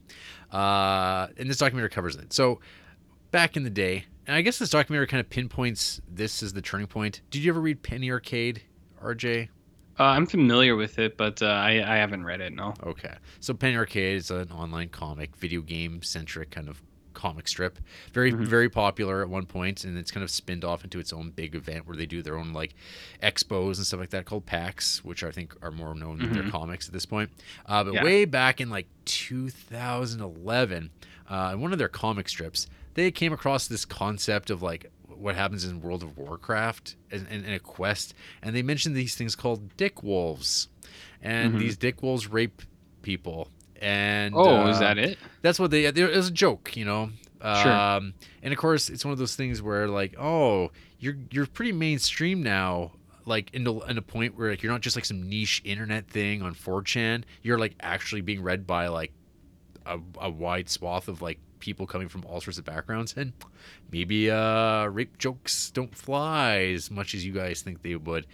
Uh, 0.52 1.28
and 1.38 1.50
this 1.50 1.58
documentary 1.58 1.90
covers 1.90 2.16
it. 2.16 2.32
So 2.34 2.60
back 3.32 3.58
in 3.58 3.64
the 3.64 3.70
day, 3.70 4.06
and 4.26 4.36
I 4.36 4.42
guess 4.42 4.58
this 4.58 4.70
documentary 4.70 5.08
kind 5.08 5.20
of 5.22 5.30
pinpoints 5.30 6.02
this 6.10 6.42
as 6.42 6.54
the 6.54 6.62
turning 6.62 6.88
point. 6.88 7.22
Did 7.30 7.44
you 7.44 7.52
ever 7.52 7.60
read 7.62 7.84
Penny 7.84 8.10
Arcade, 8.10 8.62
RJ? 9.06 9.50
Uh, 9.98 10.04
I'm 10.04 10.26
familiar 10.26 10.76
with 10.76 11.00
it, 11.00 11.16
but 11.18 11.42
uh, 11.42 11.46
I 11.46 11.72
I 11.94 11.96
haven't 11.98 12.26
read 12.26 12.42
it. 12.42 12.52
No. 12.54 12.74
Okay. 12.84 13.14
So 13.40 13.54
Penny 13.54 13.78
Arcade 13.78 14.18
is 14.18 14.30
an 14.32 14.52
online 14.52 14.90
comic, 14.90 15.36
video 15.38 15.62
game 15.62 16.02
centric 16.02 16.52
kind 16.52 16.68
of 16.68 16.82
comic 17.14 17.48
strip. 17.48 17.80
Very 18.12 18.34
Mhm. 18.34 18.46
very 18.46 18.70
popular 18.70 19.22
at 19.22 19.30
one 19.30 19.46
point 19.46 19.86
and 19.86 19.98
it's 19.98 20.12
kind 20.12 20.22
of 20.22 20.30
spinned 20.30 20.66
off 20.66 20.84
into 20.84 21.00
its 21.00 21.14
own 21.14 21.30
big 21.30 21.56
event 21.56 21.88
where 21.88 21.96
they 21.96 22.06
do 22.06 22.22
their 22.22 22.38
own 22.38 22.52
like 22.52 22.76
expos 23.24 23.78
and 23.78 23.86
stuff 23.86 24.02
like 24.02 24.10
that 24.10 24.26
called 24.26 24.46
PAX, 24.46 25.02
which 25.06 25.24
I 25.24 25.32
think 25.32 25.56
are 25.62 25.72
more 25.72 25.96
known 25.96 26.20
than 26.20 26.34
their 26.34 26.44
Mhm. 26.44 26.52
comics 26.52 26.88
at 26.88 26.94
this 26.94 27.06
point. 27.06 27.30
Uh, 27.66 27.86
but 27.86 27.94
Yeah. 27.94 28.04
way 28.04 28.26
back 28.26 28.60
in 28.60 28.70
like 28.70 28.88
2011, 29.06 30.92
uh, 31.30 31.52
in 31.54 31.62
one 31.62 31.72
of 31.72 31.80
their 31.80 31.88
comic 31.88 32.28
strips, 32.30 32.68
they 32.96 33.12
came 33.12 33.32
across 33.34 33.68
this 33.68 33.86
concept 33.86 34.50
of 34.50 34.62
like 34.62 34.92
what 35.18 35.36
happens 35.36 35.64
in 35.66 35.82
World 35.82 36.04
of 36.04 36.18
Warcraft 36.18 36.96
and, 37.12 37.28
a 37.46 37.60
quest, 37.60 38.14
and 38.42 38.56
they 38.56 38.62
mentioned 38.62 38.96
these 38.96 39.16
things 39.16 39.36
called 39.36 39.76
dick 39.78 40.04
wolves, 40.04 40.70
and 41.22 41.56
Mhm. 41.56 41.60
these 41.60 41.78
dick 41.78 42.02
wolves 42.04 42.28
rape 42.28 42.62
people. 43.02 43.50
And 43.82 44.34
Oh, 44.36 44.68
is 44.68 44.78
uh, 44.78 44.80
that 44.80 44.98
it? 44.98 45.18
That's 45.42 45.60
what 45.60 45.70
they. 45.72 45.86
It 45.86 45.98
was 46.16 46.30
a 46.30 46.32
joke, 46.32 46.76
you 46.78 46.86
know. 46.86 47.12
Sure. 47.42 47.72
Um, 47.72 48.14
and 48.42 48.54
of 48.54 48.58
course, 48.58 48.90
it's 48.90 49.04
one 49.06 49.12
of 49.12 49.18
those 49.20 49.36
things 49.36 49.62
where 49.62 49.88
like, 49.88 50.16
oh, 50.18 50.72
you're 51.00 51.18
you're 51.32 51.46
pretty 51.46 51.72
mainstream 51.74 52.42
now. 52.42 52.94
Like 53.26 53.54
in 53.54 53.66
a, 53.68 53.84
in 53.86 53.98
a 53.98 54.02
point 54.02 54.38
where 54.38 54.50
like 54.52 54.64
you're 54.64 54.72
not 54.72 54.82
just 54.82 54.96
like 54.96 55.04
some 55.06 55.28
niche 55.28 55.62
internet 55.66 56.08
thing 56.10 56.42
on 56.42 56.54
4chan. 56.56 57.24
You're 57.42 57.60
like 57.60 57.76
actually 57.82 58.22
being 58.22 58.42
read 58.42 58.66
by 58.66 58.88
like 58.88 59.12
a, 59.86 60.00
a 60.20 60.30
wide 60.30 60.70
swath 60.70 61.08
of 61.08 61.22
like 61.22 61.40
people 61.60 61.86
coming 61.88 62.08
from 62.10 62.24
all 62.26 62.42
sorts 62.42 62.58
of 62.58 62.66
backgrounds 62.66 63.14
and 63.18 63.34
maybe 63.92 64.30
uh 64.30 64.86
rape 64.86 65.18
jokes 65.18 65.72
don't 65.72 65.96
fly 65.96 66.58
as 66.74 66.90
much 66.92 67.14
as 67.16 67.26
you 67.26 67.32
guys 67.32 67.62
think 67.62 67.82
they 67.82 67.96
would 67.96 68.26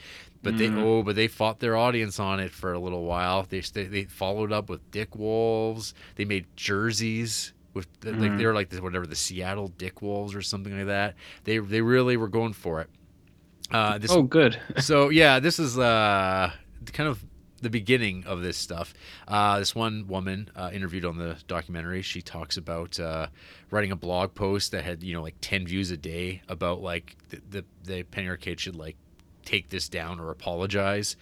but 0.44 0.58
they 0.58 0.68
Mm. 0.70 0.78
oh 0.84 1.04
but 1.04 1.16
they 1.16 1.28
fought 1.28 1.60
their 1.60 1.76
audience 1.78 2.20
on 2.20 2.40
it 2.40 2.52
for 2.52 2.74
a 2.74 2.80
little 2.80 3.04
while 3.06 3.44
they 3.48 3.60
they, 3.62 3.86
they 3.86 4.04
followed 4.06 4.52
up 4.52 4.70
with 4.70 4.90
dick 4.92 5.16
wolves 5.16 5.94
they 6.16 6.26
made 6.26 6.46
jerseys 6.56 7.54
with 7.74 7.88
the, 8.02 8.12
like 8.12 8.32
Mhm. 8.32 8.38
they 8.38 8.46
were 8.46 8.54
like 8.54 8.70
the, 8.70 8.82
whatever 8.82 9.08
the 9.08 9.16
Seattle 9.16 9.70
Dick 9.70 10.02
Wolves 10.02 10.36
or 10.36 10.42
something 10.42 10.76
like 10.78 10.88
that 10.88 11.16
they 11.46 11.58
they 11.60 11.80
really 11.82 12.18
were 12.18 12.28
going 12.28 12.54
for 12.54 12.82
it 12.82 12.90
uh 13.72 13.98
this 13.98 14.12
Oh, 14.12 14.24
good. 14.24 14.60
so 14.80 15.08
yeah, 15.10 15.40
this 15.40 15.58
is 15.60 15.78
uh 15.80 16.52
kind 16.92 17.08
of 17.08 17.24
the 17.62 17.70
beginning 17.70 18.24
of 18.26 18.42
this 18.42 18.58
stuff. 18.58 18.94
Uh, 19.28 19.60
this 19.60 19.74
one 19.76 20.08
woman 20.08 20.50
uh, 20.56 20.72
interviewed 20.74 21.06
on 21.06 21.18
the 21.18 21.38
documentary, 21.48 22.02
she 22.02 22.22
talks 22.22 22.58
about 22.58 23.00
uh, 23.00 23.28
writing 23.70 23.92
a 23.92 23.96
blog 23.96 24.34
post 24.36 24.72
that 24.72 24.84
had 24.84 25.04
you 25.04 25.14
know 25.14 25.22
like 25.22 25.36
ten 25.42 25.66
views 25.68 25.92
a 25.92 25.98
day 25.98 26.42
about 26.50 26.82
like 26.82 27.16
the 27.30 27.42
the, 27.50 27.66
the 27.84 28.04
Penny 28.04 28.28
Arcade 28.28 28.60
should 28.60 28.76
like 28.76 28.96
take 29.46 29.70
this 29.70 29.90
down 29.90 30.20
or 30.20 30.32
apologize. 30.32 31.16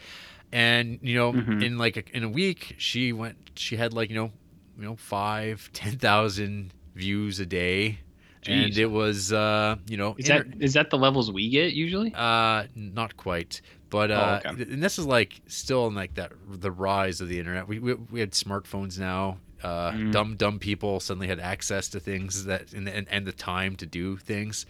And 0.51 0.99
you 1.03 1.15
know, 1.15 1.33
Mhm. 1.33 1.63
in 1.63 1.77
like 1.77 1.97
a, 1.97 2.03
in 2.15 2.23
a 2.23 2.29
week, 2.29 2.75
she 2.79 3.13
went. 3.13 3.37
She 3.55 3.75
had 3.75 3.93
like 3.93 4.09
you 4.09 4.15
know, 4.15 4.31
you 4.77 4.83
know, 4.85 4.95
five, 4.95 5.69
ten 5.73 5.97
thousand 5.97 6.73
views 6.95 7.39
a 7.39 7.45
day, 7.45 7.99
and 8.47 8.75
it 8.75 8.87
was 8.89 9.31
uh, 9.31 9.75
you 9.87 9.95
know, 9.97 10.15
Is 10.17 10.27
inter- 10.29 10.43
that 10.45 10.61
is 10.63 10.73
that 10.73 10.89
the 10.89 10.97
levels 10.97 11.31
we 11.31 11.49
get 11.49 11.73
usually? 11.73 12.13
uh, 12.15 12.63
not 12.75 13.15
quite. 13.15 13.61
But 13.89 14.11
Oh, 14.11 14.15
uh, 14.15 14.41
okay. 14.45 14.63
and 14.71 14.83
this 14.83 14.99
is 14.99 15.05
like 15.05 15.41
still 15.47 15.87
in 15.87 15.95
like 15.95 16.13
that 16.15 16.31
the 16.47 16.71
rise 16.71 17.21
of 17.21 17.27
the 17.27 17.39
internet. 17.39 17.67
We 17.67 17.79
we, 17.79 17.93
we 17.95 18.19
had 18.19 18.31
smartphones 18.31 18.99
now. 18.99 19.37
Uh, 19.61 19.91
Mm. 19.91 20.11
Dumb 20.13 20.35
dumb 20.37 20.57
people 20.59 21.01
suddenly 21.01 21.27
had 21.27 21.39
access 21.39 21.89
to 21.89 21.99
things 21.99 22.45
that 22.45 22.71
and, 22.71 22.87
and 22.87 23.07
and 23.09 23.25
the 23.27 23.33
time 23.33 23.75
to 23.77 23.85
do 23.85 24.15
things, 24.15 24.65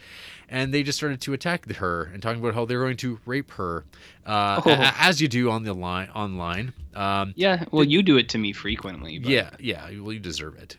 and 0.48 0.74
they 0.74 0.82
just 0.82 0.98
started 0.98 1.22
to 1.22 1.34
attack 1.34 1.72
her 1.76 2.06
and 2.12 2.24
talking 2.24 2.40
about 2.42 2.56
how 2.56 2.66
they're 2.66 2.80
going 2.82 2.98
to 2.98 3.20
rape 3.28 3.52
her, 3.52 3.86
uh, 4.26 4.62
Oh. 4.66 4.70
a- 4.72 4.74
a- 4.74 4.94
as 4.98 5.22
you 5.22 5.28
do 5.28 5.52
on 5.52 5.62
the 5.64 5.74
line 5.76 6.10
online. 6.16 6.74
Um, 6.96 7.34
Yeah. 7.36 7.66
Well, 7.72 7.84
you 7.84 8.02
do 8.02 8.18
it 8.18 8.30
to 8.30 8.40
me 8.40 8.52
frequently. 8.52 9.20
But 9.20 9.30
yeah, 9.30 9.50
yeah. 9.60 9.92
Well, 10.00 10.12
you 10.12 10.20
deserve 10.20 10.56
it. 10.56 10.78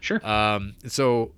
Sure. 0.00 0.26
Um, 0.26 0.74
so 0.86 1.32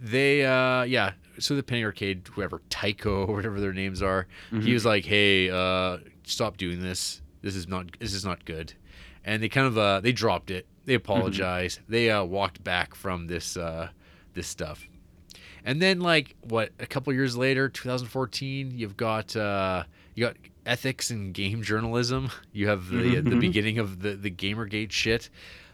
they, 0.00 0.46
uh, 0.46 0.84
yeah. 0.84 1.12
So 1.38 1.54
the 1.56 1.62
Penny 1.62 1.84
Arcade, 1.84 2.28
whoever 2.32 2.60
Tycho 2.70 3.24
or 3.26 3.34
whatever 3.36 3.60
their 3.60 3.72
names 3.72 4.02
are, 4.02 4.26
he 4.50 4.56
Mhm. 4.56 4.72
was 4.72 4.84
like, 4.84 5.04
"Hey, 5.04 5.50
uh, 5.50 5.98
stop 6.24 6.56
doing 6.56 6.80
this. 6.82 7.22
This 7.42 7.54
is 7.56 7.66
not. 7.68 7.98
This 7.98 8.14
is 8.14 8.24
not 8.24 8.44
good." 8.44 8.72
And 9.24 9.42
they 9.42 9.48
kind 9.48 9.66
of, 9.66 9.76
uh, 9.76 10.00
they 10.00 10.12
dropped 10.12 10.50
it. 10.52 10.66
They 10.84 10.94
apologized. 10.94 11.80
They 11.88 12.10
uh, 12.10 12.22
walked 12.24 12.62
back 12.62 12.94
from 12.94 13.26
this, 13.26 13.56
uh, 13.56 13.88
this 14.34 14.46
stuff. 14.46 14.86
And 15.64 15.82
then, 15.82 15.98
like, 15.98 16.36
what? 16.42 16.70
A 16.78 16.86
couple 16.86 17.12
years 17.12 17.36
later, 17.36 17.68
2014, 17.68 18.70
you've 18.78 18.96
got, 18.96 19.34
uh, 19.34 19.82
you 20.14 20.24
got 20.26 20.36
ethics 20.64 21.10
and 21.10 21.34
game 21.34 21.62
journalism. 21.62 22.30
You 22.52 22.68
have 22.68 22.88
the 22.88 23.16
the 23.20 23.30
Mhm. 23.36 23.40
beginning 23.40 23.78
of 23.78 24.00
the 24.00 24.14
the 24.14 24.30
GamerGate 24.30 24.92
shit, 24.92 25.28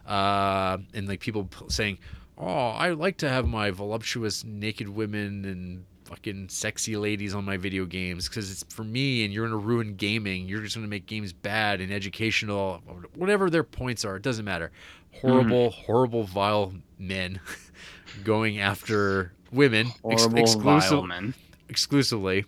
uh, 0.07 0.79
and 0.95 1.07
like 1.07 1.21
people 1.21 1.45
p- 1.45 1.65
saying, 1.69 1.99
oh, 2.43 2.71
I 2.71 2.91
like 2.91 3.19
to 3.19 3.29
have 3.29 3.47
my 3.47 3.71
voluptuous 3.71 4.45
naked 4.45 4.89
women 4.89 5.45
and 5.45 5.85
fucking 6.05 6.49
sexy 6.49 6.97
ladies 6.97 7.35
on 7.35 7.45
my 7.45 7.57
video 7.57 7.87
games 7.87 8.29
because 8.29 8.51
it's 8.51 8.65
for 8.75 8.85
me 8.85 9.25
and 9.25 9.33
you're 9.33 9.47
going 9.47 9.59
to 9.59 9.67
ruin 9.67 9.95
gaming. 9.95 10.47
You're 10.47 10.61
just 10.61 10.75
going 10.75 10.85
to 10.85 10.91
make 10.91 11.07
games 11.07 11.33
bad 11.33 11.81
and 11.81 11.93
educational, 11.93 12.83
whatever 13.15 13.49
their 13.49 13.63
points 13.63 14.05
are. 14.05 14.17
It 14.17 14.23
doesn't 14.23 14.45
matter. 14.45 14.73
Horrible, 15.21 15.71
mm-hmm. 15.71 15.83
horrible, 15.83 16.25
vile 16.25 16.75
men 16.99 17.41
going 18.25 18.59
after 18.59 19.33
women. 19.53 19.87
Horrible, 20.03 20.39
ex- 20.39 20.55
exclusive, 20.55 20.91
vile 20.91 21.07
men. 21.07 21.35
Exclusively. 21.69 22.45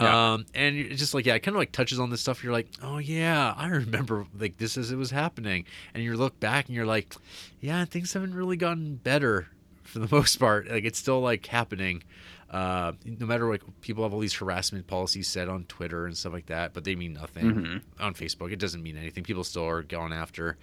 Yeah. 0.00 0.32
Um, 0.32 0.46
and 0.54 0.76
it's 0.76 0.98
just 0.98 1.14
like, 1.14 1.26
yeah, 1.26 1.34
it 1.34 1.40
kind 1.40 1.54
of 1.54 1.58
like 1.58 1.72
touches 1.72 2.00
on 2.00 2.10
this 2.10 2.20
stuff. 2.20 2.42
You're 2.42 2.52
like, 2.52 2.68
oh 2.82 2.98
yeah, 2.98 3.54
I 3.56 3.68
remember 3.68 4.26
like 4.38 4.56
this 4.58 4.76
as 4.76 4.90
it 4.90 4.96
was 4.96 5.10
happening. 5.10 5.64
And 5.94 6.02
you 6.02 6.16
look 6.16 6.38
back 6.40 6.66
and 6.66 6.74
you're 6.74 6.86
like, 6.86 7.14
yeah, 7.60 7.84
things 7.84 8.12
haven't 8.12 8.34
really 8.34 8.56
gotten 8.56 8.96
better 8.96 9.48
for 9.84 9.98
the 9.98 10.08
most 10.14 10.36
part. 10.36 10.70
Like 10.70 10.84
it's 10.84 10.98
still 10.98 11.20
like 11.20 11.46
happening. 11.46 12.02
Uh, 12.50 12.92
no 13.04 13.26
matter 13.26 13.48
like 13.48 13.62
people 13.80 14.02
have 14.02 14.12
all 14.12 14.18
these 14.18 14.34
harassment 14.34 14.86
policies 14.86 15.28
set 15.28 15.48
on 15.48 15.64
Twitter 15.64 16.06
and 16.06 16.16
stuff 16.16 16.32
like 16.32 16.46
that, 16.46 16.72
but 16.74 16.82
they 16.84 16.96
mean 16.96 17.12
nothing 17.12 17.44
mm-hmm. 17.44 18.02
on 18.02 18.14
Facebook. 18.14 18.50
It 18.52 18.58
doesn't 18.58 18.82
mean 18.82 18.96
anything. 18.96 19.22
People 19.22 19.44
still 19.44 19.66
are 19.66 19.82
going 19.82 20.12
after. 20.12 20.56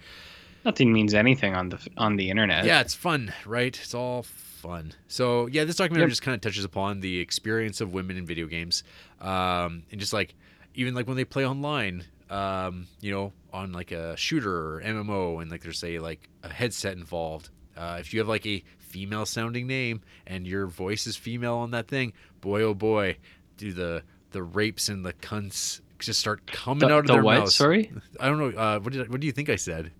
Nothing 0.64 0.92
means 0.92 1.14
anything 1.14 1.54
on 1.54 1.70
the 1.70 1.78
on 1.96 2.16
the 2.16 2.28
internet. 2.28 2.66
Yeah, 2.66 2.80
it's 2.80 2.94
fun, 2.94 3.32
right? 3.46 3.78
It's 3.80 3.94
all 3.94 4.26
fun. 4.58 4.92
So 5.06 5.46
yeah, 5.46 5.64
this 5.64 5.76
documentary 5.76 6.04
yep. 6.04 6.10
just 6.10 6.22
kind 6.22 6.34
of 6.34 6.40
touches 6.40 6.64
upon 6.64 7.00
the 7.00 7.20
experience 7.20 7.80
of 7.80 7.94
women 7.94 8.16
in 8.16 8.26
video 8.26 8.46
games, 8.46 8.82
um, 9.20 9.84
and 9.90 9.98
just 9.98 10.12
like 10.12 10.34
even 10.74 10.94
like 10.94 11.06
when 11.06 11.16
they 11.16 11.24
play 11.24 11.46
online, 11.46 12.04
um, 12.30 12.86
you 13.00 13.10
know, 13.10 13.32
on 13.52 13.72
like 13.72 13.92
a 13.92 14.16
shooter 14.16 14.76
or 14.76 14.82
MMO, 14.82 15.40
and 15.40 15.50
like 15.50 15.62
there's 15.62 15.78
say 15.78 15.98
like 15.98 16.28
a 16.42 16.48
headset 16.48 16.96
involved. 16.96 17.50
Uh, 17.76 17.96
if 18.00 18.12
you 18.12 18.20
have 18.20 18.28
like 18.28 18.46
a 18.46 18.62
female 18.78 19.24
sounding 19.24 19.66
name 19.66 20.00
and 20.26 20.46
your 20.46 20.66
voice 20.66 21.06
is 21.06 21.16
female 21.16 21.56
on 21.56 21.70
that 21.70 21.88
thing, 21.88 22.12
boy 22.40 22.62
oh 22.62 22.74
boy, 22.74 23.16
do 23.56 23.72
the 23.72 24.02
the 24.30 24.42
rapes 24.42 24.88
and 24.88 25.04
the 25.04 25.12
cunts 25.14 25.80
just 25.98 26.20
start 26.20 26.46
coming 26.46 26.88
the, 26.88 26.94
out 26.94 27.00
of 27.00 27.06
the 27.06 27.14
their 27.14 27.22
what? 27.22 27.38
mouths. 27.38 27.54
Sorry, 27.54 27.92
I 28.20 28.28
don't 28.28 28.38
know. 28.38 28.58
Uh, 28.58 28.78
what 28.80 28.92
did 28.92 29.10
what 29.10 29.20
do 29.20 29.26
you 29.26 29.32
think 29.32 29.48
I 29.48 29.56
said? 29.56 29.92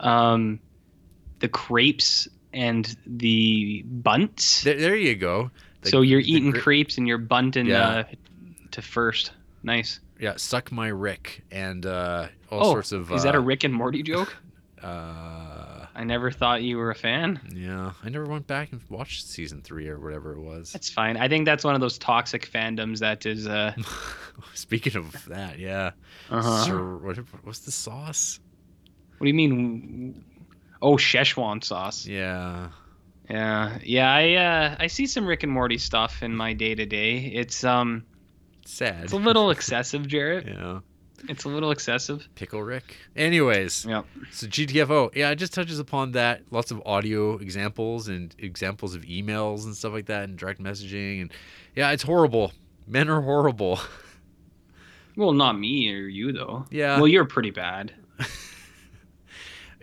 Um, 0.00 0.60
the 1.40 1.48
crepes 1.48 2.28
and 2.52 2.96
the 3.06 3.82
bunts. 3.86 4.62
There, 4.62 4.78
there 4.78 4.96
you 4.96 5.16
go. 5.16 5.50
The, 5.82 5.90
so 5.90 6.00
you're 6.00 6.20
eating 6.20 6.50
gra- 6.50 6.60
crepes 6.60 6.98
and 6.98 7.06
you're 7.06 7.18
bunting 7.18 7.66
yeah. 7.66 7.88
uh, 7.88 8.04
to 8.72 8.82
first. 8.82 9.32
Nice. 9.62 10.00
Yeah, 10.18 10.34
suck 10.36 10.72
my 10.72 10.88
Rick 10.88 11.44
and 11.50 11.84
uh, 11.86 12.28
all 12.50 12.60
oh, 12.60 12.72
sorts 12.72 12.92
of. 12.92 13.12
Is 13.12 13.22
that 13.22 13.34
a 13.34 13.38
uh, 13.38 13.42
Rick 13.42 13.64
and 13.64 13.72
Morty 13.72 14.02
joke? 14.02 14.36
uh, 14.82 15.86
I 15.94 16.04
never 16.04 16.30
thought 16.30 16.62
you 16.62 16.76
were 16.76 16.90
a 16.90 16.94
fan. 16.94 17.40
Yeah, 17.54 17.92
I 18.02 18.08
never 18.08 18.24
went 18.24 18.46
back 18.46 18.72
and 18.72 18.80
watched 18.88 19.26
season 19.26 19.62
three 19.62 19.88
or 19.88 19.98
whatever 19.98 20.32
it 20.32 20.40
was. 20.40 20.72
That's 20.72 20.90
fine. 20.90 21.16
I 21.16 21.28
think 21.28 21.44
that's 21.44 21.64
one 21.64 21.74
of 21.74 21.80
those 21.80 21.98
toxic 21.98 22.50
fandoms 22.50 23.00
that 23.00 23.26
is. 23.26 23.46
Uh... 23.46 23.74
Speaking 24.54 24.96
of 24.96 25.24
that, 25.26 25.58
yeah. 25.58 25.92
Uh-huh. 26.30 26.64
Sir, 26.64 26.96
what, 26.96 27.16
what's 27.44 27.60
the 27.60 27.72
sauce? 27.72 28.40
What 29.18 29.24
do 29.24 29.28
you 29.28 29.34
mean? 29.34 30.24
Oh, 30.80 30.96
Szechuan 30.96 31.62
sauce. 31.62 32.06
Yeah. 32.06 32.68
Yeah, 33.28 33.78
yeah. 33.82 34.12
I 34.12 34.34
uh, 34.34 34.76
I 34.80 34.86
see 34.86 35.06
some 35.06 35.26
Rick 35.26 35.42
and 35.42 35.52
Morty 35.52 35.78
stuff 35.78 36.22
in 36.22 36.34
my 36.34 36.54
day 36.54 36.74
to 36.74 36.86
day. 36.86 37.18
It's 37.18 37.62
um, 37.62 38.04
sad. 38.64 39.04
It's 39.04 39.12
a 39.12 39.16
little 39.16 39.50
excessive, 39.50 40.06
Jarrett. 40.06 40.46
yeah. 40.48 40.80
It's 41.28 41.44
a 41.44 41.48
little 41.48 41.72
excessive. 41.72 42.28
Pickle 42.36 42.62
Rick. 42.62 42.96
Anyways. 43.16 43.84
Yep. 43.84 44.06
So 44.30 44.46
GTFO, 44.46 45.14
yeah, 45.16 45.30
it 45.30 45.36
just 45.36 45.52
touches 45.52 45.80
upon 45.80 46.12
that. 46.12 46.42
Lots 46.52 46.70
of 46.70 46.80
audio 46.86 47.36
examples 47.38 48.06
and 48.06 48.34
examples 48.38 48.94
of 48.94 49.02
emails 49.02 49.64
and 49.64 49.74
stuff 49.74 49.92
like 49.92 50.06
that, 50.06 50.24
and 50.24 50.38
direct 50.38 50.62
messaging, 50.62 51.22
and 51.22 51.32
yeah, 51.74 51.90
it's 51.90 52.04
horrible. 52.04 52.52
Men 52.86 53.08
are 53.08 53.20
horrible. 53.20 53.80
Well, 55.18 55.32
not 55.32 55.58
me 55.58 55.92
or 55.92 56.06
you 56.06 56.30
though. 56.30 56.64
Yeah. 56.70 56.98
Well, 56.98 57.08
you're 57.08 57.24
pretty 57.24 57.50
bad 57.50 57.92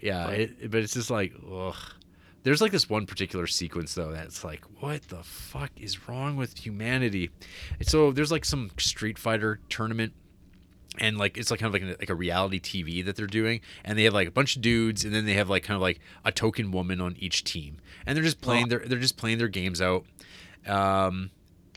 yeah, 0.06 0.26
but, 0.28 0.40
it, 0.40 0.72
but 0.72 0.82
it's 0.82 0.94
just 0.94 1.10
like, 1.10 1.34
ugh. 1.52 1.76
There's 2.44 2.62
like 2.62 2.72
this 2.72 2.88
one 2.88 3.08
particular 3.08 3.48
sequence 3.48 3.96
though 3.96 4.12
that's 4.12 4.44
like, 4.44 4.64
what 4.80 5.08
the 5.10 5.24
fuck 5.24 5.72
is 5.78 6.08
wrong 6.08 6.36
with 6.36 6.60
humanity? 6.64 7.32
And 7.80 7.88
so 7.88 8.12
there's 8.12 8.32
like 8.32 8.46
some 8.46 8.70
Street 8.78 9.18
Fighter 9.18 9.60
tournament 9.68 10.14
and 11.00 11.18
like 11.18 11.38
it's 11.38 11.52
like 11.52 11.60
kind 11.60 11.74
of 11.74 11.82
like 11.82 11.96
a, 11.96 11.98
like 12.00 12.10
a 12.10 12.16
reality 12.16 12.60
TV 12.60 13.04
that 13.06 13.16
they're 13.16 13.28
doing, 13.28 13.62
and 13.84 13.98
they 13.98 14.04
have 14.04 14.14
like 14.14 14.28
a 14.28 14.32
bunch 14.32 14.56
of 14.56 14.62
dudes, 14.62 15.04
and 15.04 15.14
then 15.14 15.26
they 15.26 15.34
have 15.34 15.50
like 15.50 15.64
kind 15.64 15.76
of 15.76 15.82
like 15.82 16.00
a 16.24 16.32
token 16.32 16.72
woman 16.72 17.02
on 17.02 17.16
each 17.20 17.44
team, 17.44 17.78
and 18.06 18.16
they're 18.16 18.24
just 18.24 18.42
playing 18.42 18.70
their 18.70 18.80
they're 18.80 19.00
just 19.00 19.18
playing 19.18 19.38
their 19.38 19.48
games 19.48 19.82
out, 19.82 20.06
um, 20.68 21.32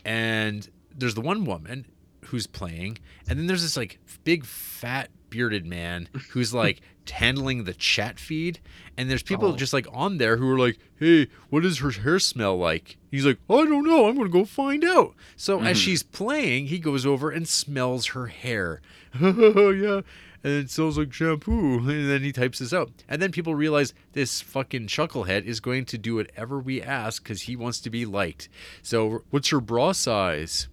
and 0.05 0.69
there's 0.95 1.15
the 1.15 1.21
one 1.21 1.45
woman 1.45 1.85
who's 2.25 2.47
playing, 2.47 2.97
and 3.27 3.39
then 3.39 3.47
there's 3.47 3.61
this 3.61 3.77
like 3.77 3.99
big 4.23 4.45
fat 4.45 5.09
bearded 5.29 5.65
man 5.65 6.07
who's 6.31 6.53
like 6.53 6.81
handling 7.09 7.63
the 7.63 7.73
chat 7.73 8.19
feed 8.19 8.59
and 8.95 9.09
there's 9.09 9.23
people 9.23 9.49
oh. 9.49 9.55
just 9.55 9.73
like 9.73 9.87
on 9.91 10.17
there 10.17 10.37
who 10.37 10.49
are 10.51 10.59
like 10.59 10.77
hey 10.99 11.27
what 11.49 11.63
does 11.63 11.79
her 11.79 11.91
hair 11.91 12.19
smell 12.19 12.57
like? 12.57 12.97
He's 13.11 13.25
like 13.25 13.39
i 13.49 13.65
don't 13.65 13.85
know. 13.85 14.07
I'm 14.07 14.15
gonna 14.15 14.29
go 14.29 14.45
find 14.45 14.83
out. 14.83 15.15
So 15.35 15.57
mm-hmm. 15.57 15.67
as 15.67 15.77
she's 15.77 16.03
playing 16.03 16.67
he 16.67 16.79
goes 16.79 17.05
over 17.05 17.31
and 17.31 17.47
smells 17.47 18.07
her 18.07 18.27
hair. 18.27 18.81
Yeah. 19.19 20.01
And 20.41 20.53
it 20.53 20.69
smells 20.69 20.97
like 20.97 21.11
shampoo. 21.11 21.79
And 21.79 22.09
then 22.09 22.21
he 22.21 22.31
types 22.31 22.59
this 22.59 22.71
out. 22.71 22.91
And 23.09 23.21
then 23.21 23.31
people 23.31 23.55
realize 23.55 23.93
this 24.13 24.39
fucking 24.39 24.87
chucklehead 24.87 25.43
is 25.43 25.59
going 25.59 25.83
to 25.85 25.97
do 25.97 26.15
whatever 26.15 26.59
we 26.59 26.81
ask 26.81 27.21
because 27.21 27.41
he 27.41 27.57
wants 27.57 27.81
to 27.81 27.89
be 27.89 28.05
liked. 28.05 28.47
So 28.81 29.23
what's 29.31 29.51
your 29.51 29.59
bra 29.59 29.91
size? 29.91 30.69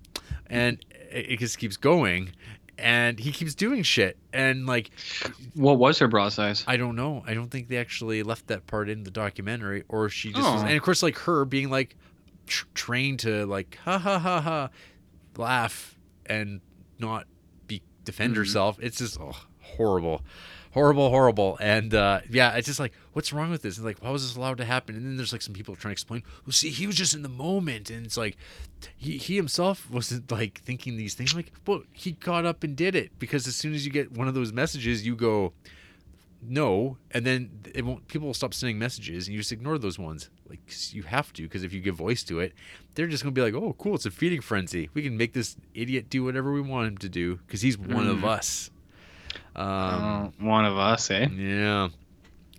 And 0.48 0.84
it 1.11 1.40
just 1.40 1.59
keeps 1.59 1.76
going 1.76 2.32
and 2.78 3.18
he 3.18 3.32
keeps 3.32 3.54
doing 3.54 3.82
shit. 3.82 4.18
And 4.32 4.66
like 4.66 4.90
what 5.54 5.78
was 5.78 5.98
her 5.98 6.08
bra 6.08 6.28
size? 6.28 6.64
I 6.66 6.76
don't 6.76 6.96
know. 6.96 7.22
I 7.26 7.34
don't 7.34 7.50
think 7.50 7.68
they 7.68 7.78
actually 7.78 8.22
left 8.22 8.48
that 8.48 8.66
part 8.66 8.88
in 8.88 9.04
the 9.04 9.10
documentary 9.10 9.84
or 9.88 10.08
she 10.08 10.32
just 10.32 10.46
oh. 10.46 10.54
was, 10.54 10.62
and 10.62 10.72
of 10.72 10.82
course 10.82 11.02
like 11.02 11.18
her 11.18 11.44
being 11.44 11.70
like 11.70 11.96
tr- 12.46 12.66
trained 12.74 13.20
to 13.20 13.46
like 13.46 13.78
ha 13.84 13.98
ha 13.98 14.18
ha 14.18 14.40
ha 14.40 14.70
laugh 15.36 15.98
and 16.26 16.60
not 16.98 17.26
be 17.66 17.82
defend 18.04 18.32
mm-hmm. 18.32 18.40
herself. 18.40 18.78
It's 18.80 18.98
just 18.98 19.18
oh, 19.20 19.36
horrible 19.60 20.22
horrible, 20.76 21.08
horrible. 21.08 21.56
And 21.58 21.94
uh, 21.94 22.20
yeah, 22.28 22.54
it's 22.54 22.66
just 22.66 22.78
like, 22.78 22.92
what's 23.14 23.32
wrong 23.32 23.50
with 23.50 23.62
this? 23.62 23.78
And 23.78 23.86
like, 23.86 23.96
why 24.02 24.10
was 24.10 24.22
this 24.22 24.36
allowed 24.36 24.58
to 24.58 24.64
happen? 24.66 24.94
And 24.94 25.06
then 25.06 25.16
there's 25.16 25.32
like 25.32 25.40
some 25.40 25.54
people 25.54 25.74
trying 25.74 25.90
to 25.90 25.94
explain. 25.94 26.22
Well, 26.44 26.52
see, 26.52 26.68
he 26.68 26.86
was 26.86 26.96
just 26.96 27.14
in 27.14 27.22
the 27.22 27.30
moment, 27.30 27.88
and 27.88 28.04
it's 28.04 28.18
like, 28.18 28.36
he 28.94 29.16
he 29.16 29.36
himself 29.36 29.90
wasn't 29.90 30.30
like 30.30 30.60
thinking 30.60 30.98
these 30.98 31.14
things. 31.14 31.34
Like, 31.34 31.50
well, 31.66 31.82
he 31.92 32.12
caught 32.12 32.44
up 32.44 32.62
and 32.62 32.76
did 32.76 32.94
it 32.94 33.18
because 33.18 33.46
as 33.46 33.56
soon 33.56 33.72
as 33.72 33.86
you 33.86 33.90
get 33.90 34.12
one 34.12 34.28
of 34.28 34.34
those 34.34 34.52
messages, 34.52 35.06
you 35.06 35.16
go, 35.16 35.54
no, 36.42 36.98
and 37.10 37.24
then 37.24 37.50
it 37.74 37.82
won't. 37.82 38.06
People 38.08 38.26
will 38.26 38.34
stop 38.34 38.52
sending 38.52 38.78
messages, 38.78 39.26
and 39.26 39.32
you 39.32 39.40
just 39.40 39.52
ignore 39.52 39.78
those 39.78 39.98
ones. 39.98 40.28
Like 40.46 40.60
you 40.90 41.04
have 41.04 41.32
to, 41.32 41.42
because 41.44 41.64
if 41.64 41.72
you 41.72 41.80
give 41.80 41.94
voice 41.94 42.22
to 42.24 42.40
it, 42.40 42.52
they're 42.94 43.06
just 43.06 43.22
gonna 43.22 43.32
be 43.32 43.40
like, 43.40 43.54
"Oh, 43.54 43.74
cool! 43.78 43.94
It's 43.94 44.04
a 44.04 44.10
feeding 44.10 44.42
frenzy. 44.42 44.90
We 44.92 45.00
can 45.00 45.16
make 45.16 45.32
this 45.32 45.56
idiot 45.72 46.10
do 46.10 46.22
whatever 46.22 46.52
we 46.52 46.60
want 46.60 46.88
him 46.88 46.98
to 46.98 47.08
do 47.08 47.36
because 47.36 47.62
he's 47.62 47.78
one 47.78 48.04
mm. 48.04 48.10
of 48.10 48.26
us." 48.26 48.70
Um, 49.55 49.64
uh, 49.64 50.28
one 50.39 50.64
of 50.64 50.76
us, 50.76 51.11
eh? 51.11 51.26
Yeah. 51.28 51.89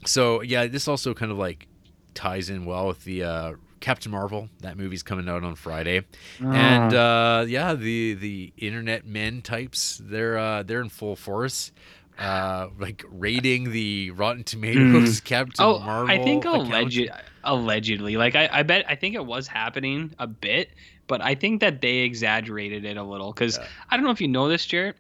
So 0.05 0.41
yeah, 0.41 0.67
this 0.67 0.87
also 0.87 1.13
kind 1.13 1.31
of 1.31 1.37
like 1.37 1.67
ties 2.13 2.49
in 2.49 2.65
well 2.65 2.87
with 2.87 3.03
the 3.03 3.23
uh, 3.23 3.53
Captain 3.79 4.11
Marvel. 4.11 4.49
That 4.61 4.77
movie's 4.77 5.03
coming 5.03 5.29
out 5.29 5.43
on 5.43 5.55
Friday, 5.55 6.01
oh. 6.43 6.51
and 6.51 6.93
uh, 6.93 7.45
yeah, 7.47 7.73
the 7.73 8.13
the 8.13 8.53
internet 8.57 9.05
men 9.05 9.41
types 9.41 10.01
they're 10.03 10.37
uh, 10.37 10.63
they're 10.63 10.81
in 10.81 10.89
full 10.89 11.15
force. 11.15 11.71
Uh, 12.17 12.69
like 12.79 13.05
raiding 13.11 13.71
the 13.71 14.09
Rotten 14.09 14.43
Tomatoes 14.43 15.21
mm. 15.21 15.23
Captain 15.23 15.63
oh, 15.63 15.77
Marvel. 15.77 16.09
I 16.09 16.23
think 16.23 16.45
alleged, 16.45 17.11
allegedly, 17.43 18.17
like 18.17 18.35
I, 18.35 18.49
I 18.51 18.63
bet, 18.63 18.85
I 18.89 18.95
think 18.95 19.13
it 19.13 19.23
was 19.23 19.45
happening 19.45 20.15
a 20.17 20.25
bit, 20.25 20.71
but 21.05 21.21
I 21.21 21.35
think 21.35 21.61
that 21.61 21.79
they 21.79 21.97
exaggerated 21.97 22.85
it 22.85 22.97
a 22.97 23.03
little 23.03 23.31
because 23.31 23.59
yeah. 23.59 23.67
I 23.91 23.97
don't 23.97 24.03
know 24.03 24.09
if 24.09 24.19
you 24.19 24.27
know 24.27 24.49
this, 24.49 24.65
Jarrett. 24.65 24.95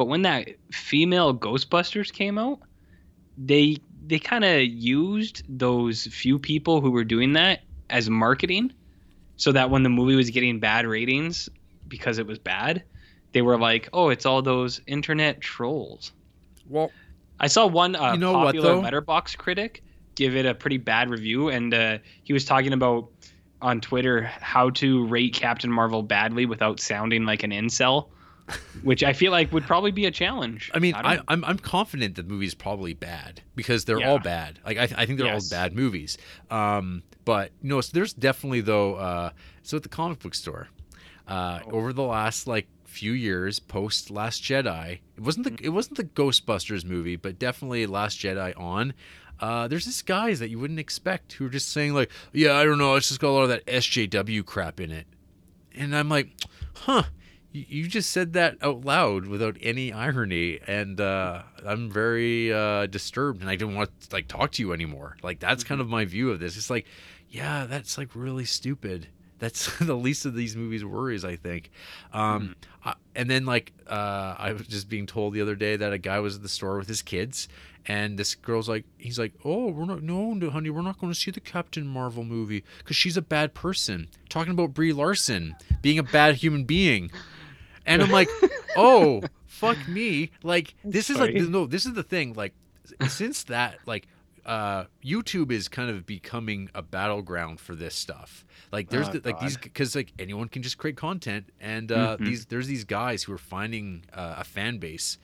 But 0.00 0.06
when 0.06 0.22
that 0.22 0.48
female 0.72 1.34
Ghostbusters 1.36 2.10
came 2.10 2.38
out, 2.38 2.60
they 3.36 3.76
they 4.06 4.18
kind 4.18 4.44
of 4.44 4.62
used 4.62 5.42
those 5.46 6.06
few 6.06 6.38
people 6.38 6.80
who 6.80 6.90
were 6.90 7.04
doing 7.04 7.34
that 7.34 7.60
as 7.90 8.08
marketing, 8.08 8.72
so 9.36 9.52
that 9.52 9.68
when 9.68 9.82
the 9.82 9.90
movie 9.90 10.14
was 10.14 10.30
getting 10.30 10.58
bad 10.58 10.86
ratings 10.86 11.50
because 11.86 12.16
it 12.16 12.26
was 12.26 12.38
bad, 12.38 12.82
they 13.32 13.42
were 13.42 13.58
like, 13.58 13.90
"Oh, 13.92 14.08
it's 14.08 14.24
all 14.24 14.40
those 14.40 14.80
internet 14.86 15.42
trolls." 15.42 16.12
Well, 16.66 16.90
I 17.38 17.48
saw 17.48 17.66
one 17.66 17.94
uh, 17.94 18.14
you 18.14 18.20
know 18.20 18.32
popular 18.32 18.76
Letterboxd 18.76 19.36
critic 19.36 19.82
give 20.14 20.34
it 20.34 20.46
a 20.46 20.54
pretty 20.54 20.78
bad 20.78 21.10
review, 21.10 21.50
and 21.50 21.74
uh, 21.74 21.98
he 22.22 22.32
was 22.32 22.46
talking 22.46 22.72
about 22.72 23.10
on 23.60 23.82
Twitter 23.82 24.22
how 24.22 24.70
to 24.70 25.06
rate 25.08 25.34
Captain 25.34 25.70
Marvel 25.70 26.02
badly 26.02 26.46
without 26.46 26.80
sounding 26.80 27.26
like 27.26 27.42
an 27.42 27.50
incel. 27.50 28.08
Which 28.82 29.02
I 29.04 29.12
feel 29.12 29.32
like 29.32 29.52
would 29.52 29.64
probably 29.64 29.90
be 29.90 30.06
a 30.06 30.10
challenge. 30.10 30.70
I 30.74 30.78
mean, 30.78 30.94
I, 30.94 31.16
know. 31.16 31.22
I'm 31.28 31.44
I'm 31.44 31.58
confident 31.58 32.16
the 32.16 32.22
movie's 32.22 32.54
probably 32.54 32.94
bad 32.94 33.42
because 33.56 33.84
they're 33.84 34.00
Yeah. 34.00 34.10
all 34.10 34.18
bad. 34.18 34.58
Like 34.64 34.78
I, 34.78 34.82
I 34.96 35.06
think 35.06 35.18
they're 35.18 35.26
Yes. 35.26 35.52
all 35.52 35.58
bad 35.58 35.74
movies. 35.74 36.18
Um, 36.50 37.02
but 37.24 37.50
you 37.62 37.68
know, 37.68 37.80
so 37.80 37.90
there's 37.94 38.12
definitely 38.12 38.60
though. 38.62 38.94
Uh, 38.94 39.30
so 39.62 39.76
at 39.76 39.82
the 39.82 39.88
comic 39.88 40.18
book 40.20 40.34
store, 40.34 40.68
uh, 41.28 41.60
Oh. 41.66 41.70
over 41.72 41.92
the 41.92 42.02
last 42.02 42.46
like 42.46 42.66
few 42.84 43.12
years 43.12 43.60
post 43.60 44.10
Last 44.10 44.42
Jedi, 44.42 44.98
it 45.16 45.20
wasn't 45.22 45.44
the 45.46 45.64
it 45.64 45.70
wasn't 45.70 45.96
the 45.96 46.04
Ghostbusters 46.04 46.84
movie, 46.84 47.16
but 47.16 47.38
definitely 47.38 47.86
Last 47.86 48.18
Jedi 48.18 48.58
on. 48.58 48.94
Uh, 49.38 49.66
there's 49.68 49.86
this 49.86 50.02
guys 50.02 50.38
that 50.40 50.50
you 50.50 50.58
wouldn't 50.58 50.78
expect 50.80 51.32
who 51.34 51.46
are 51.46 51.48
just 51.50 51.70
saying 51.70 51.94
like, 51.94 52.10
yeah, 52.32 52.54
I 52.56 52.64
don't 52.64 52.76
know, 52.76 52.96
it's 52.96 53.08
just 53.08 53.20
got 53.20 53.28
a 53.28 53.30
lot 53.30 53.42
of 53.44 53.48
that 53.48 53.64
SJW 53.66 54.44
crap 54.44 54.80
in 54.80 54.90
it, 54.90 55.06
and 55.74 55.96
I'm 55.96 56.08
like, 56.10 56.28
huh. 56.74 57.04
You 57.52 57.88
just 57.88 58.10
said 58.10 58.34
that 58.34 58.58
out 58.62 58.84
loud 58.84 59.26
without 59.26 59.56
any 59.60 59.92
irony, 59.92 60.60
and 60.68 61.00
uh, 61.00 61.42
I'm 61.66 61.90
very 61.90 62.52
uh, 62.52 62.86
disturbed, 62.86 63.40
and 63.40 63.50
I 63.50 63.56
don't 63.56 63.74
want 63.74 63.90
to 64.02 64.14
like 64.14 64.28
talk 64.28 64.52
to 64.52 64.62
you 64.62 64.72
anymore. 64.72 65.16
Like 65.22 65.40
that's 65.40 65.64
kind 65.64 65.80
of 65.80 65.88
my 65.88 66.04
view 66.04 66.30
of 66.30 66.38
this. 66.38 66.56
It's 66.56 66.70
like, 66.70 66.86
yeah, 67.28 67.66
that's 67.66 67.98
like 67.98 68.10
really 68.14 68.44
stupid. 68.44 69.08
That's 69.40 69.76
the 69.80 69.96
least 69.96 70.26
of 70.26 70.34
these 70.34 70.54
movies' 70.54 70.84
worries, 70.84 71.24
I 71.24 71.34
think. 71.34 71.70
Um, 72.12 72.54
I- 72.84 72.94
and 73.16 73.28
then 73.28 73.46
like 73.46 73.72
uh, 73.88 74.36
I 74.38 74.52
was 74.52 74.68
just 74.68 74.88
being 74.88 75.06
told 75.06 75.34
the 75.34 75.40
other 75.40 75.56
day 75.56 75.74
that 75.76 75.92
a 75.92 75.98
guy 75.98 76.20
was 76.20 76.36
at 76.36 76.42
the 76.42 76.48
store 76.48 76.78
with 76.78 76.86
his 76.86 77.02
kids, 77.02 77.48
and 77.84 78.16
this 78.16 78.36
girl's 78.36 78.68
like, 78.68 78.84
he's 78.96 79.18
like, 79.18 79.32
oh, 79.44 79.66
we're 79.72 79.86
not, 79.86 80.02
no, 80.04 80.34
no, 80.34 80.50
honey, 80.50 80.70
we're 80.70 80.82
not 80.82 81.00
going 81.00 81.12
to 81.12 81.18
see 81.18 81.32
the 81.32 81.40
Captain 81.40 81.84
Marvel 81.84 82.22
movie 82.22 82.62
because 82.78 82.94
she's 82.96 83.16
a 83.16 83.22
bad 83.22 83.54
person. 83.54 84.06
Talking 84.28 84.52
about 84.52 84.72
Brie 84.72 84.92
Larson 84.92 85.56
being 85.82 85.98
a 85.98 86.04
bad 86.04 86.36
human 86.36 86.62
being, 86.64 87.10
and 87.86 88.02
I'm 88.02 88.10
like, 88.10 88.28
oh, 88.76 89.22
fuck 89.46 89.86
me. 89.88 90.30
Like 90.42 90.74
this 90.84 91.10
is 91.10 91.18
like 91.18 91.34
no, 91.34 91.66
this 91.66 91.86
is 91.86 91.94
the 91.94 92.02
thing. 92.02 92.34
Like 92.34 92.54
since 93.08 93.44
that, 93.44 93.78
like 93.86 94.06
uh 94.46 94.84
YouTube 95.04 95.52
is 95.52 95.68
kind 95.68 95.90
of 95.90 96.06
becoming 96.06 96.70
a 96.74 96.82
battleground 96.82 97.60
for 97.60 97.74
this 97.74 97.94
stuff. 97.94 98.44
Like 98.72 98.88
there's 98.90 99.08
Oh, 99.08 99.12
the, 99.12 99.20
like 99.24 99.38
these 99.40 99.56
because 99.56 99.94
like 99.94 100.12
anyone 100.18 100.48
can 100.48 100.62
just 100.62 100.78
create 100.78 100.96
content, 100.96 101.50
and 101.60 101.92
uh, 101.92 102.16
Mhm. 102.16 102.24
these 102.24 102.46
there's 102.46 102.66
these 102.66 102.84
guys 102.84 103.24
who 103.24 103.32
are 103.32 103.38
finding 103.38 104.04
uh, 104.12 104.36
a 104.38 104.44
fan 104.44 104.78
base 104.78 105.18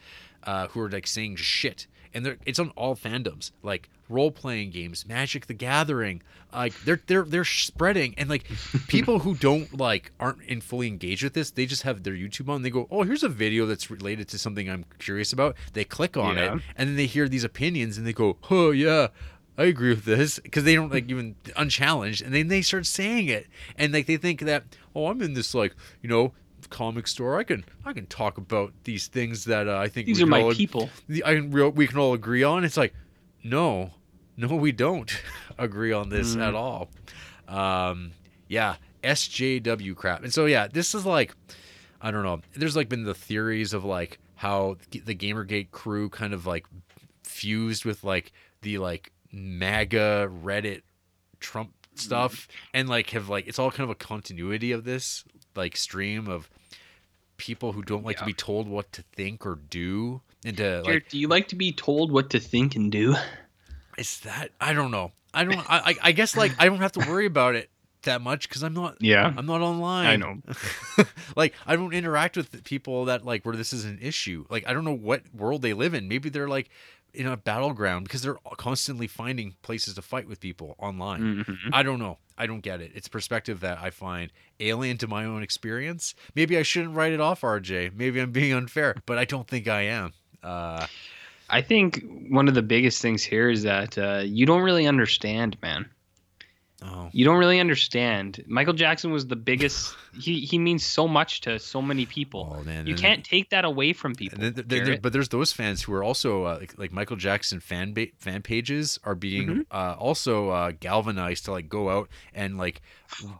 uh, 0.44 0.68
who 0.68 0.80
are 0.80 0.90
like 0.90 1.06
saying 1.06 1.36
shit, 1.36 1.86
and 2.16 2.26
they're 2.26 2.38
it's 2.46 2.58
on 2.58 2.70
all 2.70 2.96
fandoms 2.96 3.52
like 3.62 3.88
role 4.08 4.30
playing 4.30 4.70
games, 4.70 5.06
Magic 5.06 5.46
the 5.46 5.54
Gathering, 5.54 6.22
like 6.52 6.72
they're 6.84 7.00
they're 7.06 7.22
they're 7.24 7.44
spreading, 7.44 8.14
and 8.18 8.28
like 8.28 8.44
people 8.88 9.20
who 9.20 9.34
don't 9.36 9.76
like 9.78 10.10
aren't 10.18 10.42
in 10.42 10.60
fully 10.60 10.88
engaged 10.88 11.22
with 11.22 11.34
this, 11.34 11.50
they 11.50 11.66
just 11.66 11.82
have 11.82 12.02
their 12.02 12.14
YouTube 12.14 12.48
on. 12.48 12.62
They 12.62 12.70
go, 12.70 12.88
oh, 12.90 13.02
here's 13.02 13.22
a 13.22 13.28
video 13.28 13.66
that's 13.66 13.90
related 13.90 14.26
to 14.28 14.38
something 14.38 14.68
I'm 14.68 14.84
curious 14.98 15.32
about. 15.32 15.56
They 15.74 15.84
click 15.84 16.16
on 16.16 16.36
Yeah. 16.36 16.54
it, 16.56 16.62
and 16.76 16.88
then 16.88 16.96
they 16.96 17.06
hear 17.06 17.28
these 17.28 17.44
opinions, 17.44 17.98
and 17.98 18.06
they 18.06 18.12
go, 18.12 18.38
oh 18.50 18.70
yeah. 18.72 19.08
I 19.58 19.64
agree 19.64 19.88
with 19.88 20.04
this 20.04 20.38
because 20.38 20.64
they 20.64 20.74
don't 20.74 20.92
like 20.92 21.08
even 21.08 21.34
unchallenged, 21.56 22.20
and 22.20 22.34
then 22.34 22.48
they 22.48 22.60
start 22.60 22.84
saying 22.84 23.28
it, 23.28 23.46
and 23.78 23.90
like 23.90 24.04
they 24.04 24.18
think 24.18 24.40
that 24.40 24.64
oh, 24.94 25.06
I'm 25.06 25.22
in 25.22 25.32
this 25.32 25.54
like 25.54 25.74
you 26.02 26.10
know 26.10 26.34
comic 26.70 27.06
store. 27.08 27.38
I 27.38 27.44
can 27.44 27.64
I 27.84 27.92
can 27.92 28.06
talk 28.06 28.38
about 28.38 28.72
these 28.84 29.06
things 29.08 29.44
that 29.44 29.68
uh, 29.68 29.78
I 29.78 29.88
think 29.88 30.06
These 30.06 30.18
we 30.18 30.22
are 30.22 30.26
can 30.26 30.30
my 30.30 30.42
all, 30.42 30.52
people. 30.54 30.90
the- 31.08 31.24
I 31.24 31.34
can 31.34 31.50
real 31.50 31.70
we 31.70 31.86
can 31.86 31.98
all 31.98 32.14
agree 32.14 32.42
on. 32.42 32.64
It's 32.64 32.76
like 32.76 32.94
no, 33.44 33.90
no, 34.36 34.48
we 34.56 34.72
don't 34.72 35.10
agree 35.58 35.92
on 35.92 36.08
this 36.08 36.34
Mm. 36.34 36.40
at 36.48 36.54
all. 36.54 36.88
Um, 37.48 38.12
yeah, 38.48 38.76
SJW 39.04 39.94
crap, 39.94 40.22
and 40.24 40.32
so 40.32 40.46
yeah, 40.46 40.66
this 40.66 40.94
is 40.94 41.06
like 41.06 41.34
I 42.00 42.10
don't 42.10 42.24
know. 42.24 42.40
There's 42.54 42.76
like 42.76 42.88
been 42.88 43.04
the 43.04 43.14
theories 43.14 43.72
of 43.72 43.84
like 43.84 44.18
how 44.34 44.76
the 44.90 45.14
GamerGate 45.14 45.70
crew 45.70 46.08
kind 46.10 46.34
of 46.34 46.46
like 46.46 46.66
fused 47.22 47.84
with 47.84 48.04
like 48.04 48.32
the 48.62 48.78
like 48.78 49.12
MAGA 49.32 50.30
Reddit 50.44 50.82
Trump 51.40 51.72
stuff 51.94 52.46
and 52.74 52.88
like 52.90 53.10
have 53.10 53.28
like 53.30 53.46
it's 53.46 53.58
all 53.58 53.70
kind 53.70 53.84
of 53.84 53.90
a 53.90 53.94
continuity 53.94 54.72
of 54.72 54.84
this 54.84 55.24
like 55.56 55.76
stream 55.76 56.28
of 56.28 56.48
people 57.36 57.72
who 57.72 57.82
don't 57.82 58.04
like 58.04 58.16
to 58.18 58.24
be 58.24 58.32
told 58.32 58.66
what 58.68 58.90
to 58.92 59.02
think 59.14 59.44
or 59.44 59.56
do 59.68 60.20
and 60.44 60.56
to 60.56 60.82
like 60.82 61.08
do 61.08 61.18
you 61.18 61.28
like 61.28 61.48
to 61.48 61.56
be 61.56 61.72
told 61.72 62.10
what 62.10 62.30
to 62.30 62.40
think 62.40 62.74
and 62.76 62.90
do? 62.90 63.14
is 63.98 64.20
that 64.20 64.50
I 64.60 64.72
don't 64.72 64.90
know 64.90 65.12
I 65.34 65.44
don't 65.44 65.58
I 65.70 65.78
I- 65.90 65.96
I 66.02 66.12
guess 66.12 66.36
like 66.36 66.52
I 66.58 66.66
don't 66.66 66.78
have 66.78 66.92
to 66.92 67.00
worry 67.00 67.26
about 67.26 67.54
it 67.54 67.68
that 68.02 68.20
much 68.20 68.48
because 68.48 68.62
I'm 68.62 68.72
not 68.74 68.96
Yeah. 69.00 69.34
I'm 69.36 69.46
not 69.46 69.60
online. 69.62 70.06
I 70.06 70.16
know. 70.16 70.36
like 71.36 71.54
I 71.66 71.74
don't 71.76 71.92
interact 71.92 72.36
with 72.36 72.62
people 72.64 73.06
that 73.06 73.24
like 73.24 73.44
where 73.44 73.56
this 73.56 73.72
is 73.72 73.84
an 73.84 73.98
issue. 74.00 74.44
Like 74.48 74.66
I 74.68 74.72
don't 74.72 74.84
know 74.84 74.94
what 74.96 75.22
world 75.34 75.62
they 75.62 75.72
live 75.72 75.92
in. 75.92 76.06
Maybe 76.08 76.28
they're 76.30 76.48
like 76.48 76.70
in 77.16 77.26
a 77.26 77.36
battleground 77.36 78.04
because 78.04 78.22
they're 78.22 78.36
constantly 78.56 79.06
finding 79.06 79.54
places 79.62 79.94
to 79.94 80.02
fight 80.02 80.28
with 80.28 80.38
people 80.40 80.74
online. 80.78 81.44
Mhm. 81.44 81.70
I 81.72 81.82
don't 81.82 81.98
know. 81.98 82.18
I 82.38 82.46
don't 82.46 82.60
get 82.60 82.80
it. 82.80 82.92
It's 82.94 83.08
perspective 83.08 83.60
that 83.60 83.78
I 83.80 83.90
find 83.90 84.30
alien 84.60 84.98
to 84.98 85.06
my 85.06 85.24
own 85.24 85.42
experience. 85.42 86.14
Maybe 86.34 86.58
I 86.58 86.62
shouldn't 86.62 86.94
write 86.94 87.12
it 87.12 87.20
off, 87.20 87.40
RJ. 87.42 87.90
Maybe 87.94 88.20
I'm 88.20 88.30
being 88.32 88.52
unfair, 88.52 88.94
but 89.06 89.16
I 89.18 89.24
don't 89.24 89.48
think 89.48 89.66
I 89.68 89.82
am. 89.82 90.12
Uh, 90.42 90.86
I 91.48 91.62
think 91.62 92.04
one 92.28 92.48
of 92.48 92.54
the 92.54 92.62
biggest 92.62 93.00
things 93.00 93.22
here 93.22 93.48
is 93.48 93.62
that 93.62 93.96
uh, 93.96 94.22
you 94.24 94.44
don't 94.46 94.62
really 94.62 94.86
understand, 94.86 95.56
man. 95.62 95.88
Oh, 96.86 97.08
You 97.12 97.24
don't 97.24 97.38
really 97.38 97.60
understand. 97.60 98.42
Michael 98.46 98.72
Jackson 98.74 99.10
was 99.10 99.26
the 99.26 99.36
biggest. 99.36 99.94
he 100.18 100.40
he 100.40 100.56
means 100.58 100.84
so 100.84 101.06
much 101.06 101.42
to 101.42 101.58
so 101.58 101.82
many 101.82 102.06
people. 102.06 102.56
oh 102.58 102.62
man, 102.64 102.86
you 102.86 102.94
and- 102.94 103.00
can't 103.02 103.24
take 103.24 103.50
that 103.50 103.64
away 103.64 103.92
from 103.92 104.14
people. 104.14 104.42
And 104.42 104.54
then, 104.54 104.64
then- 104.68 105.00
but 105.02 105.12
there's 105.12 105.28
those 105.28 105.52
fans 105.52 105.82
who 105.82 105.92
are 105.92 106.02
also 106.04 106.44
uh, 106.44 106.56
like, 106.60 106.78
like 106.78 106.92
Michael 106.92 107.16
Jackson 107.16 107.60
fan 107.60 107.92
ba- 107.92 108.08
fan 108.18 108.42
pages 108.42 108.98
are 109.04 109.14
being 109.14 109.48
Mm-hmm. 109.48 109.60
uh, 109.70 109.94
also 109.98 110.50
uh, 110.50 110.72
galvanized 110.80 111.44
to 111.46 111.52
like 111.52 111.68
go 111.68 111.90
out 111.90 112.08
and 112.34 112.56
like 112.56 112.80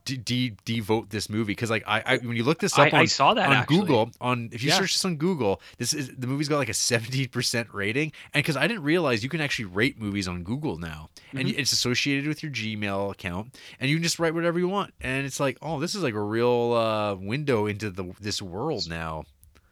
de- 0.05 0.17
de- 0.17 0.55
devote 0.65 1.11
this 1.11 1.29
movie 1.31 1.53
because 1.53 1.71
like 1.71 1.85
I, 1.87 2.03
I 2.05 2.17
when 2.19 2.37
you 2.37 2.45
look 2.45 2.59
this 2.59 2.79
I, 2.79 2.89
up 2.89 2.95
on 2.95 3.01
I 3.01 3.05
saw 3.07 3.35
that 3.35 3.49
on 3.49 3.57
actually. 3.57 3.79
Google 3.81 4.11
on 4.21 4.51
if 4.53 4.63
you 4.63 4.69
Yeah. 4.71 4.79
search 4.79 4.93
this 4.93 5.05
on 5.05 5.17
Google 5.17 5.61
this 5.79 5.93
is 5.95 6.11
the 6.17 6.27
movie's 6.27 6.49
got 6.49 6.59
like 6.59 6.69
a 6.69 6.73
70% 6.73 7.73
rating 7.73 8.13
and 8.35 8.43
because 8.43 8.57
I 8.57 8.67
didn't 8.67 8.83
realize 8.83 9.23
you 9.23 9.29
can 9.31 9.41
actually 9.41 9.67
rate 9.67 10.01
movies 10.01 10.29
on 10.29 10.43
Google 10.43 10.79
now 10.79 11.09
and 11.35 11.49
Mm-hmm. 11.49 11.59
it's 11.59 11.73
associated 11.73 12.27
with 12.29 12.43
your 12.43 12.53
Gmail 12.53 13.11
account 13.13 13.59
and 13.81 13.91
you 13.91 13.97
can 13.97 14.03
just 14.03 14.19
write 14.19 14.35
whatever 14.35 14.59
you 14.59 14.69
want 14.69 14.95
and 15.01 15.27
it's 15.27 15.41
like 15.41 15.59
oh 15.63 15.81
this 15.81 15.95
is 15.95 16.03
like 16.03 16.15
a 16.15 16.23
real 16.23 16.73
uh, 16.75 17.15
window 17.17 17.67
into 17.67 17.91
the 17.91 18.13
this 18.21 18.41
world 18.41 18.89
now 18.89 19.25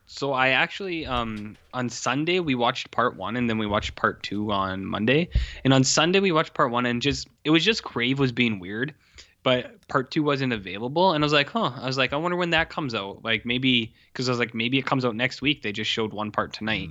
So 0.06 0.32
I 0.32 0.48
actually 0.50 1.06
um 1.06 1.56
on 1.72 1.88
Sunday 1.88 2.38
we 2.40 2.54
watched 2.54 2.90
part 2.90 3.16
one 3.16 3.36
and 3.36 3.48
then 3.48 3.58
we 3.58 3.66
watched 3.66 3.94
part 3.96 4.22
two 4.22 4.52
on 4.52 4.84
Monday. 4.84 5.28
And 5.64 5.72
on 5.72 5.82
Sunday 5.84 6.20
we 6.20 6.30
watched 6.32 6.52
part 6.54 6.70
one 6.70 6.84
and 6.86 7.00
just 7.00 7.26
it 7.44 7.50
was 7.50 7.64
just 7.64 7.82
Crave 7.82 8.18
was 8.18 8.30
being 8.32 8.60
weird, 8.60 8.94
but 9.42 9.86
part 9.88 10.10
two 10.10 10.22
wasn't 10.22 10.52
available. 10.52 11.12
And 11.12 11.24
I 11.24 11.26
was 11.26 11.32
like, 11.32 11.48
huh. 11.48 11.72
I 11.80 11.86
was 11.86 11.96
like, 11.96 12.12
I 12.12 12.16
wonder 12.16 12.36
when 12.36 12.50
that 12.50 12.68
comes 12.68 12.94
out. 12.94 13.24
Like 13.24 13.46
maybe 13.46 13.94
because 14.12 14.28
I 14.28 14.32
was 14.32 14.38
like, 14.38 14.54
maybe 14.54 14.78
it 14.78 14.84
comes 14.84 15.04
out 15.06 15.16
next 15.16 15.40
week. 15.40 15.62
They 15.62 15.72
just 15.72 15.90
showed 15.90 16.12
one 16.12 16.30
part 16.30 16.52
tonight. 16.52 16.90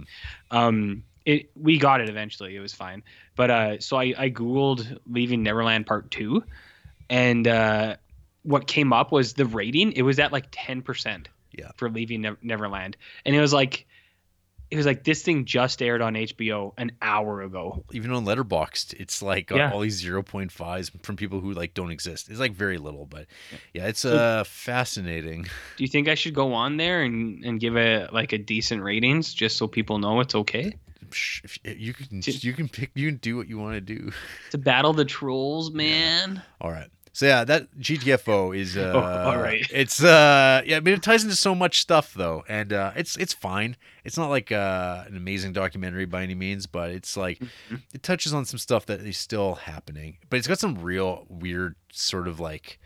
Um 0.49 1.03
it 1.25 1.49
we 1.55 1.77
got 1.77 2.01
it 2.01 2.09
eventually. 2.09 2.55
It 2.55 2.59
was 2.59 2.73
fine. 2.73 3.03
But 3.35 3.49
uh 3.51 3.79
so 3.79 3.97
I, 3.97 4.13
I 4.17 4.29
Googled 4.29 4.97
Leaving 5.09 5.43
Neverland 5.43 5.85
Part 5.87 6.11
Two 6.11 6.43
and 7.09 7.47
uh 7.47 7.95
what 8.43 8.67
came 8.67 8.91
up 8.93 9.11
was 9.11 9.33
the 9.33 9.45
rating. 9.45 9.93
It 9.93 10.01
was 10.01 10.19
at 10.19 10.31
like 10.31 10.47
ten 10.51 10.81
percent 10.81 11.29
yeah 11.53 11.71
for 11.77 11.89
leaving 11.89 12.21
Nev- 12.21 12.37
Neverland, 12.43 12.97
and 13.25 13.35
it 13.35 13.39
was 13.39 13.53
like, 13.53 13.85
it 14.71 14.75
was 14.75 14.85
like 14.87 15.03
this 15.03 15.21
thing 15.21 15.45
just 15.45 15.81
aired 15.83 16.01
on 16.01 16.15
HBO 16.15 16.73
an 16.77 16.91
hour 17.01 17.41
ago. 17.43 17.85
even 17.93 18.11
on 18.11 18.25
Letterboxd, 18.25 18.95
it's 18.99 19.21
like 19.21 19.51
Yeah. 19.51 19.71
all 19.71 19.79
these 19.81 20.03
0.5s 20.03 21.03
from 21.03 21.15
people 21.15 21.39
who 21.41 21.51
like 21.53 21.73
don't 21.75 21.91
exist. 21.91 22.27
It's 22.29 22.39
like 22.39 22.53
very 22.53 22.79
little, 22.79 23.05
but 23.05 23.27
yeah, 23.73 23.85
it's 23.87 23.99
So- 23.99 24.17
uh 24.17 24.43
fascinating. 24.45 25.43
Do 25.77 25.83
you 25.83 25.87
think 25.87 26.07
I 26.07 26.15
should 26.15 26.33
go 26.33 26.53
on 26.53 26.77
there 26.77 27.03
and, 27.03 27.43
and 27.45 27.59
give 27.59 27.75
it 27.77 28.11
like 28.11 28.33
a 28.33 28.37
decent 28.39 28.81
ratings 28.81 29.31
just 29.33 29.57
so 29.57 29.67
people 29.67 29.99
know 29.99 30.19
it's 30.21 30.33
okay 30.35 30.73
if- 31.43 31.57
if 31.63 31.79
You 31.79 31.93
can 31.93 32.19
Did- 32.19 32.43
you 32.43 32.53
can 32.53 32.67
pick 32.69 32.91
you 32.95 33.07
can 33.07 33.17
do 33.17 33.37
what 33.37 33.47
you 33.47 33.57
want 33.57 33.75
to 33.75 33.81
do. 33.81 34.11
to 34.51 34.57
battle 34.57 34.93
the 34.93 35.05
trolls, 35.05 35.71
man? 35.71 36.41
All 36.61 36.71
right. 36.71 36.89
So 37.15 37.27
yeah, 37.27 37.43
that 37.43 37.77
GTFO 37.77 38.57
is 38.57 38.75
uh 38.85 38.91
Oh, 38.95 38.99
all 39.31 39.37
right. 39.37 39.63
It's 39.71 40.03
uh 40.03 40.63
yeah, 40.65 40.77
I 40.77 40.79
mean 40.79 40.95
it 40.95 41.03
ties 41.03 41.23
into 41.23 41.35
so 41.35 41.53
much 41.53 41.79
stuff 41.79 42.13
though. 42.15 42.43
And 42.49 42.73
uh 42.73 42.91
it's 42.95 43.15
it's 43.17 43.33
fine. 43.33 43.77
It's 44.03 44.17
not 44.17 44.29
like 44.29 44.51
uh 44.51 45.03
an 45.07 45.15
amazing 45.15 45.53
documentary 45.53 46.05
by 46.05 46.23
any 46.23 46.33
means, 46.35 46.65
but 46.65 46.89
it's 46.89 47.15
like 47.15 47.37
Mm-hmm. 47.39 47.75
it 47.93 48.01
touches 48.01 48.33
on 48.33 48.45
some 48.45 48.57
stuff 48.57 48.87
that 48.87 49.01
is 49.01 49.17
still 49.17 49.55
happening. 49.55 50.17
But 50.29 50.37
it's 50.39 50.47
got 50.47 50.57
some 50.59 50.81
real 50.81 51.25
weird 51.29 51.75
sort 51.91 52.27
of 52.27 52.39
like 52.39 52.79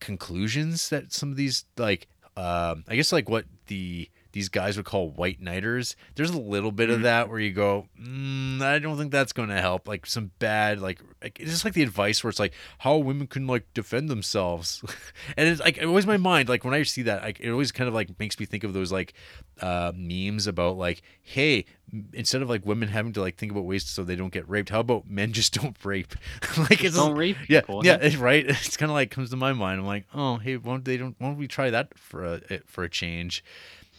conclusions 0.00 0.88
that 0.90 1.12
some 1.12 1.30
of 1.30 1.36
these 1.36 1.64
like 1.76 2.06
um 2.36 2.84
I 2.86 2.94
guess 2.96 3.12
like 3.12 3.28
what 3.28 3.46
the 3.66 4.08
these 4.36 4.50
guys 4.50 4.76
would 4.76 4.84
call 4.84 5.08
white 5.12 5.40
knighters. 5.40 5.96
There's 6.14 6.28
a 6.28 6.38
little 6.38 6.70
bit 6.70 6.90
of 6.90 6.98
Mhm. 7.00 7.02
that 7.04 7.30
where 7.30 7.38
you 7.40 7.52
go, 7.52 7.88
mm, 7.98 8.60
I 8.60 8.78
don't 8.78 8.98
think 8.98 9.10
that's 9.10 9.32
going 9.32 9.48
to 9.48 9.62
help. 9.62 9.88
Like 9.88 10.04
some 10.04 10.30
bad, 10.38 10.78
like, 10.78 11.00
like 11.22 11.40
it's 11.40 11.50
just 11.50 11.64
like 11.64 11.72
the 11.72 11.82
advice 11.82 12.22
where 12.22 12.28
it's 12.28 12.38
like 12.38 12.52
how 12.80 12.98
women 12.98 13.28
can 13.28 13.46
like 13.46 13.64
defend 13.72 14.10
themselves, 14.10 14.84
and 15.38 15.48
it's 15.48 15.60
like 15.62 15.78
it 15.78 15.86
always 15.86 16.06
my 16.06 16.18
mind. 16.18 16.50
Like 16.50 16.66
when 16.66 16.74
I 16.74 16.82
see 16.82 17.00
that, 17.02 17.22
like 17.22 17.40
it 17.40 17.50
always 17.50 17.72
kind 17.72 17.88
of 17.88 17.94
like 17.94 18.10
makes 18.20 18.38
me 18.38 18.44
think 18.44 18.62
of 18.62 18.74
those 18.74 18.92
like 18.92 19.14
uh, 19.62 19.92
memes 19.96 20.46
about 20.46 20.76
like, 20.76 21.00
hey, 21.22 21.64
instead 22.12 22.42
of 22.42 22.50
like 22.50 22.66
women 22.66 22.90
having 22.90 23.14
to 23.14 23.22
like 23.22 23.38
think 23.38 23.50
about 23.52 23.64
ways 23.64 23.86
so 23.86 24.04
they 24.04 24.16
don't 24.16 24.34
get 24.34 24.46
raped, 24.46 24.68
how 24.68 24.80
about 24.80 25.08
men 25.08 25.32
just 25.32 25.54
don't 25.60 25.82
rape? 25.82 26.14
like 26.58 26.84
it's 26.84 26.96
Don't 26.96 27.16
rape 27.16 27.38
yeah, 27.48 27.60
people. 27.62 27.86
yeah, 27.86 27.96
it's 28.02 28.16
right. 28.16 28.44
It's 28.46 28.76
kind 28.76 28.90
of 28.90 28.94
like 28.94 29.10
comes 29.10 29.30
to 29.30 29.36
my 29.36 29.54
mind. 29.54 29.80
I'm 29.80 29.86
like, 29.86 30.04
oh, 30.14 30.36
hey, 30.36 30.58
won't 30.58 30.84
they 30.84 30.98
don't 30.98 31.16
won't 31.18 31.38
we 31.38 31.48
try 31.48 31.70
that 31.70 31.98
for 31.98 32.22
a 32.26 32.40
for 32.66 32.84
a 32.84 32.90
change? 32.90 33.42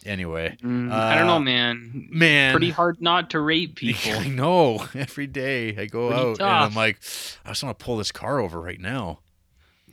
Anyway, 0.08 0.58
Mm, 0.64 0.91
I 0.91 1.16
don't 1.16 1.28
know, 1.28 1.36
uh, 1.36 1.39
man. 1.39 2.08
man, 2.10 2.53
Pretty 2.53 2.70
hard 2.72 3.01
not 3.01 3.30
to 3.32 3.39
rape 3.41 3.76
people. 3.78 4.14
I 4.14 4.28
know. 4.30 4.88
Every 4.95 5.28
day 5.28 5.76
I 5.78 5.86
go 5.86 6.08
Pretty 6.08 6.24
out 6.24 6.39
and 6.41 6.66
I'm 6.66 6.74
like, 6.74 6.99
I 7.45 7.49
just 7.49 7.64
want 7.64 7.78
to 7.78 7.84
pull 7.86 7.97
this 7.97 8.12
car 8.12 8.39
over 8.39 8.60
right 8.62 8.80
now. 8.80 9.20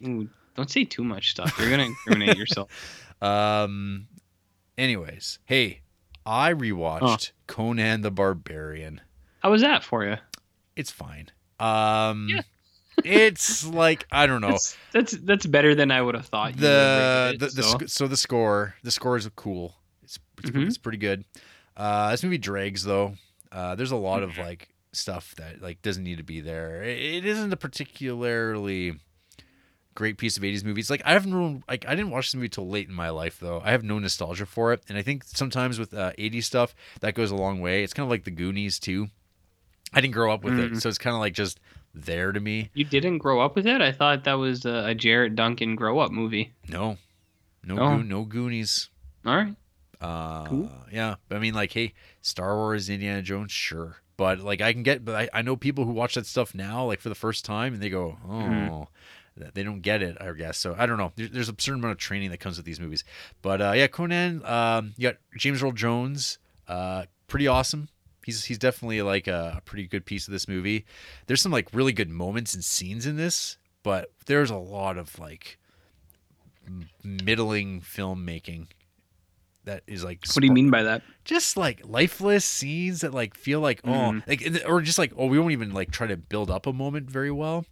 Ooh, 0.07 0.29
don't 0.57 0.71
say 0.71 0.85
too 0.85 1.03
much 1.05 1.31
stuff. 1.33 1.59
You're 1.59 1.71
gonna 1.71 1.85
incriminate 1.85 2.37
yourself. 2.39 2.71
Um. 3.23 4.09
Anyways, 4.77 5.39
hey, 5.47 5.81
I 6.27 6.53
rewatched 6.53 7.31
Conan 7.47 8.03
the 8.03 8.11
Barbarian. 8.11 9.01
How 9.41 9.51
was 9.51 9.63
that 9.63 9.83
for 9.83 10.05
you? 10.05 10.17
It's 10.77 10.91
fine. 10.91 11.29
Um. 11.59 12.27
Yeah. 12.29 12.43
it's 13.05 13.65
like 13.67 14.07
I 14.13 14.27
don't 14.27 14.41
know. 14.43 14.51
That's, 14.51 14.77
that's 14.93 15.13
that's 15.13 15.47
better 15.47 15.75
than 15.75 15.91
I 15.91 16.03
would 16.03 16.17
have 16.17 16.27
thought. 16.27 16.55
You 16.57 16.61
the 16.61 17.31
would 17.33 17.41
the, 17.41 17.47
the 17.55 17.61
it, 17.85 17.89
sc- 17.89 17.97
so 17.97 18.07
the 18.09 18.17
score 18.17 18.75
the 18.83 18.91
score 18.91 19.17
is 19.17 19.29
cool. 19.37 19.77
It's 20.39 20.51
Mhm. 20.51 20.67
it's 20.67 20.79
pretty 20.79 20.99
good. 20.99 21.25
Uh, 21.77 22.11
this 22.11 22.23
movie 22.23 22.39
drags 22.39 22.85
though. 22.85 23.15
Uh, 23.53 23.75
there's 23.75 23.91
a 23.93 23.97
lot 23.97 24.23
of 24.23 24.31
Mm-hmm. 24.33 24.43
like 24.43 24.69
stuff 24.93 25.35
that 25.37 25.61
like 25.63 25.83
doesn't 25.83 26.05
need 26.05 26.19
to 26.19 26.23
be 26.25 26.41
there. 26.41 26.83
It, 26.83 26.99
it 26.99 27.25
isn't 27.25 27.53
a 27.53 27.57
particularly 27.57 28.99
great 29.95 30.19
piece 30.19 30.37
of 30.37 30.43
80s 30.43 30.65
movies. 30.65 30.91
Like 30.91 31.03
I 31.05 31.13
haven't 31.13 31.63
like 31.69 31.85
I 31.87 31.95
didn't 31.95 32.11
watch 32.11 32.27
this 32.29 32.35
movie 32.35 32.49
till 32.49 32.69
late 32.69 32.89
in 32.89 32.95
my 32.95 33.11
life 33.11 33.39
though. 33.41 33.61
I 33.65 33.71
have 33.71 33.83
no 33.85 33.99
nostalgia 33.99 34.47
for 34.47 34.73
it, 34.73 34.83
and 34.89 34.99
I 34.99 35.03
think 35.03 35.25
sometimes 35.25 35.79
with 35.79 35.95
uh, 35.95 36.13
80s 36.19 36.45
stuff 36.45 36.75
that 37.01 37.15
goes 37.15 37.31
a 37.31 37.37
long 37.37 37.61
way. 37.61 37.83
It's 37.85 37.95
kind 37.95 38.05
of 38.05 38.11
like 38.11 38.25
the 38.25 38.31
Goonies 38.31 38.79
too. 38.79 39.09
I 39.93 40.01
didn't 40.01 40.15
grow 40.15 40.33
up 40.33 40.43
with 40.43 40.59
it, 40.59 40.73
Mhm. 40.73 40.81
so 40.83 40.89
it's 40.89 40.99
kind 40.99 41.15
of 41.15 41.21
like 41.21 41.35
just 41.35 41.61
there 41.95 42.33
to 42.33 42.41
me. 42.41 42.71
You 42.75 42.85
didn't 42.85 43.19
grow 43.19 43.41
up 43.41 43.55
with 43.55 43.67
it. 43.69 43.81
I 43.81 43.93
thought 43.93 44.25
that 44.25 44.33
was 44.35 44.65
a, 44.65 44.93
Jarrett 44.97 45.37
Duncan 45.37 45.77
grow 45.77 46.01
up 46.01 46.11
movie. 46.11 46.53
No, 46.69 46.99
no, 47.63 47.79
Oh. 47.79 47.97
Goo- 47.99 48.03
no 48.03 48.25
Goonies. 48.25 48.91
All 49.25 49.37
right. 49.37 49.55
Uh, 50.05 50.45
Cool. 50.47 50.71
yeah, 50.93 51.15
but 51.29 51.37
I 51.37 51.39
mean, 51.41 51.55
like, 51.55 51.73
hey, 51.73 51.95
Star 52.23 52.57
Wars, 52.57 52.89
Indiana 52.91 53.23
Jones, 53.23 53.53
sure, 53.53 53.97
but 54.17 54.41
like, 54.41 54.61
I 54.61 54.73
can 54.73 54.83
get, 54.83 55.05
but 55.05 55.15
I, 55.15 55.29
I 55.39 55.43
know 55.43 55.57
people 55.57 55.85
who 55.85 55.93
watch 55.93 56.15
that 56.15 56.27
stuff 56.27 56.55
now, 56.55 56.85
like 56.87 57.01
for 57.01 57.09
the 57.09 57.15
first 57.15 57.45
time, 57.45 57.75
and 57.75 57.83
they 57.83 57.91
go, 57.91 58.17
oh, 58.27 58.29
Mhm. 58.29 58.89
they 59.55 59.63
don't 59.65 59.81
get 59.81 60.03
it, 60.03 60.17
I 60.21 60.33
guess. 60.33 60.59
So 60.59 60.75
I 60.79 60.87
don't 60.87 60.99
know. 60.99 61.13
There, 61.17 61.27
there's 61.29 61.49
a 61.49 61.55
certain 61.59 61.81
amount 61.81 61.93
of 61.93 61.99
training 61.99 62.31
that 62.31 62.39
comes 62.41 62.57
with 62.57 62.67
these 62.67 62.79
movies, 62.81 63.03
but 63.43 63.61
uh, 63.61 63.73
yeah, 63.75 63.87
Conan, 63.89 64.45
um, 64.45 64.95
you 64.97 65.09
got 65.09 65.17
James 65.37 65.63
Earl 65.63 65.73
Jones, 65.73 66.39
uh, 66.69 67.07
pretty 67.27 67.49
awesome. 67.49 67.89
He's 68.25 68.45
he's 68.45 68.59
definitely 68.59 69.03
like 69.03 69.27
a, 69.27 69.55
a 69.59 69.61
pretty 69.63 69.87
good 69.87 70.07
piece 70.07 70.27
of 70.29 70.33
this 70.33 70.49
movie. 70.49 70.87
There's 71.27 71.43
some 71.43 71.53
like 71.53 71.69
really 71.75 71.93
good 71.93 72.09
moments 72.09 72.55
and 72.55 72.65
scenes 72.65 73.05
in 73.07 73.17
this, 73.17 73.59
but 73.83 74.13
there's 74.27 74.51
a 74.51 74.57
lot 74.57 74.97
of 74.97 75.19
like 75.19 75.59
middling 77.03 77.81
filmmaking 77.81 78.69
that 79.65 79.83
is 79.87 80.05
like 80.05 80.21
What 80.27 80.41
do 80.41 80.47
you 80.47 80.53
mean 80.53 80.71
by 80.71 80.83
that? 80.85 81.03
just 81.25 81.57
like 81.57 81.81
lifeless 81.85 82.45
scenes 82.45 83.01
that 83.01 83.15
like 83.15 83.35
feel 83.37 83.61
like 83.61 83.81
oh 83.85 83.89
Mhm. 83.91 84.27
like 84.29 84.63
or 84.69 84.81
just 84.83 84.99
like 84.99 85.13
oh 85.17 85.27
we 85.27 85.39
won't 85.39 85.53
even 85.53 85.73
like 85.73 85.91
try 85.91 86.07
to 86.07 86.17
build 86.17 86.51
up 86.51 86.67
a 86.67 86.73
moment 86.73 87.11
very 87.11 87.31
well 87.31 87.65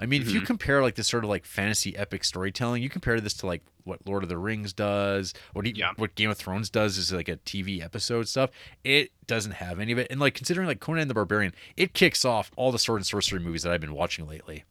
i 0.00 0.06
mean 0.06 0.20
if 0.22 0.30
you 0.32 0.40
Mhm. 0.40 0.46
compare 0.46 0.82
like 0.82 0.96
this 0.96 1.06
sort 1.06 1.22
of 1.24 1.30
like 1.30 1.44
fantasy 1.44 1.96
epic 1.96 2.24
storytelling 2.24 2.82
you 2.82 2.88
compare 2.90 3.20
this 3.20 3.34
to 3.34 3.46
like 3.46 3.62
what 3.84 4.00
lord 4.06 4.24
of 4.24 4.28
the 4.28 4.36
rings 4.38 4.72
does 4.72 5.32
what 5.52 5.64
Yeah. 5.76 5.92
what 5.96 6.16
game 6.16 6.30
of 6.30 6.36
thrones 6.36 6.68
does 6.68 6.98
is 6.98 7.12
like 7.12 7.28
a 7.28 7.36
tv 7.36 7.80
episode 7.82 8.26
stuff 8.28 8.50
it 8.82 9.12
doesn't 9.28 9.52
have 9.52 9.78
any 9.78 9.92
of 9.92 9.98
it 9.98 10.08
and 10.10 10.18
like 10.20 10.34
considering 10.34 10.66
like 10.66 10.80
conan 10.80 11.06
the 11.08 11.14
barbarian 11.14 11.54
it 11.76 11.94
kicks 11.94 12.24
off 12.24 12.50
all 12.56 12.72
the 12.72 12.78
sword 12.78 12.98
and 13.00 13.06
sorcery 13.06 13.38
movies 13.38 13.62
that 13.62 13.72
i've 13.72 13.80
been 13.80 13.94
watching 13.94 14.26
lately 14.26 14.64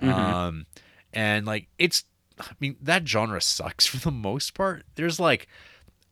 Mhm. 0.00 0.08
um 0.12 0.66
and 1.12 1.46
like 1.46 1.66
it's 1.78 2.04
i 2.40 2.46
mean 2.60 2.76
that 2.80 3.06
genre 3.06 3.40
sucks 3.40 3.86
for 3.86 3.96
the 3.98 4.10
most 4.12 4.54
part 4.54 4.84
there's 4.94 5.18
like 5.18 5.48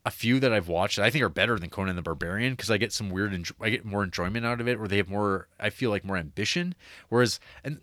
a 0.06 0.10
few 0.10 0.40
that 0.40 0.52
I've 0.52 0.68
watched 0.68 0.96
that 0.96 1.04
I 1.04 1.10
think 1.10 1.22
are 1.24 1.28
better 1.28 1.58
than 1.58 1.68
Conan 1.70 1.96
the 1.96 2.02
Barbarian 2.02 2.54
because 2.54 2.70
I 2.70 2.78
get 2.78 2.92
some 2.92 3.10
weird, 3.10 3.32
enjo- 3.32 3.52
I 3.60 3.68
get 3.70 3.84
more 3.84 4.02
enjoyment 4.02 4.46
out 4.46 4.60
of 4.60 4.66
it, 4.68 4.78
or 4.78 4.88
they 4.88 4.96
have 4.96 5.08
more, 5.10 5.48
I 5.58 5.70
feel 5.70 5.90
like 5.90 6.04
more 6.04 6.16
ambition. 6.16 6.74
Whereas, 7.10 7.38
and 7.62 7.80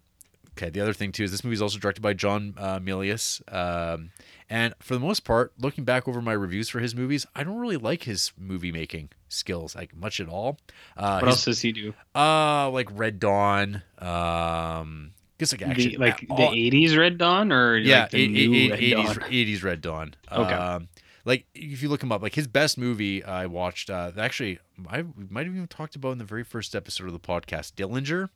okay, 0.57 0.69
the 0.71 0.81
other 0.81 0.93
thing 0.93 1.11
too 1.11 1.23
is 1.23 1.31
this 1.31 1.43
movie 1.43 1.53
is 1.53 1.61
also 1.61 1.77
directed 1.77 2.01
by 2.01 2.13
John 2.13 2.55
uh, 2.57 2.79
Milius, 2.79 3.41
um, 3.53 4.09
and 4.49 4.73
for 4.79 4.93
the 4.95 4.99
most 4.99 5.25
part, 5.25 5.51
looking 5.59 5.83
back 5.83 6.07
over 6.07 6.21
my 6.21 6.31
reviews 6.33 6.69
for 6.69 6.79
his 6.79 6.95
movies, 6.95 7.25
I 7.35 7.43
don't 7.43 7.57
really 7.57 7.77
like 7.77 8.03
his 8.03 8.31
movie 8.37 8.71
making 8.71 9.09
skills 9.29 9.75
like 9.75 9.95
much 9.95 10.19
at 10.19 10.27
all. 10.29 10.57
Uh, 10.95 11.19
What 11.19 11.25
his- 11.27 11.33
else 11.35 11.45
does 11.45 11.61
he 11.61 11.71
do? 11.71 11.93
Uh, 12.15 12.69
like 12.71 12.87
Red 12.93 13.19
Dawn, 13.19 13.83
um, 13.99 15.11
guess 15.37 15.51
like 15.51 15.61
action, 15.61 15.91
the, 15.91 15.97
like 15.97 16.25
all- 16.29 16.37
the 16.51 16.57
'80s 16.71 16.97
Red 16.97 17.17
Dawn, 17.17 17.51
or 17.51 17.77
yeah, 17.77 18.01
like 18.03 18.11
the 18.11 18.23
eight- 18.23 18.31
new 18.31 18.53
eight- 18.55 18.71
Red 18.71 18.79
80s, 18.79 19.05
Dawn? 19.19 19.29
80s 19.31 19.63
Red 19.63 19.81
Dawn. 19.81 20.13
Okay. 20.31 20.53
Um, 20.53 20.87
like 21.27 21.45
if 21.53 21.83
you 21.83 21.89
look 21.89 22.01
him 22.01 22.11
up, 22.11 22.21
like 22.21 22.35
his 22.35 22.47
best 22.47 22.77
movie 22.77 23.21
I 23.21 23.47
watched, 23.47 23.89
uh, 23.89 24.13
actually 24.17 24.59
I 24.87 25.01
we 25.01 25.25
might 25.29 25.45
have 25.45 25.53
even 25.53 25.67
talked 25.67 25.95
about 25.95 26.13
in 26.13 26.19
the 26.19 26.23
very 26.23 26.45
first 26.45 26.73
episode 26.73 27.05
of 27.05 27.13
the 27.13 27.19
podcast, 27.19 27.73
Dillinger. 27.73 28.29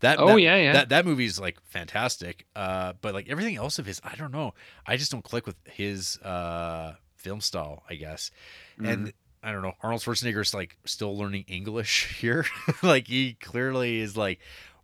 That 0.00 0.18
Oh 0.18 0.26
that, 0.26 0.40
yeah, 0.40 0.56
yeah. 0.56 0.72
that 0.72 0.88
that 0.88 1.06
movie 1.06 1.26
is 1.26 1.38
like 1.38 1.58
fantastic. 1.62 2.46
Uh, 2.56 2.94
but 3.00 3.14
like 3.14 3.28
everything 3.28 3.56
else 3.56 3.78
of 3.78 3.86
his, 3.86 4.00
I 4.02 4.16
don't 4.16 4.32
know. 4.32 4.52
I 4.84 4.96
just 4.96 5.12
don't 5.12 5.22
click 5.22 5.46
with 5.46 5.56
his 5.64 6.18
uh 6.18 6.96
film 7.14 7.40
style, 7.40 7.84
I 7.88 7.94
guess. 7.94 8.32
Mm-hmm. 8.78 8.86
And 8.86 9.12
I 9.44 9.52
don't 9.52 9.62
know. 9.62 9.74
Arnold 9.80 10.02
Schwarzenegger's 10.02 10.52
like 10.52 10.76
still 10.86 11.16
learning 11.16 11.44
English 11.46 12.16
here. 12.20 12.46
like 12.82 13.06
he 13.06 13.34
clearly 13.34 14.00
is 14.00 14.16
like 14.16 14.40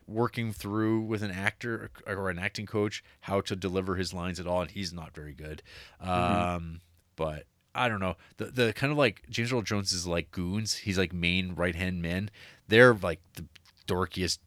working 0.06 0.52
through 0.52 1.00
with 1.00 1.24
an 1.24 1.32
actor 1.32 1.90
or 2.06 2.30
an 2.30 2.38
acting 2.38 2.66
coach 2.66 3.02
how 3.22 3.40
to 3.40 3.56
deliver 3.56 3.96
his 3.96 4.14
lines 4.14 4.38
at 4.38 4.46
all, 4.46 4.60
and 4.62 4.70
he's 4.70 4.92
not 4.92 5.12
very 5.14 5.34
good. 5.34 5.64
Mhm. 6.00 6.08
Um, 6.08 6.80
but 7.16 7.44
I 7.74 7.88
don't 7.88 8.00
know. 8.00 8.16
The 8.36 8.46
the 8.46 8.72
kind 8.72 8.90
of 8.92 8.98
like 8.98 9.22
James 9.30 9.52
Earl 9.52 9.62
Jones 9.62 9.92
is 9.92 10.06
like 10.06 10.30
goons. 10.30 10.74
He's 10.74 10.98
like 10.98 11.12
main 11.12 11.54
right 11.54 11.74
hand 11.74 12.02
men. 12.02 12.30
They're 12.68 12.94
like 12.94 13.20
the 13.34 13.44
dorkiest 13.86 14.38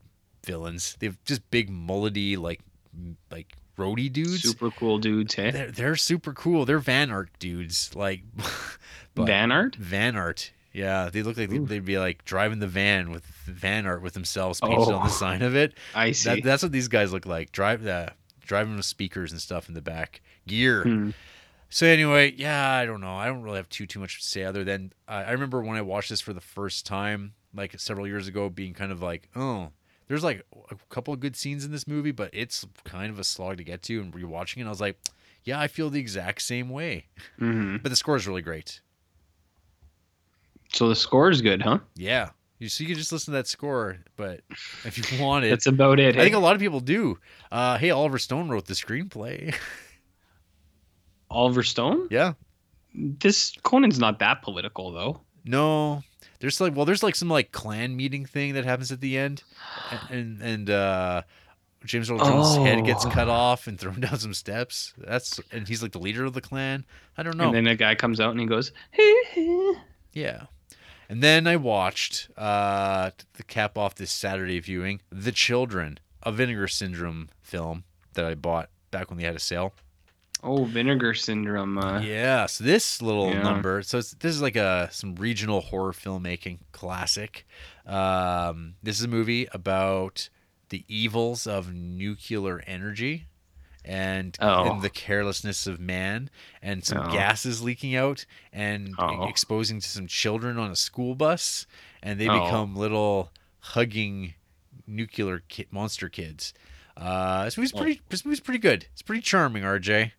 villains. 0.46 0.96
They've 1.00 1.18
just 1.26 1.50
big 1.52 1.70
mullety 1.72 2.38
like 2.38 2.62
like 3.32 3.54
roadie 3.78 4.12
dudes. 4.12 4.42
Super 4.44 4.72
cool 4.72 5.00
dudes, 5.00 5.34
hey? 5.36 5.52
They're, 5.52 5.72
they're 5.72 5.96
super 5.96 6.34
cool. 6.34 6.66
They're 6.66 6.80
Van 6.80 7.12
Art 7.12 7.30
dudes. 7.40 7.94
Like 7.96 8.24
Van 9.16 9.52
Art? 9.52 9.76
Van 9.76 10.16
Art. 10.16 10.52
Yeah, 10.72 11.10
they 11.10 11.24
look 11.24 11.38
like 11.38 11.52
Ooh. 11.52 11.66
they'd 11.66 11.86
be 11.86 11.98
like 11.98 12.26
driving 12.26 12.60
the 12.60 12.68
van 12.68 13.10
with 13.10 13.24
Van 13.46 13.86
Art 13.86 14.02
with 14.02 14.14
themselves 14.14 14.60
painted 14.60 14.90
on 14.94 15.02
Oh. 15.02 15.04
the 15.04 15.10
sign 15.10 15.42
of 15.42 15.56
it. 15.56 15.74
I 15.96 16.12
see. 16.12 16.30
That, 16.36 16.44
that's 16.44 16.64
what 16.64 16.74
these 16.74 16.90
guys 16.90 17.14
look 17.14 17.26
like. 17.26 17.52
Drive 17.54 17.88
uh, 17.88 18.08
driving 18.42 18.76
with 18.76 18.84
speakers 18.86 19.32
and 19.32 19.40
stuff 19.42 19.70
in 19.70 19.74
the 19.74 19.82
back. 19.82 20.22
Gear. 20.48 20.84
Hmm. 20.84 21.10
So 21.70 21.86
anyway, 21.86 22.34
yeah, 22.38 22.72
I 22.72 22.86
don't 22.86 23.02
know. 23.02 23.16
I 23.16 23.26
don't 23.28 23.42
really 23.42 23.58
have 23.58 23.70
too 23.70 23.86
too 23.86 24.00
much 24.00 24.20
to 24.20 24.26
say 24.26 24.44
other 24.44 24.64
than 24.64 24.94
uh, 25.08 25.24
I 25.28 25.32
remember 25.32 25.62
when 25.62 25.78
I 25.78 25.82
watched 25.82 26.10
this 26.10 26.22
for 26.22 26.34
the 26.34 26.42
first 26.42 26.86
time, 26.86 27.34
like 27.54 27.78
several 27.80 28.08
years 28.08 28.28
ago, 28.28 28.50
being 28.50 28.74
kind 28.74 28.92
of 28.92 29.02
like, 29.02 29.30
oh, 29.36 29.70
there's 30.08 30.24
like 30.24 30.46
a 30.72 30.76
couple 30.90 31.14
of 31.14 31.20
good 31.20 31.36
scenes 31.36 31.66
in 31.66 31.72
this 31.72 31.88
movie, 31.88 32.12
but 32.12 32.30
it's 32.34 32.66
kind 32.84 33.12
of 33.12 33.20
a 33.20 33.24
slog 33.24 33.58
to 33.58 33.64
get 33.64 33.82
to. 33.84 34.00
And 34.00 34.14
rewatching 34.14 34.58
it, 34.62 34.66
I 34.66 34.70
was 34.70 34.80
like, 34.82 34.98
yeah, 35.44 35.60
I 35.60 35.68
feel 35.68 35.90
the 35.90 36.00
exact 36.00 36.42
same 36.44 36.70
way. 36.70 37.08
Mhm. 37.40 37.82
But 37.84 37.90
the 37.90 37.96
score 37.96 38.16
is 38.16 38.28
really 38.28 38.42
great. 38.42 38.80
So 40.72 40.88
the 40.90 40.96
score 40.96 41.30
is 41.30 41.42
good, 41.42 41.62
huh? 41.62 41.80
Yeah, 41.96 42.30
you 42.60 42.70
so 42.70 42.84
you 42.84 42.88
can 42.90 42.98
just 42.98 43.12
listen 43.12 43.34
to 43.34 43.38
that 43.38 43.48
score, 43.48 43.98
but 44.16 44.42
if 44.84 45.12
you 45.12 45.24
want 45.24 45.46
it, 45.46 45.50
That's 45.50 45.68
about 45.68 46.00
it. 46.00 46.16
I 46.18 46.22
think 46.22 46.36
a 46.36 46.40
lot 46.40 46.56
of 46.56 46.62
people 46.62 46.80
do. 46.80 47.20
Uh, 47.52 47.78
hey, 47.78 47.92
Oliver 47.92 48.18
Stone 48.20 48.50
wrote 48.50 48.66
the 48.66 48.74
screenplay. 48.74 49.56
Oliver 51.30 51.64
Stone. 51.64 52.08
yeah. 52.12 52.34
This 52.94 53.54
Conan's 53.64 54.00
not 54.00 54.20
that 54.20 54.42
political 54.42 54.92
though. 54.92 55.20
No, 55.44 56.02
there's 56.40 56.62
like 56.62 56.76
well, 56.76 56.86
there's 56.86 57.04
like 57.04 57.16
some 57.16 57.30
like 57.30 57.52
clan 57.52 57.96
meeting 57.98 58.26
thing 58.26 58.54
that 58.54 58.64
happens 58.64 58.92
at 58.92 59.02
the 59.02 59.18
end, 59.18 59.44
and 60.10 60.42
and 60.42 60.70
uh, 60.70 61.24
James 61.84 62.10
Earl 62.10 62.20
Jones' 62.20 62.56
head 62.56 62.86
gets 62.86 63.06
Oh. 63.06 63.10
cut 63.10 63.28
off 63.28 63.68
and 63.68 63.78
thrown 63.78 64.00
down 64.00 64.18
some 64.18 64.34
steps. 64.34 64.94
That's 64.98 65.42
and 65.52 65.68
he's 65.68 65.84
like 65.84 65.92
the 65.92 66.00
leader 66.00 66.24
of 66.24 66.32
the 66.34 66.40
clan. 66.42 66.86
I 67.18 67.24
don't 67.24 67.36
know. 67.38 67.48
And 67.48 67.54
then 67.56 67.68
a 67.68 67.76
guy 67.76 67.96
comes 67.96 68.22
out 68.22 68.32
and 68.32 68.40
he 68.40 68.46
goes, 68.46 68.72
yeah. 70.14 70.44
And 71.10 71.22
then 71.22 71.46
I 71.48 71.56
watched 71.58 72.30
uh, 72.38 73.12
the 73.34 73.44
cap 73.44 73.78
off 73.78 73.96
this 73.96 74.12
Saturday 74.12 74.60
viewing, 74.60 75.02
The 75.12 75.32
Children, 75.32 76.00
a 76.24 76.32
Vinegar 76.32 76.68
Syndrome 76.68 77.30
film 77.42 77.84
that 78.14 78.26
I 78.26 78.34
bought 78.36 78.70
back 78.90 79.10
when 79.10 79.20
they 79.20 79.26
had 79.26 79.36
a 79.36 79.40
sale. 79.40 79.74
Oh, 80.46 80.64
Vinegar 80.66 81.14
Syndrome. 81.16 81.78
Uh, 81.80 82.00
Yeah, 82.02 82.46
so 82.46 82.64
this 82.64 83.02
little 83.02 83.30
Yeah. 83.32 83.42
number, 83.42 83.82
so 83.82 83.98
it's, 83.98 84.12
this 84.12 84.34
is 84.36 84.42
like 84.42 84.56
a 84.56 84.90
some 84.92 85.16
regional 85.16 85.62
horror 85.62 85.92
filmmaking 85.92 86.60
classic. 86.72 87.48
Um, 87.86 88.76
this 88.84 89.00
is 89.00 89.06
a 89.06 89.10
movie 89.10 89.48
about 89.54 90.30
the 90.70 90.86
evils 90.88 91.48
of 91.48 91.74
nuclear 91.74 92.64
energy 92.68 93.26
and, 93.84 94.38
Oh. 94.42 94.72
and 94.74 94.82
the 94.82 94.90
carelessness 94.90 95.68
of 95.68 95.80
man, 95.80 96.30
and 96.62 96.84
some 96.84 97.00
Oh. 97.00 97.12
gases 97.12 97.62
leaking 97.62 97.96
out 97.96 98.26
and 98.54 98.94
Oh. 98.98 99.28
exposing 99.28 99.80
to 99.80 99.88
some 99.88 100.08
children 100.08 100.58
on 100.58 100.72
a 100.72 100.76
school 100.76 101.16
bus, 101.16 101.66
and 102.04 102.20
they 102.20 102.28
Oh. 102.30 102.44
become 102.46 102.76
little 102.76 103.32
hugging 103.60 104.36
nuclear 104.88 105.42
ki- 105.48 105.68
monster 105.72 106.10
kids. 106.10 106.54
Uh, 106.98 107.46
this 107.46 107.58
movie's 107.58 107.74
Oh. 107.74 107.78
pretty. 107.80 108.02
This 108.10 108.24
movie's 108.26 108.40
pretty 108.40 108.60
good. 108.60 108.86
It's 108.94 109.02
pretty 109.02 109.22
charming, 109.22 109.64
RJ. 109.64 110.14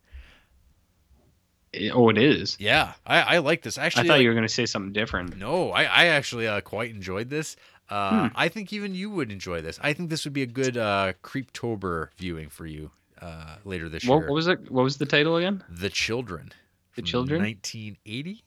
It- 1.72 1.92
oh, 1.94 2.08
it 2.08 2.18
is. 2.18 2.56
Yeah, 2.60 2.92
I, 3.06 3.20
I 3.20 3.38
like 3.38 3.62
this. 3.62 3.78
Actually, 3.78 4.04
I 4.04 4.06
thought 4.08 4.12
like- 4.14 4.22
you 4.22 4.28
were 4.28 4.34
gonna 4.34 4.48
say 4.48 4.66
something 4.66 4.92
different. 4.92 5.36
no, 5.36 5.70
I, 5.72 5.82
I 5.84 6.04
actually 6.06 6.46
uh, 6.48 6.60
quite 6.60 6.90
enjoyed 6.90 7.28
this. 7.30 7.56
Uh, 7.88 8.28
Hmm. 8.28 8.34
I 8.34 8.48
think 8.48 8.72
even 8.72 8.94
you 8.96 9.10
would 9.10 9.30
enjoy 9.30 9.60
this. 9.62 9.78
I 9.82 9.92
think 9.92 10.10
this 10.10 10.24
would 10.24 10.32
be 10.32 10.42
a 10.42 10.46
good 10.46 10.76
uh, 10.76 11.12
Creeptober 11.22 12.08
viewing 12.18 12.48
for 12.48 12.66
you 12.66 12.90
uh, 13.22 13.56
later 13.64 13.88
this 13.88 14.04
What, 14.04 14.16
year. 14.18 14.26
what 14.28 14.34
was 14.34 14.48
it? 14.48 14.70
What 14.72 14.82
was 14.82 14.96
the 14.96 15.06
title 15.06 15.36
again? 15.36 15.62
the 15.70 15.88
Children. 15.90 16.52
The 16.96 17.02
Children? 17.02 17.42
1980. 17.42 18.42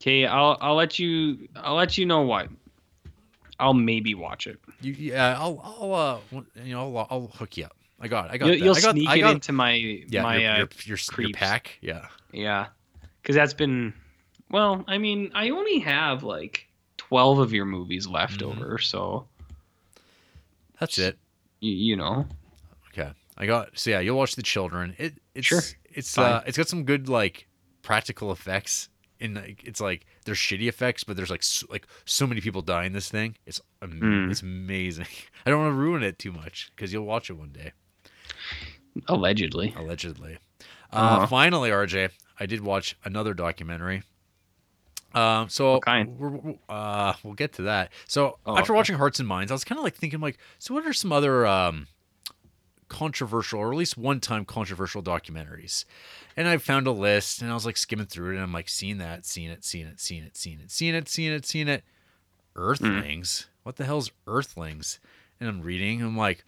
Okay, 0.00 0.26
I'll 0.26 0.56
I'll 0.60 0.76
let 0.76 0.98
you 1.00 1.48
I'll 1.56 1.74
let 1.74 1.98
you 1.98 2.06
know 2.06 2.20
what. 2.22 2.48
I'll 3.58 3.74
maybe 3.74 4.14
watch 4.14 4.46
it. 4.46 4.60
You, 4.80 4.92
yeah, 4.92 5.36
I'll, 5.36 5.60
I'll, 5.64 5.94
uh, 6.32 6.40
you 6.62 6.72
know, 6.74 6.96
I'll, 6.96 7.06
I'll 7.10 7.26
hook 7.26 7.56
you 7.56 7.64
up. 7.64 7.74
I 7.98 8.06
got, 8.06 8.26
it. 8.26 8.30
I 8.30 8.36
got. 8.38 8.46
You'll, 8.46 8.56
you'll 8.58 8.76
I 8.76 8.80
got, 8.80 8.92
sneak 8.92 9.08
I 9.08 9.16
it 9.16 9.24
into 9.24 9.50
my 9.52 9.72
yeah, 9.72 10.22
my 10.22 10.36
your, 10.36 10.50
uh, 10.52 10.56
your, 10.58 10.68
your, 10.84 10.98
your 11.26 11.30
pack. 11.32 11.78
Yeah. 11.80 12.06
Yeah, 12.32 12.66
because 13.22 13.34
that's 13.36 13.54
been 13.54 13.92
well. 14.50 14.84
I 14.88 14.98
mean, 14.98 15.30
I 15.34 15.50
only 15.50 15.78
have 15.80 16.22
like 16.22 16.66
twelve 16.96 17.38
of 17.38 17.52
your 17.52 17.64
movies 17.64 18.06
left 18.06 18.40
Mhm. 18.40 18.46
over, 18.56 18.78
so 18.78 19.26
That's 20.80 20.98
it. 20.98 21.18
you, 21.60 21.72
you 21.72 21.96
know. 21.96 22.26
Okay. 22.88 23.10
I 23.36 23.46
got 23.46 23.78
so 23.78 23.90
yeah, 23.90 24.00
you'll 24.00 24.16
watch 24.18 24.34
the 24.36 24.42
children. 24.42 24.94
It 24.98 25.14
it's 25.34 25.46
Sure. 25.46 25.60
it's 25.92 26.14
Fine. 26.14 26.32
uh 26.32 26.42
it's 26.46 26.56
got 26.58 26.68
some 26.68 26.84
good 26.84 27.08
like 27.08 27.46
practical 27.82 28.32
effects 28.32 28.88
in 29.20 29.34
like 29.34 29.62
it's 29.64 29.80
like 29.80 30.06
there's 30.24 30.38
shitty 30.38 30.68
effects, 30.68 31.04
but 31.04 31.16
there's 31.16 31.30
like 31.30 31.42
so, 31.42 31.66
like 31.70 31.86
so 32.04 32.26
many 32.26 32.40
people 32.40 32.62
die 32.62 32.84
in 32.84 32.92
this 32.92 33.08
thing. 33.10 33.36
It's 33.46 33.60
am- 33.82 34.00
Mm. 34.00 34.30
it's 34.30 34.42
amazing. 34.42 35.06
I 35.46 35.50
don't 35.50 35.60
want 35.60 35.70
to 35.72 35.76
ruin 35.76 36.02
it 36.02 36.18
too 36.18 36.32
much 36.32 36.70
because 36.74 36.92
you'll 36.92 37.04
watch 37.06 37.30
it 37.30 37.34
one 37.34 37.50
day 37.50 37.72
Allegedly. 39.06 39.74
allegedly. 39.76 40.38
Uh, 40.92 40.96
Uh-huh. 40.96 41.26
Finally, 41.26 41.70
RJ, 41.70 42.10
I 42.40 42.46
did 42.46 42.60
watch 42.62 42.96
another 43.04 43.34
documentary. 43.34 44.02
Um, 45.14 45.48
so 45.48 45.74
What 45.74 45.82
kind? 45.84 46.18
We're, 46.18 46.28
we're- 46.30 46.58
uh, 46.68 47.14
we'll 47.22 47.34
get 47.34 47.54
to 47.54 47.62
that. 47.62 47.92
So 48.06 48.38
Oh, 48.46 48.56
after 48.56 48.72
okay. 48.72 48.76
watching 48.76 48.96
Hearts 48.96 49.18
and 49.18 49.26
Minds, 49.28 49.50
I 49.50 49.54
was 49.54 49.64
kind 49.64 49.78
of 49.78 49.84
like 49.84 49.94
thinking, 49.94 50.20
like, 50.20 50.38
so 50.58 50.74
what 50.74 50.86
are 50.86 50.92
some 50.92 51.12
other 51.12 51.46
um, 51.46 51.86
controversial, 52.88 53.60
or 53.60 53.72
at 53.72 53.78
least 53.78 53.96
one-time 53.98 54.44
controversial 54.44 55.02
documentaries? 55.02 55.84
And 56.36 56.46
I 56.46 56.58
found 56.58 56.86
a 56.86 56.92
list, 56.92 57.42
and 57.42 57.50
I 57.50 57.54
was 57.54 57.66
like 57.66 57.76
skimming 57.76 58.06
through 58.06 58.32
it, 58.32 58.34
and 58.34 58.42
I'm 58.42 58.52
like, 58.52 58.68
seeing 58.68 58.98
that, 58.98 59.24
seeing 59.26 59.50
it, 59.50 59.64
seeing 59.64 59.86
it, 59.86 59.98
seeing 60.00 60.22
it, 60.24 60.36
seeing 60.36 60.58
it, 60.60 60.70
seeing 60.70 60.94
it, 60.94 61.08
seeing 61.08 61.32
it, 61.32 61.46
seeing 61.46 61.68
it. 61.68 61.84
Earthlings. 62.54 63.46
What 63.62 63.76
the 63.76 63.84
hell's 63.84 64.10
Earthlings? 64.26 65.00
And 65.40 65.48
I'm 65.48 65.62
reading. 65.62 66.00
And 66.00 66.10
I'm 66.10 66.16
like, 66.16 66.44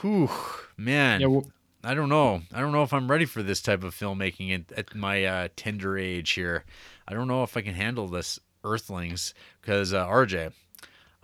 whew, 0.00 0.28
man. 0.76 1.20
Yeah, 1.20 1.28
well, 1.28 1.46
I 1.84 1.94
don't 1.94 2.08
know. 2.08 2.42
I 2.52 2.60
don't 2.60 2.72
know 2.72 2.82
if 2.82 2.92
I'm 2.92 3.10
ready 3.10 3.24
for 3.26 3.42
this 3.42 3.60
type 3.60 3.84
of 3.84 3.94
filmmaking 3.94 4.54
at, 4.54 4.78
at 4.78 4.94
my 4.94 5.24
uh, 5.24 5.48
tender 5.56 5.98
age 5.98 6.30
here. 6.32 6.64
I 7.06 7.12
don't 7.14 7.28
know 7.28 7.42
if 7.42 7.56
I 7.56 7.60
can 7.60 7.74
handle 7.74 8.08
this 8.08 8.40
Earthlings 8.64 9.34
because 9.60 9.92
uh, 9.92 10.06
RJ, 10.06 10.46
uh, 10.46 10.50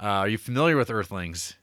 are 0.02 0.28
you 0.28 0.36
familiar 0.38 0.76
with 0.76 0.90
Earthlings? 0.90 1.54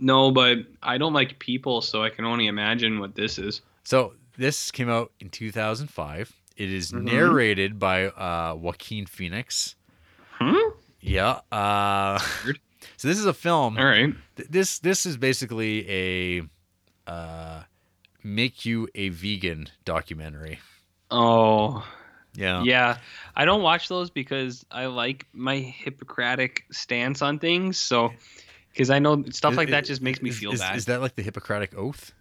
no, 0.00 0.32
but 0.32 0.58
I 0.82 0.98
don't 0.98 1.12
like 1.12 1.38
people, 1.38 1.80
so 1.80 2.02
I 2.02 2.10
can 2.10 2.24
only 2.24 2.48
imagine 2.48 2.98
what 2.98 3.14
this 3.14 3.38
is. 3.38 3.60
So 3.84 4.14
this 4.36 4.72
came 4.72 4.90
out 4.90 5.12
in 5.20 5.30
2005. 5.30 6.32
It 6.56 6.70
is 6.72 6.90
Mhm. 6.90 7.02
narrated 7.02 7.78
by 7.78 8.06
uh, 8.06 8.56
Joaquin 8.56 9.06
Phoenix. 9.06 9.76
Hmm. 10.32 10.56
Yeah. 11.00 11.40
Uh, 11.52 12.18
so 12.96 13.06
this 13.08 13.18
is 13.20 13.26
a 13.26 13.32
film. 13.34 13.78
All 13.78 13.84
right. 13.84 14.12
Th- 14.36 14.48
This 14.48 14.80
this 14.80 15.06
is 15.06 15.16
basically 15.16 15.88
a 15.88 16.42
uh, 17.10 17.62
make 18.24 18.64
you 18.64 18.88
a 18.96 19.10
vegan 19.10 19.68
documentary. 19.84 20.58
Oh. 21.10 21.86
Yeah. 22.36 22.64
Yeah, 22.64 22.96
I 23.36 23.44
don't 23.44 23.62
watch 23.62 23.86
those 23.86 24.10
because 24.10 24.66
I 24.72 24.86
like 24.86 25.26
my 25.32 25.58
Hippocratic 25.58 26.64
stance 26.72 27.22
on 27.22 27.38
things. 27.38 27.78
So, 27.78 28.12
because 28.72 28.90
I 28.90 28.98
know 28.98 29.22
stuff 29.30 29.52
Is- 29.52 29.56
like 29.58 29.68
that 29.70 29.84
just 29.84 30.02
makes 30.02 30.20
me 30.20 30.30
is- 30.30 30.38
feel 30.40 30.52
is, 30.52 30.58
bad. 30.60 30.74
Is 30.74 30.86
that 30.86 31.00
like 31.00 31.14
the 31.14 31.22
Hippocratic 31.22 31.76
Oath? 31.78 32.12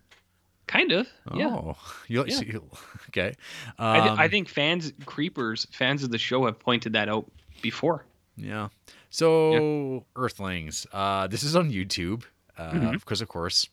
kind 0.66 0.92
of. 0.94 1.08
Yeah. 1.36 1.48
Oh, 1.50 1.76
you, 2.08 2.24
Yeah. 2.26 2.36
so 2.36 2.42
you- 2.44 2.70
okay. 3.10 3.34
I, 3.78 4.00
th- 4.00 4.18
I 4.18 4.26
Um, 4.26 4.30
think 4.32 4.48
fans, 4.50 4.94
creepers, 5.06 5.68
fans 5.72 6.04
of 6.04 6.10
the 6.12 6.18
show 6.18 6.46
have 6.46 6.58
pointed 6.60 6.94
that 6.94 7.10
out 7.10 7.30
before. 7.62 8.06
Yeah. 8.38 8.70
So 9.10 10.06
Earthlings. 10.16 10.88
Uh, 10.94 11.28
this 11.28 11.44
is 11.44 11.56
on 11.56 11.70
YouTube, 11.72 12.24
uh, 12.58 12.72
Mhm. 12.72 12.94
because 12.94 13.22
of 13.22 13.28
course. 13.28 13.68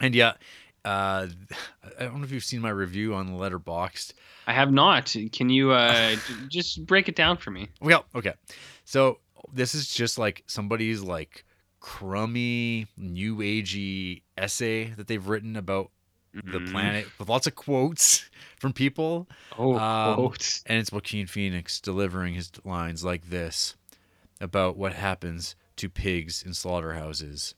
And 0.00 0.14
yeah, 0.14 0.34
uh, 0.88 1.26
I 1.98 2.04
don't 2.04 2.18
know 2.18 2.24
if 2.24 2.30
you've 2.32 2.44
seen 2.44 2.60
my 2.60 2.70
review 2.70 3.14
on 3.14 3.30
Letterboxd. 3.36 4.12
I 4.46 4.52
have 4.54 4.72
not. 4.72 5.14
Can 5.32 5.50
you 5.50 5.72
uh, 5.72 6.16
just 6.48 6.86
break 6.86 7.08
it 7.08 7.16
down 7.16 7.36
for 7.36 7.50
me? 7.50 7.68
Well, 7.80 8.04
okay. 8.14 8.34
So 8.84 9.18
this 9.52 9.74
is 9.74 9.92
just 9.92 10.18
like 10.18 10.44
somebody's 10.46 11.02
like 11.02 11.44
crummy, 11.80 12.86
new 12.96 13.36
agey 13.36 14.22
essay 14.36 14.84
that 14.96 15.06
they've 15.06 15.26
written 15.26 15.56
about 15.56 15.90
the 16.32 16.60
Mm. 16.60 16.70
planet 16.70 17.08
with 17.18 17.28
lots 17.28 17.46
of 17.46 17.54
quotes 17.54 18.28
from 18.58 18.72
people. 18.72 19.28
Oh, 19.58 19.76
Um, 19.76 20.14
quotes. 20.14 20.62
And 20.66 20.78
it's 20.78 20.92
Joaquin 20.92 21.26
Phoenix 21.26 21.80
delivering 21.80 22.34
his 22.34 22.50
lines 22.64 23.02
like 23.02 23.28
this 23.30 23.74
about 24.40 24.76
what 24.76 24.92
happens 24.92 25.56
to 25.76 25.88
pigs 25.88 26.42
in 26.42 26.52
slaughterhouses. 26.54 27.54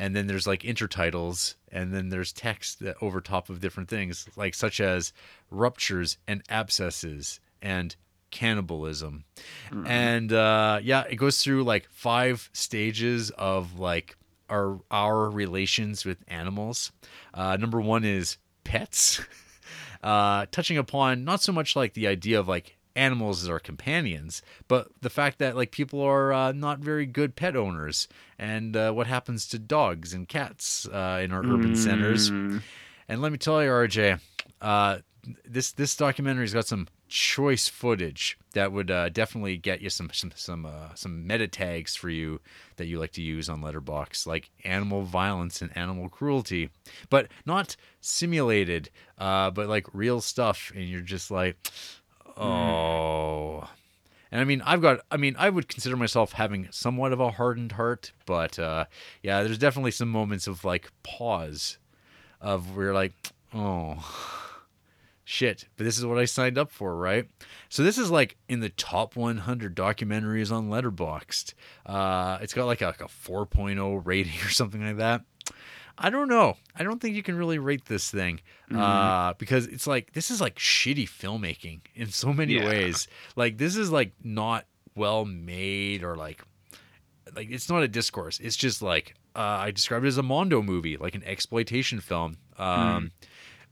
And 0.00 0.16
then 0.16 0.28
there's 0.28 0.46
like 0.46 0.62
intertitles, 0.62 1.56
and 1.70 1.92
then 1.92 2.08
there's 2.08 2.32
text 2.32 2.80
that 2.80 2.96
over 3.02 3.20
top 3.20 3.50
of 3.50 3.60
different 3.60 3.90
things, 3.90 4.26
like 4.34 4.54
such 4.54 4.80
as 4.80 5.12
ruptures 5.50 6.16
and 6.26 6.42
abscesses 6.48 7.38
and 7.60 7.94
cannibalism. 8.30 9.24
Mm. 9.70 9.86
And 9.86 10.32
uh, 10.32 10.80
yeah, 10.82 11.04
it 11.08 11.16
goes 11.16 11.42
through 11.42 11.64
like 11.64 11.86
five 11.90 12.48
stages 12.54 13.28
of 13.32 13.78
like 13.78 14.16
our 14.48 14.80
our 14.90 15.28
relations 15.28 16.06
with 16.06 16.24
animals. 16.28 16.92
Uh, 17.34 17.58
number 17.58 17.78
one 17.78 18.02
is 18.02 18.38
pets, 18.64 19.20
uh, 20.02 20.46
touching 20.50 20.78
upon 20.78 21.24
not 21.24 21.42
so 21.42 21.52
much 21.52 21.76
like 21.76 21.92
the 21.92 22.06
idea 22.06 22.40
of 22.40 22.48
like 22.48 22.78
animals 22.96 23.42
as 23.42 23.48
our 23.48 23.60
companions, 23.60 24.42
but 24.68 24.88
the 25.00 25.10
fact 25.10 25.38
that 25.38 25.56
like 25.56 25.70
people 25.70 26.00
are 26.00 26.32
uh, 26.32 26.52
not 26.52 26.80
very 26.80 27.06
good 27.06 27.36
pet 27.36 27.56
owners, 27.56 28.08
and 28.38 28.76
uh, 28.76 28.92
what 28.92 29.06
happens 29.06 29.46
to 29.48 29.58
dogs 29.58 30.12
and 30.12 30.28
cats 30.28 30.86
uh, 30.86 31.20
in 31.22 31.32
our 31.32 31.44
urban 31.44 31.76
centers. 31.76 32.30
Mm. 32.30 32.62
And 33.08 33.22
let 33.22 33.32
me 33.32 33.38
tell 33.38 33.62
you, 33.62 33.70
RJ, 33.70 34.20
uh, 34.60 34.98
this 35.44 35.72
this 35.72 35.94
documentary's 35.96 36.54
got 36.54 36.66
some 36.66 36.88
choice 37.08 37.68
footage 37.68 38.38
that 38.52 38.70
would 38.72 38.90
uh, 38.90 39.08
definitely 39.08 39.56
get 39.56 39.80
you 39.80 39.90
some 39.90 40.10
some 40.12 40.32
some 40.34 40.64
uh, 40.64 40.94
some 40.94 41.26
meta 41.26 41.48
tags 41.48 41.96
for 41.96 42.08
you 42.08 42.40
that 42.76 42.86
you 42.86 42.98
like 42.98 43.12
to 43.12 43.22
use 43.22 43.48
on 43.48 43.60
Letterboxd, 43.60 44.26
like 44.26 44.50
animal 44.64 45.02
violence 45.02 45.60
and 45.60 45.76
animal 45.76 46.08
cruelty, 46.08 46.70
but 47.10 47.28
not 47.44 47.76
simulated, 48.00 48.90
uh, 49.18 49.50
but 49.50 49.68
like 49.68 49.86
real 49.92 50.20
stuff, 50.20 50.72
and 50.74 50.88
you're 50.88 51.00
just 51.00 51.30
like, 51.30 51.56
oh. 52.36 53.68
And 54.32 54.40
I 54.40 54.44
mean, 54.44 54.62
I've 54.64 54.80
got, 54.80 55.00
I 55.10 55.16
mean, 55.16 55.34
I 55.38 55.50
would 55.50 55.68
consider 55.68 55.96
myself 55.96 56.32
having 56.32 56.68
somewhat 56.70 57.12
of 57.12 57.20
a 57.20 57.32
hardened 57.32 57.72
heart, 57.72 58.12
but 58.26 58.58
uh, 58.58 58.84
yeah, 59.22 59.42
there's 59.42 59.58
definitely 59.58 59.90
some 59.90 60.08
moments 60.08 60.46
of 60.46 60.64
like 60.64 60.90
pause 61.02 61.78
of 62.40 62.76
where 62.76 62.86
you're 62.86 62.94
like, 62.94 63.12
oh, 63.52 63.98
shit, 65.24 65.66
but 65.76 65.84
this 65.84 65.98
is 65.98 66.06
what 66.06 66.18
I 66.18 66.26
signed 66.26 66.58
up 66.58 66.70
for, 66.70 66.96
right? 66.96 67.28
So 67.68 67.82
this 67.82 67.98
is 67.98 68.10
like 68.10 68.36
in 68.48 68.60
the 68.60 68.68
top 68.68 69.16
100 69.16 69.76
documentaries 69.76 70.52
on 70.52 70.70
Letterboxd. 70.70 71.54
Uh, 71.84 72.38
it's 72.40 72.54
got 72.54 72.66
like 72.66 72.82
a, 72.82 72.86
like 72.86 73.00
a 73.00 73.06
4.0 73.06 74.02
rating 74.04 74.40
or 74.44 74.50
something 74.50 74.84
like 74.84 74.98
that. 74.98 75.22
I 76.02 76.08
don't 76.10 76.28
know. 76.28 76.56
I 76.74 76.82
don't 76.82 76.98
think 77.00 77.14
you 77.14 77.22
can 77.22 77.36
really 77.36 77.58
rate 77.58 77.84
this 77.84 78.10
thing 78.10 78.40
uh, 78.74 79.34
because 79.34 79.66
it's 79.66 79.86
like 79.86 80.12
this 80.14 80.30
is 80.30 80.40
like 80.40 80.56
shitty 80.56 81.06
filmmaking 81.08 81.80
in 81.94 82.08
so 82.08 82.32
many 82.32 82.54
Yeah. 82.54 82.64
ways. 82.66 83.06
Like 83.36 83.58
this 83.58 83.76
is 83.76 83.90
like 83.90 84.12
not 84.24 84.64
well 84.94 85.24
made 85.26 86.02
or 86.02 86.16
like 86.16 86.42
like 87.36 87.50
it's 87.50 87.68
not 87.68 87.82
a 87.82 87.88
discourse. 87.88 88.40
It's 88.40 88.56
just 88.56 88.80
like 88.80 89.14
uh, 89.36 89.40
I 89.40 89.70
described 89.72 90.04
it 90.06 90.08
as 90.08 90.16
a 90.18 90.22
Mondo 90.22 90.62
movie, 90.62 90.96
like 90.96 91.14
an 91.14 91.22
exploitation 91.24 92.00
film. 92.00 92.38
Um, 92.58 93.10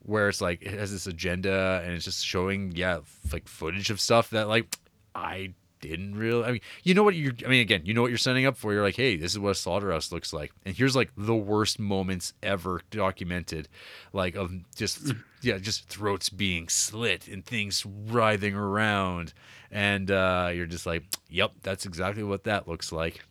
where 0.03 0.29
it's 0.29 0.39
like 0.39 0.61
it 0.61 0.71
has 0.79 0.91
this 0.91 1.07
agenda 1.07 1.81
and 1.83 1.93
it's 1.93 2.05
just 2.05 2.25
showing 2.25 2.71
yeah 2.73 2.99
like 3.33 3.47
footage 3.47 3.89
of 3.89 3.99
stuff 3.99 4.29
that 4.29 4.47
like 4.47 4.73
I 5.13 5.53
didn't 5.81 6.15
really. 6.15 6.43
I 6.43 6.51
mean, 6.53 6.61
you 6.83 6.93
know 6.93 7.03
what 7.03 7.15
you're. 7.15 7.33
I 7.45 7.49
mean, 7.49 7.61
again, 7.61 7.81
you 7.85 7.93
know 7.93 8.01
what 8.01 8.09
you're 8.11 8.17
setting 8.17 8.45
up 8.45 8.57
for. 8.57 8.73
You're 8.73 8.83
like, 8.83 8.95
hey, 8.95 9.15
this 9.15 9.31
is 9.31 9.39
what 9.39 9.51
a 9.51 9.55
slaughterhouse 9.55 10.11
looks 10.11 10.33
like, 10.33 10.51
and 10.65 10.75
here's 10.75 10.95
like 10.95 11.11
the 11.17 11.35
worst 11.35 11.79
moments 11.79 12.33
ever 12.43 12.81
documented, 12.91 13.67
like 14.13 14.35
of 14.35 14.51
just 14.75 15.13
yeah, 15.41 15.57
just 15.57 15.87
throats 15.89 16.29
being 16.29 16.67
slit 16.69 17.27
and 17.27 17.45
things 17.45 17.85
writhing 17.85 18.55
around, 18.55 19.33
and 19.71 20.11
uh, 20.11 20.51
you're 20.53 20.65
just 20.65 20.85
like, 20.85 21.03
yep, 21.29 21.51
that's 21.63 21.85
exactly 21.85 22.23
what 22.23 22.43
that 22.43 22.67
looks 22.67 22.91
like. 22.91 23.21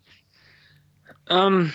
Um, 1.28 1.72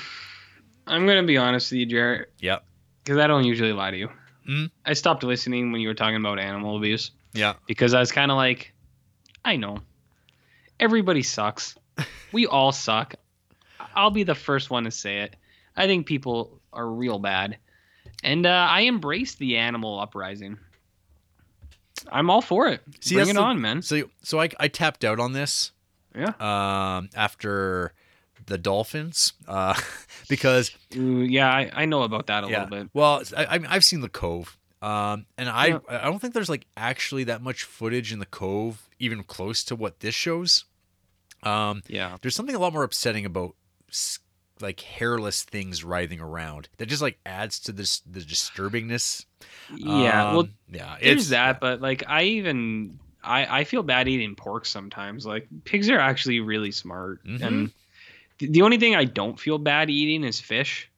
I'm 0.88 1.06
gonna 1.06 1.24
be 1.24 1.38
honest 1.38 1.72
with 1.72 1.80
you, 1.80 1.86
Jarrett, 1.86 2.32
Yep. 2.40 2.64
because 3.04 3.18
I 3.20 3.28
don't 3.28 3.44
usually 3.46 3.74
lie 3.74 3.92
to 3.92 3.98
you. 3.98 4.10
Mhm. 4.50 4.72
I 4.86 4.94
stopped 4.94 5.24
listening 5.24 5.72
when 5.72 5.80
you 5.82 5.88
were 5.88 5.94
talking 5.94 6.16
about 6.18 6.40
animal 6.40 6.76
abuse 6.78 7.12
Yeah. 7.34 7.54
because 7.68 7.94
I 7.94 8.00
was 8.00 8.12
kind 8.12 8.32
of 8.32 8.38
like, 8.38 8.74
I 9.46 9.56
know, 9.56 9.80
everybody 10.84 11.24
sucks. 11.24 11.76
we 12.34 12.46
all 12.46 12.72
suck. 12.74 13.16
I'll 13.96 14.12
be 14.12 14.24
the 14.24 14.36
first 14.36 14.70
one 14.70 14.84
to 14.84 14.92
say 14.92 15.22
it. 15.22 15.36
I 15.76 15.88
think 15.88 16.06
people 16.06 16.60
are 16.74 16.88
real 16.88 17.20
bad, 17.20 17.58
and 18.24 18.46
uh, 18.46 18.68
I 18.70 18.82
embrace 18.82 19.36
the 19.36 19.58
animal 19.58 20.00
uprising. 20.00 20.58
I'm 22.12 22.30
all 22.30 22.42
for 22.42 22.68
it. 22.68 22.82
See, 23.00 23.16
Bring 23.16 23.30
it 23.30 23.34
the- 23.34 23.42
on, 23.42 23.62
man. 23.62 23.82
So 23.82 24.10
so 24.22 24.40
I 24.42 24.50
I 24.60 24.68
tapped 24.68 25.04
out 25.06 25.20
on 25.20 25.32
this. 25.34 25.72
Yeah. 26.16 26.34
Um, 26.40 27.10
after 27.16 27.94
the 28.46 28.58
Dolphins, 28.60 29.34
uh, 29.48 29.74
because 30.30 30.70
Ooh, 30.96 31.22
yeah, 31.22 31.50
I, 31.50 31.72
I 31.74 31.86
know 31.86 32.04
about 32.04 32.28
that 32.28 32.44
a 32.44 32.48
yeah. 32.50 32.64
little 32.66 32.84
bit. 32.84 32.90
Well, 32.94 33.24
I, 33.36 33.46
I 33.46 33.60
I've 33.70 33.84
seen 33.86 34.02
the 34.02 34.10
Cove, 34.10 34.58
um, 34.82 35.26
and 35.40 35.50
I 35.50 35.68
Yeah. 35.68 35.80
I 35.90 36.04
don't 36.06 36.20
think 36.20 36.34
there's 36.36 36.50
like 36.50 36.68
actually 36.78 37.24
that 37.26 37.42
much 37.42 37.64
footage 37.64 38.12
in 38.14 38.20
the 38.20 38.26
Cove, 38.28 38.90
even 39.00 39.24
close 39.24 39.64
to 39.64 39.76
what 39.76 40.02
this 40.02 40.14
shows. 40.14 40.66
Um, 41.46 41.82
Yeah. 41.88 42.18
there's 42.22 42.36
something 42.36 42.56
a 42.56 42.60
lot 42.60 42.74
more 42.74 42.84
upsetting 42.84 43.26
about 43.26 43.56
like 44.62 44.80
hairless 44.82 45.44
things 45.44 45.84
writhing 45.84 46.20
around 46.22 46.70
that 46.78 46.86
just 46.86 47.02
like 47.02 47.20
adds 47.26 47.60
to 47.62 47.72
this 47.72 48.00
the 48.02 48.20
disturbingness. 48.22 49.26
Yeah. 49.76 50.32
well, 50.32 50.40
Um, 50.42 50.54
yeah, 50.72 50.96
there's 51.02 51.12
it's- 51.12 51.30
that, 51.30 51.60
but 51.60 51.82
like 51.82 52.04
I 52.08 52.24
even 52.24 53.00
I 53.24 53.60
I 53.60 53.64
feel 53.64 53.84
bad 53.84 54.08
eating 54.08 54.36
pork 54.36 54.66
sometimes. 54.66 55.26
Like 55.26 55.48
pigs 55.66 55.90
are 55.90 56.00
actually 56.00 56.40
really 56.40 56.72
smart, 56.72 57.26
Mhm. 57.26 57.42
and 57.42 57.72
the, 58.40 58.48
the 58.48 58.62
only 58.62 58.78
thing 58.78 58.96
I 58.96 59.06
don't 59.06 59.40
feel 59.40 59.58
bad 59.58 59.90
eating 59.90 60.24
is 60.24 60.40
fish, 60.40 60.90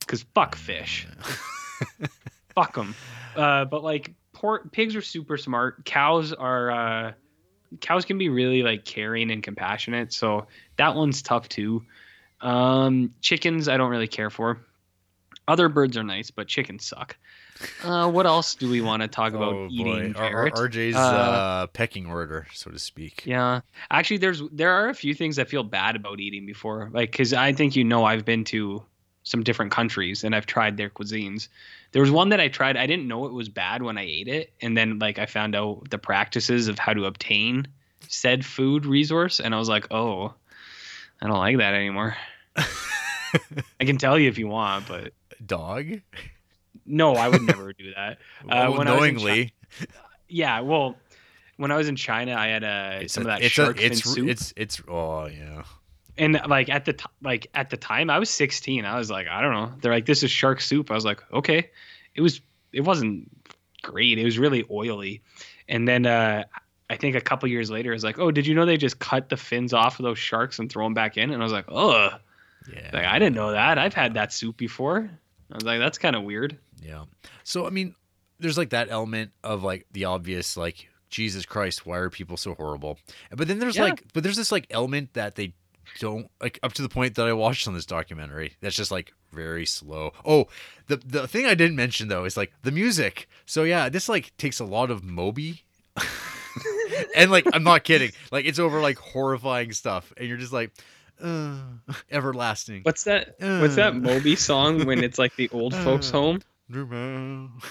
because 0.00 0.22
fuck 0.34 0.54
fish, 0.56 1.06
fuck 2.54 2.74
them. 2.74 2.94
Uh, 3.36 3.64
but 3.64 3.82
like 3.84 4.12
pork, 4.32 4.72
pigs 4.72 4.96
are 4.96 5.02
super 5.02 5.36
smart. 5.36 5.84
Cows 5.84 6.32
are. 6.32 6.70
Uh, 6.70 7.12
cows 7.80 8.04
can 8.04 8.18
be 8.18 8.28
really 8.28 8.62
like 8.62 8.84
caring 8.84 9.30
and 9.30 9.42
compassionate, 9.42 10.12
so 10.12 10.46
that 10.76 10.94
one's 10.94 11.22
tough 11.22 11.48
too. 11.48 11.84
Um, 12.40 13.14
chickens 13.20 13.68
I 13.68 13.76
don't 13.76 13.90
really 13.90 14.08
care 14.08 14.30
for. 14.30 14.60
Other 15.48 15.68
birds 15.68 15.96
are 15.96 16.04
nice, 16.04 16.30
but 16.30 16.46
chickens 16.48 16.86
suck. 16.86 17.16
Uh, 17.84 18.10
what 18.10 18.26
else 18.26 18.54
do 18.54 18.68
we 18.68 18.80
want 18.80 19.02
to 19.02 19.08
talk 19.08 19.34
about 19.34 19.54
Oh, 19.54 19.68
eating? 19.70 20.14
R- 20.16 20.50
RJ's 20.50 20.96
Uh, 20.96 21.00
uh, 21.00 21.66
pecking 21.68 22.06
order, 22.06 22.46
so 22.52 22.70
to 22.70 22.78
speak. 22.78 23.24
Yeah, 23.26 23.60
actually, 23.90 24.18
there's 24.18 24.42
there 24.52 24.70
are 24.70 24.88
a 24.88 24.94
few 24.94 25.14
things 25.14 25.38
I 25.38 25.44
feel 25.44 25.62
bad 25.62 25.96
about 25.96 26.20
eating 26.20 26.46
before, 26.46 26.90
like 26.92 27.10
because 27.10 27.32
I 27.32 27.52
think 27.52 27.76
you 27.76 27.84
know 27.84 28.04
I've 28.04 28.24
been 28.24 28.44
to 28.44 28.82
some 29.24 29.42
different 29.42 29.70
countries 29.72 30.24
and 30.24 30.34
I've 30.34 30.46
tried 30.46 30.76
their 30.76 30.90
cuisines. 30.90 31.48
There 31.92 32.02
was 32.02 32.10
one 32.10 32.30
that 32.30 32.40
I 32.40 32.48
tried. 32.48 32.76
I 32.76 32.86
didn't 32.86 33.06
know 33.06 33.26
it 33.26 33.32
was 33.32 33.48
bad 33.48 33.82
when 33.82 33.98
I 33.98 34.02
ate 34.02 34.28
it, 34.28 34.52
and 34.60 34.76
then 34.76 34.98
like 34.98 35.18
I 35.18 35.26
found 35.26 35.54
out 35.54 35.90
the 35.90 35.98
practices 35.98 36.68
of 36.68 36.78
how 36.78 36.92
to 36.94 37.04
obtain 37.04 37.68
said 38.08 38.44
food 38.44 38.84
resource, 38.86 39.40
and 39.40 39.54
I 39.54 39.58
was 39.58 39.68
like, 39.68 39.86
oh, 39.92 40.34
I 41.20 41.26
don't 41.28 41.38
like 41.38 41.58
that 41.58 41.74
anymore. 41.74 42.16
I 42.56 43.84
can 43.84 43.96
tell 43.98 44.18
you 44.18 44.28
if 44.28 44.38
you 44.38 44.48
want, 44.48 44.88
but 44.88 45.12
Dog, 45.44 45.86
no, 46.86 47.14
I 47.14 47.28
would 47.28 47.42
never 47.42 47.72
do 47.72 47.92
that. 47.94 48.18
Uh, 48.42 48.46
well, 48.48 48.78
when 48.78 48.88
I 48.88 48.92
was 48.94 49.04
in 49.08 49.14
knowingly, 49.16 49.52
Yeah, 50.28 50.60
well, 50.60 50.96
when 51.56 51.70
I 51.70 51.76
was 51.76 51.88
in 51.88 51.96
China, 51.96 52.34
I 52.34 52.48
had 52.48 52.64
uh, 52.64 53.08
some 53.08 53.22
a- 53.22 53.28
of 53.28 53.32
that 53.34 53.42
it's 53.44 53.54
shark 53.54 53.76
a, 53.78 53.82
fin 53.82 53.92
it's 53.92 54.04
soup. 54.04 54.28
it's 54.28 54.52
it's 54.56 54.82
oh 54.88 55.26
yeah. 55.26 55.62
And 56.18 56.40
like 56.48 56.68
at 56.68 56.84
the 56.84 56.92
t- 56.92 57.04
like 57.22 57.46
at 57.54 57.70
the 57.70 57.76
time 57.76 58.10
I 58.10 58.18
was 58.18 58.28
16 58.30 58.84
I 58.84 58.96
was 58.98 59.10
like 59.10 59.26
I 59.28 59.40
don't 59.40 59.52
know. 59.52 59.72
They're 59.80 59.92
like 59.92 60.06
this 60.06 60.22
is 60.22 60.30
shark 60.30 60.60
soup. 60.60 60.90
I 60.90 60.94
was 60.94 61.04
like 61.04 61.22
okay. 61.32 61.70
It 62.14 62.20
was 62.20 62.40
it 62.72 62.82
wasn't 62.82 63.30
great. 63.82 64.18
It 64.18 64.24
was 64.24 64.38
really 64.38 64.64
oily. 64.70 65.22
And 65.68 65.86
then 65.88 66.06
uh 66.06 66.44
I 66.90 66.96
think 66.96 67.16
a 67.16 67.20
couple 67.20 67.48
years 67.48 67.70
later 67.70 67.92
it's 67.92 68.04
like 68.04 68.18
oh 68.18 68.30
did 68.30 68.46
you 68.46 68.54
know 68.54 68.66
they 68.66 68.76
just 68.76 68.98
cut 68.98 69.28
the 69.28 69.36
fins 69.36 69.72
off 69.72 69.98
of 69.98 70.04
those 70.04 70.18
sharks 70.18 70.58
and 70.58 70.70
throw 70.70 70.84
them 70.84 70.94
back 70.94 71.16
in? 71.16 71.30
And 71.30 71.42
I 71.42 71.44
was 71.44 71.52
like 71.52 71.66
oh 71.68 72.10
Yeah. 72.72 72.90
like 72.92 73.04
I 73.06 73.18
didn't 73.18 73.34
know 73.34 73.52
that. 73.52 73.78
I've 73.78 73.94
had 73.94 74.14
that 74.14 74.32
soup 74.32 74.56
before. 74.56 75.10
I 75.50 75.54
was 75.54 75.64
like 75.64 75.78
that's 75.80 75.98
kind 75.98 76.14
of 76.16 76.22
weird. 76.24 76.58
Yeah. 76.82 77.04
So 77.44 77.66
I 77.66 77.70
mean, 77.70 77.94
there's 78.38 78.58
like 78.58 78.70
that 78.70 78.88
element 78.90 79.30
of 79.44 79.62
like 79.62 79.86
the 79.92 80.04
obvious 80.06 80.56
like 80.56 80.88
Jesus 81.10 81.44
Christ, 81.46 81.84
why 81.86 81.98
are 81.98 82.08
people 82.10 82.36
so 82.36 82.54
horrible? 82.54 82.98
But 83.30 83.46
then 83.48 83.58
there's 83.58 83.76
Yeah. 83.76 83.84
like 83.84 84.02
but 84.12 84.22
there's 84.22 84.36
this 84.36 84.50
like 84.52 84.66
element 84.70 85.14
that 85.14 85.34
they 85.36 85.54
don't 85.98 86.30
like 86.40 86.58
up 86.62 86.72
to 86.74 86.82
the 86.82 86.88
point 86.88 87.14
that 87.16 87.26
I 87.26 87.32
watched 87.32 87.66
on 87.68 87.74
this 87.74 87.86
documentary. 87.86 88.54
That's 88.60 88.76
just 88.76 88.90
like 88.90 89.12
very 89.32 89.66
slow. 89.66 90.12
Oh, 90.24 90.46
the 90.88 90.96
the 90.96 91.26
thing 91.28 91.46
I 91.46 91.54
didn't 91.54 91.76
mention 91.76 92.08
though 92.08 92.24
is 92.24 92.36
like 92.36 92.52
the 92.62 92.70
music. 92.72 93.28
So 93.46 93.64
yeah, 93.64 93.88
this 93.88 94.08
like 94.08 94.36
takes 94.36 94.60
a 94.60 94.64
lot 94.64 94.90
of 94.90 95.04
Moby. 95.04 95.62
and 97.16 97.30
like 97.30 97.46
I'm 97.52 97.62
not 97.64 97.84
kidding. 97.84 98.12
Like 98.30 98.44
it's 98.44 98.58
over 98.58 98.80
like 98.80 98.98
horrifying 98.98 99.72
stuff 99.72 100.12
and 100.16 100.28
you're 100.28 100.38
just 100.38 100.52
like 100.52 100.72
uh, 101.22 101.56
everlasting. 102.10 102.82
what's 102.82 103.04
that 103.04 103.36
what's 103.38 103.76
that 103.76 103.94
Moby 103.94 104.36
song 104.36 104.84
when 104.86 105.04
it's 105.04 105.18
like 105.18 105.36
the 105.36 105.48
old 105.50 105.74
folks 105.74 106.10
Uh, 106.10 106.12
home 106.18 106.40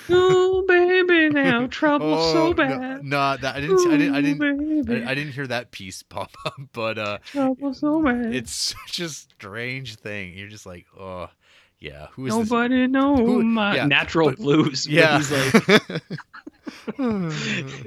oh 0.09 0.63
baby 0.92 1.30
now 1.30 1.68
trouble 1.72 2.22
so 2.32 2.54
bad 2.54 3.04
No, 3.04 3.38
that 3.38 3.56
I 3.56 3.62
didn't. 3.62 3.92
I 3.92 3.98
didn't. 3.98 4.16
I 4.16 4.22
didn't. 4.22 4.86
Baby, 4.86 5.06
I, 5.06 5.12
I 5.12 5.16
didn't 5.16 5.34
hear 5.34 5.48
that 5.48 5.72
piece 5.72 6.04
pop 6.10 6.32
up, 6.46 6.56
but 6.74 6.98
uh, 6.98 7.18
trouble 7.26 7.74
so 7.74 8.02
bad. 8.04 8.34
it's 8.36 8.52
such 8.54 9.00
a 9.00 9.10
strange 9.10 9.96
thing. 9.96 10.34
You're 10.38 10.48
just 10.50 10.66
like, 10.66 10.86
oh, 11.00 11.30
yeah. 11.80 12.08
Who 12.14 12.28
is 12.28 12.36
this? 12.38 12.50
Nobody 12.52 12.88
know 12.88 13.16
Who- 13.16 13.44
my 13.44 13.76
yeah, 13.76 13.86
natural 13.86 14.30
but- 14.30 14.38
blues. 14.39 14.88
Yeah. 14.88 15.18
he's 15.18 15.32
like, 15.32 16.02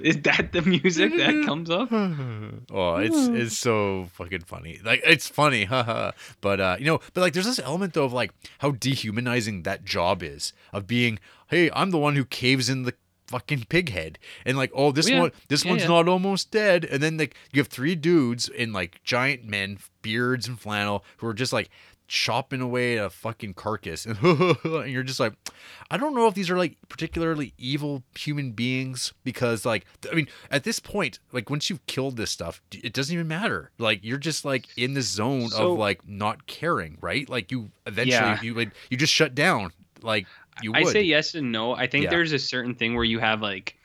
is 0.00 0.20
that 0.22 0.50
the 0.52 0.62
music 0.62 1.16
that 1.16 1.42
comes 1.46 1.70
up? 1.70 1.88
oh, 1.92 2.96
it's 2.96 3.16
it's 3.28 3.56
so 3.58 4.08
fucking 4.12 4.40
funny. 4.40 4.80
Like 4.84 5.00
it's 5.04 5.28
funny, 5.28 5.64
haha. 5.64 6.12
but 6.40 6.60
uh, 6.60 6.76
you 6.78 6.86
know, 6.86 7.00
but 7.14 7.20
like 7.22 7.32
there's 7.32 7.46
this 7.46 7.58
element 7.60 7.94
though 7.94 8.04
of 8.04 8.12
like 8.12 8.32
how 8.58 8.72
dehumanizing 8.72 9.62
that 9.62 9.84
job 9.84 10.22
is 10.22 10.52
of 10.72 10.86
being, 10.86 11.18
hey, 11.48 11.70
I'm 11.72 11.90
the 11.90 11.98
one 11.98 12.16
who 12.16 12.24
caves 12.24 12.68
in 12.68 12.82
the 12.82 12.94
fucking 13.28 13.64
pig 13.68 13.90
head. 13.90 14.18
And 14.44 14.56
like 14.56 14.70
oh 14.74 14.92
this 14.92 15.08
Yeah. 15.08 15.20
one 15.20 15.32
this 15.48 15.64
Yeah, 15.64 15.70
one's 15.72 15.82
yeah. 15.82 15.88
not 15.88 16.08
almost 16.08 16.50
dead. 16.50 16.84
And 16.84 17.02
then 17.02 17.16
like 17.16 17.34
you 17.52 17.60
have 17.60 17.68
three 17.68 17.94
dudes 17.94 18.48
in 18.48 18.72
like 18.72 19.02
giant 19.04 19.44
men 19.44 19.78
beards 20.02 20.46
and 20.48 20.58
flannel 20.60 21.04
who 21.18 21.26
are 21.26 21.34
just 21.34 21.52
like 21.52 21.70
chopping 22.06 22.60
away 22.60 22.98
at 22.98 23.06
a 23.06 23.10
fucking 23.10 23.54
carcass. 23.54 24.06
And, 24.24 24.90
you're 24.90 25.02
just 25.02 25.18
like 25.20 25.32
i 25.90 25.96
don't 25.96 26.14
know 26.14 26.26
if 26.26 26.34
these 26.34 26.50
are 26.50 26.58
like 26.58 26.76
particularly 26.90 27.54
evil 27.56 28.02
human 28.18 28.52
beings 28.52 29.14
because 29.24 29.64
like 29.64 29.86
i 30.12 30.14
mean 30.14 30.28
at 30.50 30.64
this 30.64 30.78
point 30.80 31.18
like 31.32 31.48
once 31.48 31.70
you've 31.70 31.84
killed 31.86 32.16
this 32.18 32.30
stuff 32.30 32.60
it 32.72 32.92
doesn't 32.92 33.14
even 33.14 33.26
matter. 33.28 33.70
Like 33.78 34.00
you're 34.02 34.18
just 34.18 34.44
like 34.44 34.66
in 34.76 34.92
the 34.92 35.00
zone 35.02 35.48
So- 35.48 35.72
of 35.72 35.78
like 35.78 36.06
not 36.06 36.46
caring 36.46 36.98
right? 37.00 37.26
Like 37.28 37.50
you 37.50 37.70
eventually 37.86 38.36
you 38.46 38.54
would 38.54 38.72
you 38.90 38.98
just 38.98 39.12
shut 39.12 39.34
down. 39.34 39.72
Like 40.02 40.26
you 40.62 40.72
would 40.72 40.86
I 40.88 40.92
say 40.92 41.02
yes 41.02 41.34
and 41.34 41.52
no. 41.52 41.74
I 41.74 41.86
think 41.86 42.04
Yeah. 42.04 42.10
there's 42.10 42.32
a 42.32 42.38
certain 42.38 42.74
thing 42.74 42.94
where 42.94 43.04
you 43.04 43.18
have 43.18 43.42
like, 43.42 43.76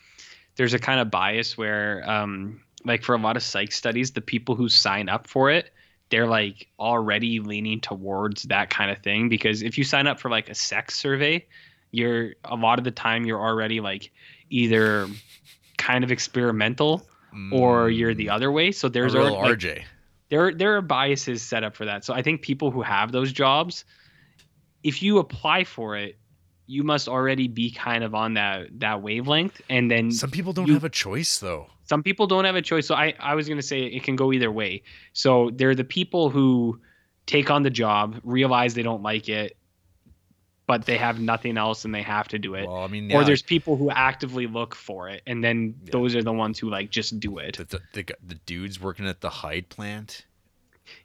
there's 0.56 0.74
a 0.74 0.80
kind 0.80 1.00
of 1.00 1.10
bias 1.10 1.58
where, 1.58 2.08
um, 2.10 2.62
like 2.86 3.04
for 3.04 3.16
a 3.16 3.18
lot 3.18 3.36
of 3.38 3.44
psych 3.44 3.72
studies, 3.72 4.12
the 4.12 4.22
people 4.22 4.56
who 4.56 4.70
sign 4.70 5.10
up 5.10 5.28
for 5.28 5.50
it, 5.52 5.74
they're 6.10 6.28
like 6.28 6.68
already 6.80 7.40
leaning 7.40 7.80
towards 7.82 8.44
that 8.44 8.70
kind 8.70 8.90
of 8.90 8.98
thing 9.00 9.30
because 9.30 9.62
if 9.62 9.78
you 9.78 9.84
sign 9.84 10.08
up 10.08 10.20
for 10.20 10.30
like 10.30 10.50
a 10.50 10.56
sex 10.56 10.96
survey, 10.96 11.46
you're 11.92 12.34
a 12.46 12.56
lot 12.56 12.78
of 12.80 12.86
the 12.86 12.92
time 12.92 13.26
you're 13.26 13.42
already 13.42 13.80
like 13.80 14.12
either 14.50 15.08
kind 15.78 16.04
of 16.04 16.12
experimental 16.12 17.08
or 17.52 17.90
you're 17.90 18.14
the 18.14 18.30
other 18.30 18.52
way. 18.52 18.72
So 18.72 18.90
there's 18.90 19.14
Mm. 19.14 19.20
a 19.20 19.24
real 19.24 19.42
like, 19.42 19.60
rj 19.60 19.84
there 20.30 20.54
there 20.54 20.76
are 20.78 20.82
biases 20.82 21.42
set 21.42 21.64
up 21.64 21.76
for 21.76 21.86
that. 21.86 22.06
So 22.06 22.14
I 22.14 22.22
think 22.22 22.42
people 22.42 22.72
who 22.72 22.82
have 22.82 23.12
those 23.12 23.32
jobs, 23.32 23.86
if 24.84 25.02
you 25.02 25.18
apply 25.20 25.64
for 25.64 25.96
it, 25.98 26.18
you 26.70 26.84
must 26.84 27.10
already 27.10 27.48
be 27.48 27.72
kind 27.72 28.04
of 28.04 28.14
on 28.14 28.36
that 28.36 28.68
that 28.80 29.02
wavelength. 29.02 29.60
And 29.70 29.90
then 29.90 30.12
some 30.12 30.30
people 30.32 30.54
don't 30.54 30.68
you- 30.68 30.74
have 30.76 30.84
a 30.84 30.90
choice 30.90 31.40
though 31.40 31.68
some 31.86 32.04
people 32.04 32.28
don't 32.28 32.46
have 32.46 32.56
a 32.56 32.62
choice. 32.62 32.86
So 32.86 32.94
I 32.94 33.16
I 33.20 33.34
was 33.34 33.50
gonna 33.50 33.64
say 33.64 33.82
it 33.86 34.04
can 34.04 34.16
go 34.16 34.32
either 34.32 34.52
way. 34.52 34.84
So 35.14 35.50
they're 35.56 35.74
the 35.74 35.84
people 35.84 36.30
who 36.30 36.80
take 37.26 37.50
on 37.50 37.64
the 37.64 37.72
job, 37.72 38.20
realize 38.24 38.76
they 38.76 38.84
don't 38.84 39.02
like 39.02 39.28
it, 39.28 39.58
but 40.68 40.86
they 40.86 40.98
have 40.98 41.20
nothing 41.20 41.58
else 41.58 41.86
and 41.86 41.94
they 41.96 42.04
have 42.04 42.28
to 42.28 42.38
do 42.38 42.54
it. 42.54 42.68
Well, 42.68 42.84
I 42.84 42.88
mean, 42.88 43.12
or 43.12 43.24
there's 43.24 43.42
people 43.42 43.76
who 43.76 43.90
actively 43.90 44.46
look 44.46 44.76
for 44.76 45.10
it, 45.10 45.24
and 45.26 45.44
then 45.44 45.74
Yeah. 45.86 45.90
those 45.94 46.16
are 46.16 46.22
the 46.22 46.32
ones 46.34 46.60
who 46.60 46.70
like 46.70 46.92
just 46.92 47.20
do 47.20 47.40
it. 47.40 47.58
the, 47.58 47.66
the, 47.66 47.82
the, 47.94 48.16
the 48.28 48.36
dudes 48.46 48.80
working 48.80 49.08
at 49.08 49.22
the 49.22 49.30
hide 49.32 49.70
plant. 49.70 50.26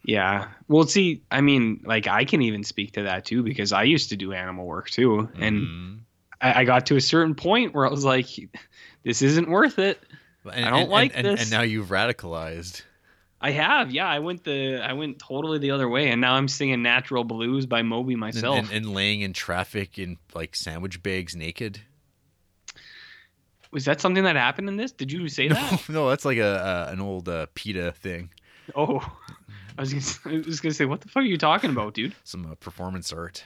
Yeah. 0.04 0.48
Well, 0.68 0.84
see, 0.86 1.22
I 1.30 1.40
mean, 1.40 1.82
like 1.84 2.06
I 2.06 2.24
can 2.24 2.42
even 2.42 2.62
speak 2.64 2.92
to 2.92 3.02
that 3.04 3.24
too 3.24 3.42
because 3.42 3.72
I 3.72 3.84
used 3.84 4.10
to 4.10 4.16
do 4.16 4.32
animal 4.32 4.66
work 4.66 4.90
too, 4.90 5.28
and 5.38 5.56
Mhm. 5.62 5.98
I, 6.40 6.60
I 6.60 6.64
got 6.64 6.86
to 6.86 6.96
a 6.96 7.00
certain 7.00 7.34
point 7.34 7.74
where 7.74 7.86
I 7.86 7.90
was 7.90 8.04
like, 8.04 8.26
this 9.02 9.22
isn't 9.22 9.48
worth 9.48 9.78
it. 9.78 10.02
And, 10.52 10.64
I 10.66 10.70
don't 10.70 10.82
and- 10.82 10.90
like 10.90 11.12
and, 11.16 11.26
and, 11.26 11.38
this. 11.38 11.42
and 11.44 11.50
now 11.50 11.62
you've 11.62 11.88
radicalized. 11.88 12.82
I 13.40 13.50
have, 13.50 13.90
yeah. 13.92 14.06
I 14.06 14.20
went 14.20 14.44
the 14.44 14.76
I 14.82 14.94
went 14.94 15.18
totally 15.18 15.58
the 15.58 15.70
other 15.72 15.86
way, 15.88 16.08
and 16.10 16.20
now 16.20 16.34
I'm 16.34 16.48
singing 16.48 16.82
"Natural 16.82 17.24
Blues" 17.24 17.66
by 17.66 17.82
Moby 17.82 18.14
myself. 18.16 18.58
and, 18.58 18.70
and 18.70 18.94
laying 18.94 19.20
in 19.20 19.32
traffic 19.34 19.98
in 19.98 20.16
like 20.34 20.56
sandwich 20.56 21.02
bags 21.02 21.36
naked. 21.36 21.80
Was 23.70 23.84
that 23.86 24.00
something 24.00 24.24
that 24.24 24.36
happened 24.36 24.68
in 24.68 24.76
this? 24.76 24.92
Did 24.92 25.10
you 25.12 25.28
say 25.28 25.48
No, 25.48 25.54
that? 25.54 25.88
no, 25.88 26.08
that's 26.08 26.24
like 26.24 26.38
a, 26.38 26.86
a 26.88 26.92
an 26.92 27.00
old 27.00 27.28
uh, 27.28 27.46
PETA 27.54 27.92
thing. 27.92 28.30
Oh, 28.74 29.00
I 29.78 29.82
was 29.82 29.92
gonna, 29.92 30.36
I 30.42 30.46
was 30.46 30.60
gonna 30.60 30.74
say, 30.74 30.84
what 30.84 31.00
the 31.00 31.08
fuck 31.08 31.22
are 31.22 31.26
you 31.26 31.38
talking 31.38 31.70
about, 31.70 31.94
dude? 31.94 32.14
Some 32.24 32.46
uh, 32.50 32.54
performance 32.56 33.12
art. 33.12 33.44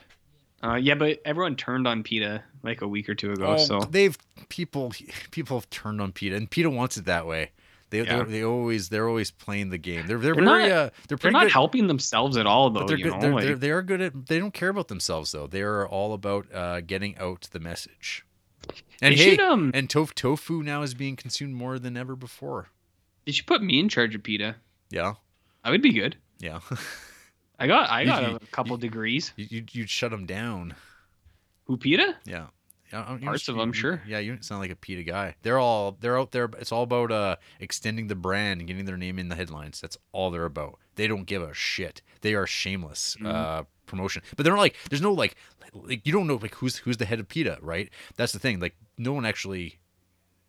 Uh, 0.62 0.74
yeah, 0.74 0.94
but 0.94 1.20
everyone 1.24 1.54
turned 1.54 1.86
on 1.86 2.02
PETA 2.02 2.42
like 2.64 2.82
a 2.82 2.88
week 2.88 3.08
or 3.08 3.14
two 3.14 3.30
ago. 3.32 3.54
Oh, 3.54 3.56
so 3.58 3.80
they've 3.80 4.16
people 4.48 4.92
people 5.30 5.56
have 5.58 5.70
turned 5.70 6.00
on 6.00 6.12
PETA, 6.12 6.34
and 6.36 6.50
PETA 6.50 6.68
wants 6.70 6.96
it 6.96 7.04
that 7.04 7.26
way. 7.26 7.52
They 7.90 8.02
Yeah. 8.02 8.24
they 8.24 8.42
always 8.44 8.88
they're 8.88 9.08
always 9.08 9.30
playing 9.30 9.70
the 9.70 9.78
game. 9.78 10.06
They're 10.06 10.18
they're, 10.18 10.34
They're 10.34 10.44
very 10.44 10.68
not- 10.68 10.70
uh 10.70 10.90
they're 11.08 11.16
they're 11.16 11.30
not 11.30 11.44
good. 11.44 11.52
helping 11.52 11.86
themselves 11.86 12.36
at 12.36 12.46
all, 12.46 12.70
though. 12.70 12.80
But 12.80 12.88
they're 12.88 12.98
you 12.98 13.04
good. 13.04 13.12
know, 13.14 13.20
They're, 13.20 13.32
like, 13.32 13.44
they're, 13.44 13.56
they 13.56 13.70
are 13.70 13.82
good 13.82 14.00
at. 14.00 14.26
They 14.26 14.38
don't 14.40 14.52
care 14.52 14.68
about 14.70 14.88
themselves 14.88 15.30
though. 15.32 15.46
They 15.46 15.62
are 15.62 15.86
all 15.88 16.12
about 16.12 16.52
uh, 16.52 16.80
getting 16.80 17.16
out 17.18 17.48
the 17.52 17.60
message. 17.60 18.24
And 19.00 19.14
hey, 19.14 19.30
should 19.30 19.40
um, 19.40 19.70
and 19.72 19.88
tof- 19.88 20.12
tofu 20.12 20.62
now 20.64 20.82
is 20.82 20.92
being 20.92 21.14
consumed 21.16 21.54
more 21.54 21.78
than 21.78 21.96
ever 21.96 22.14
before. 22.16 22.68
they 23.24 23.32
should 23.32 23.46
put 23.46 23.62
me 23.62 23.78
in 23.78 23.88
charge 23.88 24.14
of 24.16 24.22
PETA. 24.24 24.56
Yeah, 24.90 25.14
I 25.64 25.70
would 25.70 25.82
be 25.82 25.92
good. 25.92 26.16
yeah. 26.38 26.60
I 27.58 27.66
got 27.66 27.90
I 27.90 28.04
got 28.04 28.22
you- 28.28 28.36
a 28.36 28.40
couple 28.52 28.76
degrees. 28.76 29.32
you, 29.36 29.64
you'd, 29.72 29.90
shut 29.90 30.10
them 30.12 30.26
down. 30.26 30.74
Who 31.64 31.76
PETA? 31.76 32.16
Yeah. 32.24 32.46
Yeah, 32.92 33.12
you 33.18 33.24
Parts 33.26 33.40
just- 33.40 33.48
of 33.50 33.56
you- 33.56 33.62
'em, 33.62 33.68
you- 33.68 33.74
sure. 33.74 34.02
Yeah, 34.06 34.18
you 34.20 34.38
sound 34.40 34.60
like 34.62 34.70
a 34.70 34.76
PETA 34.76 35.02
guy. 35.02 35.34
They're 35.42 35.58
all 35.58 35.96
they're 36.00 36.18
out 36.18 36.32
there. 36.32 36.48
It's 36.58 36.72
all 36.72 36.84
about 36.84 37.10
uh 37.12 37.36
extending 37.60 38.06
the 38.06 38.14
brand 38.14 38.60
and 38.60 38.68
getting 38.68 38.84
their 38.86 38.96
name 38.96 39.18
in 39.18 39.28
the 39.28 39.34
headlines. 39.36 39.80
That's 39.80 39.98
all 40.12 40.30
they're 40.30 40.44
about. 40.46 40.78
They 40.94 41.06
don't 41.08 41.24
give 41.26 41.42
a 41.42 41.52
shit. 41.52 42.00
They 42.22 42.34
are 42.34 42.46
shameless 42.46 43.16
Mhm. 43.20 43.26
uh 43.26 43.64
promotion. 43.86 44.22
But 44.36 44.44
they're 44.44 44.56
like 44.56 44.76
there's 44.88 45.02
no 45.02 45.12
like 45.12 45.34
like 45.74 46.06
you 46.06 46.12
don't 46.12 46.26
know 46.28 46.36
like 46.36 46.54
who's 46.54 46.76
who's 46.78 46.96
the 46.96 47.04
head 47.06 47.20
of 47.20 47.28
PETA, 47.28 47.58
right? 47.60 47.90
That's 48.16 48.32
the 48.32 48.38
thing. 48.38 48.58
Like 48.60 48.76
no 48.96 49.12
one 49.12 49.26
actually 49.26 49.78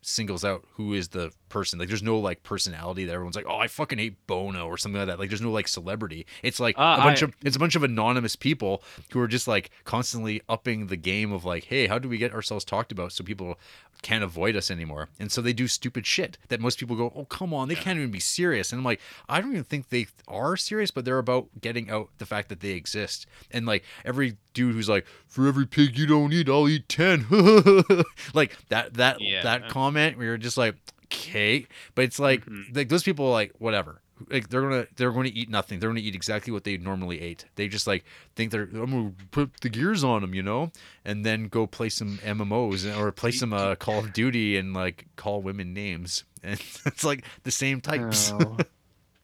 singles 0.00 0.44
out 0.44 0.66
who 0.74 0.94
is 0.94 1.08
the 1.08 1.32
person. 1.50 1.78
Like 1.78 1.88
there's 1.88 2.02
no 2.02 2.18
like 2.18 2.42
personality 2.42 3.04
that 3.04 3.12
everyone's 3.12 3.36
like, 3.36 3.44
"Oh, 3.46 3.58
I 3.58 3.68
fucking 3.68 3.98
hate 3.98 4.26
Bono" 4.26 4.66
or 4.66 4.78
something 4.78 4.98
like 4.98 5.08
that. 5.08 5.18
Like 5.18 5.28
there's 5.28 5.42
no 5.42 5.50
like 5.52 5.68
celebrity. 5.68 6.24
It's 6.42 6.58
like 6.58 6.78
Uh, 6.78 6.96
a 6.98 7.02
bunch 7.02 7.22
I- 7.22 7.26
of 7.26 7.34
it's 7.44 7.56
a 7.56 7.58
bunch 7.58 7.76
of 7.76 7.82
anonymous 7.84 8.36
people 8.36 8.82
who 9.12 9.20
are 9.20 9.28
just 9.28 9.46
like 9.46 9.70
constantly 9.84 10.40
upping 10.48 10.86
the 10.86 10.96
game 10.96 11.32
of 11.32 11.44
like, 11.44 11.64
"Hey, 11.64 11.86
how 11.88 11.98
do 11.98 12.08
we 12.08 12.16
get 12.16 12.32
ourselves 12.32 12.64
talked 12.64 12.90
about 12.92 13.12
so 13.12 13.22
people 13.22 13.58
can't 14.02 14.24
avoid 14.24 14.56
us 14.56 14.70
anymore?" 14.70 15.08
And 15.18 15.30
so 15.30 15.42
they 15.42 15.52
do 15.52 15.68
stupid 15.68 16.06
shit 16.06 16.38
that 16.48 16.60
most 16.60 16.78
people 16.78 16.96
go, 16.96 17.12
"Oh, 17.14 17.26
come 17.26 17.52
on, 17.52 17.68
they 17.68 17.74
can't 17.74 17.98
even 17.98 18.10
be 18.10 18.20
serious." 18.20 18.72
And 18.72 18.78
I'm 18.78 18.84
like, 18.84 19.00
I 19.28 19.40
don't 19.42 19.50
even 19.52 19.64
think 19.64 19.90
they 19.90 20.06
are 20.28 20.56
serious, 20.56 20.90
but 20.90 21.04
they're 21.04 21.18
about 21.18 21.48
getting 21.60 21.90
out 21.90 22.08
the 22.18 22.26
fact 22.26 22.48
that 22.48 22.60
they 22.60 22.70
exist. 22.70 23.26
And 23.50 23.66
like 23.66 23.84
every 24.04 24.36
dude 24.54 24.74
who's 24.74 24.88
like, 24.88 25.04
"For 25.28 25.46
every 25.48 25.66
pig 25.66 25.98
you 25.98 26.06
don't 26.06 26.32
eat, 26.32 26.48
I'll 26.48 26.68
eat 26.68 26.88
10. 26.88 27.26
like 28.34 28.56
that 28.68 28.94
that 28.94 29.20
Yeah. 29.20 29.42
that 29.42 29.68
comment 29.68 30.16
where 30.16 30.26
you're 30.26 30.36
just 30.36 30.56
like, 30.56 30.76
"Okay," 31.12 31.66
but 31.94 32.04
it's 32.04 32.18
like 32.18 32.44
Mhm. 32.46 32.74
like 32.76 32.88
those 32.88 33.02
people 33.02 33.26
are 33.26 33.32
like 33.32 33.52
whatever. 33.58 34.00
Like 34.28 34.50
they're 34.50 34.60
gonna 34.60 34.86
they're 34.96 35.12
going 35.12 35.24
to 35.30 35.34
eat 35.34 35.48
nothing. 35.48 35.80
They're 35.80 35.88
going 35.88 35.96
to 36.02 36.06
eat 36.06 36.14
exactly 36.14 36.52
what 36.52 36.64
they 36.64 36.76
normally 36.76 37.20
ate. 37.22 37.46
They 37.54 37.68
just 37.68 37.86
like 37.86 38.04
think 38.36 38.50
they're 38.50 38.64
I'm 38.64 38.90
gonna 38.90 39.12
put 39.30 39.60
the 39.62 39.70
gears 39.70 40.04
on 40.04 40.20
them, 40.20 40.34
you 40.34 40.42
know, 40.42 40.72
and 41.06 41.24
then 41.24 41.48
go 41.48 41.66
play 41.66 41.88
some 41.88 42.18
MMOs 42.18 42.84
or 42.98 43.10
play 43.12 43.30
some 43.30 43.54
uh, 43.54 43.76
Call 43.76 44.00
of 44.00 44.12
Duty 44.12 44.58
and 44.58 44.74
like 44.74 45.06
call 45.16 45.40
women 45.42 45.72
names. 45.74 46.24
And 46.42 46.58
it's 46.86 47.04
like 47.04 47.24
the 47.42 47.50
same 47.50 47.82
types. 47.82 48.32
Oh. 48.32 48.56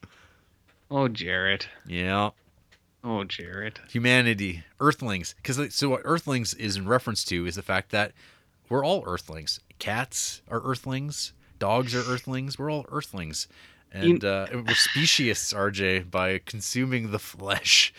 oh, 0.91 1.09
Jarrett. 1.09 1.69
yeah, 1.87 2.31
Oh, 3.03 3.25
Jared. 3.25 3.81
humanity, 3.89 4.65
Earthlings. 4.81 5.35
Because 5.37 5.75
so 5.75 5.89
what 5.89 6.03
Earthlings 6.05 6.53
is 6.55 6.77
in 6.77 6.87
reference 6.89 7.25
to 7.25 7.47
is 7.47 7.55
the 7.55 7.63
fact 7.63 7.91
that 7.93 8.13
we're 8.69 8.85
all 8.85 9.03
Earthlings. 9.07 9.61
Cats 9.79 10.43
are 10.51 10.61
Earthlings. 10.61 11.33
Dogs 11.59 11.95
are 11.95 12.01
Earthlings. 12.01 12.59
We're 12.59 12.70
all 12.70 12.87
Earthlings. 12.91 13.49
And 13.93 14.24
uh, 14.24 14.47
we're 14.53 14.74
speciesists, 14.74 15.53
RJ, 15.53 16.11
by 16.11 16.39
consuming 16.45 17.11
the 17.12 17.19
flesh. 17.19 17.95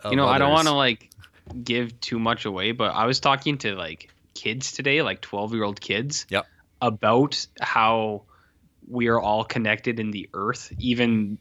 of 0.00 0.12
you 0.12 0.16
know, 0.16 0.26
I 0.26 0.38
don't 0.38 0.50
want 0.52 0.66
to 0.68 0.74
like 0.74 1.10
give 1.62 1.98
too 2.00 2.18
much 2.18 2.44
away, 2.44 2.72
but 2.72 2.94
I 2.94 3.06
was 3.06 3.20
talking 3.20 3.58
to 3.58 3.74
like 3.74 4.10
kids 4.34 4.72
today, 4.72 5.02
like 5.02 5.20
12 5.20 5.54
year 5.54 5.64
old 5.64 5.80
kids, 5.80 6.26
Yep. 6.30 6.46
about 6.82 7.46
how 7.60 8.22
we 8.88 9.06
are 9.08 9.20
all 9.20 9.44
connected 9.44 10.00
in 10.00 10.10
the 10.10 10.28
earth, 10.34 10.72
even 10.78 11.38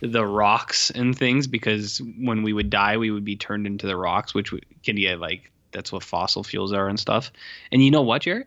the 0.00 0.24
rocks 0.24 0.90
and 0.90 1.16
things, 1.16 1.46
because 1.46 2.00
when 2.18 2.42
we 2.42 2.52
would 2.52 2.70
die, 2.70 2.96
we 2.96 3.10
would 3.10 3.24
be 3.24 3.36
turned 3.36 3.66
into 3.66 3.86
the 3.86 3.96
rocks, 3.96 4.34
which 4.34 4.52
can 4.84 4.96
get 4.96 5.18
like 5.18 5.50
that's 5.72 5.90
what 5.90 6.02
fossil 6.04 6.44
fuels 6.44 6.72
are 6.72 6.88
and 6.88 7.00
stuff. 7.00 7.32
And 7.72 7.82
you 7.82 7.90
know 7.90 8.02
what, 8.02 8.22
Jared? 8.22 8.46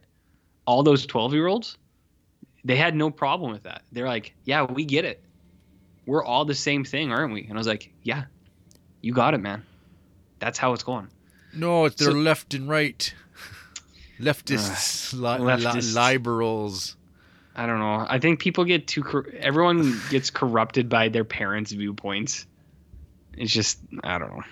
All 0.67 0.83
those 0.83 1.05
12 1.05 1.33
year 1.33 1.47
olds, 1.47 1.77
they 2.65 2.75
had 2.75 2.95
no 2.95 3.09
problem 3.09 3.51
with 3.53 3.63
that. 3.63 3.83
They're 3.93 4.07
like, 4.07 4.33
yeah, 4.43 4.63
we 4.63 4.83
get 4.83 5.05
it. 5.05 5.23
We're 6.05 6.23
all 6.23 6.43
the 6.45 6.53
same 6.55 6.83
thing, 6.83 7.11
aren't 7.13 7.33
we? 7.33 7.43
And 7.43 7.53
I 7.53 7.57
was 7.57 7.67
like, 7.67 7.93
yeah, 8.03 8.25
you 9.01 9.13
got 9.13 9.33
it, 9.33 9.37
man. 9.39 9.63
That's 10.39 10.57
how 10.59 10.73
it's 10.73 10.83
going. 10.83 11.07
No, 11.53 11.85
it's 11.85 11.95
they're 11.95 12.11
So- 12.11 12.17
left 12.17 12.53
and 12.53 12.67
right. 12.67 13.13
Leftists, 14.19 15.13
li- 15.13 15.19
li- 15.43 15.63
leftists. 15.63 15.93
liberals. 15.95 16.95
I 17.55 17.65
don't 17.65 17.79
know. 17.79 18.05
I 18.07 18.19
think 18.19 18.39
people 18.39 18.63
get 18.65 18.87
too. 18.87 19.03
Cor- 19.03 19.27
everyone 19.39 19.99
gets 20.09 20.29
corrupted 20.29 20.89
by 20.89 21.09
their 21.09 21.23
parents' 21.25 21.71
viewpoints. 21.71 22.45
It's 23.37 23.51
just 23.51 23.79
I 24.03 24.17
don't 24.17 24.29
know. 24.29 24.43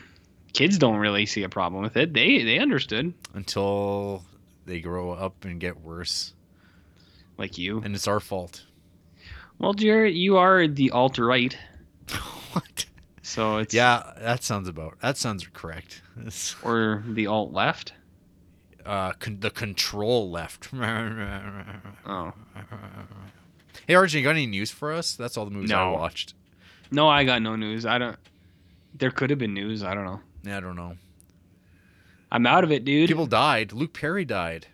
Kids 0.53 0.77
don't 0.77 0.97
really 0.97 1.25
see 1.25 1.43
a 1.43 1.49
problem 1.49 1.81
with 1.83 1.95
it. 1.97 2.13
They 2.13 2.43
they 2.43 2.59
understood, 2.59 3.13
Until 3.33 4.23
they 4.65 4.79
grow 4.81 5.11
up 5.11 5.45
and 5.45 5.59
get 5.59 5.81
worse. 5.81 6.33
Like 7.37 7.57
you. 7.57 7.81
And 7.83 7.95
it's 7.95 8.07
our 8.07 8.19
fault. 8.19 8.65
Well, 9.59 9.73
Jared, 9.73 10.15
you 10.15 10.37
are 10.37 10.67
the 10.67 10.91
alt 10.91 11.17
right, 11.17 11.57
what? 12.53 12.85
so 13.21 13.57
it's 13.57 13.73
Yeah, 13.73 14.13
that 14.19 14.43
sounds 14.43 14.67
about. 14.67 14.99
That 15.01 15.17
sounds 15.17 15.47
correct. 15.53 16.01
Or 16.63 17.03
the 17.07 17.27
alt 17.27 17.51
left. 17.53 17.93
uh, 18.85 19.13
con- 19.13 19.39
the 19.39 19.49
control 19.51 20.29
left. 20.31 20.69
Oh. 22.05 22.33
Hey, 23.87 23.93
RJ, 23.95 24.13
you 24.15 24.23
got 24.23 24.31
any 24.31 24.45
news 24.45 24.71
for 24.71 24.91
us? 24.93 25.15
That's 25.15 25.35
all 25.37 25.45
the 25.45 25.51
movies 25.51 25.71
I 25.71 25.89
watched. 25.89 26.33
no, 26.91 27.07
I 27.09 27.23
got 27.23 27.41
no 27.41 27.55
news. 27.55 27.85
I 27.85 27.97
don't. 27.97 28.17
There 28.95 29.09
could 29.11 29.29
have 29.31 29.39
been 29.39 29.53
news. 29.53 29.83
I 29.83 29.93
don't 29.95 30.05
know. 30.05 30.19
Yeah, 30.43 30.57
I 30.57 30.59
don't 30.59 30.75
know. 30.75 30.95
I'm 32.31 32.45
out 32.45 32.63
of 32.63 32.71
it, 32.71 32.85
dude. 32.85 33.07
People 33.09 33.25
died. 33.25 33.73
Luke 33.73 33.93
Perry 33.93 34.25
died. 34.25 34.67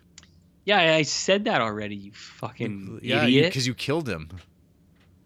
Yeah, 0.77 0.95
I 0.95 1.01
said 1.03 1.45
that 1.45 1.61
already. 1.61 1.95
You 1.95 2.11
fucking 2.13 2.99
yeah, 3.01 3.23
idiot. 3.23 3.45
because 3.47 3.65
you, 3.67 3.73
killed 3.73 4.07
him. 4.07 4.29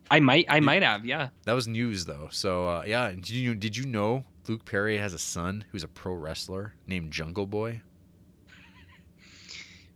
I 0.10 0.20
might. 0.20 0.46
I 0.50 0.60
might 0.60 0.84
have. 0.84 1.06
Yeah. 1.06 1.30
That 1.46 1.54
was 1.54 1.68
news 1.68 2.06
though. 2.06 2.30
So 2.32 2.68
uh, 2.68 2.84
yeah, 2.86 3.10
did 3.12 3.30
you 3.30 3.56
did 3.56 3.76
you 3.76 3.86
know 3.86 4.24
Luke 4.48 4.66
Perry 4.66 4.98
has 4.98 5.14
a 5.14 5.20
son 5.20 5.66
who's 5.72 5.84
a 5.84 5.88
pro 5.88 6.14
wrestler 6.14 6.74
named 6.88 7.12
Jungle 7.12 7.48
Boy? 7.48 7.82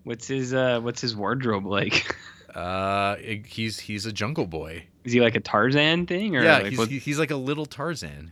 What's 0.03 0.27
his 0.27 0.53
uh 0.53 0.79
What's 0.81 1.01
his 1.01 1.15
wardrobe 1.15 1.65
like? 1.65 2.15
Uh, 2.55 3.17
he's 3.45 3.77
he's 3.79 4.07
a 4.07 4.11
Jungle 4.11 4.47
Boy. 4.47 4.83
Is 5.03 5.13
he 5.13 5.21
like 5.21 5.35
a 5.35 5.39
Tarzan 5.39 6.07
thing 6.07 6.35
or 6.35 6.41
yeah, 6.43 6.57
like 6.57 6.65
he's, 6.67 6.77
what- 6.79 6.89
he's 6.89 7.19
like 7.19 7.29
a 7.29 7.35
little 7.35 7.67
Tarzan. 7.67 8.31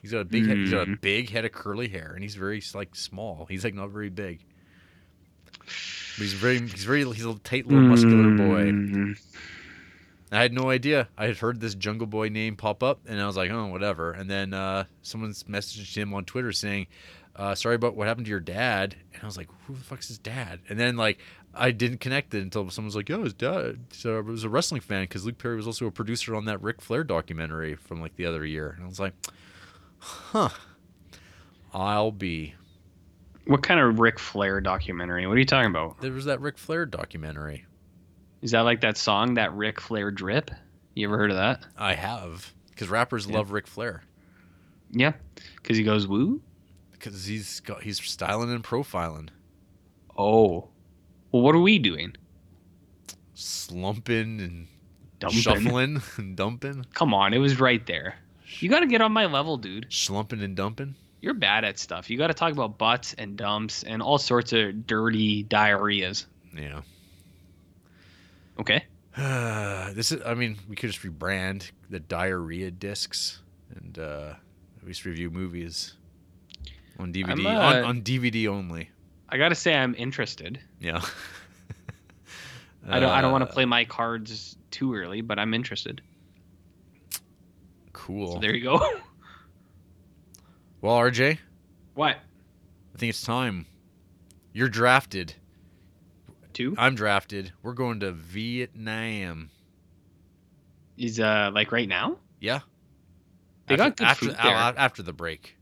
He's 0.00 0.10
got 0.12 0.20
a 0.20 0.24
big 0.24 0.46
head, 0.46 0.56
he's 0.56 0.70
got 0.70 0.88
a 0.88 0.92
Mm. 0.92 1.00
big 1.02 1.28
head 1.28 1.44
of 1.44 1.52
curly 1.52 1.86
hair, 1.88 2.12
and 2.14 2.22
he's 2.22 2.34
very 2.34 2.62
like 2.72 2.94
small. 2.96 3.44
He's 3.50 3.64
like 3.64 3.74
not 3.74 3.90
very 3.90 4.08
big. 4.08 4.42
But 6.16 6.22
he's 6.22 6.34
very 6.34 6.60
he's 6.60 6.84
very 6.84 7.04
he's 7.04 7.24
a 7.24 7.34
tight 7.36 7.66
little 7.66 7.84
muscular 7.84 8.36
boy. 8.36 8.70
Mm. 8.72 9.18
I 10.30 10.42
had 10.42 10.52
no 10.52 10.68
idea. 10.70 11.08
I 11.16 11.26
had 11.26 11.38
heard 11.38 11.60
this 11.60 11.74
Jungle 11.74 12.06
Boy 12.06 12.28
name 12.28 12.56
pop 12.56 12.82
up, 12.82 13.00
and 13.08 13.20
I 13.20 13.26
was 13.26 13.36
like, 13.36 13.50
oh, 13.50 13.66
whatever. 13.66 14.12
And 14.12 14.28
then 14.28 14.52
uh, 14.52 14.84
someone's 15.02 15.44
messaged 15.44 15.96
him 15.96 16.12
on 16.12 16.26
Twitter 16.26 16.52
saying, 16.52 16.86
uh, 17.34 17.54
sorry 17.54 17.76
about 17.76 17.94
what 17.94 18.08
happened 18.08 18.26
to 18.26 18.30
your 18.30 18.40
dad. 18.40 18.96
And 19.14 19.22
I 19.22 19.26
was 19.26 19.36
like, 19.36 19.48
who 19.66 19.74
the 19.74 19.80
fuck's 19.80 20.08
his 20.08 20.18
dad? 20.18 20.60
And 20.68 20.78
then, 20.78 20.96
like, 20.96 21.18
I 21.54 21.70
didn't 21.70 21.98
connect 21.98 22.34
it 22.34 22.42
until 22.42 22.68
someone 22.68 22.88
was 22.88 22.96
like, 22.96 23.08
yo, 23.08 23.22
his 23.24 23.32
dad 23.32 23.78
so 23.90 24.18
I 24.18 24.20
was 24.20 24.44
a 24.44 24.48
wrestling 24.50 24.82
fan 24.82 25.04
because 25.04 25.24
Luke 25.24 25.38
Perry 25.38 25.56
was 25.56 25.66
also 25.66 25.86
a 25.86 25.90
producer 25.90 26.34
on 26.34 26.44
that 26.44 26.62
Ric 26.62 26.82
Flair 26.82 27.04
documentary 27.04 27.74
from, 27.74 28.00
like, 28.00 28.16
the 28.16 28.26
other 28.26 28.44
year. 28.44 28.74
And 28.76 28.84
I 28.84 28.88
was 28.88 29.00
like, 29.00 29.14
huh, 29.98 30.50
I'll 31.72 32.12
be. 32.12 32.54
What 33.48 33.62
kind 33.62 33.80
of 33.80 33.98
Ric 33.98 34.18
Flair 34.18 34.60
documentary? 34.60 35.26
What 35.26 35.34
are 35.36 35.40
you 35.40 35.44
talking 35.46 35.70
about? 35.70 36.00
There 36.00 36.12
was 36.12 36.26
that 36.26 36.40
Ric 36.40 36.58
Flair 36.58 36.84
documentary. 36.86 37.64
Is 38.42 38.50
that 38.52 38.60
like 38.60 38.82
that 38.82 38.96
song, 38.96 39.34
that 39.34 39.54
Ric 39.54 39.80
Flair 39.80 40.10
drip? 40.10 40.50
You 40.94 41.08
ever 41.08 41.16
heard 41.16 41.30
of 41.30 41.36
that? 41.38 41.64
I 41.76 41.94
have 41.94 42.52
because 42.70 42.88
rappers 42.88 43.26
Yeah. 43.26 43.36
love 43.38 43.50
Ric 43.52 43.66
Flair 43.66 44.02
Yeah, 44.90 45.12
because 45.56 45.76
he 45.76 45.82
goes 45.82 46.06
woo. 46.06 46.40
because 46.92 47.24
he's 47.24 47.60
got 47.60 47.82
he's 47.82 48.00
styling 48.02 48.50
and 48.52 48.62
profiling, 48.62 49.28
Oh, 50.16 50.68
well, 51.32 51.42
what 51.42 51.54
are 51.54 51.60
we 51.60 51.78
doing? 51.78 52.14
slumping 53.34 54.40
and 54.40 54.66
Dumping. 55.20 55.38
shuffling 55.40 56.02
and 56.16 56.36
dumping, 56.36 56.84
Come 56.94 57.14
on, 57.14 57.32
it 57.32 57.38
was 57.38 57.58
right 57.60 57.84
there. 57.86 58.16
You 58.60 58.68
got 58.68 58.80
to 58.80 58.86
get 58.86 59.00
on 59.00 59.12
my 59.12 59.26
level, 59.26 59.56
dude. 59.56 59.86
slumping 59.90 60.42
and 60.42 60.56
dumping. 60.56 60.94
You're 61.20 61.34
bad 61.34 61.64
at 61.64 61.78
stuff. 61.78 62.10
You 62.10 62.16
got 62.18 62.28
to 62.28 62.34
talk 62.34 62.52
about 62.52 62.78
butts 62.78 63.14
and 63.18 63.36
dumps 63.36 63.82
and 63.82 64.00
all 64.00 64.18
sorts 64.18 64.52
of 64.52 64.86
dirty 64.86 65.42
diarrheas. 65.44 66.26
Yeah. 66.56 66.82
Okay. 68.60 68.84
this 69.94 70.12
is. 70.12 70.22
I 70.24 70.34
mean, 70.34 70.58
we 70.68 70.76
could 70.76 70.90
just 70.90 71.04
rebrand 71.04 71.70
the 71.90 71.98
diarrhea 71.98 72.70
discs, 72.70 73.40
and 73.74 73.98
uh, 73.98 74.34
we 74.82 74.90
just 74.90 75.04
review 75.04 75.30
movies 75.30 75.94
on 76.98 77.12
DVD 77.12 77.30
I'm, 77.30 77.46
on, 77.46 77.76
uh, 77.84 77.86
on 77.88 78.02
DVD 78.02 78.46
only. 78.48 78.90
I 79.28 79.36
got 79.38 79.48
to 79.50 79.54
say, 79.54 79.74
I'm 79.74 79.94
interested. 79.96 80.60
Yeah. 80.80 81.00
I 82.88 83.00
don't. 83.00 83.10
I 83.10 83.20
don't 83.20 83.32
want 83.32 83.42
to 83.42 83.50
Uh, 83.50 83.52
play 83.52 83.64
my 83.64 83.84
cards 83.84 84.56
too 84.70 84.94
early, 84.94 85.20
but 85.20 85.38
I'm 85.38 85.52
interested. 85.52 86.00
Cool. 87.92 88.34
So 88.34 88.38
there 88.38 88.54
you 88.54 88.62
go. 88.62 88.78
well, 90.80 90.96
RJ, 90.96 91.38
what? 91.94 92.16
I 92.94 92.98
think 92.98 93.10
it's 93.10 93.22
time. 93.22 93.66
You're 94.52 94.68
drafted. 94.68 95.34
Two? 96.52 96.74
I'm 96.76 96.94
drafted. 96.94 97.52
We're 97.62 97.74
going 97.74 98.00
to 98.00 98.12
Vietnam. 98.12 99.50
Is 100.96 101.20
uh 101.20 101.50
like 101.54 101.70
right 101.70 101.88
now? 101.88 102.16
Yeah. 102.40 102.60
They 103.66 103.74
after, 103.74 103.84
got 103.84 103.96
good 103.96 104.06
after, 104.06 104.26
food 104.26 104.36
there. 104.42 104.54
after 104.54 105.02
the 105.02 105.12
break. 105.12 105.56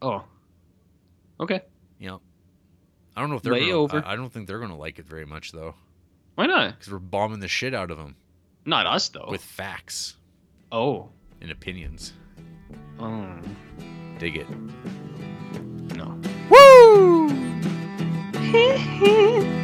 Oh. 0.00 0.24
Okay. 1.40 1.62
Know. 2.00 2.20
I 3.16 3.20
don't 3.20 3.30
know 3.30 3.36
if 3.36 3.42
they're 3.42 3.58
gonna. 3.58 4.06
I, 4.06 4.12
I 4.12 4.16
don't 4.16 4.32
think 4.32 4.46
they're 4.46 4.58
going 4.58 4.70
to 4.70 4.76
like 4.76 5.00
it 5.00 5.06
very 5.06 5.26
much 5.26 5.50
though, 5.50 5.74
Why 6.36 6.46
not? 6.46 6.78
because 6.78 6.92
we're 6.92 7.00
bombing 7.00 7.40
the 7.40 7.48
shit 7.48 7.74
out 7.74 7.90
of 7.90 7.98
them 7.98 8.14
Not 8.64 8.86
us 8.86 9.08
though. 9.08 9.26
with 9.28 9.42
facts 9.42 10.16
oh. 10.70 11.08
and 11.40 11.50
opinions. 11.50 12.12
Um. 13.00 13.56
Dig 14.18 14.36
it. 14.36 14.46
No. 15.96 16.18
Woo! 16.50 17.28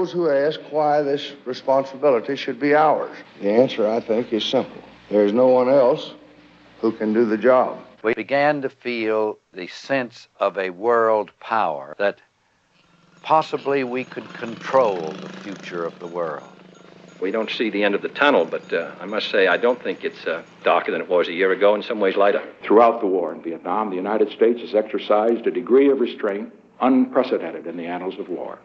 those 0.00 0.12
who 0.12 0.30
ask 0.30 0.58
why 0.70 1.02
this 1.02 1.34
responsibility 1.44 2.34
should 2.34 2.58
be 2.58 2.74
ours. 2.74 3.14
The 3.42 3.50
answer, 3.50 3.86
I 3.86 4.00
think, 4.00 4.32
is 4.32 4.42
simple. 4.42 4.82
There's 5.10 5.34
no 5.34 5.48
one 5.48 5.68
else 5.68 6.14
who 6.80 6.90
can 6.92 7.12
do 7.12 7.26
the 7.26 7.36
job. 7.36 7.78
we 8.02 8.14
began 8.14 8.62
to 8.62 8.70
feel 8.70 9.38
the 9.52 9.66
sense 9.66 10.28
of 10.38 10.56
a 10.56 10.70
world 10.70 11.30
power 11.38 11.94
that 11.98 12.18
possibly 13.20 13.84
we 13.84 14.04
could 14.04 14.26
control 14.32 14.96
the 14.96 15.28
future 15.42 15.84
of 15.84 15.98
the 15.98 16.06
world. 16.06 16.48
We 17.20 17.30
don't 17.30 17.50
see 17.50 17.68
the 17.68 17.84
end 17.84 17.94
of 17.94 18.00
the 18.00 18.08
tunnel, 18.08 18.46
but 18.46 18.72
uh, 18.72 18.92
I 19.02 19.04
must 19.04 19.30
say 19.30 19.48
I 19.48 19.58
don't 19.58 19.82
think 19.82 20.02
it's 20.02 20.26
uh, 20.26 20.42
darker 20.64 20.92
than 20.92 21.02
it 21.02 21.10
was 21.10 21.28
a 21.28 21.34
year 21.34 21.52
ago. 21.52 21.74
In 21.74 21.82
some 21.82 22.00
ways, 22.00 22.16
lighter. 22.16 22.42
Throughout 22.62 23.02
the 23.02 23.06
war 23.06 23.34
in 23.34 23.42
Vietnam, 23.42 23.90
the 23.90 23.96
United 23.96 24.30
States 24.30 24.62
has 24.62 24.74
exercised 24.74 25.46
a 25.46 25.50
degree 25.50 25.90
of 25.90 26.00
restraint 26.00 26.54
unprecedented 26.80 27.66
in 27.66 27.76
the 27.76 27.84
annals 27.84 28.18
of 28.18 28.30
war. 28.30 28.58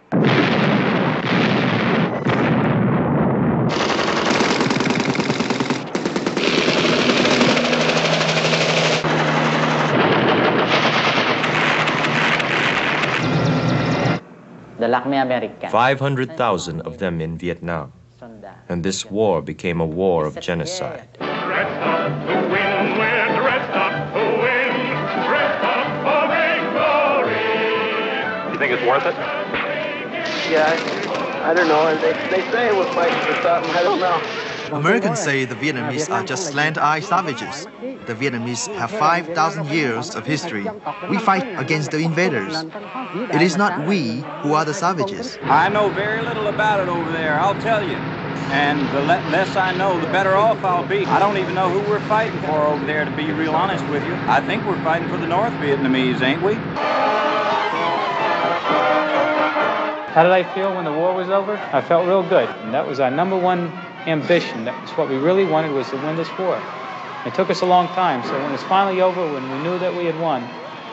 500,000 15.70 16.82
of 16.82 16.98
them 16.98 17.22
in 17.22 17.38
Vietnam. 17.38 17.92
And 18.70 18.84
this 18.84 19.06
war 19.06 19.42
became 19.42 19.80
a 19.82 19.86
war 19.86 20.26
of 20.26 20.40
genocide. 20.40 21.08
You 28.52 28.60
think 28.60 28.72
it's 28.72 28.88
worth 28.88 29.06
it? 29.06 29.16
Yeah, 30.50 30.72
I, 31.44 31.52
I 31.52 31.54
don't 31.54 31.68
know. 31.68 31.96
They, 31.98 32.14
they 32.32 32.42
say 32.52 32.72
we're 32.72 32.92
fighting 32.96 33.20
for 33.28 33.42
something. 33.42 33.72
I 33.76 33.84
don't 33.84 34.00
know. 34.00 34.45
Americans 34.72 35.20
say 35.20 35.46
the 35.46 35.56
Vietnamese 35.56 36.12
are 36.12 36.24
just 36.24 36.48
slant-eyed 36.52 37.04
savages. 37.04 37.68
The 38.06 38.16
Vietnamese 38.16 38.74
have 38.76 38.92
5,000 38.92 39.68
years 39.68 40.16
of 40.16 40.26
history. 40.26 40.68
We 41.10 41.18
fight 41.18 41.60
against 41.60 41.92
the 41.92 42.00
invaders. 42.00 42.66
It 43.34 43.42
is 43.42 43.58
not 43.58 43.86
we 43.86 44.24
who 44.42 44.54
are 44.54 44.66
the 44.66 44.74
savages. 44.74 45.38
I 45.44 45.70
know 45.70 45.90
very 45.90 46.22
little 46.22 46.48
about 46.48 46.80
it 46.80 46.90
over 46.90 47.12
there, 47.12 47.40
I'll 47.40 47.56
tell 47.56 47.84
you. 47.84 47.98
And 48.52 48.80
the 48.90 49.02
le- 49.02 49.24
less 49.30 49.56
I 49.56 49.72
know, 49.76 50.00
the 50.00 50.08
better 50.08 50.36
off 50.36 50.64
I'll 50.64 50.86
be. 50.86 51.06
I 51.06 51.20
don't 51.20 51.38
even 51.38 51.56
know 51.56 51.70
who 51.70 51.80
we're 51.90 52.00
fighting 52.00 52.40
for 52.42 52.68
over 52.68 52.86
there, 52.86 53.06
to 53.06 53.12
be 53.12 53.32
real 53.32 53.56
honest 53.56 53.88
with 53.88 54.06
you. 54.06 54.14
I 54.28 54.40
think 54.42 54.66
we're 54.66 54.82
fighting 54.84 55.08
for 55.10 55.18
the 55.18 55.28
North 55.28 55.54
Vietnamese, 55.54 56.22
ain't 56.22 56.44
we? 56.44 56.56
How 60.16 60.24
did 60.24 60.32
I 60.32 60.44
feel 60.56 60.74
when 60.74 60.86
the 60.86 60.94
war 60.94 61.14
was 61.14 61.30
over? 61.30 61.58
I 61.74 61.82
felt 61.82 62.08
real 62.08 62.24
good. 62.24 62.48
And 62.48 62.74
that 62.74 62.88
was 62.88 63.00
our 63.02 63.12
number 63.12 63.38
one 63.38 63.70
ambition. 64.08 64.66
That 64.66 64.80
was 64.82 64.92
what 64.92 65.10
we 65.10 65.18
really 65.18 65.46
wanted 65.46 65.72
was 65.72 65.90
to 65.90 65.98
win 65.98 66.16
this 66.16 66.30
war. 66.38 66.62
It 67.26 67.34
took 67.34 67.50
us 67.50 67.62
a 67.62 67.66
long 67.66 67.88
time. 67.94 68.24
So 68.24 68.34
when 68.34 68.50
it 68.50 68.52
was 68.52 68.64
finally 68.64 69.02
over, 69.02 69.28
when 69.28 69.52
we 69.52 69.58
knew 69.58 69.80
that 69.80 69.96
we 69.96 70.06
had 70.06 70.16
won, 70.16 70.48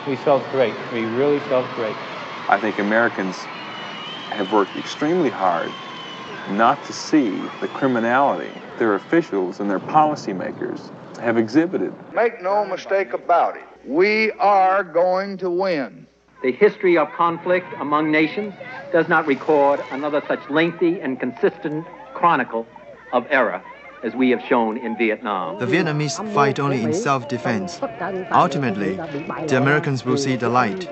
we 0.07 0.15
felt 0.15 0.49
great. 0.51 0.73
We 0.91 1.05
really 1.05 1.39
felt 1.39 1.65
great. 1.75 1.95
I 2.49 2.57
think 2.57 2.79
Americans 2.79 3.35
have 4.31 4.51
worked 4.51 4.75
extremely 4.75 5.29
hard 5.29 5.71
not 6.51 6.83
to 6.85 6.93
see 6.93 7.29
the 7.61 7.67
criminality 7.67 8.51
their 8.79 8.95
officials 8.95 9.59
and 9.59 9.69
their 9.69 9.79
policymakers 9.79 10.79
have 11.21 11.37
exhibited. 11.37 11.93
Make 12.11 12.41
no 12.41 12.65
mistake 12.65 13.13
about 13.13 13.55
it. 13.55 13.63
We 13.85 14.31
are 14.33 14.83
going 14.83 15.37
to 15.37 15.49
win. 15.49 16.07
The 16.41 16.51
history 16.51 16.97
of 16.97 17.13
conflict 17.13 17.73
among 17.79 18.11
nations 18.11 18.53
does 18.91 19.07
not 19.07 19.25
record 19.27 19.85
another 19.91 20.21
such 20.27 20.49
lengthy 20.49 20.99
and 20.99 21.19
consistent 21.19 21.87
chronicle 22.13 22.65
of 23.13 23.27
error 23.29 23.63
as 24.03 24.13
we 24.13 24.31
have 24.31 24.41
shown 24.43 24.75
in 24.77 24.97
Vietnam. 24.97 25.57
The 25.59 25.65
Vietnamese 25.65 26.33
fight 26.33 26.59
only 26.59 26.83
in 26.83 26.93
self-defense. 26.93 27.79
Ultimately, 28.31 28.95
the 29.47 29.57
Americans 29.57 30.03
will 30.03 30.17
see 30.17 30.35
the 30.35 30.49
light. 30.49 30.89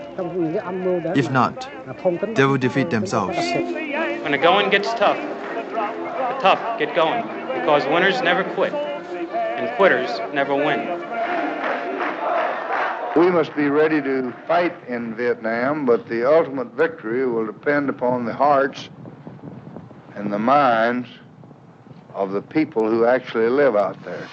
If 1.18 1.30
not, 1.30 1.70
they 2.36 2.46
will 2.46 2.58
defeat 2.58 2.90
themselves. 2.90 3.36
When 3.36 4.32
the 4.32 4.38
going 4.38 4.70
gets 4.70 4.94
tough, 4.94 5.18
the 5.18 6.38
tough 6.40 6.80
get 6.80 6.96
going 6.96 7.24
because 7.60 7.86
winners 7.88 8.22
never 8.22 8.46
quit 8.54 8.74
and 8.74 9.76
quitters 9.76 10.10
never 10.34 10.56
win. 10.56 11.00
We 13.18 13.30
must 13.30 13.54
be 13.58 13.68
ready 13.68 14.02
to 14.02 14.34
fight 14.48 14.74
in 14.88 15.16
Vietnam, 15.16 15.86
but 15.86 16.08
the 16.08 16.26
ultimate 16.26 16.72
victory 16.76 17.28
will 17.28 17.46
depend 17.46 17.90
upon 17.90 18.24
the 18.24 18.34
hearts 18.34 18.90
and 20.16 20.32
the 20.32 20.40
minds 20.40 21.10
of 22.14 22.32
the 22.32 22.42
people 22.42 22.90
who 22.90 23.06
actually 23.06 23.50
live 23.50 23.76
out 23.76 24.02
there. 24.04 24.28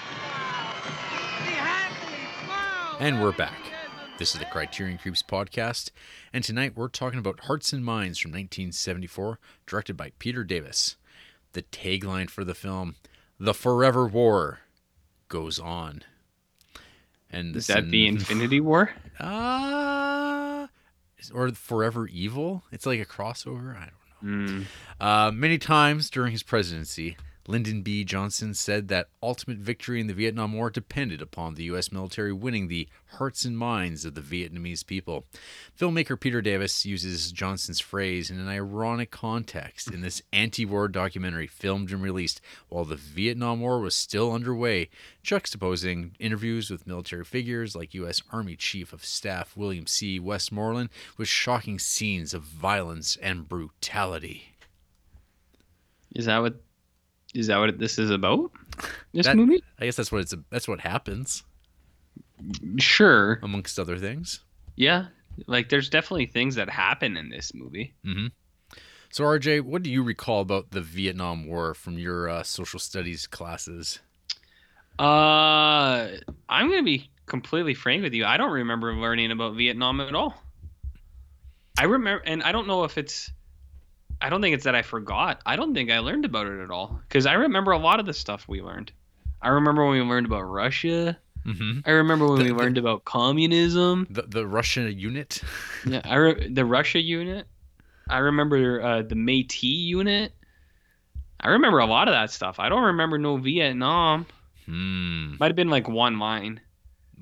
And 3.01 3.23
we're 3.23 3.33
back. 3.33 3.55
This 4.19 4.35
is 4.35 4.41
the 4.41 4.47
Criterion 4.47 4.99
Creeps 4.99 5.23
podcast, 5.23 5.91
and 6.33 6.43
tonight 6.43 6.73
we're 6.75 6.89
talking 6.89 7.21
about 7.21 7.41
Hearts 7.41 7.73
and 7.73 7.85
Minds 7.85 8.19
from 8.19 8.33
1974, 8.33 9.39
directed 9.67 9.97
by 9.97 10.11
Peter 10.19 10.43
Davis. 10.43 10.97
The 11.53 11.63
tagline 11.63 12.29
for 12.29 12.45
the 12.45 12.55
film, 12.55 12.97
"The 13.39 13.55
Forever 13.55 14.09
War," 14.09 14.59
goes 15.29 15.61
on. 15.61 16.03
And 17.31 17.55
Is 17.55 17.69
that 17.69 17.91
the 17.91 18.09
Infinity 18.09 18.61
War? 18.61 18.91
Uh, 19.21 20.67
or 21.33 21.51
Forever 21.53 22.09
Evil? 22.09 22.65
It's 22.73 22.87
like 22.87 22.99
a 23.01 23.07
crossover. 23.07 23.77
I 23.77 23.91
don't 24.21 24.59
know. 24.61 24.65
Uh, 25.01 25.31
many 25.31 25.59
times 25.59 26.11
during 26.11 26.33
his 26.33 26.43
presidency, 26.43 27.17
Lyndon 27.49 27.81
B. 27.81 28.05
Johnson 28.05 28.53
said 28.53 28.89
that 28.89 29.09
ultimate 29.23 29.57
victory 29.57 30.03
in 30.03 30.07
the 30.07 30.13
Vietnam 30.13 30.53
War 30.53 30.69
depended 30.69 31.23
upon 31.23 31.55
the 31.55 31.65
U.S. 31.65 31.91
military 31.91 32.31
winning 32.31 32.69
the 32.69 32.87
hearts 33.13 33.47
and 33.47 33.57
minds 33.57 34.05
of 34.05 34.15
the 34.15 34.21
Vietnamese 34.21 34.87
people. 34.87 35.25
Filmmaker 35.77 36.21
Peter 36.21 36.43
Davis 36.43 36.85
uses 36.85 37.33
Johnson's 37.33 37.81
phrase 37.81 38.31
in 38.31 38.39
an 38.39 38.49
ironic 38.49 39.11
context 39.11 39.91
in 39.91 40.03
this 40.03 40.21
anti 40.31 40.67
war 40.67 40.89
documentary 40.89 41.47
filmed 41.47 41.91
and 41.91 42.03
released 42.03 42.43
while 42.69 42.85
the 42.85 42.97
Vietnam 42.97 43.63
War 43.63 43.81
was 43.81 43.95
still 43.95 44.31
underway, 44.31 44.91
juxtaposing 45.25 46.11
interviews 46.19 46.71
with 46.71 46.87
military 46.87 47.25
figures 47.25 47.75
like 47.75 47.95
U.S. 47.95 48.21
Army 48.31 48.57
Chief 48.57 48.93
of 48.93 49.07
Staff 49.07 49.57
William 49.57 49.87
C. 49.87 50.21
Westmoreland 50.21 50.91
with 51.17 51.29
shocking 51.29 51.79
scenes 51.79 52.35
of 52.35 52.43
violence 52.43 53.17
and 53.23 53.49
brutality. 53.49 54.53
Is 56.15 56.27
that 56.27 56.43
what? 56.43 56.61
Is 57.35 57.47
that 57.49 57.59
what 57.59 57.79
this 57.79 57.99
is 57.99 58.11
about? 58.11 58.51
This 59.13 59.27
That- 59.27 59.37
movie? 59.37 59.63
I 59.79 59.85
guess 59.85 59.97
that's 59.97 60.11
what 60.13 60.23
it's. 60.23 60.35
That's 60.51 60.67
what 60.69 60.81
happens. 60.81 61.45
Sure. 62.79 63.39
Amongst 63.43 63.79
other 63.79 63.99
things. 63.99 64.41
Yeah. 64.77 65.07
Like, 65.47 65.69
there's 65.69 65.89
definitely 65.91 66.27
things 66.27 66.55
that 66.57 66.69
happen 66.71 67.17
in 67.17 67.29
this 67.29 67.53
movie. 67.55 67.95
hmm 68.05 68.27
So, 69.11 69.25
RJ, 69.25 69.61
what 69.63 69.83
do 69.83 69.91
you 69.91 70.03
recall 70.03 70.41
about 70.41 70.71
the 70.71 70.81
Vietnam 70.81 71.47
War 71.47 71.75
from 71.75 71.99
your 71.99 72.29
uh, 72.29 72.43
social 72.43 72.79
studies 72.79 73.27
classes? 73.27 74.01
Uh, 74.99 76.09
I'm 76.49 76.69
gonna 76.69 76.83
be 76.83 77.09
completely 77.27 77.75
frank 77.75 78.03
with 78.03 78.15
you. 78.15 78.25
I 78.25 78.37
don't 78.37 78.51
remember 78.51 78.93
learning 78.95 79.31
about 79.31 79.55
Vietnam 79.55 80.01
at 80.01 80.15
all. 80.15 80.35
I 81.79 81.85
remember, 81.85 82.23
and 82.27 82.43
I 82.43 82.51
don't 82.53 82.67
know 82.67 82.85
if 82.85 82.99
it's. 82.99 83.31
I 84.21 84.29
don't 84.31 84.41
think 84.41 84.55
it's 84.55 84.65
that 84.65 84.75
I 84.75 84.83
forgot. 84.83 85.41
I 85.47 85.57
don't 85.57 85.75
think 85.75 85.91
I 85.91 85.99
learned 86.01 86.25
about 86.25 86.47
it 86.47 86.61
at 86.61 86.71
all 86.71 87.01
because 87.09 87.27
I 87.27 87.35
remember 87.35 87.71
a 87.73 87.79
lot 87.79 88.01
of 88.01 88.07
the 88.07 88.15
stuff 88.15 88.47
we 88.49 88.61
learned. 88.63 88.93
I 89.41 89.49
remember 89.51 89.85
when 89.87 89.93
we 89.99 90.03
learned 90.03 90.27
about 90.27 90.43
Russia. 90.43 91.17
Mm-hmm. 91.47 91.81
I 91.87 91.91
remember 91.93 92.27
when 92.27 92.39
The- 92.39 92.45
we 92.45 92.51
the- 92.51 92.57
learned 92.57 92.79
about 92.79 93.05
communism. 93.05 94.07
The 94.11 94.23
the 94.23 94.47
Russian 94.47 94.99
unit. 94.99 95.41
Yeah, 95.87 96.01
I 96.05 96.17
re- 96.17 96.49
the 96.53 96.65
Russia 96.65 96.99
unit. 97.01 97.47
I 98.11 98.19
remember 98.19 98.83
uh, 98.83 99.03
the 99.03 99.15
Métis 99.15 99.63
unit. 99.63 100.33
I 101.41 101.51
remember 101.51 101.79
a 101.79 101.87
lot 101.87 102.09
of 102.09 102.15
that 102.15 102.31
stuff. 102.33 102.59
I 102.59 102.69
don't 102.69 102.83
remember 102.85 103.17
no 103.19 103.37
Vietnam. 103.37 104.27
Hmm. 104.67 105.37
Might 105.39 105.47
have 105.49 105.57
been 105.57 105.71
like 105.71 105.89
one 105.89 106.19
line. 106.19 106.61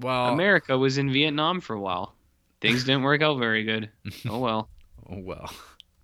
Well, 0.01 0.33
America 0.33 0.77
was 0.79 0.97
in 0.97 1.13
Vietnam 1.13 1.61
for 1.61 1.75
a 1.75 1.81
while. 1.81 2.15
Things 2.63 2.85
didn't 2.85 3.03
work 3.03 3.21
out 3.23 3.39
very 3.39 3.65
good. 3.65 3.91
Oh 4.29 4.39
well. 4.39 4.71
Oh 5.11 5.19
well. 5.21 5.51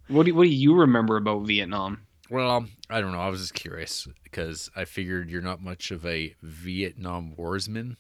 What 0.09 0.27
do 0.27 0.35
What 0.35 0.45
do 0.45 0.51
you 0.51 0.74
remember 0.74 1.16
about 1.16 1.47
Vietnam? 1.47 2.03
Well, 2.31 2.66
I 2.89 3.01
don't 3.01 3.12
know. 3.12 3.20
I 3.20 3.29
was 3.29 3.41
just 3.41 3.55
curious 3.55 4.09
because 4.24 4.70
I 4.74 4.87
figured 4.87 5.31
you're 5.31 5.43
not 5.43 5.62
much 5.62 5.91
of 5.91 6.07
a 6.07 6.35
Vietnam 6.43 7.35
warsman. 7.39 7.97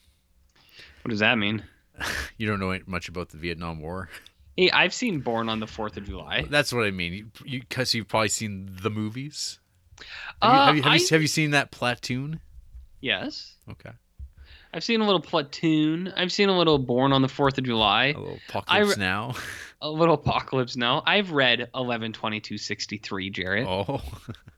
What 1.02 1.10
does 1.10 1.20
that 1.20 1.36
mean? 1.36 1.62
You 2.38 2.48
don't 2.48 2.58
know 2.58 2.76
much 2.86 3.08
about 3.08 3.28
the 3.28 3.36
Vietnam 3.36 3.80
War. 3.80 4.08
Hey, 4.56 4.70
I've 4.70 4.92
seen 4.92 5.20
Born 5.20 5.48
on 5.48 5.60
the 5.60 5.66
Fourth 5.66 5.96
of 5.96 6.04
July. 6.04 6.44
That's 6.50 6.72
what 6.72 6.84
I 6.84 6.90
mean. 6.90 7.12
You, 7.12 7.26
you, 7.44 7.62
cause 7.70 7.94
you've 7.94 8.08
probably 8.08 8.28
seen 8.28 8.76
the 8.82 8.90
movies. 8.90 9.60
Uh, 10.40 10.66
Have, 10.66 10.76
you, 10.76 10.82
have, 10.82 10.86
you, 10.86 10.90
have, 10.90 11.00
you, 11.00 11.06
have 11.10 11.22
you 11.22 11.28
seen 11.28 11.50
that 11.52 11.70
platoon? 11.70 12.40
Yes. 13.00 13.54
Okay. 13.70 13.90
I've 14.74 14.82
seen 14.82 15.00
a 15.02 15.04
little 15.04 15.20
platoon. 15.20 16.12
I've 16.16 16.32
seen 16.32 16.48
a 16.48 16.56
little 16.56 16.78
Born 16.78 17.12
on 17.12 17.22
the 17.22 17.28
Fourth 17.28 17.58
of 17.58 17.64
July. 17.64 18.06
A 18.06 18.18
little 18.18 18.38
Apocalypse 18.48 18.96
Now. 18.96 19.34
A 19.82 19.90
little 19.90 20.14
Apocalypse 20.14 20.76
Now. 20.76 21.02
I've 21.06 21.32
read 21.32 21.68
eleven 21.74 22.12
twenty 22.12 22.40
two 22.40 22.56
sixty 22.56 22.98
three, 22.98 23.30
Jarrett. 23.30 23.66
Oh. 23.66 24.00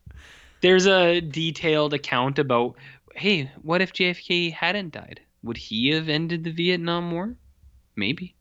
There's 0.61 0.85
a 0.85 1.19
detailed 1.19 1.93
account 1.93 2.39
about, 2.39 2.75
hey, 3.15 3.51
what 3.61 3.81
if 3.81 3.91
JFK 3.91 4.53
hadn't 4.53 4.93
died? 4.93 5.19
Would 5.43 5.57
he 5.57 5.89
have 5.89 6.09
ended 6.09 6.43
the 6.43 6.51
Vietnam 6.51 7.11
War? 7.11 7.35
Maybe. 7.95 8.35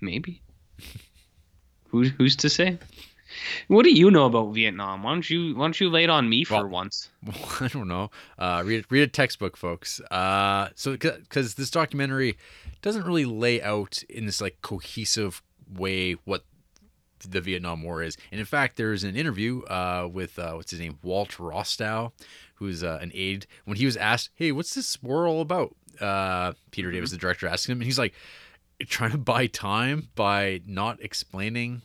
Maybe. 0.00 0.42
who's 1.88 2.10
who's 2.10 2.36
to 2.36 2.48
say? 2.48 2.78
What 3.68 3.84
do 3.84 3.90
you 3.90 4.10
know 4.10 4.26
about 4.26 4.54
Vietnam? 4.54 5.02
Why 5.02 5.12
don't 5.12 5.28
you 5.28 5.54
why 5.54 5.64
don't 5.64 5.80
you 5.80 5.90
lay 5.90 6.04
it 6.04 6.10
on 6.10 6.28
me 6.28 6.44
for 6.44 6.66
once? 6.66 7.10
Well, 7.24 7.36
I 7.60 7.68
don't 7.68 7.88
know. 7.88 8.10
Uh, 8.38 8.62
read 8.64 8.86
read 8.90 9.02
a 9.02 9.06
textbook, 9.08 9.56
folks. 9.56 10.00
Uh, 10.10 10.68
so 10.74 10.92
because 10.92 11.54
this 11.54 11.70
documentary 11.70 12.38
doesn't 12.82 13.04
really 13.04 13.26
lay 13.26 13.62
out 13.62 14.02
in 14.08 14.26
this 14.26 14.40
like 14.40 14.62
cohesive 14.62 15.42
way 15.72 16.12
what 16.24 16.44
the 17.28 17.40
Vietnam 17.40 17.82
War 17.82 18.02
is, 18.02 18.16
and 18.30 18.40
in 18.40 18.46
fact, 18.46 18.76
there's 18.76 19.04
an 19.04 19.16
interview 19.16 19.62
uh, 19.64 20.08
with 20.10 20.38
uh, 20.38 20.52
what's 20.52 20.70
his 20.70 20.80
name, 20.80 20.98
Walt 21.02 21.30
Rostow, 21.38 22.12
who's 22.54 22.82
uh, 22.82 22.98
an 23.02 23.12
aide. 23.14 23.46
When 23.64 23.76
he 23.76 23.86
was 23.86 23.96
asked, 23.96 24.30
"Hey, 24.34 24.52
what's 24.52 24.74
this 24.74 25.02
war 25.02 25.26
all 25.26 25.40
about?" 25.40 25.74
Uh, 26.00 26.54
Peter 26.70 26.90
Davis, 26.90 27.10
the 27.10 27.18
director, 27.18 27.46
asked 27.46 27.68
him, 27.68 27.78
and 27.78 27.84
he's 27.84 27.98
like, 27.98 28.14
trying 28.88 29.10
to 29.10 29.18
buy 29.18 29.46
time 29.46 30.08
by 30.14 30.62
not 30.66 31.02
explaining 31.02 31.82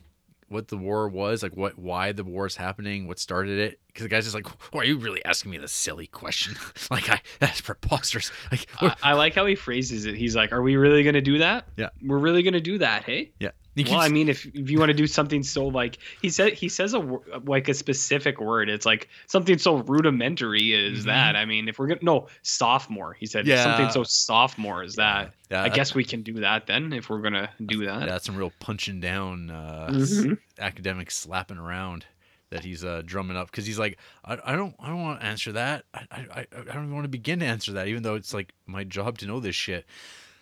what 0.47 0.67
the 0.69 0.77
war 0.77 1.07
was, 1.09 1.43
like 1.43 1.55
what 1.55 1.77
why 1.77 2.11
the 2.11 2.23
war 2.23 2.45
is 2.45 2.55
happening, 2.55 3.07
what 3.07 3.19
started 3.19 3.59
it. 3.59 3.79
Because 3.95 4.03
the 4.03 4.09
guy's 4.09 4.25
just 4.25 4.35
like, 4.35 4.45
"Why 4.73 4.81
are 4.81 4.85
you 4.85 4.97
really 4.97 5.23
asking 5.23 5.51
me 5.51 5.57
this 5.57 5.71
silly 5.71 6.07
question?" 6.07 6.55
like, 6.91 7.09
I 7.09 7.21
that's 7.39 7.61
preposterous. 7.61 8.29
Like, 8.51 8.67
I, 8.81 8.93
I 9.01 9.13
like 9.13 9.35
how 9.35 9.45
he 9.45 9.55
phrases 9.55 10.05
it. 10.05 10.15
He's 10.15 10.35
like, 10.35 10.51
"Are 10.51 10.61
we 10.61 10.75
really 10.75 11.01
gonna 11.03 11.21
do 11.21 11.37
that? 11.37 11.65
Yeah. 11.77 11.89
we're 12.03 12.17
really 12.17 12.43
gonna 12.43 12.59
do 12.59 12.77
that, 12.79 13.03
hey?" 13.05 13.31
yeah. 13.39 13.51
well, 13.89 13.99
I 13.99 14.07
mean, 14.09 14.27
if, 14.29 14.45
if 14.47 14.69
you 14.69 14.79
want 14.79 14.89
to 14.89 14.93
do 14.93 15.07
something 15.07 15.43
so 15.43 15.67
like 15.67 15.97
he 16.21 16.29
said, 16.29 16.51
he 16.53 16.67
says 16.67 16.93
a 16.93 16.99
like 17.45 17.69
a 17.69 17.73
specific 17.73 18.41
word. 18.41 18.67
It's 18.69 18.85
like 18.85 19.07
something 19.27 19.57
so 19.57 19.77
rudimentary 19.77 20.73
is 20.73 21.03
Mhm. 21.03 21.05
that. 21.05 21.35
I 21.37 21.45
mean, 21.45 21.69
if 21.69 21.79
we're 21.79 21.87
gonna 21.87 21.99
no 22.03 22.27
sophomore, 22.41 23.13
he 23.13 23.25
said 23.25 23.47
Yeah. 23.47 23.63
something 23.63 23.89
so 23.91 24.03
sophomore 24.03 24.83
is 24.83 24.95
that. 24.95 25.33
Yeah, 25.49 25.63
I 25.63 25.69
guess 25.69 25.95
we 25.95 26.03
can 26.03 26.21
do 26.21 26.33
that 26.41 26.67
then 26.67 26.91
if 26.91 27.09
we're 27.09 27.21
gonna 27.21 27.49
do 27.65 27.85
that. 27.85 28.09
that's 28.09 28.25
some 28.25 28.35
real 28.35 28.51
punching 28.59 28.99
down 28.99 29.49
uh, 29.51 29.87
Mhm. 29.91 30.37
academic 30.59 31.11
slapping 31.11 31.57
around 31.57 32.05
that 32.49 32.63
he's 32.63 32.83
uh, 32.83 33.01
drumming 33.05 33.37
up 33.37 33.49
because 33.51 33.65
he's 33.65 33.79
like, 33.79 33.97
I, 34.23 34.37
I 34.45 34.55
don't 34.55 34.75
I 34.79 34.87
don't 34.87 35.01
want 35.01 35.19
to 35.19 35.25
answer 35.25 35.51
that. 35.53 35.85
I, 35.93 36.05
I 36.11 36.39
I 36.39 36.45
don't 36.73 36.85
even 36.85 36.93
want 36.93 37.05
to 37.05 37.09
begin 37.09 37.39
to 37.39 37.45
answer 37.45 37.73
that, 37.73 37.87
even 37.87 38.03
though 38.03 38.15
it's 38.15 38.33
like 38.33 38.53
my 38.65 38.83
job 38.83 39.17
to 39.19 39.25
know 39.25 39.39
this 39.39 39.55
shit. 39.55 39.85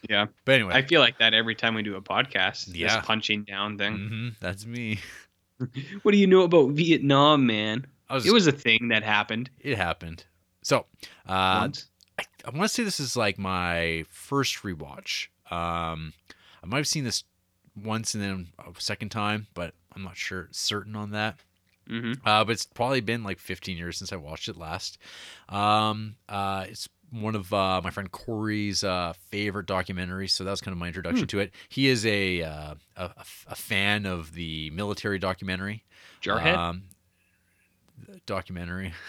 Yeah. 0.10 0.28
But 0.46 0.56
anyway, 0.56 0.74
I 0.74 0.82
feel 0.82 1.00
like 1.00 1.20
that 1.20 1.34
every 1.34 1.56
time 1.56 1.76
we 1.76 1.84
do 1.84 1.96
a 1.96 2.02
podcast. 2.02 2.70
Yeah. 2.74 2.98
This 2.98 3.06
punching 3.06 3.44
down 3.44 3.78
thing. 3.78 3.96
hmm 3.96 4.30
that's 4.40 4.66
me. 4.66 5.00
What 6.02 6.12
do 6.12 6.18
you 6.18 6.28
know 6.28 6.42
about 6.42 6.72
Vietnam, 6.72 7.46
man? 7.46 7.86
I 8.10 8.16
was 8.16 8.26
it 8.26 8.34
was 8.34 8.48
a 8.48 8.52
thing 8.52 8.90
that 8.90 9.04
happened. 9.04 9.50
It 9.62 9.78
happened. 9.78 10.26
So, 10.62 10.86
uh, 11.26 11.60
Once. 11.62 11.86
I, 12.20 12.24
I 12.44 12.50
want 12.50 12.64
to 12.64 12.68
say 12.70 12.84
this 12.84 13.00
is 13.00 13.16
like 13.16 13.38
my 13.38 14.04
first 14.10 14.64
rewatch. 14.64 15.28
Um, 15.50 16.14
I 16.62 16.66
might 16.66 16.78
have 16.78 16.88
seen 16.88 17.06
this 17.06 17.24
once 17.82 18.14
and 18.14 18.22
then 18.24 18.48
a 18.60 18.80
second 18.82 19.10
time, 19.10 19.48
but 19.54 19.74
I'm 19.96 20.04
not 20.04 20.18
sure 20.18 20.50
certain 20.52 20.96
on 20.96 21.12
that. 21.12 21.38
Mm-hmm. 21.90 22.28
Uh, 22.28 22.44
but 22.46 22.52
it's 22.54 22.66
probably 22.66 23.02
been 23.02 23.24
like 23.24 23.40
15 23.40 23.78
years 23.78 23.98
since 23.98 24.14
I 24.14 24.16
watched 24.16 24.48
it 24.48 24.58
last. 24.58 24.98
Um, 25.50 26.16
uh, 26.30 26.66
it's 26.70 26.88
one 27.12 27.36
of 27.36 27.54
uh, 27.54 27.82
my 27.84 27.90
friend 27.92 28.12
Corey's 28.12 28.84
uh, 28.84 29.14
favorite 29.30 29.68
documentaries, 29.68 30.32
so 30.32 30.44
that 30.44 30.52
was 30.52 30.62
kind 30.62 30.72
of 30.74 30.80
my 30.80 30.88
introduction 30.88 31.24
Hmm. 31.26 31.28
to 31.28 31.40
it. 31.40 31.52
He 31.70 31.88
is 31.88 32.06
a, 32.06 32.42
uh, 32.44 32.76
a 32.98 33.12
a 33.48 33.56
fan 33.56 34.06
of 34.06 34.34
the 34.34 34.70
military 34.72 35.20
documentary. 35.20 35.84
Jarhead? 36.22 36.56
Um, 36.58 36.84
documentary. 38.26 38.94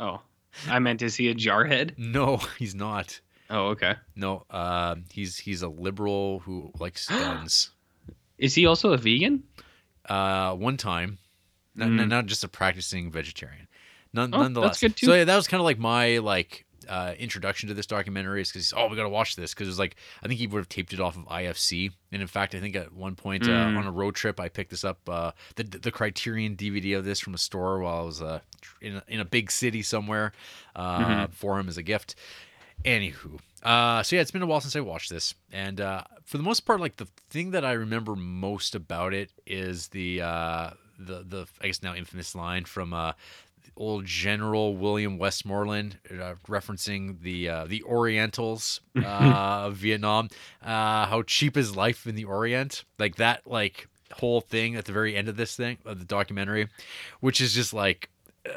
Oh. 0.00 0.20
I 0.68 0.78
meant, 0.78 1.02
is 1.02 1.16
he 1.16 1.28
a 1.28 1.34
jarhead? 1.34 1.98
No, 1.98 2.36
he's 2.58 2.72
not. 2.72 3.20
Oh, 3.50 3.70
okay. 3.70 3.94
No, 4.14 4.44
uh, 4.48 4.94
he's 5.10 5.36
he's 5.36 5.62
a 5.62 5.68
liberal 5.68 6.38
who 6.40 6.70
likes 6.78 7.08
guns. 7.08 7.70
Is 8.38 8.54
he 8.54 8.66
also 8.66 8.92
a 8.92 8.96
vegan? 8.96 9.42
Uh, 10.08 10.54
one 10.54 10.76
time, 10.76 11.18
not, 11.78 11.88
Mm. 11.88 12.08
not 12.08 12.26
just 12.26 12.44
a 12.44 12.48
practicing 12.48 13.10
vegetarian. 13.10 13.68
None, 14.12 14.30
Oh, 14.34 14.38
that's 14.38 14.42
nonetheless, 14.54 14.80
good, 14.80 14.96
too. 14.96 15.06
so 15.06 15.14
yeah, 15.14 15.24
that 15.24 15.36
was 15.36 15.46
kind 15.46 15.60
of 15.60 15.64
like 15.64 15.78
my 15.78 16.18
like 16.18 16.64
uh, 16.88 17.12
introduction 17.18 17.68
to 17.68 17.74
this 17.74 17.84
documentary. 17.84 18.40
Is 18.40 18.50
because 18.50 18.72
oh, 18.74 18.86
we 18.88 18.96
gotta 18.96 19.08
watch 19.10 19.36
this 19.36 19.52
because 19.52 19.68
it 19.68 19.70
was 19.70 19.78
like 19.78 19.96
I 20.22 20.28
think 20.28 20.40
he 20.40 20.46
would 20.46 20.56
have 20.58 20.68
taped 20.70 20.94
it 20.94 21.00
off 21.00 21.16
of 21.16 21.24
IFC, 21.26 21.90
and 22.12 22.22
in 22.22 22.28
fact, 22.28 22.54
I 22.54 22.60
think 22.60 22.74
at 22.76 22.92
one 22.94 23.14
point 23.14 23.42
Mm. 23.44 23.74
uh, 23.74 23.78
on 23.78 23.86
a 23.86 23.90
road 23.92 24.14
trip, 24.14 24.40
I 24.40 24.48
picked 24.48 24.70
this 24.70 24.84
up 24.84 25.06
uh, 25.08 25.32
the 25.56 25.64
the 25.64 25.90
Criterion 25.92 26.56
DVD 26.56 26.96
of 26.96 27.04
this 27.04 27.20
from 27.20 27.34
a 27.34 27.38
store 27.38 27.80
while 27.80 28.00
I 28.00 28.04
was 28.04 28.22
uh, 28.22 28.40
in 28.80 28.96
a, 28.96 29.02
in 29.08 29.20
a 29.20 29.24
big 29.26 29.50
city 29.50 29.82
somewhere 29.82 30.32
uh, 30.74 30.98
Mhm. 31.26 31.32
for 31.34 31.58
him 31.60 31.68
as 31.68 31.76
a 31.76 31.82
gift. 31.82 32.14
Anywho, 32.84 33.40
uh, 33.64 34.02
so 34.04 34.14
yeah, 34.16 34.22
it's 34.22 34.30
been 34.30 34.40
a 34.42 34.46
while 34.46 34.60
since 34.60 34.76
I 34.76 34.80
watched 34.80 35.10
this, 35.10 35.34
and 35.52 35.80
uh, 35.80 36.04
for 36.24 36.36
the 36.38 36.44
most 36.44 36.60
part, 36.60 36.80
like 36.80 36.96
the 36.96 37.08
thing 37.28 37.50
that 37.50 37.64
I 37.64 37.72
remember 37.72 38.14
most 38.14 38.74
about 38.76 39.12
it 39.12 39.32
is 39.46 39.88
the 39.88 40.22
uh, 40.22 40.70
the 40.98 41.24
the 41.26 41.46
I 41.60 41.68
guess 41.68 41.82
now 41.82 41.94
infamous 41.94 42.34
line 42.34 42.64
from 42.64 42.92
uh, 42.92 43.12
old 43.78 44.04
General 44.04 44.76
William 44.76 45.18
Westmoreland, 45.18 45.98
uh, 46.10 46.34
referencing 46.48 47.22
the 47.22 47.48
uh, 47.48 47.64
the 47.66 47.82
Orientals 47.84 48.80
uh, 48.96 49.00
of 49.66 49.76
Vietnam, 49.76 50.28
uh, 50.62 51.06
how 51.06 51.22
cheap 51.26 51.56
is 51.56 51.76
life 51.76 52.06
in 52.06 52.14
the 52.14 52.24
Orient, 52.24 52.84
like 52.98 53.16
that, 53.16 53.46
like 53.46 53.88
whole 54.12 54.40
thing 54.40 54.74
at 54.74 54.86
the 54.86 54.92
very 54.92 55.14
end 55.16 55.28
of 55.28 55.36
this 55.36 55.54
thing 55.56 55.78
of 55.84 55.98
the 55.98 56.04
documentary, 56.04 56.68
which 57.20 57.40
is 57.40 57.54
just 57.54 57.72
like. 57.72 58.10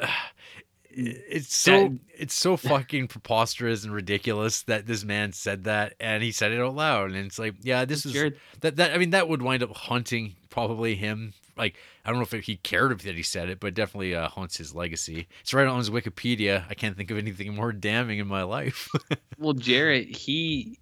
it's 0.94 1.56
so 1.56 1.96
it's 2.14 2.34
so 2.34 2.54
fucking 2.54 3.08
preposterous 3.08 3.82
and 3.82 3.94
ridiculous 3.94 4.60
that 4.64 4.86
this 4.86 5.04
man 5.04 5.32
said 5.32 5.64
that 5.64 5.94
and 5.98 6.22
he 6.22 6.30
said 6.30 6.52
it 6.52 6.60
out 6.60 6.74
loud. 6.74 7.12
And 7.12 7.24
it's 7.24 7.38
like 7.38 7.54
yeah 7.62 7.86
this 7.86 8.04
is 8.04 8.12
Jared- 8.12 8.36
that 8.60 8.76
that 8.76 8.92
I 8.92 8.98
mean 8.98 9.08
that 9.10 9.26
would 9.26 9.40
wind 9.40 9.62
up 9.62 9.74
haunting 9.74 10.34
probably 10.50 10.94
him 10.94 11.32
like 11.56 11.76
I 12.04 12.10
don't 12.10 12.18
know 12.18 12.38
if 12.38 12.44
he 12.44 12.56
cared 12.56 12.92
if 12.92 13.02
that 13.02 13.14
he 13.14 13.22
said 13.22 13.48
it 13.48 13.60
but 13.60 13.68
it 13.68 13.74
definitely 13.74 14.14
uh, 14.14 14.28
haunts 14.28 14.56
his 14.56 14.74
legacy 14.74 15.28
it's 15.40 15.52
right 15.52 15.66
on 15.66 15.78
his 15.78 15.90
Wikipedia 15.90 16.64
I 16.68 16.74
can't 16.74 16.96
think 16.96 17.10
of 17.10 17.18
anything 17.18 17.54
more 17.54 17.72
damning 17.72 18.18
in 18.18 18.26
my 18.26 18.42
life 18.42 18.88
Well, 19.38 19.54
Jarrett, 19.54 20.14
he 20.14 20.78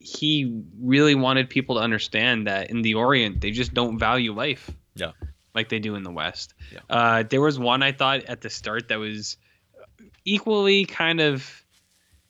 he 0.00 0.62
really 0.80 1.14
wanted 1.14 1.48
people 1.48 1.76
to 1.76 1.80
understand 1.80 2.46
that 2.46 2.70
in 2.70 2.82
the 2.82 2.94
Orient 2.94 3.40
they 3.40 3.50
just 3.50 3.74
don't 3.74 3.98
value 3.98 4.32
life 4.32 4.70
yeah 4.94 5.12
like 5.54 5.68
they 5.68 5.78
do 5.78 5.94
in 5.94 6.02
the 6.02 6.10
West. 6.10 6.54
Yeah. 6.72 6.80
Uh, 6.90 7.22
there 7.22 7.40
was 7.40 7.58
one 7.58 7.82
I 7.82 7.92
thought 7.92 8.24
at 8.24 8.40
the 8.40 8.50
start 8.50 8.88
that 8.88 8.98
was 8.98 9.36
equally 10.24 10.84
kind 10.84 11.20
of 11.20 11.64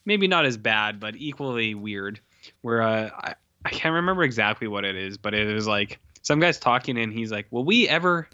maybe 0.04 0.28
not 0.28 0.44
as 0.44 0.56
bad, 0.56 1.00
but 1.00 1.16
equally 1.16 1.74
weird. 1.74 2.20
Where 2.60 2.82
uh, 2.82 3.10
I 3.14 3.34
I 3.64 3.70
can't 3.70 3.94
remember 3.94 4.22
exactly 4.22 4.68
what 4.68 4.84
it 4.84 4.96
is, 4.96 5.16
but 5.16 5.34
it 5.34 5.52
was 5.52 5.66
like 5.66 5.98
some 6.24 6.40
guy's 6.40 6.58
talking 6.58 6.98
and 6.98 7.12
he's 7.12 7.30
like, 7.30 7.46
"Will 7.50 7.64
we 7.64 7.88
ever 7.88 8.28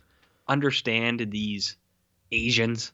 understand 0.49 1.31
these 1.31 1.77
Asians, 2.33 2.93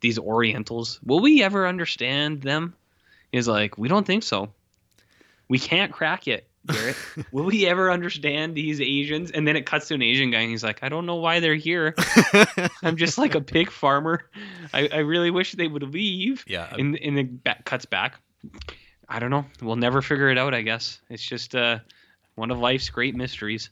these 0.00 0.18
Orientals? 0.18 0.98
Will 1.04 1.20
we 1.20 1.44
ever 1.44 1.68
understand 1.68 2.42
them?" 2.42 2.74
He's 3.30 3.46
like, 3.46 3.78
"We 3.78 3.86
don't 3.88 4.06
think 4.06 4.24
so. 4.24 4.52
We 5.48 5.60
can't 5.60 5.92
crack 5.92 6.26
it." 6.26 6.48
Garrett, 6.66 6.96
will 7.32 7.44
we 7.44 7.66
ever 7.66 7.90
understand 7.90 8.54
these 8.54 8.80
Asians? 8.80 9.30
And 9.30 9.46
then 9.46 9.56
it 9.56 9.66
cuts 9.66 9.88
to 9.88 9.94
an 9.94 10.02
Asian 10.02 10.30
guy, 10.30 10.40
and 10.40 10.50
he's 10.50 10.64
like, 10.64 10.82
I 10.82 10.88
don't 10.88 11.06
know 11.06 11.16
why 11.16 11.40
they're 11.40 11.54
here. 11.54 11.94
I'm 12.82 12.96
just 12.96 13.18
like 13.18 13.34
a 13.34 13.40
pig 13.40 13.70
farmer. 13.70 14.28
I, 14.72 14.88
I 14.88 14.98
really 14.98 15.30
wish 15.30 15.52
they 15.52 15.66
would 15.66 15.82
leave. 15.82 16.44
Yeah. 16.46 16.72
And, 16.72 16.96
and 16.96 17.18
it 17.18 17.42
back, 17.42 17.64
cuts 17.64 17.84
back. 17.84 18.20
I 19.08 19.18
don't 19.18 19.30
know. 19.30 19.44
We'll 19.60 19.76
never 19.76 20.02
figure 20.02 20.30
it 20.30 20.38
out, 20.38 20.54
I 20.54 20.62
guess. 20.62 21.00
It's 21.10 21.22
just 21.22 21.54
uh, 21.54 21.80
one 22.34 22.50
of 22.50 22.58
life's 22.58 22.90
great 22.90 23.14
mysteries. 23.14 23.70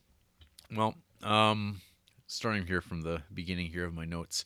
Well, 0.74 0.94
um, 1.22 1.80
starting 2.26 2.66
here 2.66 2.80
from 2.80 3.02
the 3.02 3.22
beginning 3.32 3.66
here 3.66 3.84
of 3.84 3.94
my 3.94 4.04
notes. 4.04 4.44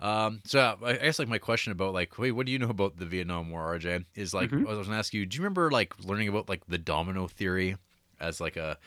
Um, 0.00 0.40
so 0.44 0.76
I 0.84 0.94
guess 0.94 1.18
like 1.18 1.28
my 1.28 1.38
question 1.38 1.72
about 1.72 1.94
like, 1.94 2.18
wait, 2.18 2.32
what 2.32 2.46
do 2.46 2.52
you 2.52 2.58
know 2.58 2.68
about 2.70 2.96
the 2.98 3.06
Vietnam 3.06 3.50
War, 3.50 3.62
RJ? 3.78 4.04
Is 4.14 4.34
like 4.34 4.50
Mhm. 4.50 4.66
I 4.68 4.74
was 4.74 4.88
gonna 4.88 4.98
ask 4.98 5.14
you, 5.14 5.24
do 5.26 5.36
you 5.36 5.42
remember 5.42 5.70
like 5.70 5.94
learning 6.04 6.28
about 6.28 6.48
like 6.48 6.66
the 6.66 6.78
domino 6.78 7.28
theory 7.28 7.76
as 8.20 8.40
like 8.40 8.56
a 8.56 8.78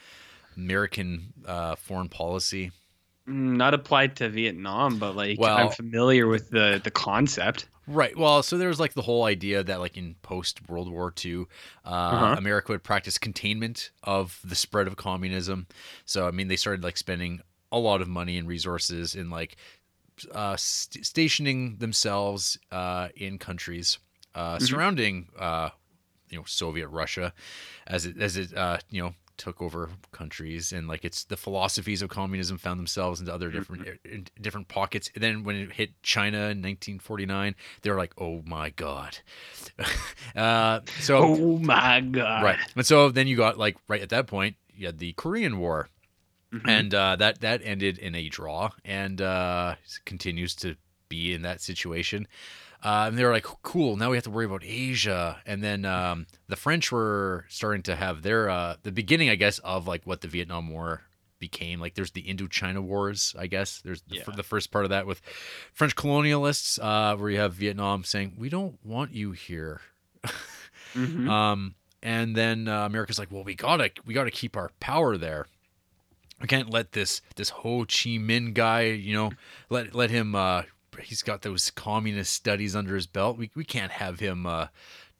American 0.57 1.33
uh, 1.45 1.75
foreign 1.75 2.09
policy? 2.09 2.71
Mm, 3.27 3.57
Not 3.57 3.73
applied 3.73 4.15
to 4.17 4.29
Vietnam, 4.29 4.99
but 4.99 5.15
like 5.15 5.37
Well- 5.39 5.57
I'm 5.57 5.69
familiar 5.69 6.27
with 6.27 6.49
the 6.49 6.79
the 6.83 6.91
concept. 6.91 7.67
Right. 7.87 8.17
Well, 8.17 8.41
so 8.41 8.57
there 8.57 8.69
was 8.69 8.79
like 8.79 8.93
the 8.93 9.03
whole 9.03 9.25
idea 9.25 9.63
that 9.63 9.79
like 9.79 9.95
in 9.95 10.15
post 10.23 10.67
World 10.67 10.91
War 10.91 11.13
II, 11.23 11.45
uh, 11.85 11.89
Uh-huh. 12.15 12.35
America 12.35 12.71
would 12.71 12.83
practice 12.83 13.19
containment 13.19 13.91
of 14.03 14.39
the 14.43 14.55
spread 14.55 14.87
of 14.87 14.95
communism. 14.95 15.67
So 16.05 16.27
I 16.27 16.31
mean, 16.31 16.47
they 16.47 16.55
started 16.55 16.83
like 16.83 16.97
spending 16.97 17.41
a 17.71 17.77
lot 17.77 18.01
of 18.01 18.07
money 18.07 18.37
and 18.39 18.47
resources 18.47 19.13
in 19.13 19.29
like 19.29 19.57
uh, 20.31 20.55
st- 20.55 21.05
stationing 21.05 21.77
themselves 21.77 22.57
uh, 22.71 23.09
in 23.15 23.37
countries 23.37 23.99
uh, 24.33 24.57
Mhm. 24.57 24.61
surrounding 24.61 25.27
uh, 25.37 25.69
you 26.29 26.37
know 26.39 26.43
Soviet 26.47 26.87
Russia 26.87 27.33
as 27.85 28.05
it 28.07 28.17
as 28.19 28.35
it 28.37 28.55
uh, 28.55 28.79
you 28.89 29.01
know 29.03 29.13
took 29.37 29.61
over 29.61 29.89
countries 30.11 30.71
and 30.71 30.87
like 30.87 31.03
it's 31.05 31.23
the 31.25 31.37
philosophies 31.37 32.01
of 32.01 32.09
communism 32.09 32.57
found 32.57 32.79
themselves 32.79 33.19
into 33.19 33.33
other 33.33 33.49
different 33.51 33.87
in 34.05 34.25
different 34.41 34.67
pockets 34.67 35.09
and 35.15 35.23
then 35.23 35.43
when 35.43 35.55
it 35.55 35.71
hit 35.73 35.91
China 36.03 36.37
in 36.37 36.61
1949 36.61 37.55
they 37.81 37.89
were 37.89 37.97
like 37.97 38.13
oh 38.19 38.41
my 38.45 38.69
god 38.71 39.17
uh, 40.35 40.79
so 40.99 41.17
Oh 41.23 41.57
my 41.59 42.01
god! 42.01 42.43
right 42.43 42.59
and 42.75 42.85
so 42.85 43.09
then 43.09 43.27
you 43.27 43.35
got 43.37 43.57
like 43.57 43.77
right 43.87 44.01
at 44.01 44.09
that 44.09 44.27
point 44.27 44.55
you 44.73 44.85
had 44.85 44.99
the 44.99 45.13
Korean 45.13 45.57
War 45.59 45.89
Mhm. 46.53 46.69
and 46.69 46.93
uh, 46.93 47.15
that 47.17 47.41
that 47.41 47.61
ended 47.65 47.97
in 47.97 48.13
a 48.15 48.29
draw 48.29 48.69
and 48.85 49.19
uh, 49.19 49.75
continues 50.05 50.55
to 50.57 50.75
be 51.09 51.33
in 51.33 51.41
that 51.41 51.59
situation. 51.59 52.27
Uh, 52.85 53.05
and 53.07 53.17
they 53.17 53.23
were 53.23 53.31
like, 53.31 53.47
"Cool, 53.63 53.95
now 53.97 54.11
we 54.11 54.17
have 54.17 54.25
to 54.25 54.29
worry 54.29 54.45
about 54.45 54.61
Asia." 54.63 55.41
And 55.45 55.63
then 55.63 55.85
um, 55.85 56.27
the 56.47 56.55
French 56.55 56.91
were 56.91 57.45
starting 57.49 57.81
to 57.83 57.95
have 57.95 58.21
their 58.21 58.47
uh, 58.47 58.75
the 58.83 58.91
beginning, 58.91 59.29
I 59.31 59.35
guess, 59.35 59.57
of 59.59 59.87
like 59.87 60.03
what 60.05 60.21
the 60.21 60.27
Vietnam 60.27 60.69
War 60.69 61.01
became. 61.39 61.79
Like, 61.81 61.95
there's 61.95 62.11
the 62.11 62.21
Indochina 62.23 62.81
Wars, 62.81 63.35
I 63.37 63.47
guess. 63.47 63.81
There's 63.81 64.03
the, 64.03 64.17
fir- 64.23 64.31
the 64.37 64.43
first 64.43 64.69
part 64.71 64.85
of 64.85 64.89
that 64.91 65.07
with 65.07 65.19
French 65.73 65.95
colonialists, 65.95 66.77
uh, 66.79 67.17
where 67.17 67.31
you 67.31 67.39
have 67.39 67.53
Vietnam 67.55 68.03
saying, 68.03 68.35
"We 68.37 68.49
don't 68.49 68.77
want 68.85 69.13
you 69.13 69.31
here." 69.31 69.81
Mhm. 70.93 71.27
Um, 71.29 71.75
and 72.03 72.35
then 72.35 72.67
uh, 72.67 72.85
America's 72.85 73.17
like, 73.17 73.31
well, 73.31 73.43
we 73.43 73.55
gotta 73.55 73.89
we 74.05 74.13
gotta 74.13 74.29
keep 74.31 74.55
our 74.55 74.69
power 74.79 75.17
there. 75.17 75.47
We 76.39 76.47
can't 76.47 76.69
let 76.69 76.91
this 76.91 77.21
this 77.35 77.49
Ho 77.49 77.79
Chi 77.79 78.19
Minh 78.19 78.53
guy, 78.53 78.83
you 78.83 79.13
know, 79.15 79.31
let 79.71 79.95
let 79.95 80.11
him. 80.11 80.35
Uh, 80.35 80.63
he's 81.01 81.21
got 81.23 81.41
those 81.41 81.71
communist 81.71 82.33
studies 82.33 82.75
under 82.75 82.95
his 82.95 83.07
belt. 83.07 83.37
We 83.37 83.51
we 83.55 83.63
can't 83.63 83.91
have 83.93 84.19
him 84.19 84.45
uh, 84.45 84.67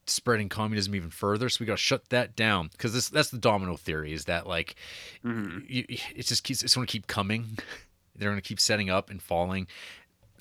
spreading 0.08 0.50
communism 0.50 0.94
even 0.96 1.10
further. 1.10 1.50
So 1.50 1.58
we 1.62 1.66
gotta 1.66 1.78
shut 1.78 2.10
that 2.10 2.36
down 2.36 2.70
because 2.72 2.94
this 2.94 3.10
that's 3.10 3.30
the 3.30 3.38
domino 3.38 3.76
theory. 3.76 4.14
Is 4.14 4.26
that 4.26 4.48
like 4.48 4.76
Mhm. 5.24 5.66
you, 5.68 5.86
it 6.16 6.26
just 6.26 6.44
keeps 6.44 6.64
it's 6.64 6.76
going 6.76 6.88
to 6.88 6.92
keep 6.92 7.08
coming. 7.08 7.58
They're 8.18 8.30
going 8.30 8.42
to 8.42 8.48
keep 8.48 8.60
setting 8.62 8.90
up 8.90 9.10
and 9.10 9.22
falling. 9.22 9.68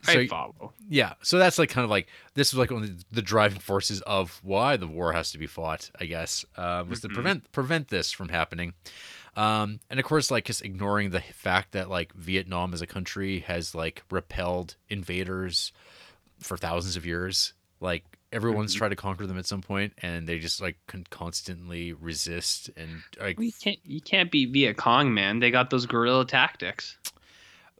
I 0.06 0.26
follow. 0.26 0.74
Yeah, 0.88 1.14
so 1.22 1.38
that's 1.38 1.58
like 1.58 1.70
kind 1.70 1.82
of 1.84 1.88
like 1.90 2.08
this 2.34 2.52
was 2.52 2.58
like 2.58 2.70
one 2.70 2.82
of 2.82 2.88
the, 2.98 3.04
the 3.10 3.22
driving 3.22 3.58
forces 3.58 4.02
of 4.02 4.38
why 4.44 4.76
the 4.76 4.86
war 4.86 5.14
has 5.14 5.30
to 5.32 5.38
be 5.38 5.46
fought. 5.46 5.90
I 5.98 6.04
guess 6.04 6.44
uh, 6.56 6.84
was 6.86 7.00
to 7.00 7.08
Mhm. 7.08 7.14
prevent 7.14 7.52
prevent 7.52 7.88
this 7.88 8.12
from 8.12 8.28
happening. 8.28 8.74
Um, 9.36 9.80
and 9.90 9.98
of 9.98 10.06
course, 10.06 10.30
like 10.30 10.44
just 10.44 10.62
ignoring 10.62 11.10
the 11.10 11.20
fact 11.20 11.72
that 11.72 11.90
like 11.90 12.12
Vietnam 12.14 12.72
as 12.74 12.82
a 12.82 12.86
country 12.86 13.40
has 13.40 13.74
like 13.74 14.02
repelled 14.10 14.76
invaders 14.88 15.72
for 16.40 16.56
thousands 16.56 16.96
of 16.96 17.04
years. 17.06 17.52
Like 17.80 18.04
everyone's 18.32 18.74
Mhm. 18.74 18.78
tried 18.78 18.88
to 18.90 18.96
conquer 18.96 19.26
them 19.26 19.38
at 19.38 19.46
some 19.46 19.62
point, 19.62 19.92
and 19.98 20.26
they 20.28 20.38
just 20.38 20.60
like 20.60 20.76
can 20.86 21.04
constantly 21.10 21.92
resist 21.92 22.70
and 22.76 23.02
like 23.20 23.38
You 23.40 23.52
can't 23.60 23.78
you 23.84 24.00
can't 24.00 24.30
beat 24.30 24.50
Viet 24.50 24.76
Cong, 24.76 25.12
man. 25.14 25.40
They 25.40 25.50
got 25.50 25.70
those 25.70 25.86
guerrilla 25.86 26.26
tactics. 26.26 26.96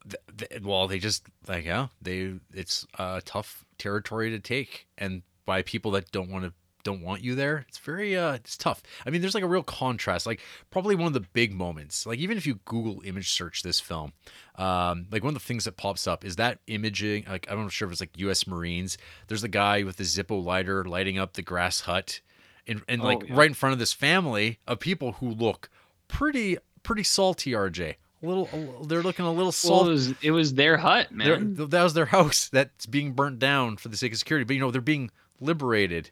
th- 0.09 0.49
th- 0.51 0.63
well 0.63 0.87
they 0.87 0.99
just 0.99 1.25
like 1.49 1.65
yeah 1.65 1.87
they 2.03 2.35
it's 2.53 2.87
a 2.99 3.23
tough 3.25 3.65
territory 3.79 4.29
to 4.31 4.39
take 4.39 4.87
and 4.99 5.23
by 5.47 5.63
people 5.63 5.93
that 5.93 6.11
don't 6.13 6.29
want 6.31 6.45
to 6.45 6.53
don't 6.85 7.03
want 7.03 7.23
you 7.23 7.35
there 7.35 7.65
it's 7.69 7.79
very 7.79 8.17
uh 8.17 8.35
it's 8.35 8.57
tough 8.57 8.83
i 9.07 9.11
mean 9.11 9.21
there's 9.21 9.35
like 9.35 9.43
a 9.43 9.47
real 9.49 9.63
contrast 9.63 10.27
like 10.27 10.41
probably 10.71 10.95
one 10.95 11.07
of 11.07 11.13
the 11.15 11.21
big 11.33 11.53
moments 11.53 12.07
like 12.07 12.19
even 12.19 12.37
if 12.37 12.47
you 12.47 12.55
google 12.67 13.01
image 13.05 13.31
search 13.33 13.63
this 13.63 13.81
film 13.81 14.13
um 14.57 15.07
like 15.11 15.25
one 15.25 15.35
of 15.35 15.41
the 15.43 15.47
things 15.47 15.65
that 15.65 15.77
pops 15.77 16.07
up 16.07 16.25
is 16.25 16.37
that 16.37 16.59
imaging 16.67 17.25
like 17.29 17.47
i'm 17.51 17.61
not 17.61 17.73
sure 17.73 17.89
if 17.89 17.93
it's 17.93 18.01
like 18.01 18.17
us 18.19 18.47
marines 18.47 18.97
there's 19.29 19.43
the 19.43 19.49
guy 19.49 19.83
with 19.83 19.97
the 19.97 20.05
zippo 20.05 20.43
lighter 20.45 20.85
lighting 20.85 21.19
up 21.19 21.33
the 21.33 21.43
grass 21.43 21.81
hut 21.81 22.21
and, 22.67 22.83
and 22.89 23.03
Oh, 23.03 23.05
like 23.07 23.29
yeah. 23.29 23.35
right 23.37 23.49
in 23.49 23.55
front 23.55 23.73
of 23.73 23.79
this 23.79 23.93
family 23.93 24.59
of 24.67 24.79
people 24.79 25.13
who 25.13 25.31
look 25.31 25.69
pretty 26.09 26.57
pretty 26.83 27.03
salty 27.03 27.53
rj 27.53 27.81
a 28.23 28.27
little, 28.27 28.49
a 28.53 28.57
little- 28.57 28.85
they're 28.87 29.03
looking 29.03 29.27
a 29.27 29.33
little 29.33 29.53
Well, 29.69 29.87
it 29.87 29.91
was 29.93 30.15
it 30.23 30.31
was 30.31 30.55
their 30.55 30.79
hut, 30.79 31.09
They're- 31.11 31.39
man. 31.39 31.55
that 31.57 31.83
was 31.83 31.93
their 31.93 32.07
house 32.17 32.49
that's 32.51 32.87
being 32.87 33.13
burnt 33.13 33.39
down 33.39 33.77
for 33.77 33.89
the 33.91 33.99
sake 33.99 34.13
of 34.13 34.19
security. 34.19 34.45
But 34.45 34.55
you 34.55 34.61
know, 34.61 34.71
they're 34.71 34.81
being 34.81 35.11
liberated. 35.41 36.11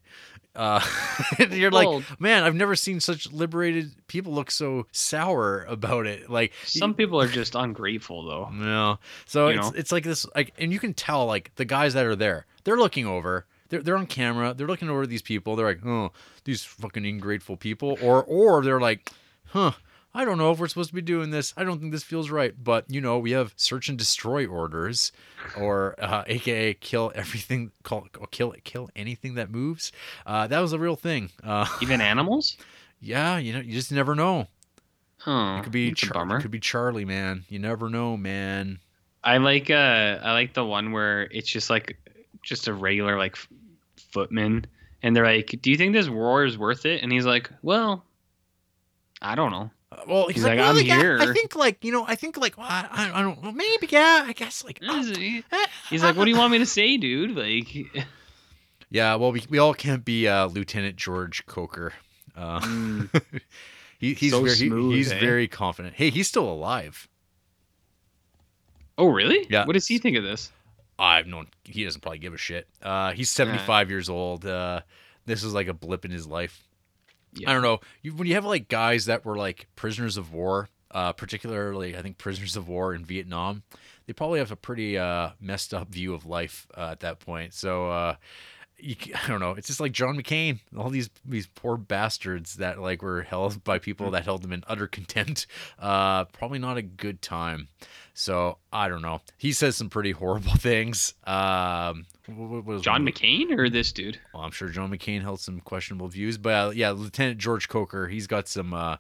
Uh, 0.55 0.81
you're 1.51 1.71
Well- 1.71 1.99
like, 2.01 2.21
man, 2.21 2.45
I've 2.45 2.55
never 2.55 2.77
seen 2.77 3.01
such 3.01 3.31
liberated 3.33 3.93
people 4.07 4.33
look 4.35 4.51
so 4.51 4.87
sour 4.93 5.65
about 5.69 6.07
it. 6.07 6.29
Like 6.29 6.53
Some 6.65 6.95
people 6.95 7.21
are 7.21 7.29
just 7.29 7.55
ungrateful, 7.55 8.25
though. 8.25 8.49
no. 8.53 8.99
So 9.27 9.49
You 9.49 9.59
it's 9.59 9.73
know? 9.73 9.79
it's 9.79 9.93
like 9.93 10.05
this 10.05 10.27
like 10.35 10.53
and 10.59 10.73
you 10.73 10.79
can 10.79 10.93
tell 10.95 11.25
like 11.27 11.55
the 11.57 11.65
guys 11.65 11.95
that 11.95 12.05
are 12.07 12.17
there, 12.17 12.47
they're 12.65 12.77
looking 12.77 13.07
over. 13.07 13.47
They're, 13.71 13.81
they're 13.83 13.97
on 13.97 14.05
camera. 14.07 14.53
They're 14.53 14.67
looking 14.67 14.91
over 14.91 15.07
these 15.07 15.23
people. 15.23 15.57
They're 15.57 15.65
like, 15.69 15.87
oh, 15.87 16.13
these 16.45 16.63
fucking 16.63 17.07
ungrateful 17.07 17.57
people. 17.57 17.97
Or 18.03 18.23
or 18.23 18.63
they're 18.63 18.81
like, 18.81 19.11
huh, 19.47 19.73
I 20.15 20.25
don't 20.27 20.37
know 20.37 20.53
if 20.53 20.59
we're 20.59 20.69
supposed 20.69 20.91
to 20.91 20.95
be 20.95 21.01
doing 21.01 21.31
this. 21.31 21.55
I 21.57 21.65
don't 21.65 21.81
think 21.81 21.91
this 21.91 22.03
feels 22.03 22.29
right. 22.31 22.53
But 22.63 22.85
you 22.89 23.01
know, 23.01 23.19
we 23.19 23.31
have 23.31 23.55
search 23.57 23.89
and 23.89 23.99
destroy 23.99 24.47
orders, 24.47 25.11
or 25.57 25.95
uh, 25.99 26.25
AKA 26.27 26.75
kill 26.75 27.13
everything, 27.15 27.73
call 27.83 28.07
kill 28.31 28.53
it, 28.53 28.65
kill 28.65 28.91
anything 28.95 29.35
that 29.37 29.51
moves. 29.51 29.91
Uh, 30.27 30.47
that 30.49 30.61
was 30.61 30.73
a 30.73 30.79
real 30.79 30.97
thing. 30.97 31.31
Uh, 31.43 31.67
Even 31.81 32.01
animals? 32.13 32.57
yeah, 33.01 33.39
you 33.39 33.53
know, 33.53 33.61
you 33.61 33.73
just 33.73 33.91
never 33.91 34.15
know. 34.15 34.47
Huh. 35.19 35.57
It 35.61 35.63
could 35.65 35.73
be 35.73 35.93
Char- 35.93 36.13
bummer. 36.15 36.39
it 36.39 36.43
could 36.43 36.51
be 36.51 36.61
Charlie, 36.61 37.05
man. 37.05 37.45
You 37.49 37.59
never 37.59 37.89
know, 37.89 38.17
man. 38.17 38.81
I 39.25 39.39
like 39.39 39.71
uh 39.71 40.19
I 40.23 40.33
like 40.33 40.53
the 40.53 40.65
one 40.65 40.91
where 40.93 41.23
it's 41.31 41.49
just 41.49 41.71
like 41.71 41.97
just 42.43 42.67
a 42.69 42.75
regular 42.75 43.17
like 43.17 43.37
footman 43.97 44.67
and 45.03 45.15
they're 45.17 45.25
like, 45.25 45.57
"Do 45.63 45.71
you 45.71 45.77
think 45.77 45.93
this 45.95 46.09
war 46.09 46.45
is 46.45 46.59
worth 46.59 46.85
it?" 46.87 47.03
And 47.03 47.13
he's 47.13 47.25
like, 47.25 47.49
"Well, 47.63 48.05
I 49.21 49.35
don't 49.37 49.53
know." 49.53 49.71
Well, 50.07 50.27
he's, 50.27 50.37
he's 50.37 50.45
like, 50.45 50.59
well, 50.59 50.77
"I'm 50.77 50.85
yeah, 50.85 50.99
here." 50.99 51.19
I 51.21 51.33
think 51.33 51.55
like 51.57 51.85
you 51.85 51.93
know, 51.93 52.05
I 52.07 52.15
think 52.15 52.37
like 52.37 52.59
I, 52.59 52.87
I, 52.91 53.19
I 53.19 53.23
don't. 53.23 53.43
Well, 53.43 53.53
maybe 53.53 53.87
yeah. 53.91 54.25
I 54.27 54.33
guess 54.33 54.65
like 54.65 54.79
he's 55.89 56.03
like, 56.03 56.17
"What 56.17 56.25
do 56.25 56.31
you 56.31 56.37
want 56.39 56.53
me 56.53 56.59
to 56.59 56.67
say, 56.67 56.97
dude?" 56.97 57.37
Like, 57.37 57.75
yeah. 58.91 59.15
Well, 59.17 59.33
we, 59.33 59.43
we 59.49 59.59
all 59.59 59.75
can't 59.75 60.05
be 60.05 60.29
uh, 60.29 60.47
Lieutenant 60.47 60.97
George 60.97 61.45
Coker. 61.47 61.93
Uh, 62.37 62.61
he, 63.99 64.15
he's 64.15 64.33
Mm. 64.33 64.37
So 64.37 64.43
very, 64.45 64.57
he- 64.57 64.69
smooth, 64.69 64.95
he's 64.95 65.13
eh? 65.13 65.19
very 65.21 65.49
confident. 65.49 65.95
Hey, 65.95 66.11
he's 66.11 66.29
still 66.29 66.49
alive. 66.51 67.09
oh 68.99 69.09
really? 69.09 69.47
Yeah. 69.51 69.67
What 69.67 69.75
does 69.75 69.87
he 69.87 69.99
think 69.99 70.17
of 70.17 70.25
this? 70.25 70.51
I've 70.99 71.27
known 71.27 71.47
he 71.65 71.85
doesn't 71.85 72.01
probably 72.01 72.19
give 72.19 72.35
a 72.35 72.39
shit. 72.39 72.69
Uh, 72.83 73.13
he's 73.13 73.31
75 73.31 73.91
years 73.91 74.09
old. 74.09 74.47
Uh, 74.47 74.83
this 75.27 75.43
is 75.43 75.53
like 75.55 75.67
a 75.69 75.75
blip 75.75 76.05
in 76.05 76.11
his 76.11 76.27
life. 76.27 76.63
I 77.47 77.53
don't 77.53 77.63
know. 77.63 77.81
You, 78.03 78.15
when 78.15 78.27
you 78.27 78.35
have 78.35 78.45
like 78.45 78.69
guys 78.69 79.07
that 79.07 79.25
were 79.25 79.37
like 79.37 79.67
prisoners 79.77 80.17
of 80.17 80.33
war, 80.33 80.69
uh, 80.91 81.13
particularly 81.13 81.97
I 81.97 82.03
think 82.03 82.19
prisoners 82.19 82.57
of 82.57 82.69
war 82.69 82.95
in 82.95 83.05
Vietnam, 83.05 83.63
they 84.07 84.13
probably 84.13 84.39
have 84.39 84.53
a 84.53 84.57
pretty 84.57 84.99
uh, 84.99 85.31
messed 85.41 85.73
up 85.73 85.89
view 85.89 86.15
of 86.15 86.27
life 86.27 86.67
uh, 86.77 86.91
at 86.93 87.01
that 87.01 87.21
point. 87.21 87.55
So 87.55 87.91
uh, 87.91 88.17
you, 88.79 88.97
I 89.25 89.29
don't 89.29 89.41
know. 89.41 89.53
It's 89.53 89.69
just 89.69 89.81
like 89.81 89.93
John 89.93 90.17
McCain, 90.17 90.61
all 90.77 90.91
these 90.91 91.09
these 91.25 91.47
poor 91.47 91.77
bastards 91.77 92.57
that 92.57 92.81
like 92.81 93.03
were 93.03 93.23
held 93.23 93.65
by 93.65 93.79
people 93.79 94.11
that 94.11 94.25
held 94.25 94.43
them 94.43 94.53
in 94.53 94.65
utter 94.67 94.87
contempt. 94.87 95.47
Uh, 95.79 96.25
probably 96.27 96.59
not 96.59 96.77
a 96.77 96.83
good 96.83 97.23
time. 97.23 97.69
So 98.15 98.59
I 98.73 98.89
don't 98.89 99.03
know. 99.03 99.21
He 99.39 99.53
says 99.53 99.77
some 99.77 99.89
pretty 99.91 100.13
horrible 100.13 100.53
things. 100.57 101.15
Um, 101.25 102.07
what, 102.27 102.49
what 102.51 102.65
was 102.65 102.83
John 102.83 103.07
McCain 103.07 103.57
or 103.57 103.69
this 103.69 103.93
dude? 103.93 104.19
well, 104.33 104.43
I'm 104.43 104.51
sure 104.51 104.69
John 104.69 104.91
McCain 104.91 105.23
held 105.23 105.41
some 105.41 105.61
questionable 105.61 106.09
views, 106.09 106.39
but 106.39 106.51
uh, 106.51 106.71
yeah, 106.71 106.91
Lieutenant 106.91 107.39
George 107.39 107.69
Coker, 107.69 108.09
he's 108.09 108.27
got 108.27 108.49
some. 108.49 108.75
Uh, 108.75 108.97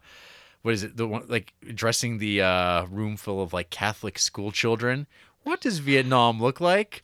what 0.62 0.74
is 0.74 0.84
it? 0.84 0.96
The 0.96 1.06
one 1.06 1.24
like 1.28 1.54
addressing 1.68 2.18
the 2.18 2.42
uh, 2.42 2.86
room 2.86 3.16
full 3.16 3.42
of 3.42 3.52
like 3.52 3.70
Catholic 3.70 4.18
school 4.18 4.52
children. 4.52 5.06
What 5.42 5.60
does 5.60 5.78
Vietnam 5.78 6.40
look 6.40 6.60
like? 6.60 7.02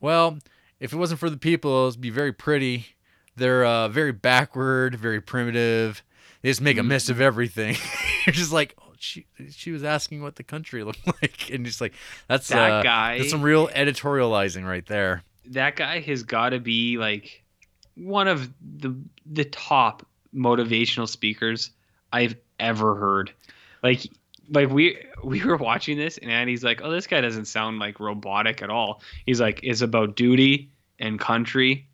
Well, 0.00 0.38
if 0.80 0.92
it 0.92 0.96
wasn't 0.96 1.20
for 1.20 1.28
the 1.30 1.36
people, 1.36 1.88
it'd 1.88 2.00
be 2.00 2.10
very 2.10 2.32
pretty. 2.32 2.86
They're 3.36 3.64
uh, 3.64 3.88
very 3.88 4.12
backward, 4.12 4.94
very 4.94 5.20
primitive. 5.20 6.02
They 6.42 6.50
just 6.50 6.60
make 6.60 6.78
a 6.78 6.82
mess 6.82 7.08
of 7.08 7.20
everything. 7.20 7.76
You're 8.26 8.32
just 8.32 8.52
like, 8.52 8.76
she 9.04 9.26
she 9.50 9.70
was 9.70 9.84
asking 9.84 10.22
what 10.22 10.36
the 10.36 10.42
country 10.42 10.82
looked 10.84 11.06
like, 11.06 11.50
and 11.50 11.64
just 11.66 11.80
like 11.80 11.92
that's 12.28 12.48
That 12.48 12.72
uh, 12.72 12.82
guy- 12.82 13.18
That's 13.18 13.30
some 13.30 13.42
real 13.42 13.68
editorializing 13.68 14.66
right 14.66 14.86
there. 14.86 15.22
That 15.46 15.76
guy 15.76 16.00
has 16.00 16.22
got 16.22 16.50
to 16.50 16.58
be 16.58 16.96
like 16.96 17.42
one 17.96 18.28
of 18.28 18.50
the 18.78 18.96
the 19.26 19.44
top 19.44 20.06
motivational 20.34 21.08
speakers 21.08 21.70
I've 22.12 22.34
ever 22.58 22.94
heard. 22.94 23.30
Like 23.82 24.06
like 24.50 24.70
we 24.70 24.98
we 25.22 25.44
were 25.44 25.56
watching 25.56 25.98
this 25.98 26.18
and 26.18 26.30
Andy's 26.30 26.64
like, 26.64 26.80
"Oh, 26.82 26.90
this 26.90 27.06
guy 27.06 27.20
doesn't 27.20 27.46
sound 27.46 27.78
like 27.78 28.00
robotic 28.00 28.62
at 28.62 28.70
all." 28.70 29.02
He's 29.26 29.40
like, 29.40 29.60
"It's 29.62 29.82
about 29.82 30.16
duty 30.16 30.70
and 30.98 31.20
country 31.20 31.86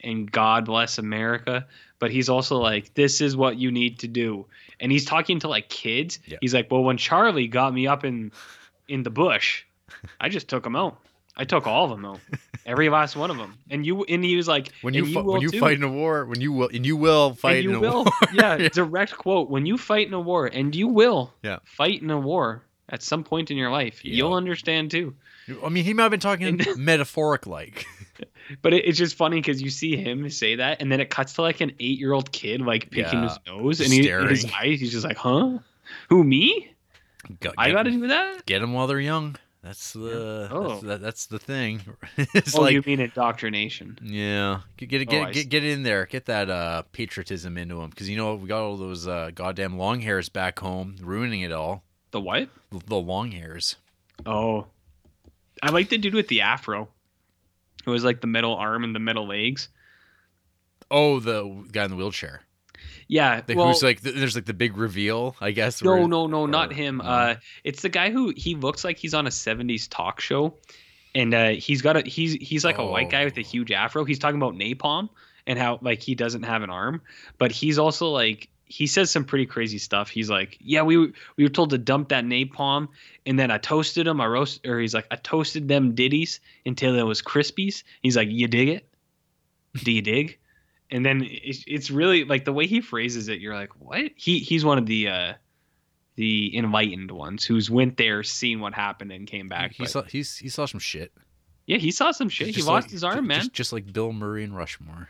and 0.00 0.30
God 0.30 0.66
bless 0.66 0.98
America." 0.98 1.66
But 1.98 2.10
he's 2.10 2.28
also 2.28 2.56
like, 2.58 2.92
"This 2.94 3.20
is 3.20 3.36
what 3.36 3.56
you 3.56 3.70
need 3.70 4.00
to 4.00 4.08
do." 4.08 4.46
And 4.80 4.90
he's 4.92 5.04
talking 5.04 5.38
to 5.40 5.48
like 5.48 5.68
kids. 5.68 6.18
He's 6.40 6.52
like, 6.54 6.70
"Well, 6.70 6.82
when 6.82 6.96
Charlie 6.96 7.48
got 7.48 7.72
me 7.72 7.86
up 7.86 8.04
in 8.04 8.32
in 8.88 9.02
the 9.02 9.10
bush, 9.10 9.64
I 10.20 10.28
just 10.28 10.48
took 10.48 10.66
him 10.66 10.76
out. 10.76 10.98
I 11.36 11.44
took 11.44 11.66
all 11.66 11.84
of 11.84 11.90
them 11.90 12.04
out, 12.04 12.20
every 12.66 12.88
last 12.90 13.16
one 13.16 13.30
of 13.30 13.36
them." 13.38 13.54
And 13.70 13.84
you 13.86 14.04
and 14.04 14.22
he 14.24 14.36
was 14.36 14.46
like, 14.48 14.70
When 14.82 14.92
you, 14.94 15.06
fi- 15.06 15.20
will 15.20 15.32
when 15.34 15.42
you 15.42 15.50
too. 15.50 15.60
fight 15.60 15.76
in 15.76 15.82
a 15.82 15.88
war, 15.90 16.26
when 16.26 16.40
you 16.40 16.52
will 16.52 16.68
and 16.72 16.84
you 16.84 16.96
will 16.96 17.34
fight 17.34 17.62
you 17.64 17.70
in 17.70 17.76
a 17.76 17.80
will, 17.80 18.04
war. 18.04 18.12
yeah, 18.32 18.68
direct 18.68 19.16
quote. 19.16 19.48
When 19.50 19.64
you 19.66 19.78
fight 19.78 20.06
in 20.06 20.14
a 20.14 20.20
war, 20.20 20.46
and 20.46 20.74
you 20.74 20.88
will 20.88 21.32
Yeah. 21.42 21.58
fight 21.64 22.02
in 22.02 22.10
a 22.10 22.18
war 22.20 22.62
at 22.88 23.02
some 23.02 23.24
point 23.24 23.50
in 23.50 23.56
your 23.56 23.70
life, 23.70 24.04
you'll 24.04 24.34
understand 24.34 24.90
too. 24.90 25.14
I 25.64 25.68
mean, 25.70 25.84
he 25.84 25.92
might 25.94 26.04
have 26.04 26.10
been 26.10 26.20
talking 26.20 26.60
metaphoric 26.76 27.46
like. 27.46 27.86
But 28.62 28.74
it, 28.74 28.84
it's 28.86 28.98
just 28.98 29.16
funny 29.16 29.38
because 29.40 29.60
you 29.62 29.70
see 29.70 29.96
him 29.96 30.28
say 30.30 30.56
that, 30.56 30.80
and 30.80 30.90
then 30.90 31.00
it 31.00 31.10
cuts 31.10 31.34
to 31.34 31.42
like 31.42 31.60
an 31.60 31.72
eight-year-old 31.80 32.32
kid 32.32 32.60
like 32.60 32.90
picking 32.90 33.22
Yeah, 33.22 33.28
his 33.28 33.38
nose, 33.46 33.80
and 33.80 33.92
he, 33.92 34.08
his 34.08 34.44
eyes, 34.46 34.80
he's 34.80 34.92
just 34.92 35.04
like, 35.04 35.16
"Huh? 35.16 35.58
Who 36.08 36.24
me? 36.24 36.70
Go- 37.40 37.52
I 37.56 37.70
got 37.70 37.84
to 37.84 37.90
do 37.90 38.08
that?" 38.08 38.46
Get 38.46 38.60
them 38.60 38.72
while 38.72 38.86
they're 38.86 39.00
young. 39.00 39.36
That's 39.62 39.94
the 39.94 40.48
Oh. 40.52 40.68
that's, 40.68 40.82
that, 40.82 41.00
that's 41.00 41.26
the 41.26 41.38
thing. 41.38 41.80
it's 42.18 42.54
oh, 42.54 42.60
like 42.60 42.74
you 42.74 42.82
mean 42.84 43.00
indoctrination? 43.00 43.98
yeah, 44.02 44.60
get 44.76 44.90
get 44.90 45.00
Oh, 45.02 45.04
get, 45.06 45.28
I 45.28 45.32
get, 45.32 45.48
get 45.48 45.64
in 45.64 45.84
there, 45.84 46.04
get 46.04 46.26
that 46.26 46.50
uh, 46.50 46.82
patriotism 46.92 47.56
into 47.56 47.76
them 47.76 47.88
because 47.88 48.10
you 48.10 48.18
know 48.18 48.34
we 48.34 48.46
got 48.46 48.60
all 48.62 48.76
those 48.76 49.08
uh, 49.08 49.30
goddamn 49.34 49.78
long 49.78 50.00
hairs 50.00 50.28
back 50.28 50.58
home 50.58 50.96
ruining 51.00 51.40
it 51.40 51.50
all. 51.50 51.82
The 52.10 52.20
what? 52.20 52.50
The 52.86 52.96
long 52.96 53.30
hairs. 53.30 53.76
Oh, 54.26 54.66
I 55.62 55.70
like 55.70 55.88
the 55.88 55.96
dude 55.96 56.14
with 56.14 56.28
the 56.28 56.42
afro. 56.42 56.88
It 57.86 57.90
was 57.90 58.04
like 58.04 58.20
the 58.20 58.26
middle 58.26 58.54
arm 58.54 58.84
and 58.84 58.94
the 58.94 58.98
middle 59.00 59.26
legs. 59.28 59.68
Oh, 60.90 61.20
the 61.20 61.64
guy 61.72 61.84
in 61.84 61.90
the 61.90 61.96
wheelchair. 61.96 62.42
Yeah, 63.08 63.42
The, 63.42 63.54
well, 63.54 63.68
who's 63.68 63.82
like 63.82 64.02
th- 64.02 64.14
there's 64.14 64.34
like 64.34 64.46
the 64.46 64.54
big 64.54 64.76
reveal, 64.76 65.36
I 65.40 65.50
guess. 65.50 65.82
No, 65.82 65.92
where- 65.92 66.08
no, 66.08 66.26
no, 66.26 66.46
not 66.46 66.72
him. 66.72 66.98
no. 66.98 67.04
Uh, 67.04 67.34
it's 67.62 67.82
the 67.82 67.88
guy 67.88 68.10
who 68.10 68.32
he 68.36 68.54
looks 68.54 68.84
like 68.84 68.98
he's 68.98 69.14
on 69.14 69.26
a 69.26 69.30
'70s 69.30 69.88
talk 69.90 70.20
show, 70.20 70.56
and 71.14 71.34
uh, 71.34 71.48
he's 71.50 71.82
got 71.82 71.96
a 71.96 72.00
he's 72.08 72.32
he's 72.34 72.64
like 72.64 72.78
a 72.78 72.86
white 72.86 73.10
guy 73.10 73.24
with 73.24 73.36
a 73.36 73.42
huge 73.42 73.70
afro. 73.72 74.04
He's 74.04 74.18
talking 74.18 74.36
about 74.40 74.54
napalm 74.54 75.10
and 75.46 75.58
how 75.58 75.78
like 75.82 76.02
he 76.02 76.14
doesn't 76.14 76.44
have 76.44 76.62
an 76.62 76.70
arm, 76.70 77.02
but 77.38 77.52
he's 77.52 77.78
also 77.78 78.08
like 78.10 78.48
he 78.74 78.86
says 78.88 79.08
some 79.10 79.24
pretty 79.24 79.46
crazy 79.46 79.78
stuff. 79.78 80.08
He's 80.10 80.28
like, 80.28 80.56
yeah, 80.60 80.82
we 80.82 80.96
were- 80.96 81.12
we 81.36 81.44
were 81.44 81.50
told 81.50 81.70
to 81.70 81.78
dump 81.78 82.08
that 82.08 82.24
napalm, 82.24 82.88
and 83.24 83.38
then 83.38 83.50
I 83.52 83.58
toasted 83.58 84.06
them. 84.06 84.20
I 84.20 84.26
roast, 84.26 84.66
or 84.66 84.80
he's 84.80 84.94
like, 84.94 85.06
I 85.12 85.16
toasted 85.16 85.68
them 85.68 85.94
ditties 85.94 86.40
until 86.66 86.98
it 86.98 87.02
was 87.02 87.22
crispies. 87.22 87.84
He's 88.02 88.16
like, 88.16 88.28
you 88.30 88.48
dig 88.48 88.68
it? 88.70 88.88
Do 89.84 89.92
you 89.92 90.02
dig? 90.02 90.38
And 90.90 91.06
then 91.06 91.22
it's, 91.24 91.62
it's 91.66 91.90
really 91.90 92.24
like 92.24 92.44
the 92.44 92.52
way 92.52 92.66
he 92.66 92.80
phrases 92.80 93.28
it. 93.28 93.40
You're 93.40 93.54
like, 93.54 93.70
what? 93.80 94.10
He 94.16 94.38
he's 94.40 94.64
one 94.64 94.78
of 94.78 94.86
the 94.86 95.08
uh 95.08 95.32
the 96.16 96.56
enlightened 96.56 97.10
ones 97.10 97.44
who's 97.44 97.70
went 97.70 97.96
there, 97.96 98.22
seen 98.22 98.60
what 98.60 98.74
happened, 98.74 99.10
and 99.12 99.26
came 99.26 99.48
back. 99.48 99.72
he 99.72 99.84
but- 99.84 99.90
saw 99.90 100.02
he's 100.02 100.36
he 100.36 100.48
saw 100.48 100.66
some 100.66 100.78
shit. 100.80 101.12
yeah, 101.66 101.78
he 101.78 101.90
saw 101.90 102.10
some 102.12 102.28
shit. 102.28 102.48
He 102.54 102.62
lost 102.62 102.86
like- 102.86 102.90
his 102.92 103.02
arm, 103.04 103.26
man. 103.26 103.38
Just, 103.40 103.52
just 103.52 103.72
like 103.72 103.92
Bill 103.92 104.12
Murray 104.12 104.44
and 104.44 104.56
Rushmore. 104.56 105.08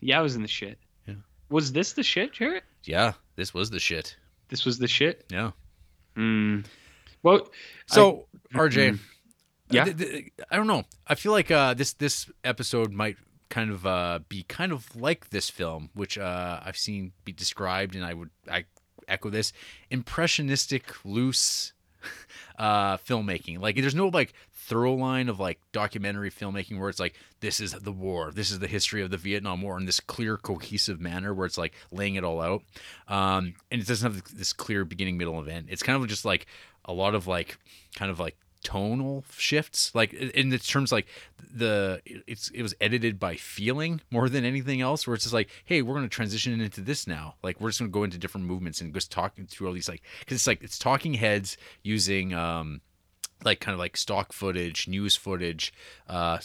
Yeah, 0.00 0.18
I 0.18 0.22
was 0.22 0.34
in 0.34 0.42
the 0.42 0.48
shit. 0.48 0.78
Was 1.50 1.72
this 1.72 1.92
the 1.92 2.02
shit, 2.02 2.32
Jarrett? 2.32 2.64
Yeah, 2.84 3.12
this 3.36 3.52
was 3.52 3.70
the 3.70 3.80
shit. 3.80 4.16
This 4.48 4.64
was 4.64 4.78
the 4.78 4.88
shit. 4.88 5.24
Yeah. 5.30 5.50
Hmm. 6.14 6.60
Well, 7.22 7.50
So 7.86 8.26
I- 8.54 8.58
RJ, 8.58 8.90
Mm. 8.90 8.94
uh, 8.96 8.98
Yeah. 9.70 9.84
th- 9.84 9.96
th- 9.98 10.32
I 10.50 10.56
don't 10.56 10.66
know. 10.66 10.84
I 11.06 11.14
feel 11.14 11.32
like 11.32 11.50
uh, 11.50 11.74
this 11.74 11.92
this 11.92 12.30
episode 12.44 12.92
might 12.92 13.16
kind 13.48 13.70
of 13.70 13.84
uh, 13.86 14.20
be 14.28 14.44
kind 14.44 14.72
of 14.72 14.94
like 14.96 15.30
this 15.30 15.50
film, 15.50 15.90
which 15.94 16.16
uh, 16.18 16.60
I've 16.64 16.78
seen 16.78 17.12
be 17.24 17.32
described, 17.32 17.94
and 17.96 18.04
I 18.04 18.14
would 18.14 18.30
I 18.50 18.64
echo 19.08 19.28
this 19.30 19.52
impressionistic, 19.90 21.04
loose 21.04 21.72
uh, 22.58 22.96
filmmaking. 22.98 23.58
Like 23.60 23.76
there's 23.76 23.94
no 23.94 24.08
like 24.08 24.32
thorough 24.70 24.94
line 24.94 25.28
of 25.28 25.40
like 25.40 25.58
documentary 25.72 26.30
filmmaking 26.30 26.78
where 26.78 26.88
it's 26.88 27.00
like 27.00 27.16
this 27.40 27.58
is 27.58 27.72
the 27.72 27.90
war, 27.90 28.30
this 28.30 28.52
is 28.52 28.60
the 28.60 28.68
history 28.68 29.02
of 29.02 29.10
the 29.10 29.16
Vietnam 29.16 29.62
War 29.62 29.76
in 29.76 29.84
this 29.84 29.98
clear, 29.98 30.36
cohesive 30.36 31.00
manner 31.00 31.34
where 31.34 31.44
it's 31.44 31.58
like 31.58 31.74
laying 31.90 32.14
it 32.14 32.22
all 32.22 32.40
out. 32.40 32.62
Um, 33.08 33.54
and 33.72 33.82
it 33.82 33.88
doesn't 33.88 34.12
have 34.12 34.22
this 34.32 34.52
clear 34.52 34.84
beginning, 34.84 35.18
middle, 35.18 35.44
end. 35.48 35.66
It's 35.70 35.82
kind 35.82 36.00
of 36.00 36.08
just 36.08 36.24
like 36.24 36.46
a 36.84 36.92
lot 36.92 37.16
of 37.16 37.26
like 37.26 37.58
kind 37.96 38.12
of 38.12 38.20
like 38.20 38.36
tonal 38.62 39.24
shifts 39.38 39.94
like 39.94 40.12
in 40.12 40.50
the 40.50 40.58
terms 40.58 40.92
like 40.92 41.06
the 41.54 41.98
it's 42.04 42.50
it 42.50 42.60
was 42.60 42.74
edited 42.78 43.18
by 43.18 43.34
feeling 43.34 44.02
more 44.10 44.28
than 44.28 44.44
anything 44.44 44.82
else 44.82 45.06
where 45.06 45.14
it's 45.14 45.24
just 45.24 45.32
like 45.32 45.48
hey 45.64 45.80
we're 45.80 45.94
going 45.94 46.04
to 46.04 46.14
transition 46.14 46.60
into 46.60 46.82
this 46.82 47.06
now 47.06 47.34
like 47.42 47.58
we're 47.58 47.70
just 47.70 47.80
going 47.80 47.90
to 47.90 47.92
go 47.92 48.04
into 48.04 48.18
different 48.18 48.46
movements 48.46 48.82
and 48.82 48.92
just 48.92 49.10
talking 49.10 49.46
through 49.46 49.66
all 49.66 49.72
these 49.72 49.88
like 49.88 50.02
because 50.18 50.36
it's 50.36 50.46
like 50.46 50.62
it's 50.62 50.78
talking 50.78 51.14
heads 51.14 51.56
using 51.82 52.34
um 52.34 52.82
like 53.44 53.60
kind 53.60 53.72
of 53.72 53.78
like 53.78 53.96
stock 53.96 54.32
footage 54.32 54.88
news 54.88 55.16
footage 55.16 55.72
uh 56.08 56.38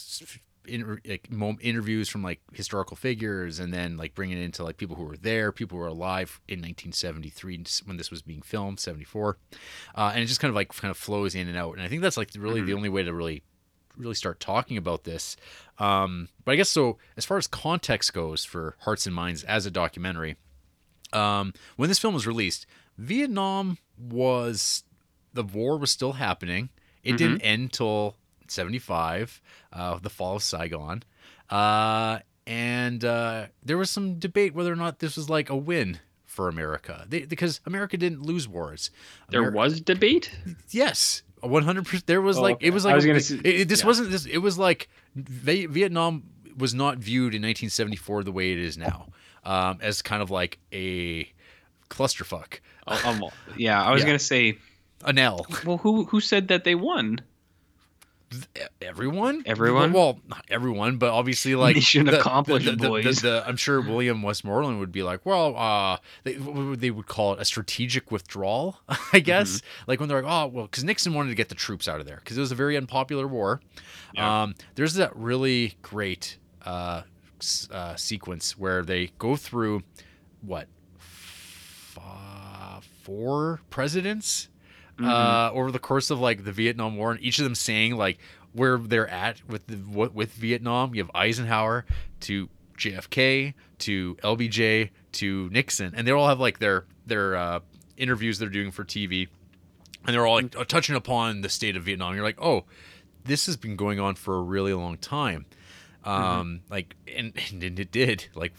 in, 0.68 1.00
like 1.06 1.32
mom, 1.32 1.58
interviews 1.62 2.10
from 2.10 2.24
like 2.24 2.40
historical 2.54 2.98
figures 2.98 3.60
and 3.60 3.74
then 3.74 3.98
like 3.98 4.16
bringing 4.16 4.38
it 4.38 4.44
into 4.44 4.64
like 4.64 4.78
people 4.78 4.96
who 4.96 5.04
were 5.04 5.18
there 5.18 5.52
people 5.52 5.78
who 5.78 5.82
were 5.82 5.90
alive 5.90 6.42
in 6.48 6.60
1973 6.60 7.64
when 7.86 7.98
this 7.98 8.12
was 8.12 8.22
being 8.22 8.42
filmed 8.42 8.80
74 8.80 9.38
uh, 9.96 10.12
and 10.14 10.24
it 10.24 10.28
just 10.28 10.40
kind 10.40 10.50
of 10.50 10.56
like 10.56 10.70
kind 10.70 10.92
of 10.92 10.98
flows 10.98 11.36
in 11.36 11.48
and 11.48 11.58
out. 11.58 11.74
And 11.74 11.82
i 11.82 11.88
think 11.88 12.02
that's 12.02 12.18
like 12.18 12.32
really 12.38 12.60
mm-hmm. 12.60 12.68
the 12.68 12.74
only 12.74 12.90
way 12.90 13.04
to 13.04 13.14
really 13.14 13.44
really 13.98 14.16
start 14.16 14.42
talking 14.42 14.76
about 14.76 15.06
this. 15.06 15.38
Um, 15.80 16.28
but 16.44 16.54
i 16.54 16.56
guess 16.56 16.70
so 16.70 16.98
as 17.18 17.26
far 17.26 17.38
as 17.38 17.48
context 17.48 18.14
goes 18.14 18.46
for 18.46 18.76
hearts 18.80 19.06
and 19.06 19.16
minds 19.16 19.44
as 19.44 19.66
a 19.66 19.72
documentary 19.72 20.38
um, 21.14 21.54
when 21.76 21.90
this 21.90 22.00
film 22.00 22.14
was 22.14 22.26
released 22.28 22.66
vietnam 22.98 23.78
was 23.98 24.84
the 25.34 25.44
war 25.44 25.78
was 25.78 25.92
still 25.92 26.14
happening 26.14 26.70
it 27.06 27.12
mm-hmm. 27.12 27.18
didn't 27.18 27.42
end 27.42 27.72
till 27.72 28.16
75, 28.48 29.42
uh, 29.72 30.00
the 30.00 30.10
fall 30.10 30.36
of 30.36 30.44
Saigon. 30.44 31.04
Uh, 31.50 32.20
and 32.48 33.04
uh, 33.04 33.48
there 33.64 33.78
was 33.78 33.90
some 33.90 34.20
debate 34.20 34.54
whether 34.54 34.72
or 34.72 34.76
not 34.76 35.00
this 35.00 35.16
was 35.16 35.30
like 35.30 35.50
a 35.50 35.56
win 35.56 36.00
for 36.26 36.50
America 36.50 37.06
they, 37.08 37.22
because 37.22 37.62
America 37.66 37.98
didn't 37.98 38.22
lose 38.22 38.48
wars. 38.48 38.92
There 39.30 39.52
was 39.52 39.80
debate. 39.82 40.32
Yes, 40.70 41.24
one 41.40 41.64
hundred 41.64 41.86
percent. 41.86 42.08
There 42.08 42.22
was 42.22 42.38
oh, 42.38 42.42
like 42.42 42.56
okay. 42.56 42.68
it 42.68 42.74
was 42.74 42.86
like 42.86 42.94
I 42.94 42.96
was 42.96 43.06
gonna 43.06 43.18
it, 43.18 43.46
it, 43.62 43.68
this 43.70 43.82
yeah. 43.82 43.86
wasn't 43.88 44.12
this. 44.12 44.26
It 44.26 44.40
was 44.40 44.58
like 44.58 44.90
Vietnam 45.16 46.24
was 46.58 46.74
not 46.74 46.98
viewed 46.98 47.34
in 47.34 47.42
1974 47.42 48.24
the 48.24 48.32
way 48.32 48.52
it 48.52 48.60
is 48.60 48.78
now, 48.78 49.08
um, 49.44 49.80
as 49.82 50.02
kind 50.02 50.22
of 50.22 50.30
like 50.30 50.60
a 50.72 51.32
clusterfuck. 51.90 52.60
Oh, 52.88 53.02
um, 53.06 53.24
yeah, 53.58 53.82
I 53.84 53.92
was 53.92 54.02
yeah. 54.04 54.08
gonna 54.08 54.20
say 54.20 54.58
an 55.04 55.18
L. 55.20 55.46
Well, 55.66 55.78
who 55.78 56.06
who 56.06 56.22
said 56.22 56.48
that 56.48 56.64
they 56.64 56.76
won? 56.76 57.22
everyone 58.82 59.44
everyone 59.46 59.94
well 59.94 60.20
not 60.28 60.44
everyone 60.50 60.98
but 60.98 61.12
obviously 61.12 61.56
like 61.56 61.76
mission 61.76 62.06
the, 62.06 62.20
accomplished 62.20 62.66
the, 62.66 62.72
the, 62.72 62.88
boys 62.88 63.24
i'm 63.24 63.56
sure 63.56 63.82
william 63.82 64.22
westmoreland 64.22 64.80
would 64.80 64.92
be 64.92 65.04
like 65.04 65.26
well 65.26 65.56
uh 65.56 65.98
they, 66.24 66.34
they 66.34 66.92
would 66.92 67.08
call 67.08 67.34
it 67.34 67.40
a 67.40 67.46
strategic 67.46 68.12
withdrawal 68.12 68.80
i 69.14 69.20
guess 69.20 69.58
mm-hmm. 69.58 69.84
like 69.88 70.00
when 70.00 70.10
they're 70.10 70.22
like 70.22 70.32
oh 70.32 70.48
well 70.48 70.66
because 70.66 70.84
nixon 70.84 71.14
wanted 71.14 71.30
to 71.30 71.36
get 71.36 71.50
the 71.50 71.56
troops 71.56 71.88
out 71.88 72.00
of 72.00 72.06
there 72.06 72.18
because 72.18 72.38
it 72.38 72.42
was 72.42 72.52
a 72.52 72.56
very 72.56 72.76
unpopular 72.76 73.28
war 73.28 73.62
yeah. 74.14 74.44
um 74.44 74.56
there's 74.76 74.96
that 74.96 75.16
really 75.16 75.76
great 75.82 76.38
uh, 76.66 77.02
uh 77.72 77.96
sequence 77.96 78.58
where 78.58 78.84
they 78.84 79.12
go 79.20 79.36
through 79.36 79.84
what 80.42 80.68
f- 81.00 82.00
four 83.04 83.62
presidents 83.70 84.50
mm-hmm. 84.98 85.06
uh, 85.06 85.52
over 85.52 85.72
the 85.72 85.80
course 85.80 86.10
of 86.10 86.20
like 86.20 86.44
the 86.44 86.52
Vietnam 86.52 86.98
War, 86.98 87.12
and 87.12 87.22
each 87.22 87.40
of 87.40 87.44
them 87.44 87.56
saying 87.56 87.96
like 87.96 88.20
where 88.54 88.78
they're 88.78 89.10
at 89.10 89.42
with 89.48 89.68
the, 89.68 89.78
with 90.10 90.32
Vietnam. 90.34 90.96
You 90.96 91.04
have 91.04 91.12
Eisenhower 91.14 91.86
to 92.22 92.50
JFK 92.78 93.54
to 93.80 94.16
LBJ 94.16 94.90
to 95.14 95.50
Nixon, 95.50 95.94
and 95.96 96.08
they 96.08 96.12
all 96.12 96.28
have 96.28 96.40
like 96.40 96.60
their 96.60 96.86
their 97.06 97.36
uh, 97.36 97.60
interviews 97.98 98.40
they're 98.40 98.50
doing 98.50 98.72
for 98.72 98.84
TV, 98.84 99.28
and 100.06 100.14
they're 100.14 100.26
all 100.26 100.36
like 100.42 100.68
touching 100.68 100.96
upon 100.96 101.42
the 101.42 101.50
state 101.50 101.76
of 101.76 101.84
Vietnam. 101.84 102.16
You're 102.16 102.24
like, 102.24 102.42
oh, 102.42 102.66
this 103.26 103.46
has 103.48 103.58
been 103.58 103.76
going 103.76 104.00
on 104.00 104.16
for 104.16 104.38
a 104.38 104.42
really 104.42 104.74
long 104.74 104.98
time. 104.98 105.46
Mm-hmm. 106.06 106.10
Um, 106.10 106.48
mm-hmm. 106.48 106.74
like, 106.74 106.96
and, 107.14 107.34
and 107.52 107.80
it 107.80 107.92
did 107.92 108.28
like 108.36 108.54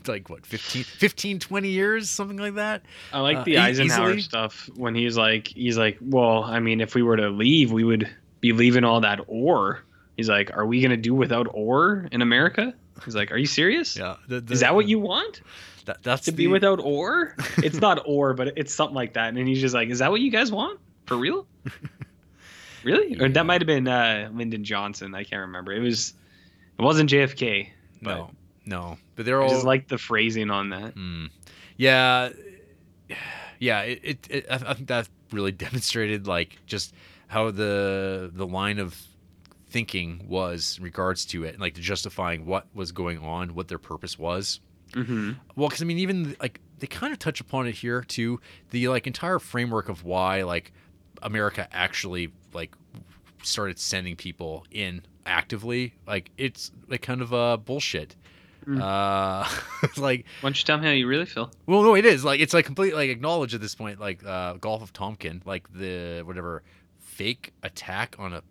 like 0.08 0.28
what 0.28 0.46
15, 0.46 0.84
15 0.84 1.38
20 1.38 1.68
years 1.68 2.10
something 2.10 2.36
like 2.36 2.54
that? 2.54 2.82
I 3.12 3.20
like 3.20 3.38
uh, 3.38 3.44
the 3.44 3.58
eisenhower 3.58 4.10
easily. 4.10 4.22
stuff 4.22 4.70
when 4.76 4.94
he's 4.94 5.16
like 5.16 5.48
he's 5.48 5.78
like 5.78 5.98
well 6.00 6.44
i 6.44 6.60
mean 6.60 6.80
if 6.80 6.94
we 6.94 7.02
were 7.02 7.16
to 7.16 7.28
leave 7.28 7.72
we 7.72 7.84
would 7.84 8.08
be 8.40 8.52
leaving 8.52 8.84
all 8.84 9.00
that 9.02 9.20
ore. 9.26 9.84
He's 10.16 10.28
like 10.28 10.54
are 10.56 10.66
we 10.66 10.80
going 10.80 10.90
to 10.90 10.96
do 10.96 11.14
without 11.14 11.46
ore 11.52 12.08
in 12.12 12.22
america? 12.22 12.74
He's 13.04 13.14
like 13.14 13.30
are 13.32 13.36
you 13.36 13.46
serious? 13.46 13.96
Yeah 13.96 14.16
the, 14.28 14.40
the, 14.40 14.52
is 14.52 14.60
that 14.60 14.74
what 14.74 14.86
you 14.86 14.98
want? 14.98 15.42
That, 15.86 16.02
that's 16.02 16.26
to 16.26 16.30
the... 16.30 16.36
be 16.36 16.46
without 16.46 16.80
ore? 16.80 17.34
It's 17.58 17.80
not 17.80 18.02
ore 18.06 18.34
but 18.34 18.58
it's 18.58 18.74
something 18.74 18.94
like 18.94 19.14
that. 19.14 19.34
And 19.34 19.48
he's 19.48 19.60
just 19.60 19.74
like 19.74 19.88
is 19.88 19.98
that 20.00 20.10
what 20.10 20.20
you 20.20 20.30
guys 20.30 20.52
want? 20.52 20.80
For 21.06 21.16
real? 21.16 21.46
Really? 22.82 23.14
Yeah. 23.14 23.24
or 23.24 23.28
that 23.28 23.44
might 23.44 23.60
have 23.60 23.66
been 23.66 23.86
uh, 23.86 24.30
lyndon 24.32 24.64
johnson. 24.64 25.14
I 25.14 25.24
can't 25.24 25.40
remember. 25.40 25.70
It 25.70 25.80
was 25.80 26.14
it 26.78 26.82
wasn't 26.82 27.10
jfk 27.10 27.68
but 28.00 28.16
no 28.16 28.30
no, 28.64 28.98
but 29.16 29.24
they're 29.26 29.42
all 29.42 29.48
just 29.48 29.64
like 29.64 29.88
the 29.88 29.98
phrasing 29.98 30.50
on 30.50 30.70
that. 30.70 30.94
Mm, 30.94 31.30
yeah, 31.76 32.30
yeah. 33.58 33.82
It, 33.82 34.00
it, 34.02 34.26
it, 34.30 34.46
I 34.50 34.74
think 34.74 34.88
that 34.88 35.08
really 35.32 35.52
demonstrated 35.66 36.26
like 36.26 36.58
just 36.66 36.94
how 37.28 37.50
the 37.50 38.30
the 38.32 38.46
line 38.46 38.78
of 38.78 39.00
thinking 39.68 40.26
was 40.28 40.76
in 40.78 40.84
regards 40.84 41.24
to 41.26 41.44
it, 41.44 41.60
like 41.60 41.74
justifying 41.74 42.44
what 42.44 42.66
was 42.74 42.92
going 42.92 43.18
on, 43.18 43.54
what 43.54 43.68
their 43.68 43.78
purpose 43.78 44.18
was. 44.18 44.60
Mm-hmm. 44.92 45.32
Well, 45.54 45.68
because 45.68 45.82
I 45.82 45.84
mean, 45.84 45.98
even 45.98 46.36
like 46.40 46.60
they 46.78 46.86
kind 46.86 47.12
of 47.12 47.18
touch 47.18 47.40
upon 47.40 47.66
it 47.66 47.76
here 47.76 48.02
too. 48.02 48.40
The 48.70 48.88
like 48.88 49.06
entire 49.06 49.38
framework 49.38 49.88
of 49.88 50.04
why 50.04 50.42
like 50.42 50.72
America 51.22 51.68
actually 51.72 52.32
like 52.52 52.74
started 53.42 53.78
sending 53.78 54.16
people 54.16 54.66
in 54.70 55.02
actively, 55.26 55.94
like 56.06 56.30
it's 56.36 56.72
like 56.88 57.02
kind 57.02 57.22
of 57.22 57.32
a 57.32 57.36
uh, 57.36 57.56
bullshit. 57.56 58.16
Mm. 58.66 58.80
Uh, 58.80 59.48
like, 60.00 60.26
why 60.40 60.48
don't 60.48 60.58
you 60.58 60.64
tell 60.64 60.78
me 60.78 60.86
how 60.86 60.92
you 60.92 61.06
really 61.06 61.26
feel? 61.26 61.50
Well, 61.66 61.82
no, 61.82 61.94
it 61.94 62.04
is 62.04 62.24
like 62.24 62.40
it's 62.40 62.54
like 62.54 62.64
completely 62.64 62.96
like 62.96 63.10
acknowledged 63.10 63.54
at 63.54 63.60
this 63.60 63.74
point, 63.74 64.00
like 64.00 64.24
uh, 64.24 64.54
Gulf 64.54 64.82
of 64.82 64.92
Tonkin, 64.92 65.42
like 65.44 65.72
the 65.72 66.22
whatever 66.24 66.62
fake 66.98 67.52
attack 67.62 68.16
on 68.18 68.32
a 68.32 68.42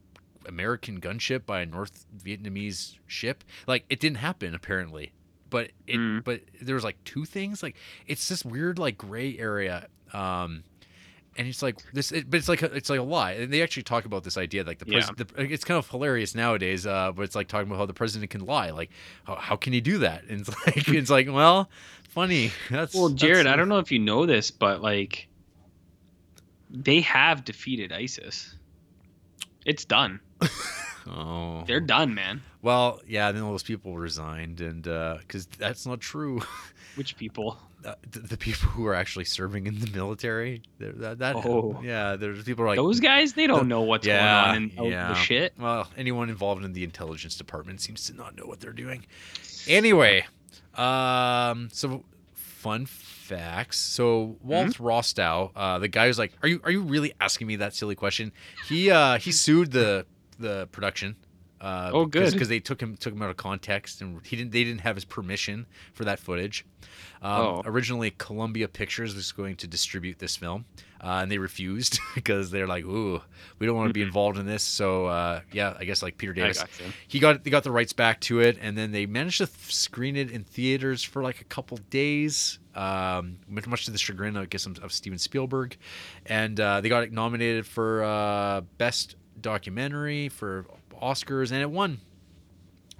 American 0.47 0.99
gunship 0.99 1.45
by 1.45 1.61
a 1.61 1.65
North 1.65 2.05
Vietnamese 2.23 2.97
ship. 3.07 3.43
Like 3.67 3.85
it 3.89 3.99
didn't 3.99 4.17
happen 4.17 4.55
apparently, 4.55 5.11
but 5.49 5.71
it 5.87 5.97
mm. 5.97 6.23
but 6.23 6.41
there 6.61 6.75
was 6.75 6.83
like 6.83 7.01
two 7.03 7.25
things. 7.25 7.63
Like 7.63 7.75
it's 8.07 8.27
this 8.27 8.43
weird 8.43 8.79
like 8.79 8.97
gray 8.97 9.37
area. 9.37 9.87
Um, 10.13 10.63
and 11.37 11.47
it's 11.47 11.61
like 11.61 11.77
this, 11.93 12.11
it, 12.11 12.29
but 12.29 12.37
it's 12.37 12.49
like 12.49 12.61
a, 12.61 12.73
it's 12.73 12.89
like 12.89 12.99
a 12.99 13.03
lie. 13.03 13.33
And 13.33 13.51
they 13.51 13.61
actually 13.61 13.83
talk 13.83 14.05
about 14.05 14.23
this 14.23 14.37
idea, 14.37 14.63
like 14.63 14.79
the 14.79 14.85
president. 14.85 15.31
Yeah. 15.37 15.45
It's 15.45 15.63
kind 15.63 15.77
of 15.77 15.89
hilarious 15.89 16.35
nowadays, 16.35 16.85
uh, 16.85 17.11
but 17.11 17.23
it's 17.23 17.35
like 17.35 17.47
talking 17.47 17.67
about 17.67 17.77
how 17.77 17.85
the 17.85 17.93
president 17.93 18.31
can 18.31 18.45
lie. 18.45 18.71
Like, 18.71 18.89
how, 19.23 19.35
how 19.35 19.55
can 19.55 19.73
he 19.73 19.81
do 19.81 19.99
that? 19.99 20.23
And 20.25 20.41
it's 20.41 20.49
like 20.65 20.89
it's 20.89 21.09
like, 21.09 21.27
well, 21.29 21.69
funny. 22.09 22.51
That's 22.69 22.93
well, 22.93 23.09
Jared. 23.09 23.45
That's, 23.45 23.53
I 23.53 23.55
don't 23.55 23.69
know 23.69 23.79
if 23.79 23.91
you 23.91 23.99
know 23.99 24.25
this, 24.25 24.51
but 24.51 24.81
like, 24.81 25.27
they 26.69 27.01
have 27.01 27.45
defeated 27.45 27.91
ISIS. 27.91 28.55
It's 29.65 29.85
done. 29.85 30.19
oh, 31.07 31.63
they're 31.67 31.79
done, 31.79 32.13
man. 32.13 32.41
Well, 32.61 33.01
yeah. 33.07 33.31
Then 33.31 33.43
all 33.43 33.51
those 33.51 33.63
people 33.63 33.97
resigned, 33.97 34.61
and 34.61 34.87
uh 34.87 35.17
because 35.19 35.45
that's 35.45 35.85
not 35.85 35.99
true. 35.99 36.41
Which 36.95 37.17
people? 37.17 37.57
Uh, 37.85 37.95
the, 38.11 38.19
the, 38.19 38.37
people 38.37 38.69
who 38.69 38.85
are 38.85 38.93
actually 38.93 39.25
serving 39.25 39.67
in 39.67 39.79
the 39.79 39.89
military. 39.91 40.61
That, 40.79 41.19
that 41.19 41.35
oh 41.37 41.79
yeah, 41.83 42.15
there's 42.15 42.43
people 42.43 42.65
like 42.65 42.75
those 42.75 42.99
guys. 42.99 43.33
They 43.33 43.47
don't 43.47 43.59
the, 43.59 43.65
know 43.65 43.81
what's 43.81 44.05
yeah, 44.05 44.45
going 44.53 44.71
on 44.77 44.85
in 44.85 44.91
yeah. 44.91 45.09
the 45.09 45.13
shit. 45.15 45.53
Well, 45.57 45.87
anyone 45.97 46.29
involved 46.29 46.65
in 46.65 46.73
the 46.73 46.83
intelligence 46.83 47.35
department 47.35 47.81
seems 47.81 48.05
to 48.07 48.13
not 48.13 48.35
know 48.35 48.45
what 48.45 48.59
they're 48.59 48.73
doing. 48.73 49.05
Anyway, 49.67 50.25
um, 50.75 51.69
so 51.71 52.03
fun 52.33 52.85
facts. 52.85 53.77
So 53.77 54.37
Walt 54.43 54.67
mm-hmm. 54.67 54.83
Rostow, 54.83 55.51
uh, 55.55 55.79
the 55.79 55.87
guy 55.87 56.07
who's 56.07 56.19
like, 56.19 56.33
"Are 56.43 56.49
you 56.49 56.59
are 56.63 56.71
you 56.71 56.81
really 56.81 57.13
asking 57.21 57.47
me 57.47 57.57
that 57.57 57.73
silly 57.73 57.95
question?" 57.95 58.33
He 58.67 58.91
uh, 58.91 59.19
he 59.19 59.31
sued 59.31 59.71
the 59.71 60.05
the 60.37 60.67
production 60.71 61.15
Uh, 61.61 61.91
Oh, 61.93 62.05
good. 62.05 62.31
Because 62.31 62.47
they 62.47 62.59
took 62.59 62.81
him 62.81 62.95
took 62.95 63.13
him 63.13 63.21
out 63.21 63.29
of 63.29 63.37
context, 63.37 64.01
and 64.01 64.25
he 64.25 64.35
didn't. 64.35 64.51
They 64.51 64.63
didn't 64.63 64.81
have 64.81 64.95
his 64.95 65.05
permission 65.05 65.65
for 65.93 66.05
that 66.05 66.19
footage. 66.19 66.65
Um, 67.21 67.31
Oh. 67.41 67.61
Originally, 67.65 68.11
Columbia 68.11 68.67
Pictures 68.69 69.13
was 69.13 69.31
going 69.33 69.57
to 69.57 69.67
distribute 69.67 70.19
this 70.19 70.37
film, 70.37 70.63
uh, 71.03 71.19
and 71.21 71.29
they 71.29 71.37
refused 71.37 71.99
because 72.15 72.49
they're 72.49 72.67
like, 72.67 72.85
"Ooh, 72.85 73.21
we 73.59 73.65
don't 73.67 73.75
want 73.75 73.89
to 73.89 73.93
be 73.93 74.01
involved 74.01 74.37
in 74.37 74.45
this." 74.45 74.63
So, 74.63 75.07
uh, 75.07 75.41
yeah, 75.51 75.75
I 75.77 75.83
guess 75.83 76.01
like 76.01 76.17
Peter 76.17 76.31
Mm-hmm. 76.33 76.41
Davis, 76.43 76.59
gotcha. 76.59 76.83
he 77.09 77.19
got 77.19 77.43
they 77.43 77.49
got 77.49 77.63
the 77.63 77.71
rights 77.71 77.91
back 77.91 78.21
to 78.21 78.39
it, 78.39 78.57
and 78.61 78.77
then 78.77 78.91
they 78.93 79.05
managed 79.05 79.39
to 79.39 79.47
th- 79.47 79.73
screen 79.75 80.15
it 80.15 80.31
in 80.31 80.45
theaters 80.45 81.03
for 81.03 81.21
like 81.21 81.41
a 81.41 81.45
couple 81.45 81.77
days, 81.89 82.59
um, 82.75 83.37
much 83.49 83.67
much 83.67 83.83
to 83.85 83.91
the 83.91 83.97
chagrin, 83.97 84.37
I 84.37 84.45
guess, 84.45 84.65
of 84.65 84.93
Steven 84.93 85.19
Spielberg, 85.19 85.75
and 86.25 86.57
uh, 86.57 86.79
they 86.79 86.87
got 86.87 87.03
it 87.03 87.11
nominated 87.11 87.65
for 87.65 88.01
uh, 88.03 88.61
best 88.77 89.17
documentary 89.41 90.29
for 90.29 90.65
Oscars, 91.01 91.51
and 91.51 91.61
it 91.61 91.69
won. 91.71 91.99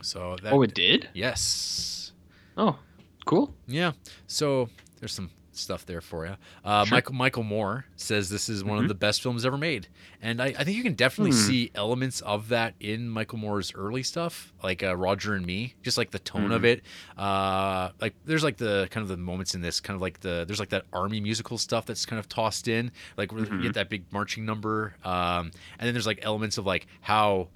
So 0.01 0.38
that, 0.43 0.53
Oh, 0.53 0.61
it 0.61 0.73
did? 0.73 1.09
Yes. 1.13 2.11
Oh, 2.57 2.80
cool. 3.26 3.53
Yeah. 3.67 3.91
So 4.27 4.69
there's 4.99 5.13
some 5.13 5.30
stuff 5.51 5.85
there 5.85 5.99
for 5.99 6.26
you. 6.26 6.38
Uh, 6.63 6.85
Sure. 6.85 6.95
Michael 6.95 7.13
Michael 7.15 7.43
Moore 7.43 7.85
says 7.97 8.30
this 8.30 8.47
is 8.47 8.63
one 8.63 8.80
Mhm. 8.80 8.84
of 8.84 8.88
the 8.88 8.93
best 8.95 9.21
films 9.21 9.45
ever 9.45 9.57
made, 9.57 9.89
and 10.21 10.41
I, 10.41 10.45
I 10.57 10.63
think 10.63 10.77
you 10.77 10.84
can 10.84 10.93
definitely 10.93 11.31
Hmm. 11.31 11.38
see 11.47 11.71
elements 11.76 12.21
of 12.21 12.47
that 12.47 12.76
in 12.80 13.09
Michael 13.09 13.39
Moore's 13.39 13.73
early 13.76 14.01
stuff, 14.03 14.53
like 14.63 14.81
uh, 14.84 14.95
Roger 14.95 15.34
and 15.35 15.45
Me, 15.45 15.76
just 15.84 15.97
like 15.97 16.11
the 16.11 16.19
tone 16.19 16.53
of 16.53 16.61
Mhm. 16.61 16.65
it. 16.65 16.84
Uh, 17.17 17.89
like 17.99 18.15
there's 18.23 18.43
like 18.43 18.55
the 18.55 18.88
kind 18.89 19.01
of 19.01 19.09
the 19.09 19.17
moments 19.17 19.53
in 19.53 19.59
this, 19.59 19.81
kind 19.81 19.95
of 19.95 20.01
like 20.01 20.21
the 20.21 20.45
there's 20.47 20.61
like 20.61 20.69
that 20.69 20.85
army 20.93 21.19
musical 21.19 21.57
stuff 21.57 21.85
that's 21.85 22.05
kind 22.05 22.21
of 22.21 22.30
tossed 22.30 22.69
in, 22.69 22.93
like 23.17 23.34
where 23.34 23.41
you 23.43 23.47
Mhm. 23.49 23.61
get 23.61 23.73
that 23.73 23.89
big 23.89 24.05
marching 24.13 24.45
number, 24.45 24.95
um, 25.03 25.51
and 25.77 25.88
then 25.88 25.93
there's 25.93 26.07
like 26.07 26.19
elements 26.21 26.57
of 26.57 26.65
like 26.65 26.88
how 27.01 27.49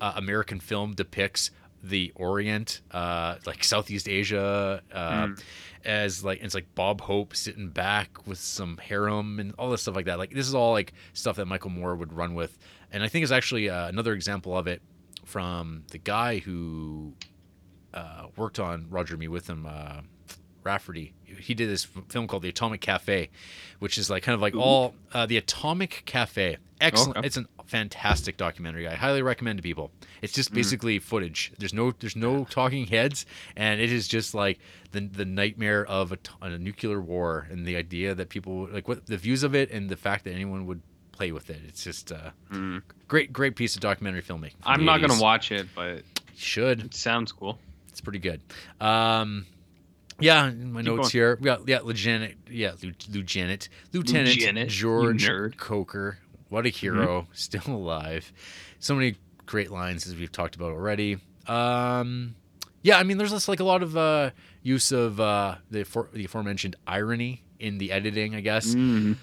uh, 0.00 0.12
American 0.16 0.60
film 0.60 0.92
depicts 0.94 1.50
the 1.82 2.12
Orient, 2.14 2.82
uh, 2.90 3.36
like 3.46 3.64
Southeast 3.64 4.08
Asia, 4.08 4.82
uh, 4.92 5.10
Mm. 5.26 5.42
as 5.84 6.22
like 6.22 6.42
it's 6.42 6.54
like 6.54 6.74
Bob 6.74 7.00
Hope 7.00 7.34
sitting 7.34 7.68
back 7.70 8.26
with 8.26 8.38
some 8.38 8.76
harem 8.76 9.40
and 9.40 9.54
all 9.58 9.70
this 9.70 9.82
stuff 9.82 9.96
like 9.96 10.04
that. 10.06 10.18
Like 10.18 10.30
this 10.32 10.46
is 10.46 10.54
all 10.54 10.72
like 10.72 10.92
stuff 11.14 11.36
that 11.36 11.46
Michael 11.46 11.70
Moore 11.70 11.96
would 11.96 12.12
run 12.12 12.34
with, 12.34 12.58
and 12.92 13.02
I 13.02 13.08
think 13.08 13.22
it's 13.22 13.32
actually 13.32 13.70
uh, 13.70 13.88
another 13.88 14.12
example 14.12 14.56
of 14.58 14.66
it 14.66 14.82
from 15.24 15.84
the 15.90 15.98
guy 15.98 16.38
who 16.38 17.14
uh, 17.94 18.26
worked 18.36 18.58
on 18.60 18.86
Roger 18.90 19.16
Me 19.16 19.28
with 19.28 19.48
him, 19.48 19.64
uh, 19.66 20.00
Rafferty. 20.62 21.12
He 21.24 21.54
did 21.54 21.68
this 21.70 21.84
film 22.08 22.26
called 22.26 22.42
The 22.42 22.48
Atomic 22.48 22.80
Cafe, 22.80 23.30
which 23.78 23.96
is 23.98 24.10
like 24.10 24.22
kind 24.22 24.34
of 24.34 24.40
like 24.40 24.54
all 24.54 24.94
uh, 25.12 25.26
the 25.26 25.36
Atomic 25.36 26.02
Cafe. 26.06 26.56
Excellent. 26.80 27.18
Okay. 27.18 27.26
It's 27.26 27.36
a 27.36 27.44
fantastic 27.66 28.36
documentary. 28.36 28.88
I 28.88 28.94
highly 28.94 29.22
recommend 29.22 29.58
to 29.58 29.62
people. 29.62 29.90
It's 30.22 30.32
just 30.32 30.50
Mhm. 30.50 30.54
basically 30.54 30.98
footage. 30.98 31.52
There's 31.58 31.72
no 31.74 31.92
there's 31.92 32.16
no 32.16 32.44
talking 32.44 32.86
heads, 32.86 33.26
and 33.56 33.80
it 33.80 33.92
is 33.92 34.08
just 34.08 34.34
like 34.34 34.58
the 34.92 35.00
the 35.00 35.24
nightmare 35.24 35.84
of 35.86 36.12
a 36.42 36.58
nuclear 36.58 37.00
war 37.00 37.46
and 37.50 37.66
the 37.66 37.76
idea 37.76 38.14
that 38.14 38.28
people 38.28 38.68
like 38.72 38.88
what 38.88 39.06
the 39.06 39.16
views 39.16 39.42
of 39.42 39.54
it 39.54 39.70
and 39.70 39.88
the 39.88 39.96
fact 39.96 40.24
that 40.24 40.32
anyone 40.32 40.66
would 40.66 40.82
play 41.12 41.32
with 41.32 41.50
it. 41.50 41.60
It's 41.68 41.84
just 41.84 42.12
uh, 42.12 42.30
great 43.08 43.32
great 43.32 43.56
piece 43.56 43.74
of 43.76 43.80
documentary 43.82 44.22
filmmaking. 44.22 44.56
Mm. 44.62 44.66
I'm 44.66 44.84
not 44.84 45.00
gonna 45.00 45.20
watch 45.20 45.52
it, 45.52 45.68
but 45.74 46.02
should. 46.36 46.80
it 46.86 46.94
sounds 46.94 47.30
cool. 47.32 47.58
It's 47.88 48.00
pretty 48.00 48.18
good. 48.20 48.40
Um, 48.80 49.46
yeah, 50.20 50.48
in 50.48 50.72
my 50.72 50.80
Keep 50.80 50.86
notes 50.86 50.98
going. 51.00 51.10
here. 51.10 51.36
Got 51.36 51.68
yeah, 51.68 51.80
Lieutenant, 51.80 52.34
yeah, 52.50 52.72
Lieutenant, 52.82 53.68
Lieutenant 53.92 54.36
Lieutenant, 54.36 54.70
George. 54.70 55.56
Coker. 55.56 56.18
What 56.48 56.66
a 56.66 56.68
hero, 56.68 57.26
still 57.32 57.62
alive. 57.74 58.32
So 58.80 58.94
many 58.94 59.16
great 59.46 59.70
lines 59.70 60.06
as 60.06 60.14
we've 60.16 60.32
talked 60.32 60.56
about 60.56 60.72
already. 60.72 61.18
Um, 61.46 62.34
yeah, 62.82 62.98
I 62.98 63.02
mean, 63.02 63.18
there's 63.18 63.30
just 63.30 63.48
like 63.48 63.60
a 63.60 63.64
lot 63.64 63.82
of 63.82 63.96
uh, 63.96 64.30
use 64.62 64.90
of 64.92 65.20
uh, 65.20 65.56
the, 65.70 65.84
for, 65.84 66.08
the 66.12 66.24
aforementioned 66.24 66.76
irony 66.86 67.42
in 67.58 67.78
the 67.78 67.92
editing, 67.92 68.34
I 68.34 68.40
guess 68.40 68.74
Mm. 68.74 69.16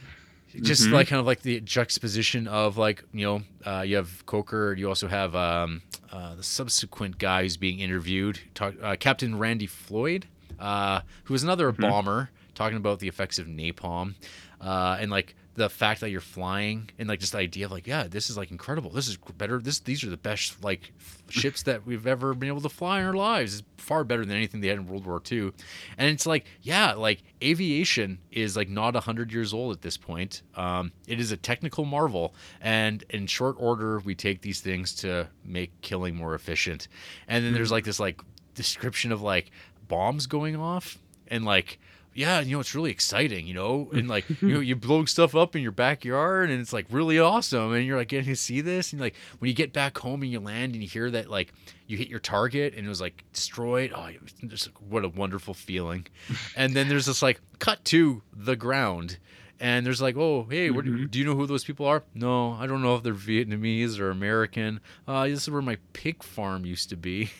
just 0.61 0.83
Mhm. 0.87 0.91
like 0.91 1.07
kind 1.07 1.19
of 1.19 1.25
like 1.25 1.41
the 1.41 1.59
juxtaposition 1.61 2.47
of 2.47 2.77
like 2.77 3.03
you 3.13 3.25
know 3.25 3.41
uh, 3.65 3.81
you 3.81 3.95
have 3.95 4.25
Coker, 4.25 4.73
you 4.77 4.87
also 4.87 5.07
have 5.07 5.35
um, 5.35 5.81
uh, 6.11 6.35
the 6.35 6.43
subsequent 6.43 7.17
guy 7.17 7.41
who's 7.43 7.57
being 7.57 7.79
interviewed, 7.79 8.39
talk, 8.53 8.75
uh, 8.81 8.95
Captain 8.99 9.37
Randy 9.39 9.65
Floyd, 9.67 10.27
uh, 10.59 11.01
who 11.25 11.33
is 11.33 11.43
another 11.43 11.71
Mm-hmm. 11.71 11.81
bomber, 11.81 12.29
talking 12.55 12.77
about 12.77 12.99
the 12.99 13.07
effects 13.07 13.37
of 13.39 13.47
napalm, 13.47 14.15
uh, 14.61 14.97
and 14.99 15.11
like 15.11 15.35
the 15.53 15.69
fact 15.69 16.01
that 16.01 16.11
you're 16.11 16.21
flying 16.21 16.87
and 16.99 17.09
like 17.09 17.19
just 17.19 17.31
the 17.31 17.37
idea 17.39 17.65
of 17.65 17.71
like 17.71 17.87
yeah 17.87 18.03
this 18.07 18.29
is 18.29 18.37
like 18.37 18.51
incredible. 18.51 18.91
This 18.91 19.07
is 19.07 19.17
better 19.37 19.57
this 19.59 19.79
these 19.79 20.03
are 20.03 20.09
the 20.09 20.15
best 20.17 20.63
like 20.63 20.91
ships 21.29 21.63
that 21.63 21.83
we've 21.85 22.05
ever 22.05 22.35
been 22.35 22.49
able 22.49 22.61
to 22.61 22.69
fly 22.69 22.99
in 22.99 23.05
our 23.07 23.13
lives. 23.15 23.59
It's 23.59 23.67
far 23.77 24.03
better 24.03 24.23
than 24.23 24.35
anything 24.37 24.61
they 24.61 24.67
had 24.67 24.77
in 24.77 24.87
world 24.87 25.05
war 25.07 25.19
ii 25.31 25.51
and 25.97 26.09
it's 26.09 26.27
like 26.27 26.45
yeah 26.61 26.93
like 26.93 27.23
aviation 27.43 28.19
is 28.31 28.55
like 28.55 28.69
not 28.69 28.93
100 28.93 29.31
years 29.33 29.51
old 29.51 29.75
at 29.75 29.81
this 29.81 29.97
point. 29.97 30.43
Um, 30.55 30.91
it 31.07 31.19
is 31.19 31.31
a 31.31 31.37
technical 31.37 31.83
marvel. 31.85 32.35
And 32.61 33.03
in 33.09 33.25
short 33.25 33.55
order 33.57 33.97
we 33.99 34.13
take 34.13 34.41
these 34.41 34.61
things 34.61 34.93
to 34.97 35.27
make 35.43 35.81
killing 35.81 36.15
more 36.15 36.35
efficient. 36.35 36.87
And 37.27 37.43
then 37.43 37.53
there's 37.53 37.71
like 37.71 37.83
this 37.83 37.99
like 37.99 38.21
description 38.53 39.11
of 39.11 39.23
like 39.23 39.49
bombs 39.87 40.27
going 40.27 40.55
off 40.55 40.97
and 41.27 41.45
like 41.45 41.79
yeah, 42.17 42.39
you 42.39 42.55
know, 42.55 42.59
it's 42.59 42.73
really 42.73 42.89
exciting, 42.89 43.45
you 43.45 43.53
know, 43.53 43.89
and 43.93 44.07
like, 44.07 44.27
you 44.41 44.55
know, 44.55 44.59
you're 44.59 44.75
blowing 44.75 45.05
stuff 45.05 45.35
up 45.35 45.55
in 45.55 45.61
your 45.61 45.71
backyard 45.71 46.49
and 46.49 46.59
it's 46.59 46.73
like 46.73 46.87
really 46.89 47.19
awesome. 47.19 47.73
And 47.73 47.85
you're 47.85 47.95
like 47.95 48.07
getting 48.07 48.25
to 48.25 48.35
see 48.35 48.59
this. 48.59 48.91
And 48.91 48.99
like, 48.99 49.13
when 49.37 49.49
you 49.49 49.53
get 49.53 49.71
back 49.71 49.99
home 49.99 50.23
and 50.23 50.31
you 50.31 50.39
land 50.39 50.73
and 50.73 50.81
you 50.81 50.89
hear 50.89 51.11
that, 51.11 51.29
like, 51.29 51.53
you 51.85 51.95
hit 51.95 52.07
your 52.07 52.19
target 52.19 52.73
and 52.75 52.87
it 52.87 52.89
was 52.89 52.99
like 52.99 53.23
destroyed. 53.33 53.91
Oh, 53.95 54.05
it 54.05 54.19
was 54.23 54.33
just 54.47 54.69
what 54.81 55.05
a 55.05 55.09
wonderful 55.09 55.53
feeling. 55.53 56.07
and 56.55 56.73
then 56.73 56.89
there's 56.89 57.05
this 57.05 57.21
like 57.21 57.39
cut 57.59 57.85
to 57.85 58.23
the 58.35 58.55
ground. 58.55 59.19
And 59.59 59.85
there's 59.85 60.01
like, 60.01 60.15
oh, 60.17 60.45
hey, 60.49 60.69
where 60.69 60.83
do, 60.83 61.07
do 61.07 61.17
you 61.17 61.25
know 61.25 61.33
who 61.35 61.47
those 61.47 61.63
people 61.63 61.87
are? 61.87 62.03
No, 62.13 62.51
I 62.53 62.67
don't 62.67 62.83
know 62.83 62.95
if 62.95 63.01
they're 63.03 63.13
Vietnamese 63.15 63.99
or 63.99 64.11
American. 64.11 64.79
Uh, 65.07 65.25
this 65.27 65.43
is 65.43 65.49
where 65.49 65.63
my 65.63 65.77
pig 65.93 66.21
farm 66.23 66.65
used 66.65 66.89
to 66.89 66.95
be. 66.95 67.29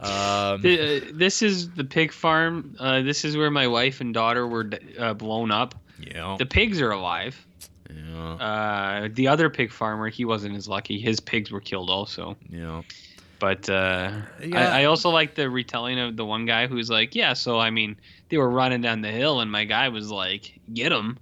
Um, 0.00 0.62
Th- 0.62 1.02
uh, 1.02 1.06
this 1.12 1.42
is 1.42 1.68
the 1.72 1.84
pig 1.84 2.12
farm. 2.12 2.74
Uh, 2.80 3.02
this 3.02 3.26
is 3.26 3.36
where 3.36 3.50
my 3.50 3.66
wife 3.66 4.00
and 4.00 4.14
daughter 4.14 4.46
were 4.46 4.70
uh, 4.98 5.12
blown 5.12 5.50
up. 5.50 5.74
yeah. 5.98 6.36
The 6.38 6.46
pigs 6.46 6.80
are 6.80 6.90
alive. 6.92 7.36
Yeah. 7.94 8.32
Uh, 8.32 9.08
the 9.12 9.28
other 9.28 9.50
pig 9.50 9.70
farmer, 9.70 10.08
he 10.08 10.24
wasn't 10.24 10.56
as 10.56 10.66
lucky. 10.66 10.98
His 10.98 11.20
pigs 11.20 11.50
were 11.50 11.60
killed 11.60 11.90
also. 11.90 12.38
Yeah. 12.48 12.80
But 13.38 13.68
uh, 13.68 14.12
Yeah. 14.42 14.72
I, 14.72 14.82
I 14.82 14.84
also 14.84 15.10
like 15.10 15.34
the 15.34 15.50
retelling 15.50 15.98
of 15.98 16.16
the 16.16 16.24
one 16.24 16.46
guy 16.46 16.66
who's 16.66 16.88
like, 16.88 17.14
yeah, 17.14 17.34
so 17.34 17.58
I 17.58 17.68
mean, 17.68 17.96
they 18.30 18.38
were 18.38 18.48
running 18.48 18.80
down 18.80 19.02
the 19.02 19.10
hill, 19.12 19.40
and 19.40 19.52
my 19.52 19.64
guy 19.64 19.90
was 19.90 20.10
like, 20.10 20.58
get 20.72 20.92
him. 20.92 21.18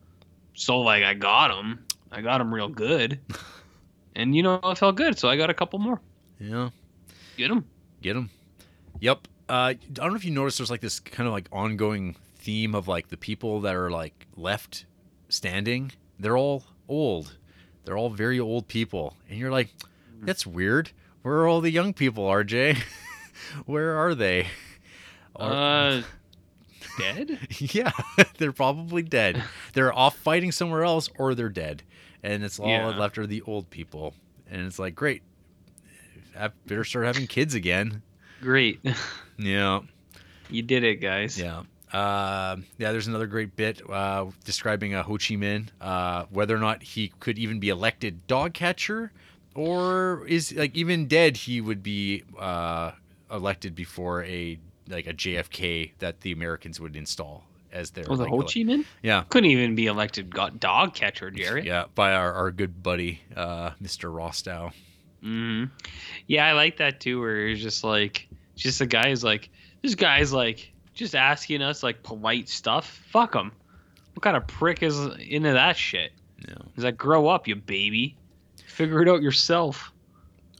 So 0.58 0.80
like, 0.80 1.04
I 1.04 1.14
got 1.14 1.48
them. 1.48 1.86
I 2.10 2.20
got 2.20 2.38
them 2.38 2.52
real 2.52 2.68
good. 2.68 3.20
and 4.16 4.34
you 4.34 4.42
know, 4.42 4.60
it 4.64 4.76
felt 4.76 4.96
good, 4.96 5.18
so 5.18 5.28
I 5.28 5.36
got 5.36 5.50
a 5.50 5.54
couple 5.54 5.78
more. 5.78 6.00
Yeah. 6.40 6.70
Get 7.36 7.48
them. 7.48 7.64
Get 8.02 8.14
them. 8.14 8.30
Yep. 9.00 9.28
Uh, 9.48 9.52
I 9.52 9.78
don't 9.92 10.10
know 10.10 10.16
if 10.16 10.24
you 10.24 10.32
noticed. 10.32 10.58
There's 10.58 10.70
like 10.70 10.80
this 10.80 10.98
kind 10.98 11.26
of 11.26 11.32
like 11.32 11.48
ongoing 11.52 12.16
theme 12.36 12.74
of 12.74 12.88
like 12.88 13.08
the 13.08 13.16
people 13.16 13.60
that 13.60 13.76
are 13.76 13.90
like 13.90 14.26
left 14.36 14.84
standing. 15.28 15.92
They're 16.18 16.36
all 16.36 16.64
old. 16.88 17.36
They're 17.84 17.96
all 17.96 18.10
very 18.10 18.40
old 18.40 18.68
people, 18.68 19.16
and 19.30 19.38
you're 19.38 19.52
like, 19.52 19.72
that's 20.20 20.46
weird. 20.46 20.90
Where 21.22 21.36
are 21.36 21.46
all 21.46 21.60
the 21.60 21.70
young 21.70 21.94
people, 21.94 22.24
RJ? 22.24 22.78
Where 23.66 23.96
are 23.96 24.14
they? 24.14 24.48
Uh, 25.36 26.02
dead? 26.98 27.38
yeah, 27.58 27.92
they're 28.38 28.52
probably 28.52 29.02
dead. 29.02 29.42
They're 29.72 29.92
off 29.96 30.16
fighting 30.16 30.52
somewhere 30.52 30.84
else, 30.84 31.08
or 31.18 31.34
they're 31.34 31.48
dead, 31.48 31.82
and 32.22 32.42
it's 32.44 32.58
all 32.58 32.68
Yeah. 32.68 32.86
left 32.88 33.16
are 33.18 33.26
the 33.26 33.42
old 33.42 33.70
people. 33.70 34.14
And 34.50 34.66
it's 34.66 34.78
like, 34.78 34.94
great. 34.94 35.22
I 36.38 36.48
better 36.66 36.84
start 36.84 37.06
having 37.06 37.26
kids 37.26 37.54
again. 37.54 38.02
Great. 38.40 38.80
Yeah. 39.38 39.80
You 40.50 40.62
did 40.62 40.84
it, 40.84 40.96
guys. 40.96 41.38
Yeah. 41.38 41.62
Uh, 41.92 42.56
yeah, 42.78 42.92
there's 42.92 43.06
another 43.08 43.26
great 43.26 43.56
bit 43.56 43.80
uh, 43.90 44.26
describing 44.44 44.94
uh, 44.94 45.02
Ho 45.02 45.12
Chi 45.14 45.34
Minh, 45.36 45.68
uh, 45.80 46.24
whether 46.30 46.54
or 46.54 46.60
not 46.60 46.82
he 46.82 47.12
could 47.20 47.38
even 47.38 47.60
be 47.60 47.68
elected 47.70 48.26
dog 48.26 48.52
catcher, 48.54 49.10
or 49.54 50.26
is 50.26 50.52
like 50.54 50.76
even 50.76 51.06
dead 51.08 51.36
he 51.36 51.60
would 51.60 51.82
be 51.82 52.22
uh, 52.38 52.92
elected 53.30 53.74
before 53.74 54.22
a 54.24 54.58
like 54.88 55.06
a 55.06 55.14
JFK 55.14 55.92
that 55.98 56.20
the 56.20 56.32
Americans 56.32 56.80
would 56.80 56.96
install 56.96 57.44
as 57.72 57.90
their 57.90 58.04
Oh, 58.08 58.16
the 58.16 58.24
like, 58.24 58.30
Ho 58.30 58.38
Chi 58.42 58.60
Minh? 58.60 58.84
Yeah. 59.02 59.24
Couldn't 59.28 59.50
even 59.50 59.74
be 59.74 59.86
elected 59.86 60.30
dog 60.58 60.94
catcher, 60.94 61.30
Jerry. 61.30 61.62
Yeah, 61.66 61.84
by 61.94 62.12
our, 62.14 62.32
our 62.32 62.50
good 62.50 62.82
buddy 62.82 63.20
uh, 63.36 63.70
Mr. 63.82 64.12
Rostow. 64.12 64.72
hmm 65.22 65.64
Yeah, 66.26 66.46
I 66.46 66.52
like 66.52 66.78
that 66.78 67.00
too, 67.00 67.20
where 67.20 67.48
it's 67.48 67.60
just 67.60 67.84
like, 67.84 68.28
just 68.56 68.78
the 68.78 68.86
guy 68.86 69.08
is 69.08 69.22
like, 69.22 69.50
this 69.82 69.94
guy's 69.94 70.32
like, 70.32 70.72
just 70.94 71.14
asking 71.14 71.62
us 71.62 71.82
like 71.82 72.02
polite 72.02 72.48
stuff. 72.48 73.00
Fuck 73.10 73.34
him. 73.34 73.52
What 74.14 74.22
kind 74.22 74.36
of 74.36 74.46
prick 74.46 74.82
is 74.82 74.98
into 74.98 75.52
that 75.52 75.76
shit? 75.76 76.12
Yeah. 76.46 76.54
He's 76.74 76.84
like, 76.84 76.96
grow 76.96 77.28
up, 77.28 77.46
you 77.46 77.54
baby. 77.54 78.16
Figure 78.66 79.02
it 79.02 79.08
out 79.08 79.22
yourself. 79.22 79.92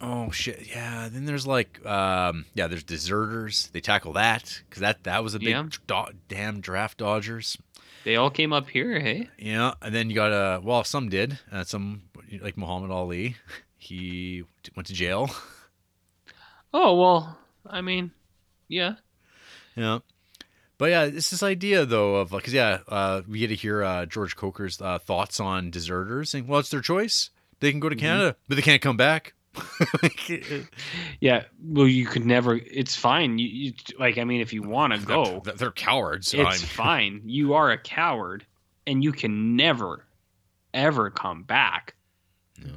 Oh 0.01 0.31
shit! 0.31 0.69
Yeah. 0.69 1.09
Then 1.11 1.25
there's 1.25 1.47
like, 1.47 1.85
um, 1.85 2.45
yeah, 2.55 2.69
there's 2.69 2.85
deserters. 2.85 3.69
They 3.73 3.81
tackle 3.81 4.13
that 4.13 4.63
because 4.69 4.81
that 4.81 5.05
that 5.05 5.25
was 5.25 5.35
a 5.35 5.39
big 5.41 5.49
Yeah. 5.49 5.67
do- 5.87 6.13
damn 6.29 6.61
draft 6.61 6.99
dodgers. 6.99 7.59
They 8.05 8.15
all 8.17 8.31
came 8.31 8.53
up 8.53 8.69
here, 8.69 9.01
hey? 9.01 9.29
Yeah, 9.39 9.75
and 9.83 9.93
then 9.95 10.09
you 10.09 10.15
got 10.15 10.33
uh, 10.33 10.61
well, 10.63 10.85
some 10.85 11.09
did. 11.09 11.39
Uh, 11.51 11.65
some 11.65 12.03
like 12.41 12.57
Muhammad 12.57 12.91
Ali, 12.93 13.37
he 13.77 14.45
went 14.77 14.87
to 14.87 14.95
jail. 14.95 15.31
Oh 16.73 16.95
well, 17.01 17.39
I 17.67 17.81
mean, 17.81 18.13
yeah. 18.69 18.95
Yeah. 19.75 20.01
But 20.77 20.91
yeah, 20.91 21.05
it's 21.05 21.31
this 21.31 21.43
idea 21.43 21.85
though 21.87 22.17
of 22.17 22.31
because 22.31 22.53
yeah, 22.53 22.81
uh, 22.89 23.23
we 23.27 23.41
get 23.41 23.49
to 23.49 23.55
hear 23.57 23.83
uh, 23.83 24.07
George 24.07 24.37
Coker's 24.37 24.81
uh, 24.81 24.99
thoughts 24.99 25.41
on 25.41 25.71
deserters, 25.71 26.31
saying, 26.31 26.47
"Well, 26.47 26.61
it's 26.61 26.71
their 26.71 26.81
choice. 26.83 27.31
They 27.61 27.71
can 27.73 27.81
go 27.81 27.89
to 27.89 27.97
Mhm. 27.97 28.01
Canada, 28.01 28.37
but 28.49 28.55
they 28.57 28.63
can't 28.63 28.83
come 28.83 28.97
back." 28.97 29.35
Yeah, 31.21 31.45
well, 31.63 31.89
you 31.89 32.07
could 32.07 32.25
never. 32.27 32.57
It's 32.57 32.95
fine. 32.95 33.39
You, 33.39 33.49
you 33.49 33.73
like, 33.99 34.19
I 34.19 34.25
mean, 34.25 34.41
if 34.41 34.53
you 34.53 34.63
want 34.63 34.93
to 34.93 34.99
go, 35.01 35.41
They're, 35.45 35.55
they're 35.55 35.71
cowards. 35.73 36.33
it's 36.35 36.43
I'm- 36.45 36.59
fine. 36.59 37.23
You 37.25 37.55
are 37.55 37.71
a 37.71 37.79
coward, 37.79 38.47
and 38.87 39.03
you 39.03 39.13
can 39.13 39.57
never, 39.57 40.07
ever 40.75 41.11
come 41.11 41.43
back. 41.43 41.95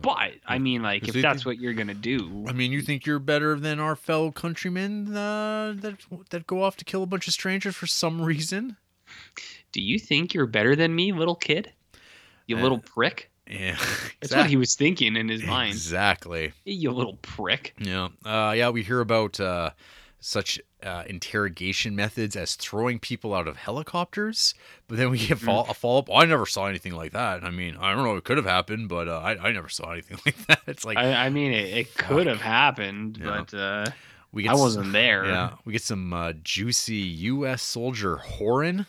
But 0.01 0.33
I 0.45 0.59
mean, 0.59 0.83
like, 0.83 1.07
if 1.07 1.19
that's 1.21 1.43
what 1.43 1.57
you're 1.59 1.73
gonna 1.73 1.95
do, 1.95 2.45
I 2.47 2.53
mean, 2.53 2.71
you 2.71 2.81
think 2.83 3.07
you're 3.07 3.17
better 3.17 3.59
than 3.59 3.79
our 3.79 3.95
fellow 3.95 4.29
countrymen 4.29 5.07
uh, 5.15 5.73
that 5.77 5.95
that 6.29 6.45
go 6.45 6.63
off 6.63 6.77
to 6.77 6.85
kill 6.85 7.01
a 7.01 7.07
bunch 7.07 7.27
of 7.27 7.33
strangers 7.33 7.75
for 7.75 7.87
some 7.87 8.21
reason? 8.21 8.77
do 9.71 9.81
you 9.81 9.97
think 9.97 10.33
you're 10.33 10.45
better 10.45 10.75
than 10.75 10.93
me, 10.95 11.11
little 11.11 11.35
kid? 11.35 11.71
You 12.45 12.57
Uh, 12.57 12.61
little 12.61 12.77
prick. 12.79 13.30
Yeah, 13.51 13.77
That's 14.21 14.33
what 14.33 14.47
he 14.49 14.55
was 14.57 14.75
thinking 14.75 15.15
in 15.17 15.27
his 15.27 15.43
mind. 15.43 15.73
Exactly. 15.73 16.53
You 16.65 16.91
little 16.91 17.17
prick. 17.21 17.73
Yeah. 17.77 18.07
Uh, 18.25 18.53
yeah, 18.55 18.69
we 18.69 18.81
hear 18.83 19.01
about 19.01 19.39
uh, 19.39 19.71
such 20.21 20.59
uh, 20.83 21.03
interrogation 21.07 21.95
methods 21.95 22.35
as 22.35 22.55
throwing 22.55 22.97
people 22.99 23.33
out 23.33 23.47
of 23.47 23.57
helicopters, 23.57 24.53
but 24.87 24.97
then 24.97 25.09
we 25.11 25.17
get 25.17 25.37
Mm. 25.39 25.45
fol- 25.45 25.65
a 25.69 25.73
follow 25.73 25.99
up. 25.99 26.09
I 26.13 26.25
never 26.25 26.45
saw 26.45 26.65
anything 26.67 26.93
like 26.93 27.11
that. 27.11 27.43
I 27.43 27.49
mean, 27.51 27.75
I 27.79 27.93
don't 27.93 28.03
know. 28.03 28.15
It 28.15 28.23
could 28.23 28.37
have 28.37 28.45
happened, 28.45 28.87
but 28.89 29.07
uh, 29.07 29.19
I, 29.19 29.49
I 29.49 29.51
never 29.51 29.69
saw 29.69 29.91
anything 29.91 30.17
like 30.25 30.37
that. 30.47 30.61
It's 30.67 30.85
like 30.85 30.97
I, 30.97 31.25
I 31.25 31.29
mean, 31.29 31.51
it, 31.51 31.77
it 31.77 31.95
could 31.95 32.27
have 32.27 32.41
happened, 32.41 33.17
Yeah. 33.21 33.43
but 33.49 33.53
uh, 33.53 33.85
we 34.31 34.47
I 34.47 34.53
s- 34.53 34.59
wasn't 34.59 34.93
there. 34.93 35.25
Yeah, 35.25 35.55
we 35.65 35.73
get 35.73 35.81
some 35.81 36.13
uh, 36.13 36.33
juicy 36.43 36.95
U.S. 36.95 37.61
soldier 37.61 38.17
whoring. 38.17 38.85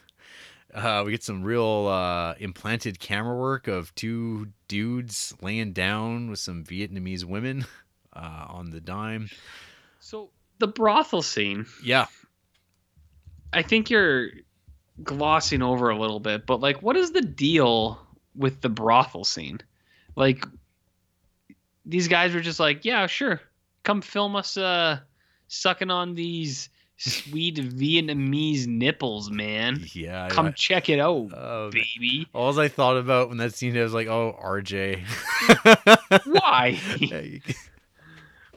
Uh, 0.74 1.02
we 1.04 1.12
get 1.12 1.22
some 1.22 1.42
real 1.42 1.86
uh, 1.86 2.34
implanted 2.38 2.98
camera 2.98 3.36
work 3.36 3.68
of 3.68 3.94
two 3.94 4.48
dudes 4.68 5.34
laying 5.42 5.72
down 5.72 6.30
with 6.30 6.38
some 6.38 6.64
Vietnamese 6.64 7.24
women 7.24 7.66
uh, 8.14 8.46
on 8.48 8.70
the 8.70 8.80
dime. 8.80 9.28
So 10.00 10.30
the 10.58 10.68
brothel 10.68 11.22
scene. 11.22 11.66
Yeah, 11.84 12.06
I 13.52 13.62
think 13.62 13.90
you're 13.90 14.28
glossing 15.02 15.62
over 15.62 15.90
a 15.90 15.98
little 15.98 16.20
bit, 16.20 16.46
but 16.46 16.60
like, 16.60 16.82
what 16.82 16.96
is 16.96 17.12
the 17.12 17.22
deal 17.22 18.00
with 18.34 18.60
the 18.60 18.68
brothel 18.68 19.24
scene? 19.24 19.60
Like, 20.16 20.44
these 21.84 22.08
guys 22.08 22.34
were 22.34 22.40
just 22.40 22.60
like, 22.60 22.84
yeah, 22.84 23.06
sure, 23.06 23.40
come 23.82 24.00
film 24.00 24.36
us 24.36 24.56
uh, 24.56 25.00
sucking 25.48 25.90
on 25.90 26.14
these 26.14 26.70
sweet 27.10 27.56
Vietnamese 27.56 28.66
nipples, 28.66 29.30
man. 29.30 29.84
yeah. 29.92 30.28
Come 30.28 30.46
yeah. 30.46 30.52
check 30.52 30.88
it 30.88 31.00
out, 31.00 31.30
Oh, 31.36 31.70
baby. 31.72 32.26
All 32.32 32.58
I 32.60 32.68
thought 32.68 32.96
about 32.96 33.28
when 33.28 33.38
that 33.38 33.54
scene, 33.54 33.76
I 33.76 33.82
was 33.82 33.92
like, 33.94 34.06
"Oh, 34.08 34.38
RJ." 34.42 35.02
Why? 36.26 36.78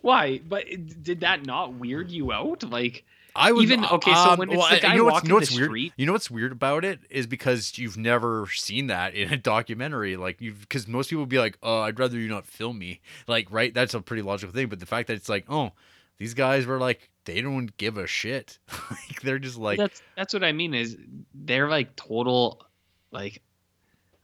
Why? 0.01 0.39
But 0.47 0.65
did 1.01 1.21
that 1.21 1.45
not 1.45 1.73
weird 1.73 2.11
you 2.11 2.31
out? 2.31 2.63
Like, 2.63 3.05
I 3.35 3.51
would 3.51 3.63
even 3.63 3.83
okay. 3.85 4.13
So 4.13 4.19
um, 4.31 4.39
when 4.39 4.49
it's 4.49 4.57
well, 4.57 4.69
the 4.69 4.75
I- 4.75 4.79
guy 4.79 4.93
you 4.93 4.99
know 4.99 5.05
walking 5.11 5.29
you 5.29 5.33
know 5.33 5.39
the 5.39 5.45
what's 5.45 5.55
weird? 5.55 5.69
street, 5.69 5.93
You 5.97 6.05
know 6.05 6.11
what's 6.13 6.31
weird 6.31 6.51
about 6.51 6.85
it 6.85 6.99
is 7.09 7.27
because 7.27 7.77
you've 7.77 7.97
never 7.97 8.47
seen 8.53 8.87
that 8.87 9.13
in 9.15 9.33
a 9.33 9.37
documentary. 9.37 10.15
Like 10.17 10.39
you, 10.41 10.53
because 10.53 10.87
most 10.87 11.09
people 11.09 11.23
would 11.23 11.29
be 11.29 11.39
like, 11.39 11.57
"Oh, 11.63 11.79
I'd 11.81 11.99
rather 11.99 12.17
you 12.19 12.27
not 12.29 12.45
film 12.45 12.77
me." 12.79 13.01
Like, 13.27 13.47
right? 13.51 13.73
That's 13.73 13.93
a 13.93 14.01
pretty 14.01 14.21
logical 14.21 14.53
thing. 14.53 14.67
But 14.67 14.79
the 14.79 14.85
fact 14.85 15.07
that 15.07 15.15
it's 15.15 15.29
like, 15.29 15.45
oh, 15.49 15.71
these 16.17 16.33
guys 16.33 16.65
were 16.65 16.77
like, 16.79 17.09
they 17.25 17.41
don't 17.41 17.75
give 17.77 17.97
a 17.97 18.07
shit. 18.07 18.57
like 18.91 19.21
they're 19.21 19.39
just 19.39 19.57
like, 19.57 19.77
that's 19.77 20.01
that's 20.15 20.33
what 20.33 20.43
I 20.43 20.51
mean 20.51 20.73
is 20.73 20.97
they're 21.33 21.69
like 21.69 21.95
total 21.95 22.65
like 23.11 23.41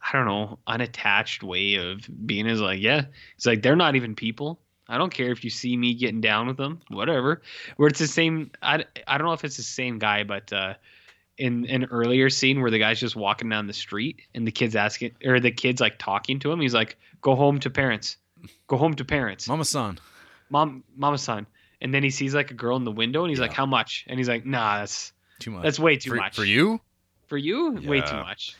I 0.00 0.16
don't 0.16 0.26
know 0.26 0.58
unattached 0.66 1.42
way 1.42 1.74
of 1.76 2.08
being 2.26 2.46
is 2.46 2.60
like 2.60 2.80
yeah 2.80 3.06
it's 3.36 3.46
like 3.46 3.62
they're 3.62 3.76
not 3.76 3.96
even 3.96 4.14
people. 4.14 4.60
I 4.88 4.98
don't 4.98 5.12
care 5.12 5.30
if 5.30 5.44
you 5.44 5.50
see 5.50 5.76
me 5.76 5.94
getting 5.94 6.20
down 6.20 6.46
with 6.46 6.56
them 6.56 6.80
whatever. 6.88 7.42
Where 7.76 7.88
it's 7.88 8.00
the 8.00 8.08
same 8.08 8.50
I, 8.62 8.84
I 9.06 9.18
don't 9.18 9.26
know 9.26 9.32
if 9.32 9.44
it's 9.44 9.56
the 9.56 9.62
same 9.62 9.98
guy 9.98 10.24
but 10.24 10.52
uh 10.52 10.74
in 11.38 11.66
an 11.66 11.86
earlier 11.86 12.28
scene 12.28 12.60
where 12.60 12.70
the 12.70 12.78
guy's 12.78 13.00
just 13.00 13.16
walking 13.16 13.48
down 13.48 13.66
the 13.66 13.72
street 13.72 14.20
and 14.34 14.46
the 14.46 14.52
kids 14.52 14.76
asking 14.76 15.12
or 15.24 15.40
the 15.40 15.50
kids 15.50 15.80
like 15.80 15.98
talking 15.98 16.38
to 16.40 16.52
him 16.52 16.60
he's 16.60 16.74
like 16.74 16.98
go 17.20 17.34
home 17.34 17.58
to 17.60 17.70
parents. 17.70 18.16
Go 18.66 18.76
home 18.76 18.94
to 18.94 19.04
parents. 19.04 19.48
Mama 19.48 19.64
San 19.64 19.98
mom 20.52 20.84
mama 20.94 21.18
son 21.18 21.46
and 21.82 21.92
then 21.92 22.02
he 22.02 22.08
sees 22.10 22.34
like 22.34 22.50
a 22.50 22.54
girl 22.54 22.76
in 22.76 22.84
the 22.84 22.92
window 22.92 23.22
and 23.24 23.30
he's 23.30 23.40
like 23.40 23.52
how 23.52 23.66
much 23.66 24.06
and 24.08 24.18
he's 24.18 24.28
like 24.28 24.46
nah 24.46 24.78
that's 24.78 25.12
too 25.38 25.50
much. 25.50 25.62
that's 25.64 25.78
way 25.78 25.96
too 25.98 26.10
for, 26.10 26.16
much 26.16 26.36
for 26.36 26.44
you. 26.44 26.80
for 27.26 27.36
you, 27.36 27.72
way 27.84 28.00
too 28.00 28.16
much. 28.16 28.56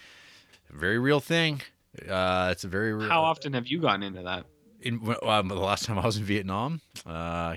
Very 0.70 0.98
real 0.98 1.20
thing. 1.20 1.62
Uh, 2.08 2.48
it's 2.50 2.64
a 2.64 2.68
very 2.68 2.92
real. 2.92 3.08
How 3.08 3.22
often 3.22 3.52
have 3.52 3.66
you 3.66 3.80
gotten 3.80 4.02
into 4.02 4.22
that? 4.22 4.44
in 4.82 5.14
um, 5.22 5.48
the 5.48 5.54
last 5.54 5.84
time 5.84 5.98
I 5.98 6.04
was 6.04 6.16
in 6.16 6.24
Vietnam, 6.24 6.80
uh, 7.06 7.56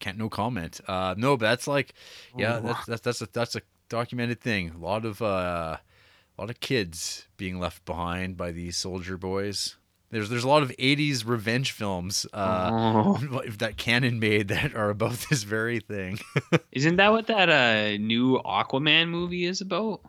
can't 0.00 0.18
no 0.18 0.28
comment. 0.28 0.80
Uh, 0.86 1.14
no, 1.16 1.36
but 1.36 1.46
that's 1.46 1.66
like, 1.66 1.94
yeah, 2.36 2.56
Oh. 2.56 2.60
that's 2.66 2.86
that's 2.86 3.00
that's 3.02 3.22
a 3.22 3.28
that's 3.32 3.56
a 3.56 3.62
documented 3.88 4.40
thing. 4.40 4.70
A 4.70 4.78
lot 4.78 5.04
of 5.04 5.22
uh, 5.22 5.76
a 5.76 6.40
lot 6.40 6.50
of 6.50 6.60
kids 6.60 7.26
being 7.36 7.58
left 7.58 7.84
behind 7.84 8.36
by 8.36 8.50
these 8.52 8.76
soldier 8.76 9.16
boys. 9.16 9.76
There's 10.10 10.30
there's 10.30 10.44
a 10.44 10.48
lot 10.48 10.62
of 10.62 10.70
'80s 10.78 11.26
revenge 11.26 11.72
films 11.72 12.26
uh, 12.32 12.70
Oh. 12.72 13.42
that 13.58 13.76
Cannon 13.76 14.18
made 14.18 14.48
that 14.48 14.74
are 14.74 14.88
about 14.90 15.12
this 15.30 15.42
very 15.42 15.80
thing. 15.80 16.18
Isn't 16.72 16.96
that 16.96 17.10
what 17.12 17.26
that 17.26 17.48
uh, 17.50 17.96
new 17.98 18.38
Aquaman 18.44 19.08
movie 19.08 19.44
is 19.44 19.60
about? 19.60 20.00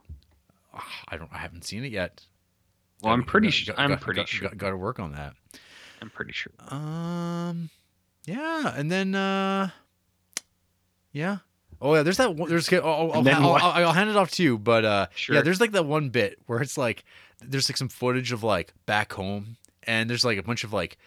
I 1.09 1.17
don't, 1.17 1.30
I 1.34 1.39
haven't 1.39 1.65
seen 1.65 1.84
it 1.84 1.91
yet. 1.91 2.21
Well, 3.01 3.13
I'm 3.13 3.23
pretty 3.23 3.49
sure. 3.49 3.76
I'm 3.77 3.89
got- 3.89 4.01
pretty 4.01 4.21
got- 4.21 4.30
sure. 4.30 4.47
Got, 4.49 4.57
got 4.57 4.69
to 4.69 4.77
work 4.77 4.99
on 4.99 5.11
that. 5.13 5.34
I'm 6.01 6.09
pretty 6.09 6.31
sure. 6.31 6.53
Um, 6.69 7.69
yeah, 8.26 8.73
and 8.76 8.89
then 8.89 9.15
uh, 9.15 9.69
yeah. 11.11 11.38
Oh 11.81 11.95
yeah, 11.95 12.03
there's 12.03 12.17
that. 12.17 12.35
One, 12.35 12.49
there's. 12.49 12.71
I'll, 12.71 12.84
I'll, 12.85 13.11
I'll. 13.27 13.27
I'll, 13.55 13.55
I'll 13.88 13.93
hand 13.93 14.09
it 14.09 14.15
off 14.17 14.31
to 14.31 14.43
you, 14.43 14.57
but 14.57 14.85
uh, 14.85 15.07
yeah, 15.30 15.41
there's 15.41 15.59
like 15.61 15.71
that 15.71 15.85
one 15.85 16.09
bit 16.09 16.39
where 16.45 16.61
it's 16.61 16.77
like 16.77 17.03
there's 17.41 17.69
like 17.69 17.77
some 17.77 17.89
footage 17.89 18.31
of 18.31 18.43
like 18.43 18.73
back 18.85 19.13
home, 19.13 19.57
and 19.90 20.07
there's 20.07 20.24
like 20.24 20.38
a 20.38 20.44
bunch 20.44 20.64
of 20.64 20.72
like 20.72 20.98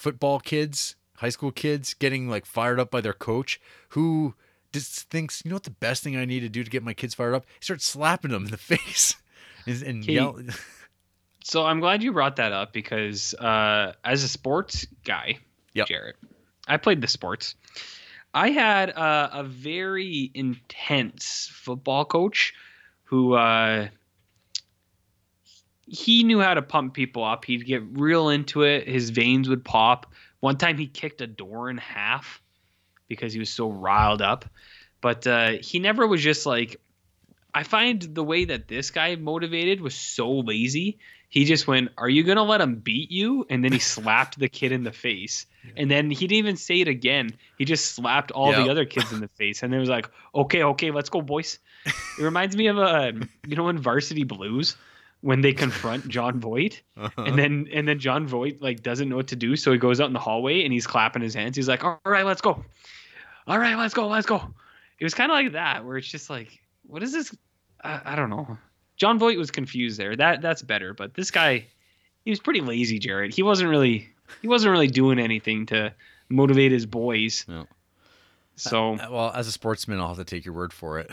football 0.00 0.40
kids, 0.40 0.96
high 1.16 1.28
school 1.28 1.52
kids, 1.52 1.92
getting 1.92 2.28
like 2.28 2.46
fired 2.46 2.80
up 2.80 2.90
by 2.90 3.02
their 3.02 3.12
coach, 3.12 3.60
who 3.90 4.34
just 4.72 5.10
thinks, 5.10 5.42
you 5.44 5.50
know 5.50 5.56
what, 5.56 5.64
the 5.64 5.70
best 5.70 6.02
thing 6.02 6.16
I 6.16 6.24
need 6.24 6.40
to 6.40 6.48
do 6.48 6.64
to 6.64 6.70
get 6.70 6.82
my 6.82 6.94
kids 6.94 7.14
fired 7.14 7.34
up, 7.34 7.44
he 7.60 7.64
starts 7.64 7.84
slapping 7.84 8.30
them 8.30 8.46
in 8.46 8.50
the 8.50 8.56
face, 8.72 9.16
and, 9.66 9.82
and 9.82 10.04
yell. 10.06 10.40
So 11.44 11.66
I'm 11.66 11.80
glad 11.80 12.02
you 12.02 12.12
brought 12.12 12.36
that 12.36 12.52
up 12.52 12.72
because 12.72 13.34
uh, 13.34 13.92
as 14.02 14.22
a 14.22 14.28
sports 14.28 14.86
guy, 15.04 15.38
Jarrett, 15.74 16.16
I 16.66 16.78
played 16.78 17.02
the 17.02 17.08
sports. 17.08 17.54
I 18.32 18.48
had 18.48 18.90
uh, 18.96 19.28
a 19.30 19.44
very 19.44 20.30
intense 20.32 21.50
football 21.52 22.06
coach 22.06 22.54
who 23.04 23.34
uh, 23.34 23.88
he 25.86 26.24
knew 26.24 26.40
how 26.40 26.54
to 26.54 26.62
pump 26.62 26.94
people 26.94 27.24
up. 27.24 27.44
He'd 27.44 27.66
get 27.66 27.82
real 27.92 28.28
into 28.28 28.62
it. 28.62 28.88
His 28.88 29.10
veins 29.10 29.48
would 29.48 29.64
pop. 29.64 30.12
One 30.40 30.56
time 30.56 30.78
he 30.78 30.86
kicked 30.86 31.20
a 31.20 31.26
door 31.26 31.70
in 31.70 31.78
half 31.78 32.40
because 33.08 33.32
he 33.32 33.38
was 33.38 33.50
so 33.50 33.68
riled 33.68 34.22
up. 34.22 34.44
But 35.00 35.26
uh, 35.26 35.50
he 35.60 35.78
never 35.78 36.06
was 36.06 36.22
just 36.22 36.46
like. 36.46 36.80
I 37.54 37.64
find 37.64 38.00
the 38.00 38.24
way 38.24 38.46
that 38.46 38.66
this 38.66 38.90
guy 38.90 39.14
motivated 39.16 39.82
was 39.82 39.94
so 39.94 40.30
lazy. 40.38 40.98
He 41.28 41.44
just 41.44 41.66
went, 41.66 41.90
"Are 41.98 42.08
you 42.08 42.22
gonna 42.22 42.42
let 42.44 42.62
him 42.62 42.76
beat 42.76 43.10
you?" 43.10 43.44
And 43.50 43.62
then 43.62 43.72
he 43.72 43.78
slapped 43.94 44.38
the 44.38 44.48
kid 44.48 44.72
in 44.72 44.84
the 44.84 44.92
face. 44.92 45.44
And 45.76 45.90
then 45.90 46.10
he 46.10 46.26
didn't 46.26 46.38
even 46.38 46.56
say 46.56 46.80
it 46.80 46.88
again. 46.88 47.34
He 47.58 47.64
just 47.66 47.94
slapped 47.94 48.30
all 48.30 48.50
Yeah. 48.52 48.62
the 48.64 48.70
other 48.70 48.84
kids 48.86 49.12
in 49.12 49.20
the 49.20 49.28
face. 49.38 49.62
And 49.62 49.74
it 49.74 49.78
was 49.78 49.90
like, 49.90 50.08
"Okay, 50.34 50.62
okay, 50.62 50.90
let's 50.92 51.10
go, 51.10 51.20
boys." 51.20 51.58
It 51.84 52.22
reminds 52.22 52.56
me 52.56 52.68
of 52.68 52.78
a 52.78 53.12
you 53.46 53.56
know, 53.56 53.68
in 53.68 53.78
Varsity 53.78 54.24
Blues 54.24 54.76
when 55.22 55.40
they 55.40 55.52
confront 55.52 56.06
Jon 56.08 56.38
Voight, 56.40 56.82
Uh-huh. 56.96 57.22
and 57.24 57.38
then 57.38 57.68
and 57.72 57.88
then 57.88 57.98
Jon 57.98 58.26
Voight 58.26 58.60
like 58.60 58.82
doesn't 58.82 59.08
know 59.08 59.16
what 59.16 59.28
to 59.28 59.36
do, 59.36 59.56
so 59.56 59.72
he 59.72 59.78
goes 59.78 60.00
out 60.00 60.06
in 60.08 60.12
the 60.12 60.18
hallway 60.20 60.62
and 60.64 60.72
he's 60.72 60.86
clapping 60.86 61.22
his 61.22 61.32
hands. 61.34 61.56
He's 61.56 61.68
like, 61.68 61.82
"All 61.84 61.98
right, 62.04 62.26
let's 62.26 62.40
go. 62.40 62.64
All 63.46 63.58
right, 63.58 63.76
let's 63.76 63.94
go, 63.94 64.06
let's 64.08 64.26
go." 64.26 64.52
It 64.98 65.04
was 65.04 65.14
kind 65.14 65.32
of 65.32 65.34
like 65.36 65.52
that, 65.52 65.84
where 65.84 65.96
it's 65.96 66.06
just 66.08 66.28
like, 66.30 66.60
what 66.86 67.02
is 67.02 67.12
this? 67.12 67.34
I, 67.82 68.00
I 68.04 68.14
don't 68.16 68.30
know. 68.30 68.56
Jon 68.96 69.18
Voight 69.18 69.38
was 69.38 69.50
confused 69.50 69.98
there. 69.98 70.14
That 70.14 70.42
that's 70.42 70.62
better, 70.62 70.94
but 70.94 71.14
this 71.14 71.30
guy, 71.30 71.66
he 72.24 72.30
was 72.30 72.38
pretty 72.38 72.60
lazy, 72.60 72.98
Jared. 72.98 73.34
He 73.34 73.42
wasn't 73.42 73.70
really 73.70 74.08
he 74.42 74.48
wasn't 74.48 74.70
really 74.72 74.86
doing 74.88 75.18
anything 75.18 75.66
to 75.66 75.92
motivate 76.28 76.70
his 76.72 76.86
boys. 76.86 77.44
Yeah. 77.48 77.64
So 78.56 78.94
Uh, 78.94 79.08
well, 79.10 79.32
as 79.34 79.48
a 79.48 79.52
sportsman, 79.52 79.98
I'll 80.00 80.08
have 80.08 80.18
to 80.18 80.24
take 80.24 80.44
your 80.44 80.54
word 80.54 80.72
for 80.72 80.98
it. 81.00 81.10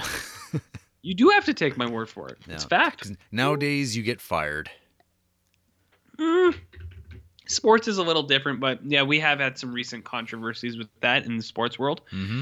you 1.01 1.13
do 1.13 1.29
have 1.29 1.45
to 1.45 1.53
take 1.53 1.77
my 1.77 1.89
word 1.89 2.09
for 2.09 2.27
it. 2.29 2.37
It's 2.47 2.63
fact. 2.63 3.11
Nowadays, 3.31 3.95
you 3.95 4.03
get 4.03 4.19
fired. 4.19 4.69
Mm, 6.17 6.53
sports 7.47 7.87
is 7.87 7.97
a 7.97 8.03
little 8.03 8.23
different, 8.23 8.59
but 8.59 8.79
yeah, 8.85 9.03
we 9.03 9.19
have 9.19 9.39
had 9.39 9.57
some 9.57 9.73
recent 9.73 10.05
controversies 10.05 10.77
with 10.77 10.87
that 11.01 11.25
in 11.25 11.37
the 11.37 11.43
sports 11.43 11.79
world. 11.79 12.01
Mm-hmm. 12.11 12.41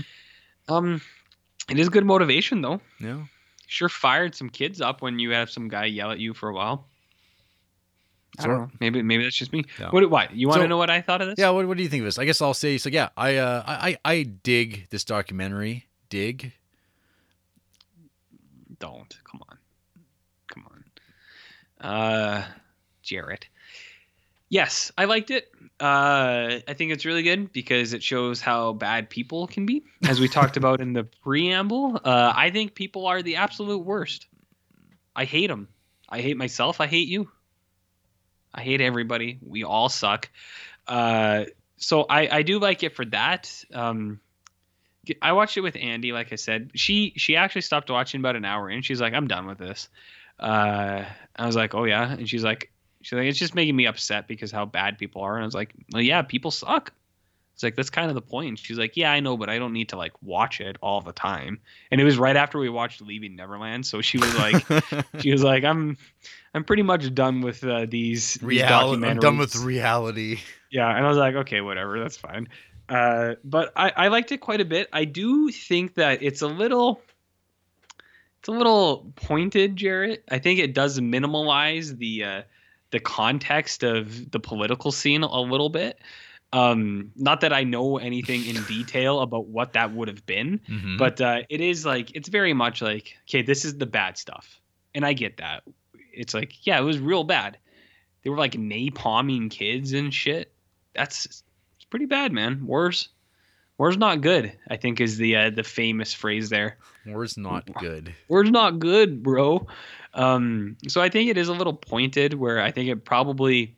Um, 0.70 1.02
it 1.70 1.80
is 1.80 1.90
good 1.90 2.06
motivation 2.06 2.62
though. 2.62 2.82
Yeah. 3.00 3.24
Sure 3.68 3.90
fired 3.90 4.34
some 4.34 4.50
kids 4.50 4.82
up 4.82 5.02
when 5.02 5.20
you 5.20 5.32
have 5.32 5.50
some 5.50 5.68
guy 5.68 5.86
yell 5.86 6.12
at 6.12 6.20
you 6.20 6.34
for 6.34 6.50
a 6.50 6.54
while. 6.54 6.88
I 8.40 8.46
don't 8.46 8.58
know. 8.58 8.70
Maybe 8.80 9.02
maybe 9.02 9.24
that's 9.24 9.36
just 9.36 9.52
me. 9.52 9.66
Yeah. 9.80 9.90
What? 9.90 10.10
Why? 10.10 10.30
You 10.32 10.48
want 10.48 10.62
to 10.62 10.68
know 10.68 10.78
what 10.78 10.90
I 10.90 11.02
thought 11.02 11.22
of 11.22 11.28
this? 11.28 11.36
Yeah. 11.40 11.50
What, 11.50 11.68
what 11.68 11.76
do 11.76 11.84
you 11.84 11.90
think 11.90 12.02
of 12.02 12.06
this? 12.06 12.20
I 12.20 12.26
guess 12.26 12.42
I'll 12.42 12.54
say 12.54 12.78
so. 12.78 12.90
Yeah. 12.90 13.10
I 13.18 13.38
uh, 13.38 13.64
I 13.66 13.98
I 14.06 14.14
I 14.14 14.24
dig 14.24 14.88
this 14.90 15.04
documentary. 15.04 15.88
Dig. 16.10 16.54
Don't. 18.80 19.18
Come 19.24 19.42
on. 19.50 19.58
Come 20.48 20.66
on. 20.72 21.90
Uh, 21.90 22.46
Jarrett. 23.02 23.48
Yes, 24.50 24.92
I 24.98 25.06
liked 25.06 25.30
it. 25.30 25.52
Uh, 25.80 26.60
I 26.68 26.74
think 26.74 26.94
it's 26.94 27.06
really 27.06 27.24
good 27.24 27.52
because 27.52 27.94
it 27.94 28.02
shows 28.02 28.40
how 28.40 28.74
bad 28.74 29.10
people 29.10 29.46
can 29.48 29.66
be, 29.66 29.84
as 30.08 30.20
we 30.22 30.30
talked 30.30 30.56
about 30.58 30.80
in 30.80 30.94
the 30.94 31.04
preamble. 31.04 32.00
Uh, 32.04 32.34
I 32.34 32.50
think 32.50 32.74
people 32.74 33.08
are 33.08 33.22
the 33.22 33.36
absolute 33.38 33.80
worst. 33.80 34.28
I 35.16 35.26
hate 35.26 35.48
them. 35.48 35.68
I 36.08 36.22
hate 36.22 36.38
myself. 36.38 36.80
I 36.80 36.88
hate 36.88 37.10
you. 37.10 37.30
I 38.54 38.62
hate 38.62 38.80
everybody. 38.80 39.40
We 39.46 39.64
all 39.64 39.90
suck. 39.90 40.30
Uh, 40.88 41.46
so 41.76 42.06
I, 42.10 42.38
I 42.38 42.42
do 42.44 42.60
like 42.60 42.84
it 42.84 42.96
for 42.96 43.06
that. 43.06 43.64
Um, 43.74 44.22
I 45.22 45.34
watched 45.34 45.58
it 45.58 45.62
with 45.62 45.76
Andy, 45.76 46.12
like 46.12 46.32
I 46.32 46.36
said. 46.36 46.72
She 46.76 47.14
she 47.18 47.36
actually 47.36 47.62
stopped 47.62 47.90
watching 47.90 48.20
about 48.20 48.36
an 48.36 48.46
hour 48.46 48.70
in. 48.70 48.82
She's 48.82 49.02
like, 49.02 49.14
I'm 49.14 49.28
done 49.28 49.48
with 49.48 49.58
this. 49.58 49.90
Uh, 50.40 51.04
I 51.36 51.46
was 51.46 51.56
like, 51.56 51.74
oh 51.74 51.86
yeah, 51.86 52.12
and 52.12 52.30
she's 52.30 52.44
like, 52.44 52.72
she's 53.02 53.18
like, 53.18 53.28
it's 53.28 53.40
just 53.40 53.56
making 53.56 53.76
me 53.76 53.86
upset 53.86 54.28
because 54.28 54.52
how 54.52 54.66
bad 54.66 54.98
people 54.98 55.22
are. 55.22 55.36
And 55.36 55.44
I 55.44 55.46
was 55.46 55.56
like, 55.56 55.74
well, 55.94 56.02
yeah, 56.02 56.22
people 56.22 56.52
suck. 56.52 56.94
It's 57.54 57.64
like 57.64 57.76
that's 57.76 57.90
kind 57.90 58.10
of 58.10 58.14
the 58.14 58.22
point. 58.22 58.60
She's 58.60 58.78
like, 58.78 58.96
yeah, 58.96 59.12
I 59.12 59.20
know, 59.20 59.36
but 59.36 59.50
I 59.50 59.58
don't 59.58 59.74
need 59.74 59.90
to 59.90 59.98
like 59.98 60.14
watch 60.22 60.62
it 60.62 60.78
all 60.80 61.02
the 61.02 61.12
time. 61.12 61.60
And 61.90 62.00
it 62.00 62.04
was 62.04 62.20
right 62.20 62.36
after 62.36 62.60
we 62.60 62.70
watched 62.70 63.02
Leaving 63.02 63.36
Neverland, 63.36 63.84
so 63.84 64.00
she 64.00 64.20
was 64.20 64.38
like, 64.38 64.64
she 65.22 65.32
was 65.32 65.44
like, 65.44 65.64
I'm, 65.64 65.98
I'm 66.54 66.64
pretty 66.64 66.84
much 66.84 67.12
done 67.16 67.42
with 67.42 67.64
uh, 67.64 67.88
these, 67.90 68.36
these 68.36 68.44
Reality. 68.44 69.08
I'm 69.08 69.20
done 69.20 69.40
with 69.40 69.56
reality. 69.56 70.40
Yeah, 70.70 70.96
and 70.96 71.04
I 71.04 71.10
was 71.10 71.18
like, 71.18 71.34
okay, 71.34 71.62
whatever, 71.62 72.00
that's 72.00 72.18
fine. 72.18 72.48
Uh, 72.90 73.36
but 73.44 73.72
I, 73.76 73.92
I 73.96 74.08
liked 74.08 74.32
it 74.32 74.38
quite 74.40 74.62
a 74.62 74.66
bit. 74.66 74.88
I 74.94 75.06
do 75.06 75.50
think 75.52 75.96
that 75.96 76.24
it's 76.24 76.42
a 76.42 76.48
little, 76.48 77.02
it's 78.40 78.48
a 78.48 78.52
little 78.52 79.12
pointed, 79.16 79.76
Jarrett. 79.76 80.24
I 80.30 80.40
think 80.40 80.60
it 80.60 80.74
does 80.74 81.00
minimalize 81.00 81.98
the 81.98 82.24
uh, 82.24 82.42
the 82.92 83.00
context 83.00 83.84
of 83.84 84.32
the 84.32 84.40
political 84.40 84.92
scene 84.92 85.24
a 85.24 85.42
little 85.42 85.70
bit. 85.70 86.00
Um, 86.54 87.12
not 87.18 87.42
that 87.42 87.52
I 87.52 87.66
know 87.66 87.98
anything 87.98 88.46
in 88.46 88.64
detail 88.68 89.20
about 89.20 89.48
what 89.48 89.74
that 89.74 89.92
would 89.94 90.08
have 90.08 90.26
been, 90.26 90.62
Mhm. 90.70 90.98
but 90.98 91.20
uh, 91.20 91.42
it 91.50 91.60
is 91.60 91.86
like 91.86 92.16
it's 92.16 92.30
very 92.30 92.54
much 92.54 92.82
like, 92.82 93.18
okay, 93.28 93.42
this 93.42 93.66
is 93.66 93.78
the 93.78 93.86
bad 93.86 94.18
stuff, 94.18 94.62
and 94.96 95.06
I 95.06 95.12
get 95.12 95.38
that. 95.38 95.64
It's 96.14 96.34
like, 96.34 96.66
yeah, 96.66 96.80
it 96.80 96.84
was 96.84 97.00
real 97.00 97.26
bad. 97.26 97.58
They 98.24 98.30
were 98.30 98.38
like 98.38 98.54
napalming 98.54 99.52
kids 99.52 99.92
and 99.92 100.14
shit. 100.14 100.54
That's 100.96 101.44
pretty 101.90 102.06
bad, 102.06 102.32
man. 102.32 102.66
War's 102.66 103.10
war's 103.78 103.98
not 103.98 104.22
good. 104.22 104.54
I 104.70 104.78
think 104.78 105.00
is 105.00 105.18
the 105.18 105.36
uh, 105.36 105.50
the 105.50 105.64
famous 105.64 106.14
phrase 106.14 106.50
there. 106.50 106.78
War's 107.06 107.38
not 107.38 107.72
good. 107.80 108.14
War's 108.28 108.52
not 108.52 108.80
good, 108.80 109.24
bro. 109.24 109.68
Um, 110.14 110.78
so 110.88 111.02
I 111.02 111.10
think 111.10 111.30
it 111.30 111.38
is 111.38 111.48
a 111.48 111.54
little 111.54 111.74
pointed 111.74 112.34
where 112.34 112.62
I 112.62 112.72
think 112.72 112.90
it 112.90 113.06
probably 113.06 113.76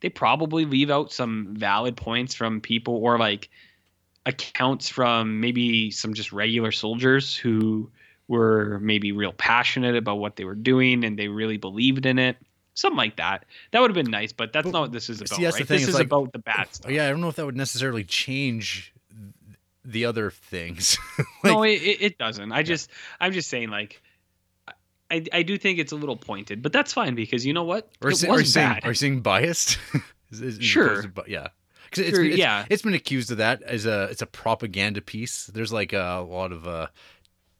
they 0.00 0.08
probably 0.08 0.64
leave 0.64 0.90
out 0.90 1.12
some 1.12 1.54
valid 1.56 1.96
points 1.96 2.34
from 2.34 2.60
people 2.60 2.96
or 2.96 3.18
like 3.18 3.48
accounts 4.26 4.88
from 4.88 5.40
maybe 5.40 5.90
some 5.90 6.14
just 6.14 6.32
regular 6.32 6.70
soldiers 6.70 7.34
who 7.34 7.90
were 8.28 8.78
maybe 8.80 9.10
real 9.10 9.32
passionate 9.32 9.96
about 9.96 10.18
what 10.18 10.36
they 10.36 10.44
were 10.44 10.54
doing 10.54 11.02
and 11.04 11.18
they 11.18 11.28
really 11.28 11.56
believed 11.56 12.04
in 12.04 12.18
it. 12.18 12.36
Something 12.78 12.96
like 12.96 13.16
that. 13.16 13.44
That 13.72 13.80
would 13.80 13.90
have 13.90 13.96
been 14.04 14.10
nice, 14.10 14.32
but 14.32 14.52
that's 14.52 14.68
not 14.68 14.80
what 14.82 14.92
this 14.92 15.10
is 15.10 15.20
about. 15.20 15.36
See, 15.36 15.42
that's 15.42 15.56
right? 15.56 15.62
the 15.62 15.66
thing. 15.66 15.74
This 15.78 15.88
it's 15.88 15.88
is 15.88 15.94
like, 15.96 16.06
about 16.06 16.32
the 16.32 16.38
bad 16.38 16.68
stuff. 16.72 16.92
Yeah, 16.92 17.06
I 17.06 17.10
don't 17.10 17.20
know 17.20 17.28
if 17.28 17.34
that 17.34 17.44
would 17.44 17.56
necessarily 17.56 18.04
change 18.04 18.94
the 19.84 20.04
other 20.04 20.30
things. 20.30 20.96
no, 21.44 21.64
it, 21.64 21.70
it 21.82 22.18
doesn't. 22.18 22.52
I 22.52 22.62
just 22.62 22.88
I'm 23.18 23.32
just 23.32 23.50
saying 23.50 23.70
like 23.70 24.00
I, 25.10 25.24
I 25.32 25.42
do 25.42 25.58
think 25.58 25.80
it's 25.80 25.90
a 25.90 25.96
little 25.96 26.16
pointed, 26.16 26.62
but 26.62 26.72
that's 26.72 26.92
fine 26.92 27.16
because 27.16 27.44
you 27.44 27.52
know 27.52 27.64
what? 27.64 27.90
Or 28.00 28.10
it 28.10 28.24
are 28.24 28.38
you 28.38 28.44
saying, 28.44 28.68
bad. 28.68 28.84
are 28.84 28.90
you 28.90 28.94
saying 28.94 29.22
biased? 29.22 29.78
Is- 30.30 30.40
is- 30.40 30.62
Sure. 30.62 31.08
bi- 31.08 31.24
yeah. 31.26 31.48
'Cause 31.90 32.04
it's, 32.04 32.16
Sure, 32.16 32.24
it's, 32.24 32.36
yeah. 32.36 32.66
it's 32.68 32.82
been 32.82 32.92
accused 32.92 33.30
of 33.32 33.38
that 33.38 33.62
as 33.62 33.86
a 33.86 34.04
it's 34.04 34.20
a 34.20 34.26
propaganda 34.26 35.00
piece. 35.00 35.46
There's 35.46 35.72
like 35.72 35.94
a, 35.94 36.24
lot 36.28 36.52
of 36.52 36.68
uh, 36.68 36.88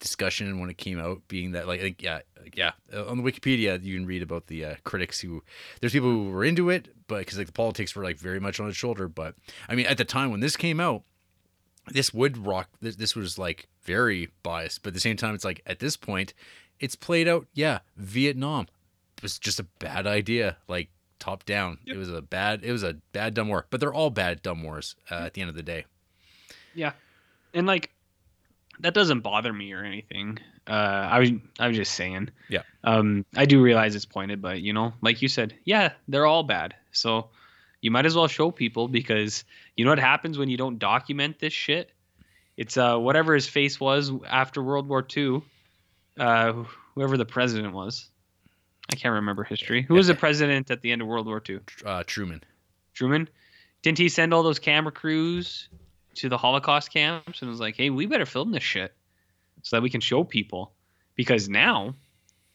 discussion 0.01 0.61
when 0.61 0.69
it 0.69 0.77
came 0.77 1.01
out, 1.01 1.23
being 1.28 1.53
that 1.53 1.66
like, 1.66 1.82
like, 1.82 2.03
yeah 2.03 2.15
like, 2.16 2.27
yeah 2.56 2.72
Uh, 2.92 3.06
on 3.06 3.22
the 3.22 3.22
Wikipedia 3.22 3.82
you 3.82 3.96
can 3.96 4.06
read 4.06 4.22
about 4.22 4.46
the 4.46 4.64
uh, 4.64 4.74
critics 4.84 5.20
who 5.20 5.42
there's 5.80 5.92
people 5.92 6.10
who 6.10 6.30
were 6.30 6.44
into 6.44 6.70
it, 6.70 6.88
but 7.06 7.18
because 7.18 7.38
like 7.38 7.46
the 7.46 7.52
politics 7.52 7.94
were 7.94 8.02
like 8.04 8.18
very 8.18 8.40
much 8.40 8.60
on 8.60 8.68
its 8.68 8.76
shoulder. 8.76 9.08
But 9.08 9.34
I 9.68 9.74
mean 9.74 9.86
at 9.86 9.98
the 9.98 10.04
time 10.04 10.30
when 10.30 10.40
this 10.40 10.56
came 10.56 10.80
out, 10.80 11.02
this 11.90 12.12
would 12.12 12.36
rock. 12.46 12.68
This, 12.80 12.96
this 12.96 13.14
was 13.16 13.38
like 13.38 13.68
very 13.82 14.30
biased, 14.42 14.82
but 14.82 14.88
at 14.88 14.94
the 14.94 15.00
same 15.00 15.16
time 15.16 15.34
it's 15.34 15.44
like 15.44 15.62
at 15.66 15.78
this 15.78 15.96
point, 15.96 16.34
it's 16.80 16.94
played 16.94 17.26
out. 17.28 17.46
Yeah, 17.54 17.80
Vietnam 17.96 18.66
was 19.22 19.38
just 19.38 19.58
a 19.58 19.64
bad 19.78 20.06
idea. 20.06 20.58
Like 20.68 20.90
top 21.18 21.44
down. 21.44 21.78
It 21.86 21.96
was 21.96 22.10
a 22.10 22.22
bad. 22.22 22.62
It 22.62 22.72
was 22.72 22.82
a 22.82 22.94
bad 23.12 23.34
dumb 23.34 23.48
war. 23.48 23.66
But 23.70 23.80
they're 23.80 23.94
all 23.94 24.10
bad 24.10 24.42
dumb 24.42 24.62
wars 24.62 24.96
uh, 25.10 25.24
at 25.26 25.34
the 25.34 25.40
end 25.40 25.50
of 25.50 25.56
the 25.56 25.62
day. 25.62 25.86
Yeah, 26.74 26.92
and 27.54 27.66
like 27.66 27.90
that 28.80 28.94
doesn't 28.94 29.20
bother 29.20 29.52
me 29.52 29.72
or 29.72 29.84
anything. 29.84 30.38
Uh, 30.66 31.09
I 31.10 31.18
was 31.18 31.30
I 31.59 31.68
was 31.68 31.76
just 31.76 31.94
saying. 31.94 32.30
Yeah. 32.48 32.62
Um, 32.84 33.24
I 33.36 33.46
do 33.46 33.62
realize 33.62 33.94
it's 33.94 34.05
pointed, 34.05 34.42
but 34.42 34.60
you 34.60 34.72
know, 34.72 34.92
like 35.00 35.22
you 35.22 35.28
said, 35.28 35.55
yeah, 35.64 35.92
they're 36.09 36.26
all 36.26 36.42
bad. 36.42 36.74
So 36.92 37.28
you 37.80 37.90
might 37.90 38.06
as 38.06 38.14
well 38.14 38.28
show 38.28 38.50
people 38.50 38.88
because 38.88 39.44
you 39.76 39.84
know 39.84 39.90
what 39.90 39.98
happens 39.98 40.38
when 40.38 40.48
you 40.48 40.56
don't 40.56 40.78
document 40.78 41.38
this 41.38 41.52
shit. 41.52 41.90
It's 42.56 42.76
uh 42.76 42.98
whatever 42.98 43.34
his 43.34 43.48
face 43.48 43.80
was 43.80 44.10
after 44.28 44.62
World 44.62 44.88
War 44.88 45.06
II. 45.16 45.42
Uh, 46.18 46.64
whoever 46.94 47.16
the 47.16 47.24
president 47.24 47.72
was. 47.72 48.10
I 48.92 48.96
can't 48.96 49.14
remember 49.14 49.44
history. 49.44 49.82
Who 49.82 49.94
was 49.94 50.06
the 50.09 50.14
president 50.14 50.70
at 50.70 50.80
the 50.80 50.90
end 50.90 51.02
of 51.02 51.09
World 51.09 51.26
War 51.26 51.42
II? 51.48 51.60
Uh, 51.84 52.02
Truman. 52.06 52.42
Truman. 52.94 53.28
Didn't 53.82 53.98
he 53.98 54.09
send 54.09 54.34
all 54.34 54.42
those 54.42 54.59
camera 54.59 54.90
crews 54.90 55.68
to 56.19 56.28
the 56.28 56.39
Holocaust 56.39 56.93
camps 56.93 57.40
and 57.40 57.51
was 57.51 57.61
like, 57.61 57.77
"Hey, 57.77 57.90
we 57.90 58.07
better 58.07 58.27
film 58.27 58.53
this 58.53 58.62
shit 58.62 58.95
so 59.62 59.77
that 59.77 59.82
we 59.82 59.90
can 59.90 60.01
show 60.01 60.24
people." 60.24 60.73
Because 61.15 61.49
now, 61.49 61.95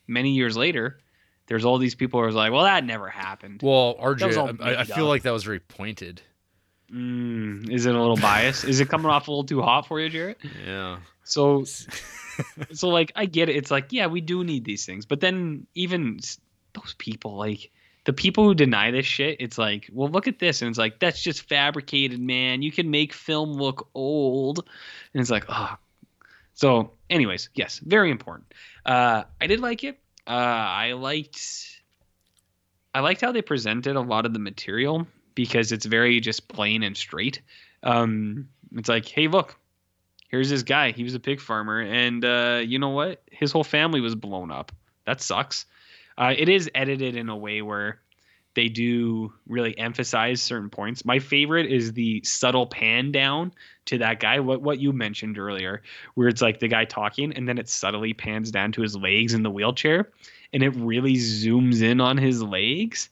many 0.07 0.31
years 0.31 0.55
later, 0.55 0.99
there's 1.47 1.65
all 1.65 1.77
these 1.77 1.95
people 1.95 2.19
who 2.19 2.25
are 2.27 2.31
like, 2.31 2.51
"Well, 2.51 2.63
that 2.63 2.85
never 2.85 3.09
happened." 3.09 3.61
Well, 3.61 3.95
RJ, 3.95 4.61
I, 4.61 4.81
I 4.81 4.83
feel 4.83 5.05
like 5.05 5.23
that 5.23 5.31
was 5.31 5.43
very 5.43 5.59
pointed. 5.59 6.21
Mm, 6.91 7.69
is 7.71 7.85
it 7.85 7.95
a 7.95 7.99
little 7.99 8.17
biased? 8.17 8.65
is 8.65 8.79
it 8.79 8.89
coming 8.89 9.07
off 9.07 9.27
a 9.27 9.31
little 9.31 9.45
too 9.45 9.61
hot 9.61 9.87
for 9.87 9.99
you, 9.99 10.09
Jarrett? 10.09 10.37
Yeah. 10.65 10.99
So, 11.23 11.63
so 12.73 12.89
like 12.89 13.11
I 13.15 13.25
get 13.25 13.49
it. 13.49 13.55
It's 13.55 13.71
like 13.71 13.91
yeah, 13.91 14.07
we 14.07 14.21
do 14.21 14.43
need 14.43 14.65
these 14.65 14.85
things, 14.85 15.05
but 15.05 15.19
then 15.19 15.65
even 15.73 16.19
those 16.73 16.95
people, 16.97 17.35
like 17.35 17.71
the 18.05 18.13
people 18.13 18.43
who 18.43 18.53
deny 18.53 18.91
this 18.91 19.05
shit, 19.05 19.37
it's 19.39 19.57
like, 19.57 19.89
well, 19.91 20.09
look 20.09 20.27
at 20.27 20.39
this, 20.39 20.61
and 20.61 20.69
it's 20.69 20.77
like 20.77 20.99
that's 20.99 21.21
just 21.21 21.47
fabricated, 21.47 22.19
man. 22.19 22.61
You 22.61 22.71
can 22.71 22.91
make 22.91 23.13
film 23.13 23.53
look 23.53 23.89
old, 23.93 24.67
and 25.13 25.21
it's 25.21 25.31
like, 25.31 25.45
oh. 25.49 25.75
So, 26.55 26.91
anyways, 27.09 27.49
yes, 27.55 27.79
very 27.79 28.11
important. 28.11 28.53
Uh, 28.85 29.23
I 29.41 29.47
did 29.47 29.59
like 29.59 29.83
it. 29.83 29.99
Uh, 30.27 30.31
I 30.31 30.93
liked, 30.93 31.81
I 32.93 32.99
liked 32.99 33.21
how 33.21 33.31
they 33.31 33.41
presented 33.41 33.95
a 33.95 34.01
lot 34.01 34.25
of 34.25 34.33
the 34.33 34.39
material 34.39 35.07
because 35.33 35.71
it's 35.71 35.85
very 35.85 36.19
just 36.19 36.47
plain 36.47 36.83
and 36.83 36.95
straight. 36.95 37.41
Um, 37.81 38.49
it's 38.75 38.87
like, 38.87 39.07
hey, 39.07 39.27
look, 39.27 39.57
here's 40.27 40.49
this 40.49 40.63
guy. 40.63 40.91
He 40.91 41.03
was 41.03 41.15
a 41.15 41.19
pig 41.19 41.41
farmer, 41.41 41.81
and 41.81 42.23
uh, 42.23 42.61
you 42.63 42.77
know 42.79 42.89
what? 42.89 43.23
His 43.31 43.51
whole 43.51 43.63
family 43.63 44.01
was 44.01 44.13
blown 44.13 44.51
up. 44.51 44.71
That 45.05 45.21
sucks. 45.21 45.65
Uh, 46.17 46.33
it 46.37 46.49
is 46.49 46.69
edited 46.75 47.15
in 47.15 47.29
a 47.29 47.37
way 47.37 47.61
where 47.61 47.99
they 48.55 48.69
do 48.69 49.33
really 49.47 49.75
emphasize 49.77 50.39
certain 50.39 50.69
points. 50.69 51.03
My 51.05 51.17
favorite 51.17 51.71
is 51.71 51.93
the 51.93 52.21
subtle 52.23 52.67
pan 52.67 53.11
down 53.11 53.51
to 53.85 53.97
that 53.97 54.19
guy. 54.19 54.39
What 54.41 54.61
what 54.61 54.79
you 54.79 54.93
mentioned 54.93 55.39
earlier, 55.39 55.81
where 56.13 56.27
it's 56.27 56.41
like 56.41 56.59
the 56.59 56.67
guy 56.67 56.85
talking, 56.85 57.33
and 57.33 57.49
then 57.49 57.57
it 57.57 57.67
subtly 57.67 58.13
pans 58.13 58.51
down 58.51 58.71
to 58.73 58.81
his 58.81 58.95
legs 58.95 59.33
in 59.33 59.41
the 59.41 59.49
wheelchair, 59.49 60.11
and 60.53 60.61
it 60.61 60.69
really 60.75 61.15
zooms 61.15 61.81
in 61.81 61.99
on 61.99 62.17
his 62.17 62.43
legs. 62.43 63.09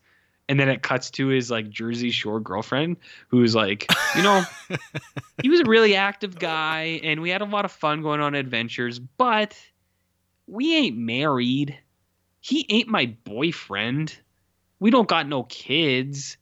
and 0.52 0.60
then 0.60 0.68
it 0.68 0.84
cuts 0.84 1.12
to 1.12 1.28
his 1.28 1.50
like 1.50 1.70
Jersey 1.70 2.12
Shore 2.12 2.42
girlfriend, 2.42 2.98
who's 3.30 3.56
like, 3.56 3.88
you 4.18 4.22
know, 4.22 4.44
he 5.42 5.50
was 5.50 5.62
a 5.62 5.66
really 5.66 5.96
active 5.96 6.38
guy, 6.38 7.00
and 7.04 7.22
we 7.22 7.30
had 7.30 7.42
a 7.42 7.46
lot 7.46 7.64
of 7.64 7.72
fun 7.72 8.02
going 8.02 8.20
on 8.20 8.36
adventures, 8.36 9.00
but 9.00 9.58
we 10.48 10.76
ain't 10.76 10.98
married. 10.98 11.80
He 12.42 12.66
ain't 12.70 12.88
my 12.88 13.16
boyfriend. 13.24 14.18
We 14.80 14.90
don't 14.90 15.08
got 15.08 15.28
no 15.28 15.44
kids. 15.44 16.38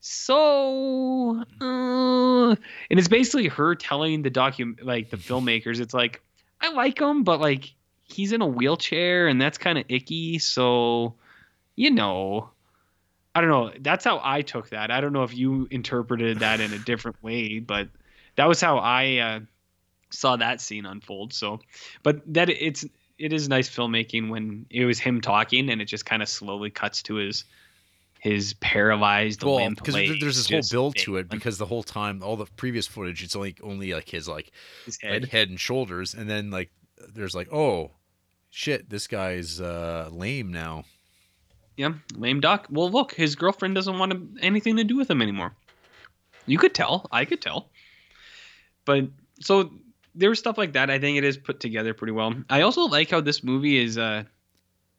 So, 0.00 1.44
uh, 1.60 2.50
and 2.50 2.58
it's 2.98 3.08
basically 3.08 3.48
her 3.48 3.74
telling 3.74 4.22
the 4.22 4.30
document, 4.30 4.86
like 4.86 5.10
the 5.10 5.18
filmmakers, 5.18 5.80
it's 5.80 5.92
like, 5.92 6.22
I 6.60 6.70
like 6.72 6.98
him, 6.98 7.22
but 7.24 7.40
like 7.40 7.74
he's 8.04 8.32
in 8.32 8.40
a 8.40 8.46
wheelchair 8.46 9.28
and 9.28 9.40
that's 9.40 9.58
kind 9.58 9.76
of 9.76 9.84
icky. 9.88 10.38
So, 10.38 11.14
you 11.76 11.90
know, 11.90 12.50
I 13.34 13.40
don't 13.40 13.50
know. 13.50 13.72
That's 13.80 14.04
how 14.04 14.20
I 14.22 14.42
took 14.42 14.70
that. 14.70 14.90
I 14.90 15.00
don't 15.00 15.12
know 15.12 15.22
if 15.22 15.36
you 15.36 15.68
interpreted 15.70 16.38
that 16.40 16.60
in 16.60 16.72
a 16.72 16.78
different 16.84 17.22
way, 17.22 17.58
but 17.58 17.88
that 18.36 18.48
was 18.48 18.60
how 18.60 18.78
I 18.78 19.16
uh, 19.16 19.40
saw 20.10 20.36
that 20.36 20.60
scene 20.60 20.86
unfold. 20.86 21.32
So, 21.32 21.60
but 22.02 22.22
that 22.32 22.48
it's 22.48 22.86
it 23.20 23.32
is 23.32 23.48
nice 23.48 23.68
filmmaking 23.68 24.30
when 24.30 24.66
it 24.70 24.84
was 24.84 24.98
him 24.98 25.20
talking 25.20 25.70
and 25.70 25.80
it 25.80 25.84
just 25.84 26.06
kind 26.06 26.22
of 26.22 26.28
slowly 26.28 26.70
cuts 26.70 27.02
to 27.02 27.16
his 27.16 27.44
his 28.20 28.54
paralyzed 28.54 29.42
well, 29.42 29.56
limp 29.56 29.78
because 29.78 29.94
there's 29.94 30.36
this 30.36 30.50
whole 30.50 30.62
build 30.70 30.96
to 30.96 31.16
it 31.16 31.28
because 31.28 31.58
the 31.58 31.66
whole 31.66 31.82
time 31.82 32.22
all 32.22 32.36
the 32.36 32.46
previous 32.56 32.86
footage 32.86 33.22
it's 33.22 33.36
only 33.36 33.54
only 33.62 33.94
like 33.94 34.08
his 34.08 34.28
like 34.28 34.50
His 34.84 34.98
like, 35.02 35.12
head. 35.12 35.24
head 35.26 35.48
and 35.48 35.60
shoulders 35.60 36.14
and 36.14 36.28
then 36.28 36.50
like 36.50 36.70
there's 37.14 37.34
like 37.34 37.52
oh 37.52 37.92
shit 38.50 38.90
this 38.90 39.06
guy's 39.06 39.60
uh 39.60 40.08
lame 40.10 40.50
now 40.52 40.84
Yeah, 41.76 41.94
lame 42.14 42.40
duck. 42.40 42.66
Well, 42.68 42.90
look, 42.90 43.14
his 43.14 43.36
girlfriend 43.36 43.74
doesn't 43.74 43.98
want 43.98 44.12
anything 44.42 44.76
to 44.76 44.84
do 44.84 44.96
with 44.96 45.10
him 45.10 45.22
anymore. 45.22 45.54
You 46.46 46.58
could 46.58 46.74
tell. 46.74 47.06
I 47.10 47.24
could 47.24 47.40
tell. 47.40 47.70
But 48.84 49.04
so 49.40 49.70
there 50.14 50.30
was 50.30 50.38
stuff 50.38 50.58
like 50.58 50.72
that. 50.74 50.90
I 50.90 50.98
think 50.98 51.18
it 51.18 51.24
is 51.24 51.36
put 51.36 51.60
together 51.60 51.94
pretty 51.94 52.12
well. 52.12 52.34
I 52.48 52.62
also 52.62 52.82
like 52.82 53.10
how 53.10 53.20
this 53.20 53.42
movie 53.42 53.82
is 53.82 53.98
uh, 53.98 54.24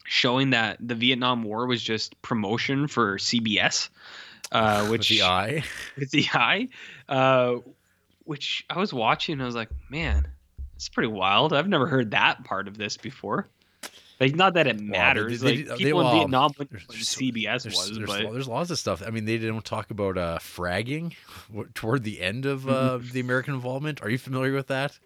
showing 0.06 0.52
that 0.52 0.78
the 0.80 0.96
Vietnam 0.96 1.44
War 1.44 1.68
was 1.68 1.82
just 1.82 2.22
promotion 2.22 2.88
for 2.88 3.18
CBS, 3.18 3.90
uh, 4.52 4.88
which 4.90 5.10
with 5.10 5.20
the 5.20 5.24
eye 5.24 5.64
with 5.98 6.12
the 6.12 6.26
eye, 6.34 6.70
uh, 7.10 7.56
which 8.24 8.66
I 8.70 8.80
was 8.80 8.94
watching. 8.94 9.34
and 9.34 9.42
I 9.42 9.46
was 9.46 9.56
like, 9.56 9.70
man, 9.90 10.28
it's 10.76 10.90
pretty 10.90 11.10
wild. 11.10 11.54
I've 11.54 11.68
never 11.68 11.88
heard 11.88 12.12
that 12.12 12.44
part 12.44 12.68
of 12.68 12.78
this 12.78 12.98
before. 12.98 13.48
Like, 14.22 14.36
not 14.36 14.54
that 14.54 14.68
it 14.68 14.80
matters. 14.80 15.42
they- 15.42 15.58
like 15.58 15.68
they- 15.68 15.76
people 15.78 16.00
well, 16.04 16.12
in 16.14 16.18
Vietnam, 16.20 16.52
what 16.56 16.70
there's- 16.70 16.86
CBS 16.88 17.64
there's, 17.64 17.76
was, 17.76 17.92
there's, 17.98 18.08
but 18.08 18.32
there's 18.32 18.48
lots 18.48 18.70
of 18.70 18.78
stuff 18.80 19.02
i 19.06 19.10
mean 19.10 19.26
they 19.26 19.38
don't 19.38 19.66
talk 19.66 19.90
about 19.92 20.18
uh 20.18 20.38
fragging 20.40 21.14
toward 21.74 22.04
the 22.04 22.22
end 22.22 22.46
of 22.46 22.68
uh 22.70 23.00
Mm-hmm. 23.00 23.12
the 23.12 23.20
american 23.20 23.54
involvement 23.56 24.02
are 24.02 24.10
you 24.10 24.18
familiar 24.18 24.54
with 24.54 24.68
that 24.68 24.98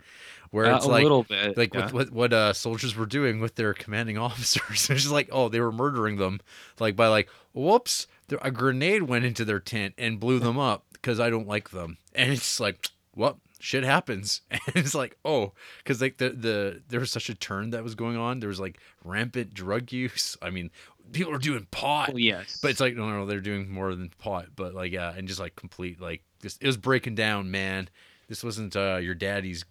where 0.52 0.66
Uh, 0.68 0.76
it's 0.78 0.86
a 0.86 0.90
like 0.90 1.04
little 1.04 1.24
bit, 1.24 1.58
like 1.58 1.74
yeah. 1.74 1.86
what, 1.86 1.94
what 1.94 2.12
what 2.12 2.34
uh 2.34 2.54
soldiers 2.54 2.96
were 2.96 3.06
doing 3.06 3.40
with 3.40 3.56
their 3.56 3.74
commanding 3.74 4.18
officers 4.28 4.90
it's 4.90 5.04
just 5.04 5.12
like 5.12 5.30
oh 5.32 5.48
they 5.50 5.60
were 5.62 5.72
murdering 5.72 6.18
them 6.18 6.40
like 6.80 6.96
by 6.96 7.08
like 7.08 7.30
whoops 7.54 8.08
a 8.42 8.52
grenade 8.52 9.04
went 9.04 9.24
into 9.26 9.46
their 9.46 9.60
tent 9.60 9.94
and 9.98 10.20
blew 10.20 10.40
them 10.40 10.58
up 10.60 10.84
because 10.94 11.20
i 11.20 11.30
don't 11.30 11.48
like 11.48 11.70
them 11.72 11.98
and 12.14 12.32
it's 12.32 12.60
like 12.60 12.90
what 13.14 13.38
shit 13.66 13.84
happens 13.84 14.42
and 14.52 14.62
it's 14.76 14.94
like 14.94 15.18
oh 15.26 15.52
because 15.80 16.00
like 16.00 16.18
the 16.18 16.30
the 16.30 16.82
there 16.90 17.00
was 17.00 17.10
such 17.12 17.30
a 17.30 17.34
turn 17.34 17.72
that 17.72 17.84
was 17.84 17.96
going 17.96 18.16
on 18.16 18.40
there 18.40 18.48
was 18.50 18.60
like 18.60 18.80
rampant 19.04 19.54
drug 19.54 19.92
use 19.92 20.38
i 20.42 20.52
mean 20.52 20.70
people 21.12 21.34
are 21.34 21.40
doing 21.40 21.66
pot 21.72 22.12
Oh, 22.14 22.18
yes. 22.18 22.60
but 22.62 22.70
it's 22.70 22.80
like 22.80 22.96
no 22.96 23.10
no 23.10 23.26
they're 23.26 23.40
doing 23.42 23.72
more 23.72 23.96
than 23.96 24.12
pot 24.20 24.48
but 24.56 24.76
like 24.76 24.92
yeah 24.92 25.12
and 25.18 25.28
just 25.28 25.40
like 25.40 25.56
complete 25.56 26.00
like 26.00 26.22
just 26.44 26.62
it 26.62 26.68
was 26.68 26.78
breaking 26.78 27.16
down 27.16 27.50
man 27.50 27.90
this 28.28 28.44
wasn't 28.44 28.76
uh 28.76 28.98
your 28.98 29.16
daddy's 29.16 29.66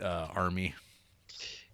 uh 0.00 0.28
army 0.34 0.74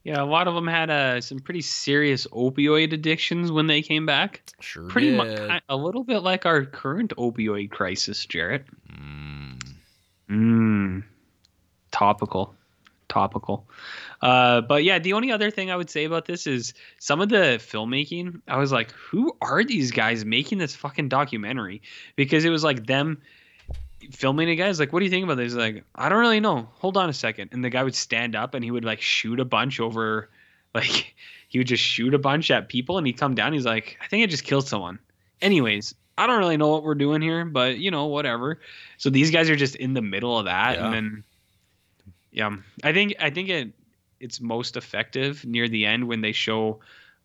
yeah, 0.05 0.23
a 0.23 0.25
lot 0.25 0.47
of 0.47 0.55
them 0.55 0.69
had 0.69 0.89
uh, 0.89 1.21
some 1.21 1.41
pretty 1.41 1.63
serious 1.63 2.29
opioid 2.29 2.93
addictions 2.93 3.51
when 3.51 3.67
they 3.67 3.83
came 3.83 4.07
back. 4.07 4.41
Sure, 4.61 4.89
Pretty 4.89 5.11
did. 5.11 5.17
much, 5.17 5.63
a 5.69 5.77
little 5.77 6.05
bit 6.05 6.21
like 6.21 6.47
our 6.47 6.65
current 6.65 7.13
opioid 7.19 7.73
crisis, 7.73 8.25
Jarrett. 8.25 8.67
Mm. 8.89 9.59
Mm. 10.31 11.05
Topical. 11.91 12.55
Topical. 13.09 13.67
Uh, 14.21 14.61
but 14.63 14.83
yeah, 14.85 14.99
the 14.99 15.13
only 15.13 15.31
other 15.31 15.51
thing 15.51 15.71
I 15.71 15.77
would 15.77 15.89
say 15.91 16.05
about 16.05 16.25
this 16.27 16.47
is 16.47 16.75
some 16.99 17.21
of 17.21 17.29
the 17.29 17.59
filmmaking. 17.61 18.41
I 18.49 18.59
was 18.59 18.73
like, 18.73 18.91
who 18.93 19.37
are 19.41 19.63
these 19.63 19.91
guys 19.93 20.25
making 20.25 20.59
this 20.59 20.75
fucking 20.75 21.09
documentary? 21.09 21.83
Because 22.17 22.45
it 22.45 22.51
was 22.51 22.65
like 22.65 22.87
them 22.87 23.23
filming 24.11 24.49
it, 24.49 24.57
guys. 24.57 24.81
Like, 24.81 24.93
what 24.93 24.99
do 25.01 25.05
you 25.05 25.11
think 25.11 25.25
about 25.25 25.37
this? 25.37 25.55
Like, 25.55 25.85
I 25.95 26.09
don't 26.09 26.19
really 26.19 26.41
know. 26.41 26.69
Hold 26.75 26.97
on 26.97 27.09
a 27.09 27.13
second. 27.13 27.51
And 27.53 27.65
the 27.65 27.71
guy 27.71 27.83
would 27.85 27.95
stand 27.95 28.35
up 28.35 28.55
and 28.55 28.65
he 28.65 28.71
would 28.71 28.85
like 28.85 29.01
shoot 29.01 29.39
a 29.41 29.45
bunch 29.45 29.79
over, 29.81 30.29
like, 30.75 31.15
he 31.49 31.59
would 31.59 31.69
just 31.69 31.83
shoot 31.83 32.13
a 32.13 32.19
bunch 32.19 32.51
at 32.51 32.69
people 32.69 32.99
and 32.99 33.07
he'd 33.07 33.19
come 33.19 33.35
down. 33.37 33.53
He's 33.53 33.65
like, 33.67 33.99
I 34.03 34.09
think 34.09 34.25
I 34.25 34.27
just 34.27 34.45
killed 34.45 34.67
someone. 34.67 34.99
Anyways, 35.41 35.95
I 36.19 36.27
don't 36.27 36.39
really 36.39 36.57
know 36.57 36.69
what 36.69 36.83
we're 36.83 36.95
doing 36.97 37.23
here, 37.23 37.45
but 37.45 37.79
you 37.79 37.91
know, 37.91 38.07
whatever. 38.07 38.59
So 38.97 39.11
these 39.11 39.31
guys 39.31 39.49
are 39.49 39.57
just 39.57 39.77
in 39.77 39.95
the 39.95 40.03
middle 40.03 40.39
of 40.39 40.47
that, 40.47 40.77
Yeah. 40.77 40.87
and 40.87 40.95
then 40.95 41.25
yeah, 42.37 42.55
I 42.85 42.93
think 42.93 43.15
I 43.19 43.31
think 43.31 43.49
it 43.49 43.73
it's 44.21 44.41
most 44.41 44.77
effective 44.77 45.45
near 45.45 45.69
the 45.69 45.85
end 45.87 46.07
when 46.07 46.21
they 46.21 46.33
show 46.33 46.79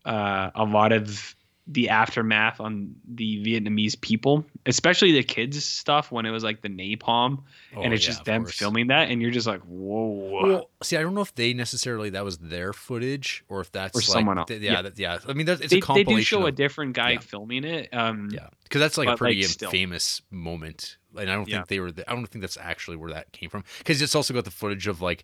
uh, 0.05 0.49
a 0.55 0.63
lot 0.65 0.91
of 0.91 1.35
the 1.67 1.87
aftermath 1.89 2.59
on 2.59 2.95
the 3.07 3.41
Vietnamese 3.45 3.99
people, 4.01 4.43
especially 4.65 5.11
the 5.13 5.23
kids 5.23 5.63
stuff 5.63 6.11
when 6.11 6.25
it 6.25 6.31
was 6.31 6.43
like 6.43 6.61
the 6.61 6.67
napalm, 6.69 7.43
Oh, 7.75 7.81
and 7.83 7.93
it's 7.93 8.03
yeah, 8.03 8.09
just 8.09 8.25
them 8.25 8.41
course. 8.43 8.57
filming 8.57 8.87
that, 8.87 9.09
and 9.09 9.21
you're 9.21 9.31
just 9.31 9.45
like, 9.47 9.61
whoa. 9.61 10.41
Well, 10.43 10.69
see, 10.83 10.97
I 10.97 11.01
don't 11.01 11.13
know 11.13 11.21
if 11.21 11.33
they 11.35 11.53
necessarily 11.53 12.09
that 12.09 12.25
was 12.25 12.39
their 12.39 12.73
footage 12.73 13.45
or 13.47 13.61
if 13.61 13.71
that's 13.71 13.95
Or 13.95 13.99
like, 13.99 14.05
someone 14.07 14.39
else. 14.39 14.47
th- 14.47 14.61
yeah, 14.61 14.71
Yeah. 14.71 14.81
that- 14.81 14.99
yeah. 14.99 15.19
I 15.29 15.33
mean, 15.33 15.47
it's 15.47 15.69
they, 15.69 15.77
a 15.79 15.93
they 15.93 16.03
do 16.03 16.21
show 16.23 16.45
a 16.47 16.51
different 16.51 16.93
guy 16.93 17.11
yeah. 17.11 17.19
filming 17.19 17.63
it. 17.63 17.89
Um, 17.93 18.29
Yeah, 18.33 18.47
because 18.63 18.81
that's 18.81 18.97
like 18.97 19.07
a 19.09 19.15
pretty 19.15 19.43
like, 19.45 19.71
famous 19.71 20.21
moment, 20.31 20.97
and 21.17 21.29
I 21.29 21.35
don't 21.35 21.47
Yeah. 21.47 21.57
think 21.57 21.67
they 21.67 21.79
were. 21.79 21.91
The, 21.91 22.09
I 22.09 22.13
don't 22.15 22.25
think 22.25 22.41
that's 22.41 22.57
actually 22.57 22.97
where 22.97 23.11
that 23.11 23.31
came 23.31 23.49
from. 23.49 23.63
Because 23.79 24.01
it's 24.01 24.15
also 24.15 24.33
got 24.33 24.45
the 24.45 24.51
footage 24.51 24.87
of 24.87 25.01
like 25.01 25.23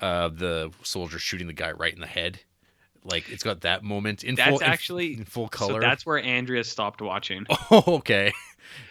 uh, 0.00 0.28
the 0.28 0.70
soldier 0.82 1.18
shooting 1.18 1.46
the 1.46 1.52
guy 1.52 1.72
right 1.72 1.92
in 1.94 2.00
the 2.00 2.06
head. 2.06 2.40
Like 3.04 3.30
it's 3.30 3.42
got 3.42 3.62
that 3.62 3.82
moment 3.82 4.24
in 4.24 4.34
That's 4.34 4.50
full 4.50 4.62
actually 4.62 5.14
in, 5.14 5.24
full 5.24 5.46
So 5.46 5.48
color. 5.48 5.80
that's 5.80 6.04
where 6.04 6.18
Andrea 6.22 6.64
stopped 6.64 7.00
watching. 7.00 7.46
oh, 7.70 7.82
okay. 7.86 8.32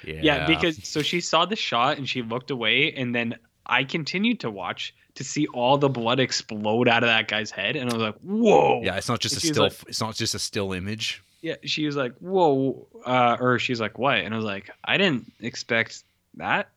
Yeah. 0.05 0.19
Yeah, 0.21 0.45
because 0.47 0.85
so 0.85 1.01
she 1.01 1.21
saw 1.21 1.45
the 1.45 1.55
shot 1.55 1.97
and 1.97 2.09
she 2.09 2.21
looked 2.21 2.51
away, 2.51 2.91
and 2.91 3.15
then 3.15 3.37
I 3.65 3.85
continued 3.85 4.41
to 4.41 4.51
watch 4.51 4.93
to 5.15 5.23
see 5.23 5.47
all 5.47 5.77
the 5.77 5.87
blood 5.87 6.19
explode 6.19 6.89
out 6.89 7.01
of 7.03 7.07
that 7.07 7.29
guy's 7.29 7.49
head, 7.49 7.77
and 7.77 7.89
I 7.89 7.93
was 7.93 8.01
like, 8.03 8.15
"Whoa!" 8.21 8.81
yeah, 8.83 8.97
it's 8.97 9.07
not 9.07 9.21
just 9.21 9.35
And 9.35 9.43
a 9.43 9.47
still. 9.53 9.63
like- 9.63 9.73
it's 9.87 10.01
not 10.01 10.15
just 10.15 10.35
a 10.35 10.39
still 10.39 10.73
image. 10.73 11.23
yeah, 11.41 11.55
she 11.63 11.85
was 11.85 11.95
like, 11.95 12.13
"Whoa!" 12.17 12.87
Uh, 13.05 13.37
or 13.39 13.57
she's 13.57 13.79
like, 13.79 13.97
"What?" 13.97 14.17
And 14.17 14.33
I 14.33 14.37
was 14.37 14.45
like, 14.45 14.69
"I 14.83 14.97
didn't 14.97 15.31
expect 15.39 16.03
that 16.35 16.69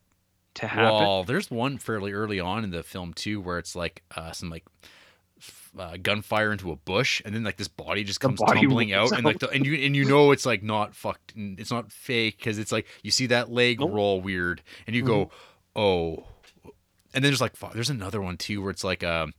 to 0.55 0.67
happen." 0.67 0.95
Well, 0.95 1.25
there's 1.25 1.51
one 1.51 1.79
fairly 1.79 2.13
early 2.13 2.41
on 2.41 2.65
in 2.65 2.71
the 2.71 2.83
film 2.83 3.13
too, 3.15 3.41
where 3.41 3.59
it's 3.59 3.75
like 3.77 4.03
uh, 4.17 4.33
some 4.33 4.51
like 4.51 4.65
uh, 5.79 5.97
gunfire 6.03 6.53
into 6.53 6.71
a 6.71 6.77
bush, 6.77 7.23
and 7.25 7.35
then 7.35 7.45
like 7.45 7.57
this 7.57 7.69
body 7.69 8.05
just 8.05 8.21
comes 8.21 8.39
body 8.41 8.61
tumbling 8.61 8.93
rolls 8.93 9.13
out, 9.13 9.19
and 9.19 9.25
like 9.25 9.39
the, 9.39 9.49
and 9.51 9.65
you 9.67 9.75
and 9.75 9.97
you 9.97 10.05
know 10.05 10.31
it's 10.31 10.47
like 10.47 10.63
not 10.63 10.95
fucked, 10.95 11.33
it's 11.37 11.71
not 11.71 11.91
fake 11.91 12.37
because 12.39 12.59
it's 12.59 12.73
like 12.73 12.87
you 13.03 13.11
see 13.11 13.27
that 13.27 13.51
leg 13.51 13.81
roll 13.81 14.21
weird, 14.21 14.63
and 14.87 14.95
you 14.95 15.03
go, 15.03 15.25
Mm-hmm. 15.27 15.81
oh, 15.81 16.25
and 17.15 17.23
then 17.25 17.31
there's 17.31 17.41
like 17.41 17.55
there's 17.75 17.91
another 17.91 18.21
one 18.21 18.37
too 18.37 18.61
where 18.63 18.71
it's 18.71 18.85
like 18.85 19.03
um, 19.03 19.33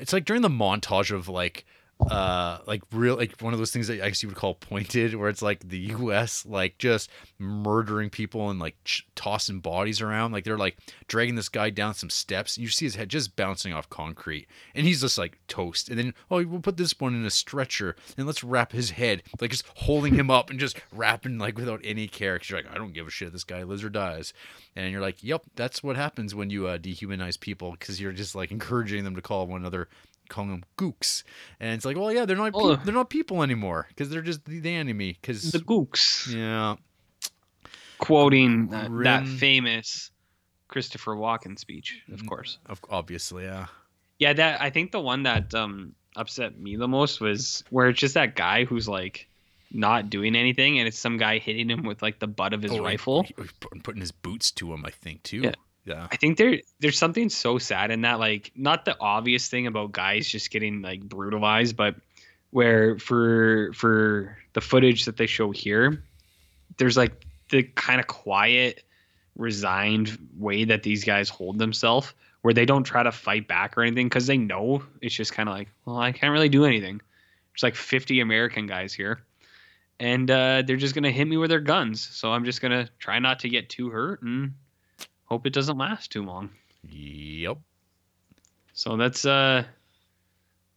it's 0.00 0.12
like 0.12 0.24
during 0.24 0.42
the 0.42 0.48
montage 0.48 1.14
of 1.14 1.28
like 1.28 1.64
uh 2.10 2.58
like 2.66 2.82
real 2.92 3.16
like 3.16 3.40
one 3.40 3.52
of 3.52 3.58
those 3.58 3.72
things 3.72 3.88
that 3.88 4.00
I 4.00 4.08
guess 4.08 4.22
you 4.22 4.28
would 4.28 4.36
call 4.38 4.54
pointed 4.54 5.16
where 5.16 5.28
it's 5.28 5.42
like 5.42 5.68
the 5.68 5.78
US 5.78 6.46
like 6.46 6.78
just 6.78 7.10
murdering 7.40 8.08
people 8.08 8.50
and 8.50 8.60
like 8.60 8.76
ch- 8.84 9.06
tossing 9.16 9.58
bodies 9.58 10.00
around. 10.00 10.30
Like 10.30 10.44
they're 10.44 10.56
like 10.56 10.76
dragging 11.08 11.34
this 11.34 11.48
guy 11.48 11.70
down 11.70 11.94
some 11.94 12.08
steps 12.08 12.56
and 12.56 12.62
you 12.62 12.70
see 12.70 12.84
his 12.84 12.94
head 12.94 13.08
just 13.08 13.34
bouncing 13.34 13.72
off 13.72 13.90
concrete 13.90 14.46
and 14.76 14.86
he's 14.86 15.00
just 15.00 15.18
like 15.18 15.38
toast. 15.48 15.88
And 15.88 15.98
then 15.98 16.14
oh 16.30 16.44
we'll 16.44 16.60
put 16.60 16.76
this 16.76 16.98
one 17.00 17.14
in 17.16 17.24
a 17.26 17.30
stretcher 17.30 17.96
and 18.16 18.26
let's 18.26 18.44
wrap 18.44 18.70
his 18.70 18.90
head 18.90 19.24
like 19.40 19.50
just 19.50 19.64
holding 19.74 20.14
him 20.14 20.30
up 20.30 20.50
and 20.50 20.60
just 20.60 20.80
wrapping 20.92 21.38
like 21.38 21.58
without 21.58 21.80
any 21.82 22.06
care 22.06 22.38
'cause 22.38 22.48
you're 22.48 22.62
like 22.62 22.72
I 22.72 22.78
don't 22.78 22.94
give 22.94 23.08
a 23.08 23.10
shit. 23.10 23.32
This 23.32 23.44
guy 23.44 23.64
lives 23.64 23.82
or 23.82 23.90
dies. 23.90 24.32
And 24.76 24.92
you're 24.92 25.00
like 25.00 25.24
yep 25.24 25.42
that's 25.56 25.82
what 25.82 25.96
happens 25.96 26.32
when 26.32 26.48
you 26.50 26.68
uh, 26.68 26.78
dehumanize 26.78 27.38
people 27.40 27.72
because 27.72 28.00
you're 28.00 28.12
just 28.12 28.36
like 28.36 28.52
encouraging 28.52 29.02
them 29.02 29.16
to 29.16 29.20
call 29.22 29.46
one 29.48 29.60
another 29.62 29.88
calling 30.28 30.50
them 30.50 30.64
gooks 30.76 31.22
and 31.60 31.72
it's 31.74 31.84
like 31.84 31.96
well 31.96 32.12
yeah 32.12 32.24
they're 32.24 32.36
not 32.36 32.52
Oh. 32.54 32.76
peop- 32.76 32.84
they're 32.84 32.94
not 32.94 33.10
people 33.10 33.42
anymore 33.42 33.86
because 33.88 34.10
they're 34.10 34.22
just 34.22 34.44
the, 34.44 34.60
the 34.60 34.74
enemy 34.74 35.16
because 35.20 35.50
the 35.52 35.58
gooks. 35.60 36.32
yeah 36.32 36.76
Quoting 37.98 38.72
uh, 38.72 38.88
that 39.02 39.26
famous 39.26 40.12
Christopher 40.68 41.16
Walken 41.16 41.58
speech, 41.58 42.00
of 42.12 42.24
course. 42.26 42.58
of 42.66 42.80
obviously 42.90 43.44
yeah 43.44 43.66
Yeah, 44.18 44.34
that 44.34 44.60
I 44.60 44.70
think 44.70 44.92
the 44.92 45.00
one 45.00 45.24
that 45.24 45.52
um 45.54 45.94
upset 46.14 46.58
me 46.58 46.76
the 46.76 46.86
most 46.88 47.20
was 47.20 47.64
where 47.70 47.88
it's 47.88 47.98
just 47.98 48.14
that 48.14 48.36
guy 48.36 48.64
who's 48.64 48.88
like 48.88 49.28
not 49.72 50.08
doing 50.10 50.34
anything, 50.36 50.78
and 50.78 50.86
it's 50.88 50.98
some 50.98 51.16
guy 51.18 51.38
hitting 51.38 51.68
him 51.68 51.82
with 51.82 52.00
like 52.00 52.18
the 52.20 52.26
butt 52.26 52.52
of 52.54 52.62
his 52.62 52.72
Oh, 52.72 52.82
rifle. 52.82 53.24
put- 53.60 53.82
putting 53.82 54.00
his 54.00 54.12
boots 54.12 54.50
to 54.52 54.72
him, 54.72 54.84
I 54.86 54.90
think 54.90 55.22
too. 55.24 55.40
Yeah. 55.40 55.52
Yeah. 55.88 56.06
I 56.12 56.16
think 56.16 56.36
there 56.36 56.60
there's 56.80 56.98
something 56.98 57.30
so 57.30 57.56
sad 57.58 57.90
in 57.90 58.02
that, 58.02 58.18
like 58.18 58.52
not 58.54 58.84
the 58.84 58.96
obvious 59.00 59.48
thing 59.48 59.66
about 59.66 59.92
guys 59.92 60.28
just 60.28 60.50
getting 60.50 60.82
like 60.82 61.00
brutalized, 61.00 61.76
but 61.76 61.94
where 62.50 62.98
for 62.98 63.72
for 63.72 64.36
the 64.52 64.60
footage 64.60 65.06
that 65.06 65.16
they 65.16 65.26
show 65.26 65.50
here, 65.50 66.04
there's 66.76 66.96
like 66.96 67.24
the 67.50 67.62
kind 67.62 68.00
of 68.00 68.06
quiet, 68.06 68.82
resigned 69.36 70.18
way 70.38 70.64
that 70.64 70.82
these 70.82 71.04
guys 71.04 71.30
hold 71.30 71.58
themselves, 71.58 72.12
where 72.42 72.52
they 72.52 72.66
don't 72.66 72.84
try 72.84 73.02
to 73.02 73.12
fight 73.12 73.48
back 73.48 73.78
or 73.78 73.82
anything 73.82 74.08
because 74.08 74.26
they 74.26 74.36
know 74.36 74.82
it's 75.00 75.14
just 75.14 75.32
kind 75.32 75.48
of 75.48 75.54
like, 75.54 75.68
well, 75.86 75.96
I 75.96 76.12
can't 76.12 76.32
really 76.32 76.50
do 76.50 76.66
anything. 76.66 77.00
There's 77.52 77.62
like 77.62 77.76
50 77.76 78.20
American 78.20 78.66
guys 78.66 78.92
here, 78.92 79.22
and 79.98 80.30
uh, 80.30 80.62
they're 80.66 80.76
just 80.76 80.94
gonna 80.94 81.10
hit 81.10 81.26
me 81.26 81.38
with 81.38 81.48
their 81.48 81.60
guns. 81.60 82.06
So 82.12 82.30
I'm 82.30 82.44
just 82.44 82.60
gonna 82.60 82.90
try 82.98 83.18
not 83.20 83.38
to 83.40 83.48
get 83.48 83.70
too 83.70 83.88
hurt 83.88 84.20
and 84.20 84.52
hope 85.28 85.46
it 85.46 85.52
doesn't 85.52 85.78
last 85.78 86.10
too 86.12 86.24
long. 86.24 86.50
Yep. 86.88 87.58
So 88.72 88.96
that's 88.96 89.24
uh, 89.24 89.64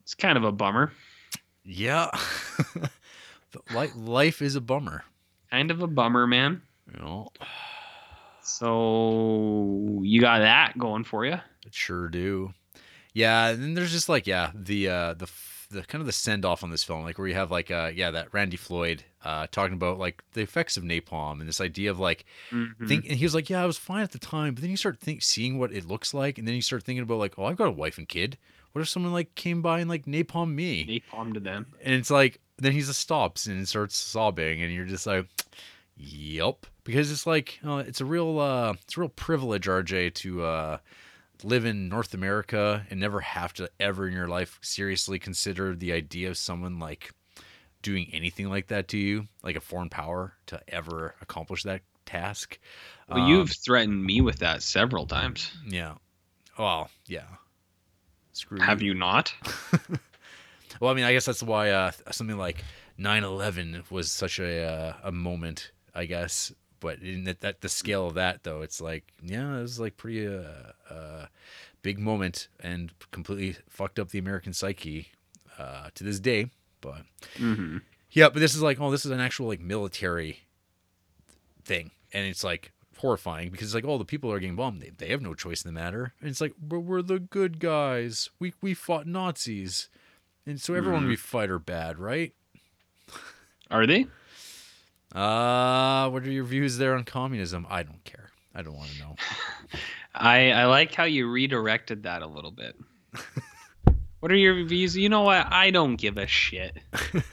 it's 0.02 0.14
kind 0.16 0.38
of 0.38 0.44
a 0.44 0.52
bummer. 0.52 0.92
Yeah. 1.64 2.10
Li- 3.76 3.92
life 3.96 4.42
is 4.42 4.56
a 4.56 4.62
bummer. 4.62 5.04
Kind 5.52 5.72
of 5.72 5.82
a 5.82 5.88
bummer, 5.88 6.26
man. 6.26 6.62
Know, 7.00 7.30
So 8.42 10.00
you 10.02 10.20
got 10.20 10.40
that 10.40 10.78
going 10.78 11.04
for 11.04 11.26
you. 11.26 11.34
it 11.66 11.74
sure 11.74 12.08
do. 12.10 12.54
Yeah, 13.14 13.50
and 13.50 13.62
then 13.62 13.74
there's 13.74 13.92
just 13.92 14.10
like 14.10 14.26
yeah, 14.28 14.52
the 14.56 14.88
uh 14.90 15.14
the 15.14 15.28
the 15.72 15.82
kind 15.84 16.02
of 16.02 16.06
the 16.06 16.12
send 16.12 16.46
off 16.46 16.64
on 16.64 16.70
this 16.72 16.84
film, 16.84 17.04
like 17.04 17.18
where 17.18 17.28
you 17.28 17.34
have 17.34 17.52
like 17.52 17.72
uh 17.72 17.92
yeah 17.94 18.12
that 18.12 18.34
Randy 18.34 18.58
Floyd 18.58 19.04
uh 19.24 19.48
talking 19.52 19.74
about 19.74 19.98
like 20.00 20.22
the 20.34 20.42
effects 20.42 20.78
of 20.78 20.84
napalm 20.84 21.40
and 21.40 21.48
this 21.50 21.62
idea 21.62 21.90
of 21.92 22.00
like 22.00 22.26
Mhm. 22.52 22.88
think 22.88 23.06
and 23.10 23.18
he 23.18 23.26
was 23.26 23.34
like 23.36 23.50
yeah 23.50 23.64
I 23.64 23.66
was 23.66 23.78
fine 23.78 24.04
at 24.04 24.12
the 24.12 24.20
time, 24.20 24.54
but 24.54 24.62
then 24.62 24.70
you 24.72 24.78
start 24.78 25.00
think 25.00 25.24
seeing 25.24 25.58
what 25.60 25.72
it 25.74 25.86
looks 25.88 26.14
like, 26.14 26.38
and 26.38 26.48
then 26.48 26.56
you 26.56 26.62
start 26.62 26.84
thinking 26.84 27.04
about 27.04 27.18
like 27.20 27.38
oh 27.38 27.46
I've 27.46 27.58
got 27.58 27.68
a 27.68 27.72
wife 27.72 27.98
and 27.98 28.08
kid. 28.08 28.38
What 28.74 28.82
if 28.82 28.88
someone 28.90 29.12
like 29.12 29.36
came 29.36 29.62
by 29.62 29.80
and 29.82 29.90
like 29.90 30.06
napalm 30.06 30.54
me? 30.54 31.04
Napalm 31.14 31.34
to 31.34 31.40
them. 31.42 31.66
And 31.84 31.94
it's 31.96 32.10
like 32.12 32.40
then 32.58 32.72
he 32.74 32.82
just 32.82 33.00
stops 33.00 33.48
and 33.48 33.68
starts 33.68 33.96
sobbing, 33.98 34.62
and 34.62 34.72
you're 34.72 34.86
just 34.86 35.08
like, 35.08 35.26
"Yep," 35.98 36.66
because 36.84 37.12
it's 37.12 37.26
like 37.28 37.60
uh, 37.66 37.84
it's 37.88 38.02
a 38.02 38.06
real 38.06 38.40
uh, 38.40 38.74
it's 38.74 38.96
a 38.98 39.00
real 39.02 39.10
privilege, 39.10 39.68
RJ, 39.68 40.14
to 40.16 40.44
uh, 40.44 40.78
live 41.44 41.66
in 41.66 41.90
North 41.90 42.14
America 42.14 42.86
and 42.90 43.00
never 43.00 43.22
have 43.22 43.54
to 43.54 43.70
ever 43.80 44.08
in 44.08 44.14
your 44.14 44.28
life 44.28 44.60
seriously 44.62 45.20
consider 45.20 45.76
the 45.76 45.92
idea 45.94 46.30
of 46.30 46.38
someone 46.38 46.80
like 46.80 47.12
doing 47.82 48.10
anything 48.14 48.48
like 48.50 48.68
that 48.68 48.88
to 48.90 48.98
you, 48.98 49.28
like 49.44 49.56
a 49.56 49.62
foreign 49.62 49.90
power, 49.90 50.34
to 50.48 50.60
ever 50.68 51.16
accomplish 51.22 51.64
that 51.64 51.82
task. 52.06 52.60
Well, 53.10 53.20
Um, 53.20 53.30
you've 53.30 53.52
threatened 53.52 54.04
me 54.06 54.22
with 54.22 54.40
that 54.40 54.62
several 54.64 55.08
times. 55.08 55.52
yeah, 55.68 55.96
well, 56.60 56.90
yeah. 57.08 57.26
Screw 58.34 58.60
Have 58.60 58.82
you 58.82 58.94
not? 58.94 59.34
Well, 60.80 60.90
I 60.90 60.96
mean, 60.96 61.04
I 61.04 61.12
guess 61.14 61.26
that's 61.26 61.44
why 61.44 61.70
uh, 61.70 61.92
something 62.12 62.38
like 62.38 62.64
9/11 62.98 63.92
was 63.92 64.10
such 64.10 64.40
a 64.40 64.64
uh, 64.64 64.94
a 65.04 65.12
moment, 65.12 65.72
I 65.94 66.06
guess. 66.06 66.52
But 66.82 67.00
in 67.00 67.24
that, 67.24 67.40
that 67.42 67.62
the 67.62 67.70
scale 67.70 68.08
of 68.08 68.16
that, 68.16 68.44
though, 68.44 68.62
it's 68.62 68.82
like, 68.82 69.06
yeah, 69.24 69.58
it 69.60 69.62
was 69.62 69.80
like 69.80 69.96
pretty 69.96 70.28
uh, 70.28 70.74
uh, 70.94 71.28
big 71.82 71.98
moment 72.00 72.50
and 72.60 72.92
completely 73.12 73.56
fucked 73.70 73.98
up 74.00 74.10
the 74.10 74.20
American 74.20 74.52
psyche 74.52 75.08
uh, 75.58 75.90
to 75.96 76.04
this 76.04 76.20
day. 76.20 76.48
But 76.82 77.04
Mm-hmm. 77.38 77.78
yeah, 78.12 78.28
but 78.30 78.40
this 78.40 78.54
is 78.56 78.62
like, 78.62 78.82
oh, 78.82 78.92
this 78.92 79.06
is 79.06 79.12
an 79.12 79.20
actual 79.22 79.48
like 79.48 79.62
military 79.62 80.40
thing, 81.64 81.92
and 82.14 82.26
it's 82.26 82.44
like 82.44 82.72
horrifying 82.98 83.50
because 83.52 83.68
it's 83.68 83.76
like, 83.76 83.86
oh, 83.86 83.98
the 83.98 84.06
people 84.06 84.32
are 84.32 84.40
getting 84.40 84.56
bombed. 84.56 84.82
They, 84.82 84.90
they 84.90 85.10
have 85.10 85.22
no 85.22 85.34
choice 85.34 85.64
in 85.64 85.74
the 85.74 85.80
matter, 85.80 86.14
and 86.20 86.30
it's 86.30 86.42
like, 86.42 86.54
but 86.62 86.80
we're 86.82 87.02
the 87.04 87.20
good 87.20 87.60
guys. 87.60 88.30
We 88.40 88.54
we 88.62 88.74
fought 88.74 89.06
Nazis, 89.08 89.88
and 90.46 90.60
so 90.60 90.74
everyone 90.74 91.06
Mhm. 91.06 91.10
we 91.10 91.16
fight 91.16 91.50
are 91.52 91.60
bad, 91.60 92.00
right? 92.00 92.34
Are 93.70 93.86
they? 93.88 94.08
Uh, 95.14 96.10
what 96.10 96.24
are 96.24 96.32
your 96.32 96.46
views 96.46 96.78
there 96.78 96.96
on 96.96 97.04
communism? 97.04 97.68
I 97.70 97.84
don't 97.84 98.04
care. 98.04 98.30
I 98.56 98.62
don't 98.62 98.76
want 98.76 98.90
to 98.92 99.00
know. 99.00 99.16
I 100.16 100.52
I 100.52 100.66
like 100.66 100.94
how 100.94 101.06
you 101.06 101.30
redirected 101.30 102.04
that 102.04 102.22
a 102.22 102.28
little 102.28 102.52
bit. 102.52 102.76
what 104.20 104.32
are 104.32 104.36
your 104.36 104.64
views? 104.66 104.96
You 104.96 105.10
know 105.10 105.22
what? 105.22 105.52
I 105.52 105.72
don't 105.72 105.96
give 105.96 106.18
a 106.18 106.28
shit. 106.28 106.78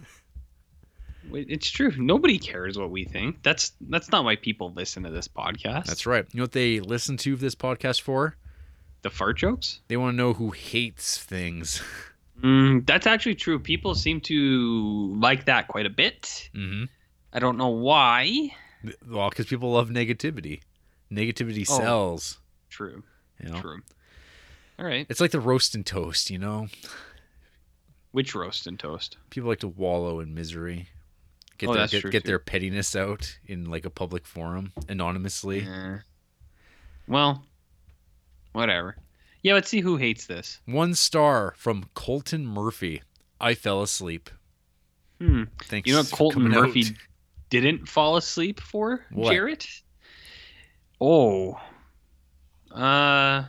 It's 1.30 1.68
true. 1.68 1.92
Nobody 1.96 2.38
cares 2.38 2.78
what 2.78 2.90
we 2.90 3.04
think. 3.04 3.42
That's 3.42 3.72
that's 3.82 4.10
not 4.10 4.24
why 4.24 4.36
people 4.36 4.72
listen 4.72 5.02
to 5.02 5.10
this 5.10 5.28
podcast. 5.28 5.84
That's 5.86 6.06
right. 6.06 6.24
You 6.32 6.38
know 6.38 6.44
what 6.44 6.52
they 6.52 6.80
listen 6.80 7.16
to 7.18 7.36
this 7.36 7.54
podcast 7.54 8.00
for? 8.00 8.36
The 9.02 9.10
fart 9.10 9.36
jokes. 9.36 9.80
They 9.88 9.96
want 9.96 10.14
to 10.14 10.16
know 10.16 10.32
who 10.32 10.50
hates 10.50 11.18
things. 11.18 11.82
Mm, 12.42 12.86
that's 12.86 13.06
actually 13.06 13.34
true. 13.34 13.58
People 13.58 13.94
seem 13.94 14.20
to 14.22 15.14
like 15.20 15.44
that 15.46 15.68
quite 15.68 15.86
a 15.86 15.90
bit. 15.90 16.48
Mm-hmm. 16.54 16.84
I 17.32 17.38
don't 17.38 17.56
know 17.58 17.68
why. 17.68 18.54
Well, 19.06 19.28
because 19.30 19.46
people 19.46 19.72
love 19.72 19.88
negativity. 19.90 20.60
Negativity 21.12 21.66
Oh. 21.68 21.78
sells. 21.78 22.38
True. 22.70 23.02
You 23.42 23.50
know? 23.50 23.60
True. 23.60 23.80
All 24.78 24.84
right. 24.86 25.06
It's 25.08 25.20
like 25.20 25.30
the 25.32 25.40
roast 25.40 25.74
and 25.74 25.84
toast, 25.84 26.30
you 26.30 26.38
know? 26.38 26.68
Which 28.12 28.34
roast 28.34 28.66
and 28.66 28.78
toast? 28.78 29.16
People 29.30 29.48
like 29.48 29.60
to 29.60 29.68
wallow 29.68 30.20
in 30.20 30.34
misery. 30.34 30.88
Get 31.58 31.68
Oh, 31.70 31.74
their 31.74 31.88
get, 31.88 32.10
get 32.10 32.24
their 32.24 32.38
pettiness 32.38 32.94
out 32.94 33.38
in 33.44 33.64
like 33.68 33.84
a 33.84 33.90
public 33.90 34.24
forum 34.26 34.72
anonymously. 34.88 35.62
Eh. 35.68 35.98
Well, 37.08 37.44
whatever. 38.52 38.96
Yeah, 39.42 39.54
let's 39.54 39.68
see 39.68 39.80
who 39.80 39.96
hates 39.96 40.26
this. 40.26 40.60
One 40.66 40.94
star 40.94 41.54
from 41.56 41.86
Colton 41.94 42.46
Murphy. 42.46 43.02
I 43.40 43.54
fell 43.54 43.82
asleep. 43.82 44.30
Hmm. 45.20 45.44
Thanks. 45.64 45.88
You 45.88 45.94
know 45.94 46.00
what 46.02 46.10
Colton 46.12 46.48
Murphy 46.48 46.84
out. 46.86 46.92
didn't 47.50 47.88
fall 47.88 48.16
asleep 48.16 48.60
for, 48.60 49.04
What? 49.12 49.32
Jarrett? 49.32 49.66
Oh. 51.00 51.58
Uh 52.72 53.44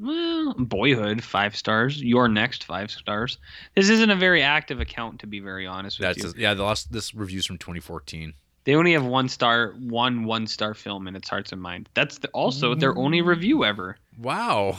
well, 0.00 0.54
boyhood, 0.58 1.22
five 1.22 1.54
stars. 1.56 2.02
Your 2.02 2.26
next 2.28 2.64
five 2.64 2.90
stars. 2.90 3.38
This 3.76 3.88
isn't 3.88 4.10
a 4.10 4.16
very 4.16 4.42
active 4.42 4.80
account 4.80 5.20
to 5.20 5.26
be 5.28 5.38
very 5.38 5.66
honest 5.66 5.98
with 6.00 6.08
That's 6.08 6.34
you. 6.36 6.42
yeah. 6.42 6.54
The 6.54 6.64
last 6.64 6.92
this 6.92 7.14
review's 7.14 7.46
from 7.46 7.58
2014. 7.58 8.34
They 8.64 8.74
only 8.74 8.92
have 8.94 9.04
one 9.04 9.28
star, 9.28 9.74
one 9.78 10.24
one 10.24 10.46
star 10.46 10.74
film 10.74 11.06
in 11.06 11.14
its 11.14 11.28
hearts 11.28 11.52
and 11.52 11.60
mind. 11.62 11.88
That's 11.94 12.18
the, 12.18 12.28
also 12.30 12.74
their 12.74 12.96
only 12.96 13.20
review 13.22 13.64
ever. 13.64 13.96
Wow. 14.18 14.76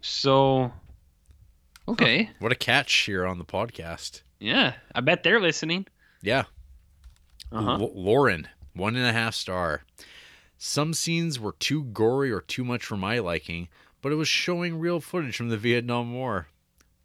So, 0.00 0.72
okay, 1.88 2.28
What 2.40 2.50
a 2.52 2.56
catch 2.56 2.92
here 2.92 3.24
on 3.24 3.38
the 3.38 3.44
podcast. 3.44 4.22
yeah, 4.40 4.74
I 4.94 5.00
bet 5.00 5.22
they're 5.22 5.40
listening. 5.40 5.86
Yeah. 6.22 6.44
Uh-huh. 7.52 7.72
L- 7.74 7.92
Lauren, 7.94 8.48
one 8.74 8.96
and 8.96 9.06
a 9.06 9.12
half 9.12 9.34
star. 9.34 9.82
Some 10.58 10.94
scenes 10.94 11.38
were 11.40 11.54
too 11.58 11.84
gory 11.84 12.30
or 12.30 12.40
too 12.40 12.64
much 12.64 12.84
for 12.84 12.96
my 12.96 13.18
liking, 13.18 13.68
but 14.00 14.12
it 14.12 14.16
was 14.16 14.28
showing 14.28 14.78
real 14.78 15.00
footage 15.00 15.36
from 15.36 15.48
the 15.48 15.56
Vietnam 15.56 16.14
War. 16.14 16.46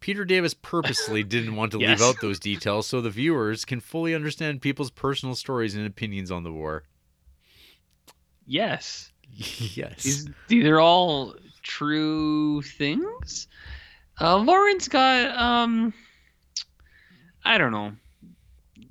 Peter 0.00 0.24
Davis 0.24 0.54
purposely 0.54 1.22
didn't 1.24 1.56
want 1.56 1.72
to 1.72 1.80
Yes. 1.80 1.98
leave 2.00 2.08
out 2.08 2.20
those 2.20 2.38
details 2.38 2.86
so 2.86 3.00
the 3.00 3.10
viewers 3.10 3.64
can 3.64 3.80
fully 3.80 4.14
understand 4.14 4.62
people's 4.62 4.90
personal 4.92 5.34
stories 5.34 5.74
and 5.74 5.84
opinions 5.86 6.30
on 6.30 6.44
the 6.44 6.52
war. 6.52 6.84
Yes, 8.46 9.12
yes. 9.32 10.02
these, 10.02 10.28
these 10.46 10.64
are 10.66 10.80
all 10.80 11.34
true 11.62 12.62
things. 12.62 13.48
Uh, 14.20 14.36
Lauren's 14.38 14.88
got 14.88 15.36
um, 15.36 15.92
I 17.44 17.58
don't 17.58 17.72
know. 17.72 17.92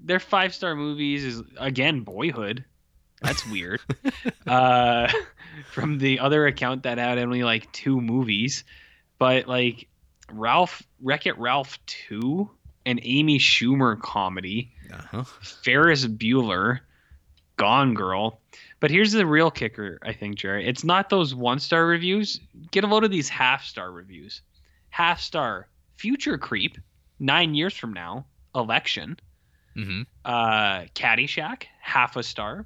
Their 0.03 0.19
five 0.19 0.53
star 0.53 0.75
movies 0.75 1.23
is 1.23 1.43
again 1.57 2.01
Boyhood. 2.01 2.63
That's 3.21 3.45
weird. 3.49 3.81
uh, 4.47 5.11
from 5.71 5.97
the 5.97 6.19
other 6.19 6.45
account 6.45 6.83
that 6.83 6.97
had 6.97 7.17
only 7.17 7.43
like 7.43 7.71
two 7.71 7.99
movies, 7.99 8.63
but 9.17 9.47
like 9.47 9.87
Ralph 10.31 10.83
Wreck 11.01 11.25
It 11.25 11.37
Ralph 11.39 11.83
two, 11.85 12.49
an 12.85 12.99
Amy 13.01 13.39
Schumer 13.39 13.99
comedy, 13.99 14.71
Uh-huh. 14.93 15.23
Ferris 15.41 16.05
Bueller, 16.05 16.81
Gone 17.55 17.93
Girl. 17.95 18.39
But 18.79 18.91
here's 18.91 19.13
the 19.13 19.25
real 19.25 19.49
kicker, 19.49 19.97
I 20.03 20.13
think, 20.13 20.35
Jerry. 20.37 20.67
It's 20.67 20.83
not 20.83 21.09
those 21.09 21.33
one 21.33 21.59
star 21.59 21.85
reviews. 21.87 22.39
Get 22.71 22.83
a 22.83 22.87
load 22.87 23.03
of 23.03 23.09
these 23.11 23.29
half 23.29 23.65
star 23.65 23.91
reviews. 23.91 24.41
Half 24.89 25.19
star, 25.21 25.67
Future 25.95 26.37
Creep, 26.37 26.77
nine 27.19 27.55
years 27.55 27.75
from 27.75 27.93
now, 27.93 28.25
Election, 28.53 29.17
Mm-hmm. 29.77 30.01
uh, 30.25 30.85
Caddyshack, 30.95 31.63
half 31.79 32.15
a 32.15 32.23
star. 32.23 32.65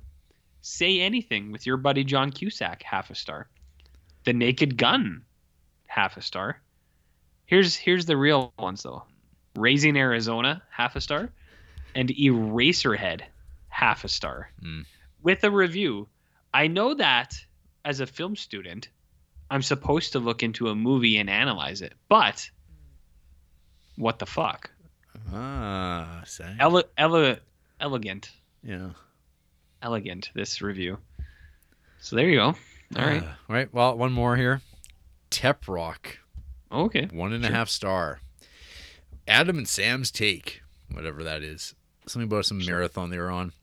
Say 0.61 1.01
Anything 1.01 1.51
with 1.51 1.65
your 1.65 1.77
buddy 1.77 2.03
John 2.03 2.31
Cusack, 2.31 2.83
half 2.83 3.09
a 3.09 3.15
star. 3.15 3.49
The 4.23 4.33
Naked 4.33 4.77
Gun, 4.77 5.23
half 5.87 6.17
a 6.17 6.21
star. 6.21 6.61
Here's 7.45 7.75
here's 7.75 8.05
the 8.05 8.15
real 8.15 8.53
ones 8.57 8.83
though. 8.83 9.03
Raising 9.55 9.97
Arizona, 9.97 10.61
half 10.69 10.95
a 10.95 11.01
star. 11.01 11.29
and 11.95 12.09
Eraserhead, 12.09 13.21
half 13.67 14.05
a 14.05 14.07
star. 14.07 14.49
Mm. 14.63 14.85
With 15.21 15.43
a 15.43 15.51
review, 15.51 16.07
I 16.53 16.67
know 16.67 16.93
that 16.93 17.33
as 17.83 17.99
a 17.99 18.07
film 18.07 18.35
student, 18.37 18.87
I'm 19.49 19.61
supposed 19.63 20.13
to 20.13 20.19
look 20.19 20.43
into 20.43 20.69
a 20.69 20.75
movie 20.75 21.17
and 21.17 21.29
analyze 21.29 21.81
it, 21.81 21.93
but 22.07 22.49
what 23.97 24.19
the 24.19 24.25
fuck? 24.25 24.71
Ah, 25.33 26.21
say. 26.25 26.55
Ele- 26.59 26.83
ele- 26.97 27.39
elegant, 27.79 28.31
yeah. 28.63 28.89
elegant. 29.81 30.29
This 30.33 30.61
review. 30.61 30.97
So 31.99 32.15
there 32.15 32.29
you 32.29 32.37
go. 32.37 32.45
All 32.97 33.05
right. 33.05 33.23
Uh, 33.23 33.31
right. 33.47 33.73
Well, 33.73 33.97
one 33.97 34.11
more 34.11 34.35
here. 34.35 34.61
Tep 35.29 35.67
Rock. 35.67 36.19
Okay. 36.71 37.07
One 37.11 37.33
and 37.33 37.45
a 37.45 37.49
half 37.51 37.67
Sure. 37.69 37.73
star. 37.73 38.19
Adam 39.27 39.57
and 39.57 39.67
Sam's 39.67 40.11
take, 40.11 40.61
whatever 40.91 41.23
that 41.23 41.43
is. 41.43 41.75
Something 42.07 42.27
about 42.27 42.45
some 42.45 42.65
marathon 42.65 43.09
they 43.09 43.17
were 43.19 43.29
on. 43.31 43.53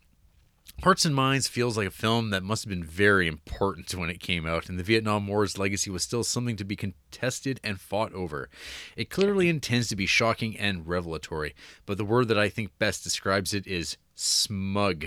Hearts 0.84 1.04
and 1.04 1.14
Minds 1.14 1.48
feels 1.48 1.76
like 1.76 1.88
a 1.88 1.90
film 1.90 2.30
that 2.30 2.44
must 2.44 2.62
have 2.62 2.70
been 2.70 2.84
very 2.84 3.26
important 3.26 3.92
when 3.96 4.08
it 4.08 4.20
came 4.20 4.46
out, 4.46 4.68
and 4.68 4.78
the 4.78 4.84
Vietnam 4.84 5.26
War's 5.26 5.58
legacy 5.58 5.90
was 5.90 6.04
still 6.04 6.22
something 6.22 6.54
to 6.54 6.64
be 6.64 6.76
contested 6.76 7.58
and 7.64 7.80
fought 7.80 8.12
over. 8.12 8.48
It 8.96 9.10
clearly 9.10 9.48
intends 9.48 9.88
to 9.88 9.96
be 9.96 10.06
shocking 10.06 10.56
and 10.56 10.86
revelatory, 10.86 11.56
but 11.84 11.98
the 11.98 12.04
word 12.04 12.28
that 12.28 12.38
I 12.38 12.48
think 12.48 12.78
best 12.78 13.02
describes 13.02 13.52
it 13.52 13.66
is 13.66 13.96
smug. 14.14 15.06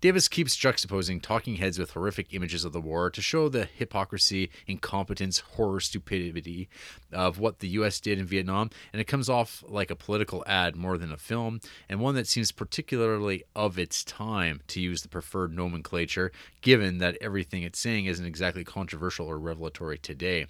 Davis 0.00 0.28
keeps 0.28 0.56
juxtaposing 0.56 1.20
talking 1.20 1.56
heads 1.56 1.78
with 1.78 1.90
horrific 1.90 2.32
images 2.32 2.64
of 2.64 2.72
the 2.72 2.80
war 2.80 3.10
to 3.10 3.20
show 3.20 3.48
the 3.48 3.66
hypocrisy, 3.66 4.50
incompetence, 4.66 5.40
horror, 5.40 5.80
stupidity 5.80 6.68
of 7.12 7.38
what 7.38 7.58
the 7.58 7.68
U.S. 7.68 8.00
did 8.00 8.18
in 8.18 8.24
Vietnam, 8.24 8.70
and 8.92 9.00
it 9.00 9.06
comes 9.06 9.28
off 9.28 9.62
like 9.68 9.90
a 9.90 9.96
political 9.96 10.42
ad 10.46 10.74
more 10.74 10.96
than 10.96 11.12
a 11.12 11.18
film, 11.18 11.60
and 11.88 12.00
one 12.00 12.14
that 12.14 12.26
seems 12.26 12.50
particularly 12.50 13.44
of 13.54 13.78
its 13.78 14.02
time, 14.02 14.60
to 14.68 14.80
use 14.80 15.02
the 15.02 15.08
preferred 15.08 15.54
nomenclature, 15.54 16.32
given 16.62 16.98
that 16.98 17.18
everything 17.20 17.62
it's 17.62 17.78
saying 17.78 18.06
isn't 18.06 18.24
exactly 18.24 18.64
controversial 18.64 19.26
or 19.26 19.38
revelatory 19.38 19.98
today. 19.98 20.46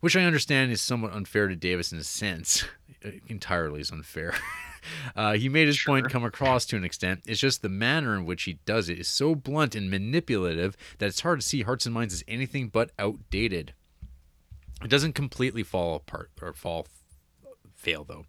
Which 0.00 0.16
I 0.16 0.24
understand 0.24 0.72
is 0.72 0.80
somewhat 0.80 1.14
unfair 1.14 1.46
to 1.46 1.54
Davis 1.54 1.92
in 1.92 1.98
a 1.98 2.04
sense. 2.04 2.64
Entirely 3.28 3.80
is 3.80 3.92
unfair. 3.92 4.34
Uh, 5.16 5.34
he 5.34 5.48
made 5.48 5.66
his 5.66 5.82
point 5.82 6.10
come 6.10 6.24
across 6.24 6.66
to 6.66 6.76
an 6.76 6.84
extent. 6.84 7.20
It's 7.26 7.40
just 7.40 7.62
the 7.62 7.68
manner 7.68 8.14
in 8.14 8.24
which 8.24 8.44
he 8.44 8.58
does 8.64 8.88
it 8.88 8.98
is 8.98 9.08
so 9.08 9.34
blunt 9.34 9.74
and 9.74 9.90
manipulative 9.90 10.76
that 10.98 11.06
it's 11.06 11.20
hard 11.20 11.40
to 11.40 11.46
see 11.46 11.62
Hearts 11.62 11.86
and 11.86 11.94
Minds 11.94 12.14
as 12.14 12.24
anything 12.26 12.68
but 12.68 12.90
outdated. 12.98 13.74
It 14.82 14.88
doesn't 14.88 15.14
completely 15.14 15.62
fall 15.62 15.96
apart 15.96 16.30
or 16.40 16.52
fall 16.52 16.86
fail 17.74 18.04
though. 18.04 18.24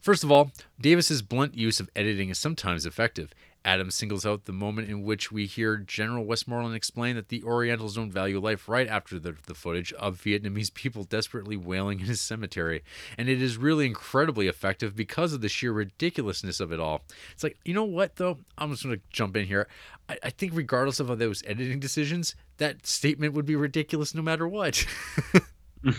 First 0.00 0.24
of 0.24 0.30
all, 0.30 0.52
Davis's 0.80 1.22
blunt 1.22 1.54
use 1.54 1.80
of 1.80 1.90
editing 1.96 2.28
is 2.30 2.38
sometimes 2.38 2.86
effective. 2.86 3.32
Adams 3.64 3.94
singles 3.94 4.24
out 4.24 4.44
the 4.44 4.52
moment 4.52 4.88
in 4.88 5.02
which 5.02 5.30
we 5.30 5.46
hear 5.46 5.76
General 5.76 6.24
Westmoreland 6.24 6.74
explain 6.74 7.16
that 7.16 7.28
the 7.28 7.42
Orientals 7.42 7.96
don't 7.96 8.10
value 8.10 8.40
life 8.40 8.68
right 8.68 8.88
after 8.88 9.18
the, 9.18 9.36
the 9.46 9.54
footage 9.54 9.92
of 9.94 10.22
Vietnamese 10.22 10.72
people 10.72 11.04
desperately 11.04 11.56
wailing 11.56 12.00
in 12.00 12.06
his 12.06 12.20
cemetery. 12.20 12.82
And 13.18 13.28
it 13.28 13.42
is 13.42 13.58
really 13.58 13.86
incredibly 13.86 14.48
effective 14.48 14.96
because 14.96 15.32
of 15.32 15.42
the 15.42 15.48
sheer 15.48 15.72
ridiculousness 15.72 16.60
of 16.60 16.72
it 16.72 16.80
all. 16.80 17.02
It's 17.32 17.42
like, 17.42 17.58
you 17.64 17.74
know 17.74 17.84
what, 17.84 18.16
though? 18.16 18.38
I'm 18.56 18.70
just 18.70 18.84
going 18.84 18.96
to 18.96 19.02
jump 19.10 19.36
in 19.36 19.46
here. 19.46 19.68
I, 20.08 20.18
I 20.24 20.30
think, 20.30 20.52
regardless 20.54 20.98
of 20.98 21.18
those 21.18 21.42
editing 21.46 21.80
decisions, 21.80 22.34
that 22.56 22.86
statement 22.86 23.34
would 23.34 23.46
be 23.46 23.56
ridiculous 23.56 24.14
no 24.14 24.22
matter 24.22 24.48
what. 24.48 24.86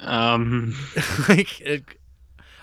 Um, 0.00 0.74
like, 1.28 1.99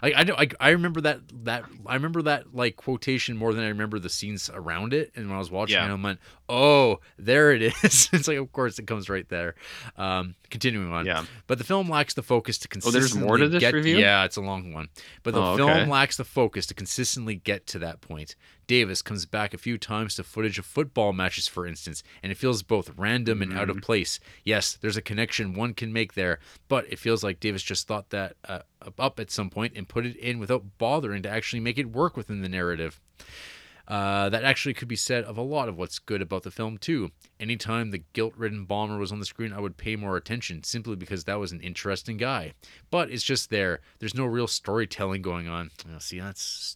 I, 0.01 0.11
I 0.13 0.23
I, 0.43 0.47
I 0.59 0.69
remember 0.69 1.01
that 1.01 1.19
that 1.45 1.65
I 1.85 1.95
remember 1.95 2.21
that 2.23 2.55
like 2.55 2.75
quotation 2.75 3.37
more 3.37 3.53
than 3.53 3.63
I 3.63 3.69
remember 3.69 3.99
the 3.99 4.09
scenes 4.09 4.49
around 4.53 4.93
it. 4.93 5.11
And 5.15 5.27
when 5.27 5.35
I 5.35 5.39
was 5.39 5.51
watching 5.51 5.75
Yeah. 5.75 5.85
it, 5.89 5.91
I 5.91 6.01
went, 6.01 6.19
"Oh, 6.49 6.99
there 7.17 7.51
it 7.51 7.61
is." 7.83 8.09
it's 8.13 8.27
like, 8.27 8.37
of 8.37 8.51
course, 8.51 8.79
it 8.79 8.87
comes 8.87 9.09
right 9.09 9.27
there. 9.29 9.55
Um, 9.97 10.35
continuing 10.49 10.91
on, 10.91 11.05
Yeah. 11.05 11.25
But 11.47 11.57
the 11.57 11.63
film 11.63 11.89
lacks 11.89 12.13
the 12.13 12.23
focus 12.23 12.57
to 12.59 12.67
consistently. 12.67 12.97
Oh, 12.97 13.01
there's 13.01 13.15
more 13.27 13.37
to 13.37 13.49
this 13.49 13.59
get, 13.59 13.73
review? 13.73 13.97
Yeah, 13.97 14.23
it's 14.25 14.37
a 14.37 14.41
long 14.41 14.73
one. 14.73 14.87
But 15.23 15.33
the 15.33 15.41
Oh, 15.41 15.57
film 15.57 15.69
okay. 15.71 15.85
lacks 15.89 16.17
the 16.17 16.23
focus 16.23 16.65
to 16.67 16.73
consistently 16.73 17.35
get 17.35 17.67
to 17.67 17.79
that 17.79 18.01
point. 18.01 18.35
Davis 18.67 19.01
comes 19.01 19.25
back 19.25 19.53
a 19.53 19.57
few 19.57 19.77
times 19.77 20.15
to 20.15 20.23
footage 20.23 20.59
of 20.59 20.65
football 20.65 21.13
matches, 21.13 21.47
for 21.47 21.65
instance, 21.65 22.03
and 22.21 22.31
it 22.33 22.37
feels 22.37 22.63
both 22.63 22.91
random 22.97 23.41
and 23.41 23.51
Mm-hmm. 23.51 23.59
out 23.61 23.69
of 23.69 23.81
place. 23.81 24.19
Yes, 24.43 24.77
there's 24.81 24.97
a 24.97 25.01
connection 25.01 25.53
one 25.53 25.73
can 25.73 25.93
make 25.93 26.13
there, 26.15 26.39
but 26.67 26.85
it 26.91 26.99
feels 26.99 27.23
like 27.23 27.39
Davis 27.39 27.63
just 27.63 27.87
thought 27.87 28.09
that 28.09 28.35
uh, 28.47 28.59
up 28.99 29.19
at 29.21 29.31
some 29.31 29.49
point 29.49 29.73
and 29.75 29.87
put 29.87 30.05
it 30.05 30.15
in 30.17 30.37
without 30.39 30.63
bothering 30.77 31.23
to 31.23 31.29
actually 31.29 31.61
make 31.61 31.77
it 31.77 31.85
work 31.91 32.17
within 32.17 32.41
the 32.41 32.49
narrative. 32.49 32.99
Uh, 33.87 34.27
that 34.29 34.43
actually 34.43 34.73
could 34.73 34.87
be 34.89 34.97
said 34.97 35.23
of 35.23 35.37
a 35.37 35.41
lot 35.41 35.69
of 35.69 35.77
what's 35.77 35.97
good 35.99 36.21
about 36.21 36.43
the 36.43 36.51
film 36.51 36.77
too. 36.77 37.09
Anytime 37.39 37.91
the 37.91 38.03
guilt-ridden 38.13 38.65
bomber 38.65 38.97
was 38.97 39.13
on 39.13 39.19
the 39.19 39.25
screen, 39.25 39.53
I 39.53 39.59
would 39.61 39.77
pay 39.77 39.95
more 39.95 40.17
attention 40.17 40.63
simply 40.63 40.97
because 40.97 41.23
that 41.23 41.39
was 41.39 41.53
an 41.53 41.61
interesting 41.61 42.17
guy. 42.17 42.53
But 42.91 43.09
it's 43.11 43.23
just 43.23 43.49
there. 43.49 43.79
There's 43.99 44.15
no 44.15 44.25
real 44.25 44.47
storytelling 44.47 45.21
going 45.21 45.47
on. 45.47 45.71
Oh, 45.87 45.99
see, 45.99 46.19
that's 46.19 46.75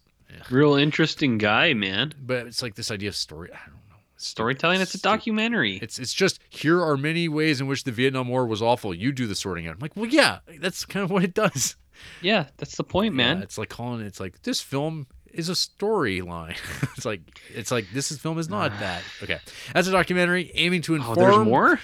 real 0.49 0.75
interesting 0.75 1.37
guy, 1.37 1.73
man. 1.73 2.13
but 2.21 2.47
it's 2.47 2.61
like 2.61 2.75
this 2.75 2.91
idea 2.91 3.09
of 3.09 3.15
story. 3.15 3.49
I 3.51 3.57
don't 3.65 3.75
know. 3.89 3.95
Storytelling. 4.15 4.79
It's 4.79 4.95
a 4.95 5.01
documentary. 5.01 5.77
It's 5.77 5.99
it's 5.99 6.13
just 6.13 6.39
here 6.49 6.81
are 6.81 6.95
many 6.95 7.27
ways 7.27 7.59
in 7.59 7.67
which 7.67 7.83
the 7.83 7.91
Vietnam 7.91 8.29
War 8.29 8.45
was 8.45 8.61
awful. 8.61 8.93
You 8.93 9.11
do 9.11 9.27
the 9.27 9.35
sorting 9.35 9.67
out. 9.67 9.73
I'm 9.73 9.79
like, 9.79 9.97
well, 9.97 10.05
yeah, 10.05 10.39
that's 10.59 10.85
kind 10.85 11.03
of 11.03 11.11
what 11.11 11.23
it 11.23 11.33
does. 11.33 11.75
Yeah, 12.21 12.47
that's 12.57 12.77
the 12.77 12.83
point, 12.83 13.13
man. 13.15 13.37
Yeah, 13.37 13.43
it's 13.43 13.57
like 13.57 13.69
calling 13.69 14.01
it. 14.01 14.07
It's 14.07 14.19
like 14.19 14.41
this 14.43 14.61
film 14.61 15.07
is 15.33 15.49
a 15.49 15.53
storyline. 15.53 16.57
it's 16.95 17.05
like 17.05 17.21
it's 17.53 17.71
like 17.71 17.85
this 17.93 18.11
is, 18.11 18.19
film 18.19 18.37
is 18.37 18.49
not 18.49 18.71
that. 18.79 19.01
Okay, 19.23 19.39
as 19.73 19.87
a 19.87 19.91
documentary 19.91 20.51
aiming 20.55 20.81
to 20.83 20.95
inform. 20.95 21.17
Oh, 21.17 21.21
there's 21.21 21.45
more? 21.45 21.79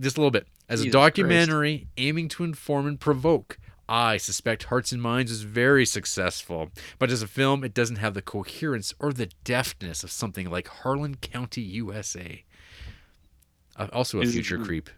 Just 0.00 0.16
a 0.16 0.20
little 0.20 0.30
bit. 0.30 0.46
As 0.68 0.80
Jesus 0.80 0.90
a 0.90 0.92
documentary 0.92 1.88
aiming 1.96 2.28
to 2.30 2.44
inform 2.44 2.86
and 2.86 2.98
provoke. 3.00 3.58
I 3.88 4.16
suspect 4.16 4.64
Hearts 4.64 4.90
and 4.90 5.00
Minds 5.00 5.30
is 5.30 5.42
very 5.42 5.86
successful, 5.86 6.70
but 6.98 7.08
as 7.12 7.22
a 7.22 7.28
film, 7.28 7.62
it 7.62 7.72
doesn't 7.72 7.96
have 7.96 8.14
the 8.14 8.22
coherence 8.22 8.92
or 8.98 9.12
the 9.12 9.30
deftness 9.44 10.02
of 10.02 10.10
something 10.10 10.50
like 10.50 10.66
Harlan 10.66 11.14
County, 11.16 11.60
USA. 11.60 12.44
Uh, 13.76 13.86
also 13.92 14.18
a 14.18 14.22
Is- 14.22 14.32
future 14.32 14.58
creep. 14.58 14.90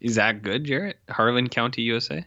Is 0.00 0.16
that 0.16 0.42
good, 0.42 0.64
Jarrett? 0.64 0.98
Harlan 1.08 1.48
County, 1.48 1.82
USA. 1.82 2.26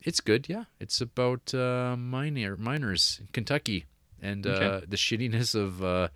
It's 0.00 0.20
good, 0.20 0.48
yeah. 0.48 0.64
It's 0.80 1.00
about 1.00 1.54
uh, 1.54 1.96
miner 1.96 2.56
miners 2.56 3.18
in 3.20 3.28
Kentucky 3.32 3.84
and 4.22 4.46
uh, 4.46 4.80
the 4.86 4.96
shittiness 4.96 5.54
of 5.54 5.82
uh, 5.82 6.08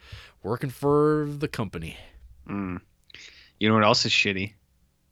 working 0.42 0.70
for 0.70 1.26
the 1.28 1.48
company. 1.48 1.96
Mm. 2.48 2.80
You 3.58 3.68
know 3.68 3.74
what 3.74 3.84
else 3.84 4.06
is 4.06 4.12
shitty? 4.12 4.54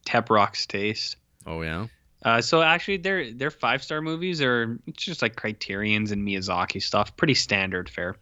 Tep 0.04 0.30
Rock's 0.30 0.66
Taste. 0.66 1.16
Oh 1.44 1.60
yeah. 1.62 1.88
Uh, 2.24 2.40
so 2.40 2.62
actually, 2.62 2.98
their 2.98 3.32
their 3.32 3.50
five 3.50 3.82
star 3.82 4.00
movies 4.00 4.40
are 4.40 4.78
it's 4.86 5.02
just 5.02 5.20
like 5.20 5.36
Criterion's 5.36 6.12
and 6.12 6.26
Miyazaki 6.26 6.82
stuff, 6.82 7.16
pretty 7.16 7.34
standard 7.34 7.90
fare. 7.90 8.16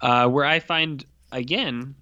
Uh, 0.00 0.28
where 0.28 0.44
I 0.44 0.58
find 0.58 1.04
again 1.30 1.94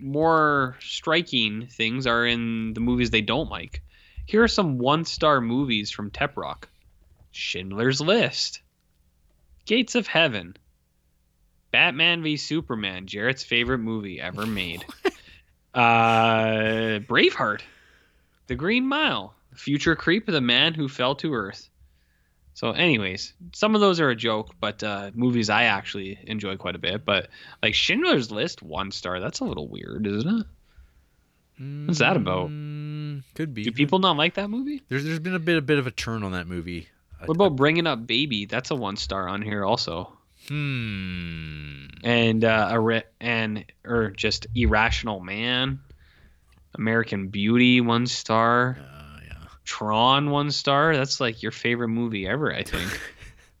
more 0.00 0.76
striking 0.80 1.66
things 1.68 2.06
are 2.06 2.26
in 2.26 2.74
the 2.74 2.80
movies 2.80 3.10
they 3.10 3.22
don't 3.22 3.48
like. 3.48 3.82
Here 4.26 4.42
are 4.42 4.48
some 4.48 4.78
one 4.78 5.04
star 5.04 5.40
movies 5.40 5.90
from 5.90 6.10
Tep 6.10 6.36
Rock: 6.36 6.68
Schindler's 7.30 8.00
List, 8.00 8.60
Gates 9.64 9.94
of 9.94 10.06
Heaven, 10.06 10.56
Batman 11.78 12.24
v 12.24 12.36
Superman, 12.36 13.06
Jarrett's 13.06 13.44
favorite 13.44 13.78
movie 13.78 14.20
ever 14.20 14.44
made. 14.60 14.84
uh, 15.72 16.98
Braveheart, 17.06 17.60
The 18.48 18.56
Green 18.56 18.84
Mile, 18.84 19.32
Future 19.54 19.94
Creep, 19.94 20.26
The 20.26 20.40
Man 20.40 20.74
Who 20.74 20.88
Fell 20.88 21.14
to 21.14 21.32
Earth. 21.34 21.70
So, 22.54 22.72
anyways, 22.72 23.32
some 23.54 23.76
of 23.76 23.80
those 23.80 24.00
are 24.00 24.10
a 24.10 24.16
joke, 24.16 24.56
but 24.58 24.82
uh, 24.82 25.12
movies 25.14 25.50
I 25.50 25.64
actually 25.64 26.18
enjoy 26.26 26.56
quite 26.56 26.74
a 26.74 26.80
bit. 26.80 27.04
But 27.04 27.28
like 27.62 27.74
Schindler's 27.74 28.32
List, 28.32 28.60
one 28.60 28.90
star, 28.90 29.20
that's 29.20 29.38
a 29.38 29.44
little 29.44 29.68
weird, 29.68 30.04
isn't 30.04 30.40
it? 30.40 30.46
What's 31.86 32.00
that 32.00 32.16
about? 32.16 32.48
Mm, 32.50 33.22
could 33.36 33.54
be. 33.54 33.62
Do 33.62 33.70
people 33.70 34.00
not 34.00 34.16
like 34.16 34.34
that 34.34 34.50
movie? 34.50 34.82
There's 34.88 35.04
there's 35.04 35.20
been 35.20 35.36
a 35.36 35.38
bit 35.38 35.56
a 35.56 35.62
bit 35.62 35.78
of 35.78 35.86
a 35.86 35.92
turn 35.92 36.24
on 36.24 36.32
that 36.32 36.48
movie. 36.48 36.88
What 37.24 37.36
about 37.36 37.54
Bringing 37.54 37.86
Up 37.86 38.04
Baby? 38.04 38.46
That's 38.46 38.72
a 38.72 38.74
one 38.74 38.96
star 38.96 39.28
on 39.28 39.42
here 39.42 39.64
also. 39.64 40.17
Hmm. 40.48 41.86
And 42.02 42.44
uh, 42.44 42.68
a 42.70 42.80
re- 42.80 43.04
and 43.20 43.64
or 43.84 44.10
just 44.10 44.46
Irrational 44.54 45.20
Man, 45.20 45.80
American 46.74 47.28
Beauty 47.28 47.80
one 47.80 48.06
star. 48.06 48.78
Uh, 48.80 49.20
yeah. 49.26 49.48
Tron 49.64 50.30
one 50.30 50.50
star. 50.50 50.96
That's 50.96 51.20
like 51.20 51.42
your 51.42 51.52
favorite 51.52 51.88
movie 51.88 52.26
ever, 52.26 52.54
I 52.54 52.62
think. 52.62 53.00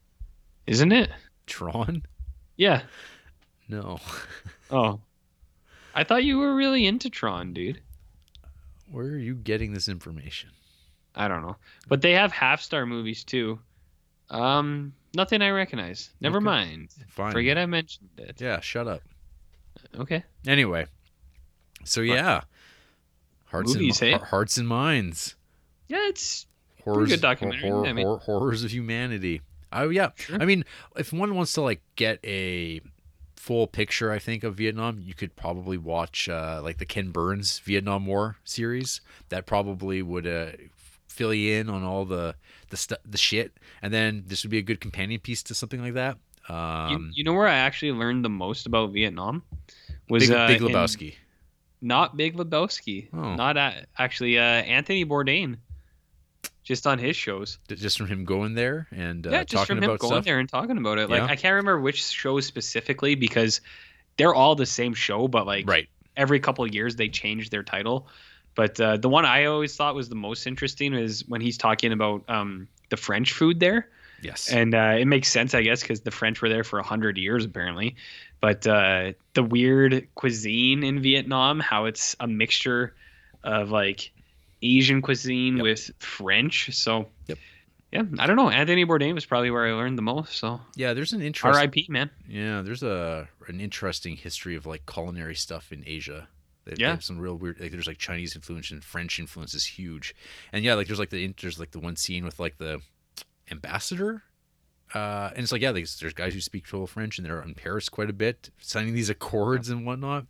Isn't 0.66 0.92
it? 0.92 1.10
Tron? 1.46 2.02
Yeah. 2.56 2.82
No. 3.68 3.98
Oh. 4.70 5.00
I 5.94 6.04
thought 6.04 6.24
you 6.24 6.36
were 6.36 6.54
really 6.54 6.86
into 6.86 7.08
Tron, 7.08 7.54
dude. 7.54 7.80
Where 8.90 9.06
are 9.06 9.16
you 9.16 9.34
getting 9.34 9.72
this 9.72 9.88
information? 9.88 10.50
I 11.14 11.26
don't 11.26 11.40
know. 11.40 11.56
But 11.88 12.02
they 12.02 12.12
have 12.12 12.32
half 12.32 12.60
star 12.60 12.84
movies 12.84 13.24
too. 13.24 13.58
Um 14.28 14.92
Nothing 15.14 15.42
I 15.42 15.50
recognize. 15.50 16.10
Never 16.20 16.36
Okay. 16.38 16.44
mind. 16.44 16.90
Fine. 17.08 17.32
Forget 17.32 17.56
I 17.58 17.66
mentioned 17.66 18.08
it. 18.18 18.40
Yeah, 18.40 18.60
shut 18.60 18.86
up. 18.86 19.02
Okay. 19.96 20.22
Anyway, 20.46 20.86
so 21.84 22.00
yeah, 22.00 22.42
hearts 23.46 23.74
Movies, 23.74 24.02
and 24.02 24.10
hey? 24.12 24.18
Hearts 24.18 24.56
and 24.58 24.68
minds. 24.68 25.34
Yeah, 25.88 26.06
it's 26.08 26.46
horrors, 26.84 27.08
good 27.10 27.20
documentary, 27.20 27.70
hor- 27.70 27.86
I 27.86 27.92
mean- 27.92 28.06
hor- 28.06 28.18
horrors 28.18 28.64
of 28.64 28.70
humanity. 28.72 29.40
Oh 29.72 29.88
yeah, 29.88 30.10
I 30.32 30.44
mean, 30.44 30.64
if 30.96 31.12
one 31.12 31.34
wants 31.34 31.52
to 31.54 31.60
like 31.62 31.82
get 31.96 32.18
a 32.24 32.80
full 33.36 33.66
picture, 33.66 34.10
I 34.10 34.18
think 34.18 34.42
of 34.44 34.56
Vietnam, 34.56 34.98
you 35.00 35.14
could 35.14 35.36
probably 35.36 35.78
watch 35.78 36.28
uh, 36.28 36.60
like 36.62 36.78
the 36.78 36.86
Ken 36.86 37.10
Burns 37.10 37.58
Vietnam 37.60 38.04
War 38.06 38.36
series. 38.44 39.00
That 39.30 39.46
probably 39.46 40.02
would 40.02 40.26
uh, 40.26 40.52
fill 41.18 41.34
you 41.34 41.56
in 41.58 41.68
on 41.68 41.82
all 41.82 42.04
the 42.04 42.34
the 42.70 42.76
stu- 42.76 43.02
the 43.04 43.18
shit, 43.18 43.52
and 43.82 43.92
then 43.92 44.22
this 44.26 44.44
would 44.44 44.50
be 44.50 44.58
a 44.58 44.62
good 44.62 44.80
companion 44.80 45.20
piece 45.20 45.42
to 45.44 45.54
something 45.54 45.82
like 45.82 45.94
that. 45.94 46.16
you, 46.48 46.54
Um, 46.54 47.10
you 47.14 47.24
know 47.24 47.34
where 47.34 47.48
I 47.48 47.56
actually 47.58 47.92
learned 47.92 48.24
the 48.24 48.28
most 48.30 48.66
about 48.66 48.92
Vietnam 48.92 49.42
was 50.08 50.28
Big, 50.28 50.36
uh, 50.36 50.46
Big 50.46 50.62
in- 50.62 50.68
Lebowski. 50.68 51.14
not 51.80 52.16
Big 52.16 52.36
Lebowski. 52.36 53.08
Oh. 53.12 53.34
Not 53.34 53.56
a, 53.56 53.84
actually 53.98 54.38
uh, 54.38 54.42
Anthony 54.42 55.04
Bourdain. 55.04 55.58
Just 56.62 56.86
on 56.86 56.98
his 56.98 57.16
shows. 57.16 57.58
Just 57.68 57.96
from 57.96 58.08
him 58.08 58.26
going 58.26 58.54
there 58.54 58.86
and 58.92 59.26
uh, 59.26 59.30
yeah, 59.30 59.44
just 59.44 59.66
from 59.66 59.78
him 59.78 59.86
going 59.96 59.98
stuff. 59.98 60.24
there 60.24 60.38
and 60.38 60.46
talking 60.48 60.76
about 60.76 60.98
it. 60.98 61.08
Like 61.08 61.20
Yeah. 61.20 61.32
I 61.32 61.36
can't 61.36 61.54
remember 61.54 61.80
which 61.80 62.04
shows 62.04 62.44
specifically 62.44 63.14
because 63.14 63.62
they're 64.18 64.34
all 64.34 64.54
the 64.54 64.66
same 64.66 64.92
show, 64.92 65.28
but 65.28 65.46
like 65.46 65.66
right. 65.66 65.88
every 66.14 66.38
couple 66.40 66.64
of 66.66 66.74
years 66.74 66.94
they 66.96 67.08
change 67.08 67.48
their 67.48 67.62
title. 67.62 68.08
But 68.58 68.80
uh, 68.80 68.96
the 68.96 69.08
one 69.08 69.24
I 69.24 69.44
always 69.44 69.76
thought 69.76 69.94
was 69.94 70.08
the 70.08 70.16
most 70.16 70.44
interesting 70.44 70.92
is 70.92 71.24
when 71.28 71.40
he's 71.40 71.56
talking 71.56 71.92
about 71.92 72.24
um, 72.28 72.66
the 72.88 72.96
French 72.96 73.32
food 73.32 73.60
there. 73.60 73.88
Yes. 74.20 74.50
And 74.50 74.74
uh, 74.74 74.96
it 74.98 75.04
makes 75.04 75.28
sense, 75.28 75.54
I 75.54 75.62
guess, 75.62 75.80
because 75.80 76.00
the 76.00 76.10
French 76.10 76.42
were 76.42 76.48
there 76.48 76.64
for 76.64 76.80
a 76.80 76.82
hundred 76.82 77.18
years 77.18 77.44
apparently. 77.44 77.94
But 78.40 78.66
uh, 78.66 79.12
the 79.34 79.44
weird 79.44 80.08
cuisine 80.16 80.82
in 80.82 81.00
Vietnam, 81.00 81.60
how 81.60 81.84
it's 81.84 82.16
a 82.18 82.26
mixture 82.26 82.96
of 83.44 83.70
like 83.70 84.10
Asian 84.60 85.02
cuisine 85.02 85.62
with 85.62 85.92
French. 86.00 86.74
So 86.74 87.06
Yep. 87.28 87.38
yeah, 87.92 88.02
I 88.18 88.26
don't 88.26 88.34
know. 88.34 88.50
Anthony 88.50 88.84
Bourdain 88.84 89.14
was 89.14 89.24
probably 89.24 89.52
where 89.52 89.68
I 89.68 89.72
learned 89.74 89.96
the 89.96 90.02
most. 90.02 90.34
So 90.34 90.60
Yeah, 90.74 90.94
there's 90.94 91.12
an 91.12 91.22
interest. 91.22 91.56
R.I.P. 91.56 91.86
Man. 91.90 92.10
Yeah, 92.28 92.62
there's 92.62 92.82
a 92.82 93.28
an 93.46 93.60
interesting 93.60 94.16
history 94.16 94.56
of 94.56 94.66
like 94.66 94.84
culinary 94.84 95.36
stuff 95.36 95.70
in 95.70 95.84
Asia. 95.86 96.26
They, 96.68 96.74
they 96.74 96.82
Yeah. 96.82 96.90
have 96.90 97.02
some 97.04 97.18
real 97.18 97.34
weird. 97.36 97.58
Like, 97.60 97.72
there's 97.72 97.86
like 97.86 97.98
Chinese 97.98 98.36
influence 98.36 98.70
and 98.70 98.84
French 98.84 99.18
influence 99.18 99.54
is 99.54 99.64
huge, 99.64 100.14
and 100.52 100.62
yeah, 100.62 100.74
like 100.74 100.86
there's 100.86 100.98
like 100.98 101.10
the 101.10 101.34
there's 101.40 101.58
like 101.58 101.72
the 101.72 101.80
one 101.80 101.96
scene 101.96 102.24
with 102.24 102.38
like 102.38 102.58
the 102.58 102.80
ambassador. 103.50 104.22
Uh, 104.94 105.28
and 105.34 105.40
it's 105.42 105.52
like 105.52 105.60
yeah, 105.60 105.72
there's, 105.72 105.98
there's 106.00 106.14
guys 106.14 106.32
who 106.32 106.40
speak 106.40 106.66
total 106.66 106.86
French 106.86 107.18
and 107.18 107.26
they're 107.26 107.42
in 107.42 107.54
Paris 107.54 107.88
quite 107.90 108.08
a 108.08 108.12
bit, 108.14 108.50
signing 108.58 108.94
these 108.94 109.10
accords 109.10 109.68
and 109.68 109.84
whatnot. 109.84 110.24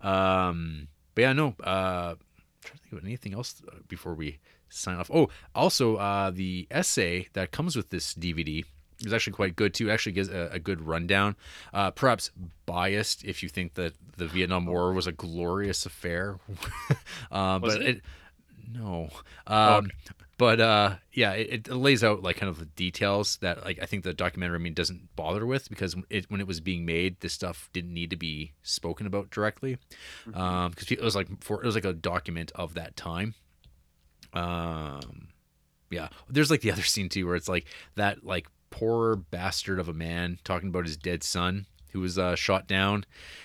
Um, 0.00 0.88
but 1.14 1.22
yeah, 1.22 1.32
no. 1.32 1.54
Uh, 1.64 2.14
I'm 2.14 2.18
trying 2.62 2.76
to 2.76 2.82
think 2.82 2.92
of 2.92 3.04
anything 3.04 3.34
else 3.34 3.60
uh, 3.68 3.76
before 3.88 4.14
we 4.14 4.38
sign 4.68 4.96
off. 4.98 5.10
Oh, 5.12 5.28
also 5.54 5.96
uh, 5.96 6.30
the 6.30 6.66
essay 6.70 7.28
that 7.32 7.50
comes 7.50 7.74
with 7.76 7.90
this 7.90 8.14
DVD 8.14 8.64
is 9.06 9.12
actually 9.12 9.34
quite 9.34 9.56
good 9.56 9.74
too. 9.74 9.88
It 9.88 9.92
actually 9.92 10.12
gives 10.12 10.28
a, 10.28 10.50
a 10.52 10.58
good 10.58 10.80
rundown. 10.80 11.36
Uh, 11.72 11.90
perhaps 11.90 12.30
biased 12.66 13.24
if 13.24 13.42
you 13.42 13.48
think 13.48 13.74
that 13.74 13.94
the 14.16 14.26
Vietnam 14.26 14.66
War 14.66 14.92
was 14.92 15.06
a 15.06 15.12
glorious 15.12 15.86
affair. 15.86 16.38
uh, 17.30 17.58
but 17.58 17.82
it? 17.82 18.02
no. 18.72 19.08
Oh, 19.46 19.78
Um, 19.78 19.90
But 20.36 20.60
uh, 20.60 20.96
yeah, 21.12 21.32
it, 21.32 21.68
it 21.68 21.72
lays 21.72 22.02
out 22.02 22.24
like 22.24 22.36
kind 22.36 22.50
of 22.50 22.58
the 22.58 22.64
details 22.64 23.36
that 23.36 23.64
like 23.64 23.78
I 23.80 23.86
think 23.86 24.02
the 24.02 24.12
documentary 24.12 24.56
I 24.56 24.62
mean 24.62 24.74
doesn't 24.74 25.14
bother 25.14 25.46
with 25.46 25.68
because 25.68 25.94
it, 26.10 26.28
when 26.28 26.40
it 26.40 26.46
was 26.48 26.60
being 26.60 26.84
made, 26.84 27.20
this 27.20 27.32
stuff 27.32 27.70
didn't 27.72 27.94
need 27.94 28.10
to 28.10 28.16
be 28.16 28.52
spoken 28.62 29.06
about 29.06 29.30
directly 29.30 29.78
Um 30.34 30.70
because 30.70 30.90
it 30.90 31.00
was 31.00 31.14
like 31.14 31.28
for 31.40 31.62
it 31.62 31.66
was 31.66 31.76
like 31.76 31.84
a 31.84 31.92
document 31.92 32.50
of 32.56 32.74
that 32.74 32.96
time. 32.96 33.34
Um, 34.32 35.28
yeah, 35.90 36.08
there's 36.28 36.50
like 36.50 36.62
the 36.62 36.72
other 36.72 36.82
scene 36.82 37.08
too 37.08 37.26
where 37.26 37.36
it's 37.36 37.48
like 37.48 37.66
that 37.94 38.24
like 38.24 38.48
poor 38.78 39.16
bastard 39.16 39.78
of 39.78 39.88
a 39.88 39.92
man 39.94 40.38
talking 40.44 40.68
about 40.68 40.84
his 40.86 40.96
dead 40.96 41.22
son 41.22 41.66
who 41.92 42.00
was 42.00 42.18
uh, 42.18 42.34
shot 42.34 42.66
down, 42.66 43.04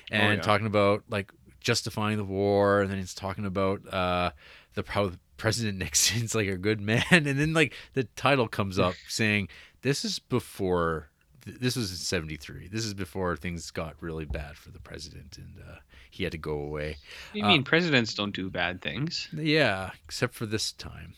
and 0.10 0.38
yeah. 0.38 0.42
talking 0.42 0.66
about 0.66 1.04
like 1.10 1.32
justifying 1.60 2.18
the 2.18 2.24
war, 2.24 2.82
and 2.82 2.90
then 2.90 2.98
he's 2.98 3.14
talking 3.14 3.46
about 3.46 3.82
uh, 3.94 4.32
the 4.74 4.84
how 4.88 5.12
President 5.38 5.78
Nixon's 5.84 6.34
like 6.34 6.48
a 6.48 6.58
good 6.58 6.82
man, 6.82 7.04
and 7.12 7.26
then 7.40 7.54
like 7.54 7.74
the 7.94 8.06
title 8.16 8.48
comes 8.48 8.80
up 8.80 8.96
saying 9.08 9.50
this 9.84 10.04
is 10.04 10.18
before. 10.20 11.10
th- 11.46 11.58
This 11.60 11.76
was 11.76 11.92
in 11.92 11.98
'73. 11.98 12.68
This 12.70 12.86
is 12.86 12.94
before 12.96 13.36
things 13.38 13.70
got 13.72 13.96
really 14.02 14.26
bad 14.26 14.58
for 14.58 14.72
the 14.72 14.80
president, 14.80 15.38
and 15.38 15.54
uh, 15.70 15.76
he 16.10 16.24
had 16.24 16.32
to 16.32 16.38
go 16.40 16.60
away. 16.60 16.98
You 17.34 17.44
Uh, 17.44 17.50
mean 17.50 17.64
presidents 17.64 18.16
don't 18.16 18.36
do 18.36 18.50
bad 18.50 18.82
things? 18.82 19.28
yeah, 19.32 19.92
except 20.06 20.34
for 20.34 20.48
this 20.48 20.72
time. 20.72 21.14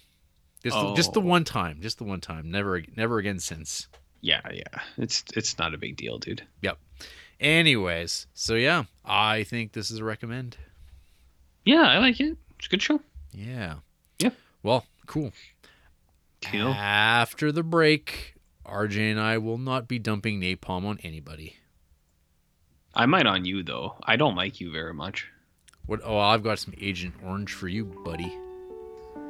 Just, 0.64 0.76
the, 0.76 0.94
just 0.96 1.14
the 1.14 1.22
Oh. 1.22 1.26
one 1.26 1.44
time. 1.46 1.80
Just 1.82 1.98
the 1.98 2.04
one 2.04 2.22
time. 2.22 2.52
Never, 2.52 2.84
never 2.96 3.18
again 3.18 3.40
since. 3.40 3.88
Yeah, 4.22 4.42
yeah. 4.54 4.82
It's 4.98 5.24
it's 5.36 5.58
not 5.58 5.74
a 5.74 5.78
big 5.78 5.98
deal, 5.98 6.20
dude. 6.20 6.44
Yep. 6.62 6.78
Anyways, 7.40 8.28
so 8.34 8.54
yeah, 8.54 8.84
I 9.04 9.44
think 9.44 9.74
this 9.74 9.90
is 9.90 10.00
a 10.00 10.04
recommend. 10.04 10.58
Yeah, 11.66 11.82
I 11.82 11.98
like 11.98 12.20
it. 12.20 12.38
It's 12.58 12.68
a 12.68 12.70
good 12.70 12.82
show. 12.82 13.02
Yeah. 13.34 13.76
Yeah. 14.20 14.30
Well, 14.62 14.86
cool. 15.08 15.32
Cool. 16.44 16.70
After 16.70 17.52
the 17.52 17.64
break, 17.64 18.36
RJ 18.66 19.12
and 19.12 19.20
I 19.20 19.38
will 19.38 19.58
not 19.58 19.88
be 19.88 20.00
dumping 20.00 20.40
napalm 20.40 20.86
on 20.86 21.00
anybody. 21.04 21.56
I 22.94 23.06
might 23.06 23.26
on 23.26 23.46
you 23.46 23.64
though. 23.64 23.96
I 24.04 24.16
don't 24.18 24.36
like 24.36 24.60
you 24.60 24.72
very 24.72 24.94
much. 24.94 25.28
What? 25.86 26.02
Oh, 26.04 26.18
I've 26.18 26.44
got 26.44 26.60
some 26.60 26.74
Agent 26.80 27.16
Orange 27.24 27.54
for 27.54 27.68
you, 27.68 27.86
buddy. 28.06 28.38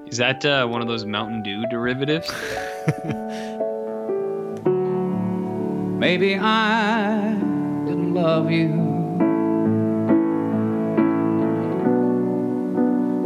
Is 0.08 0.18
that 0.18 0.46
uh, 0.46 0.68
one 0.68 0.82
of 0.82 0.88
those 0.88 1.06
Mountain 1.06 1.44
Dew 1.44 1.64
derivatives? 1.70 2.30
Maybe 6.02 6.36
I 6.36 7.36
didn't 7.86 8.16
love 8.16 8.50
you 8.50 8.70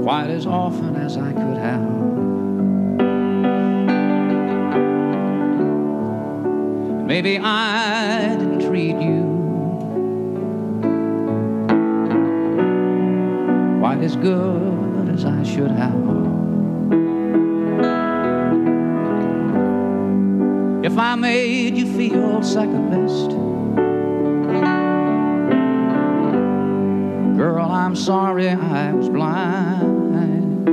quite 0.03 0.29
as 0.29 0.45
often 0.45 0.97
as 0.97 1.15
I 1.15 1.31
could 1.31 1.57
have. 1.57 1.79
Maybe 7.07 7.39
I 7.39 8.35
didn't 8.37 8.59
treat 8.67 8.97
you 8.97 9.23
quite 13.79 13.99
as 14.01 14.17
good 14.17 15.07
as 15.13 15.23
I 15.23 15.43
should 15.43 15.71
have. 15.71 16.24
If 20.85 20.97
I 20.99 21.15
made 21.15 21.75
you 21.75 21.91
feel 21.97 22.43
second 22.43 22.91
best, 22.91 23.31
girl, 27.35 27.71
I'm 27.71 27.95
sorry 27.95 28.49
I 28.49 28.93
was 28.93 29.09
blind. 29.09 30.65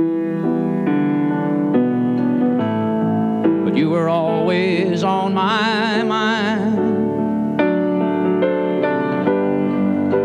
But 3.65 3.75
you 3.75 3.89
were 3.89 4.07
always 4.07 5.03
on 5.03 5.33
my 5.33 6.03
mind. 6.03 6.77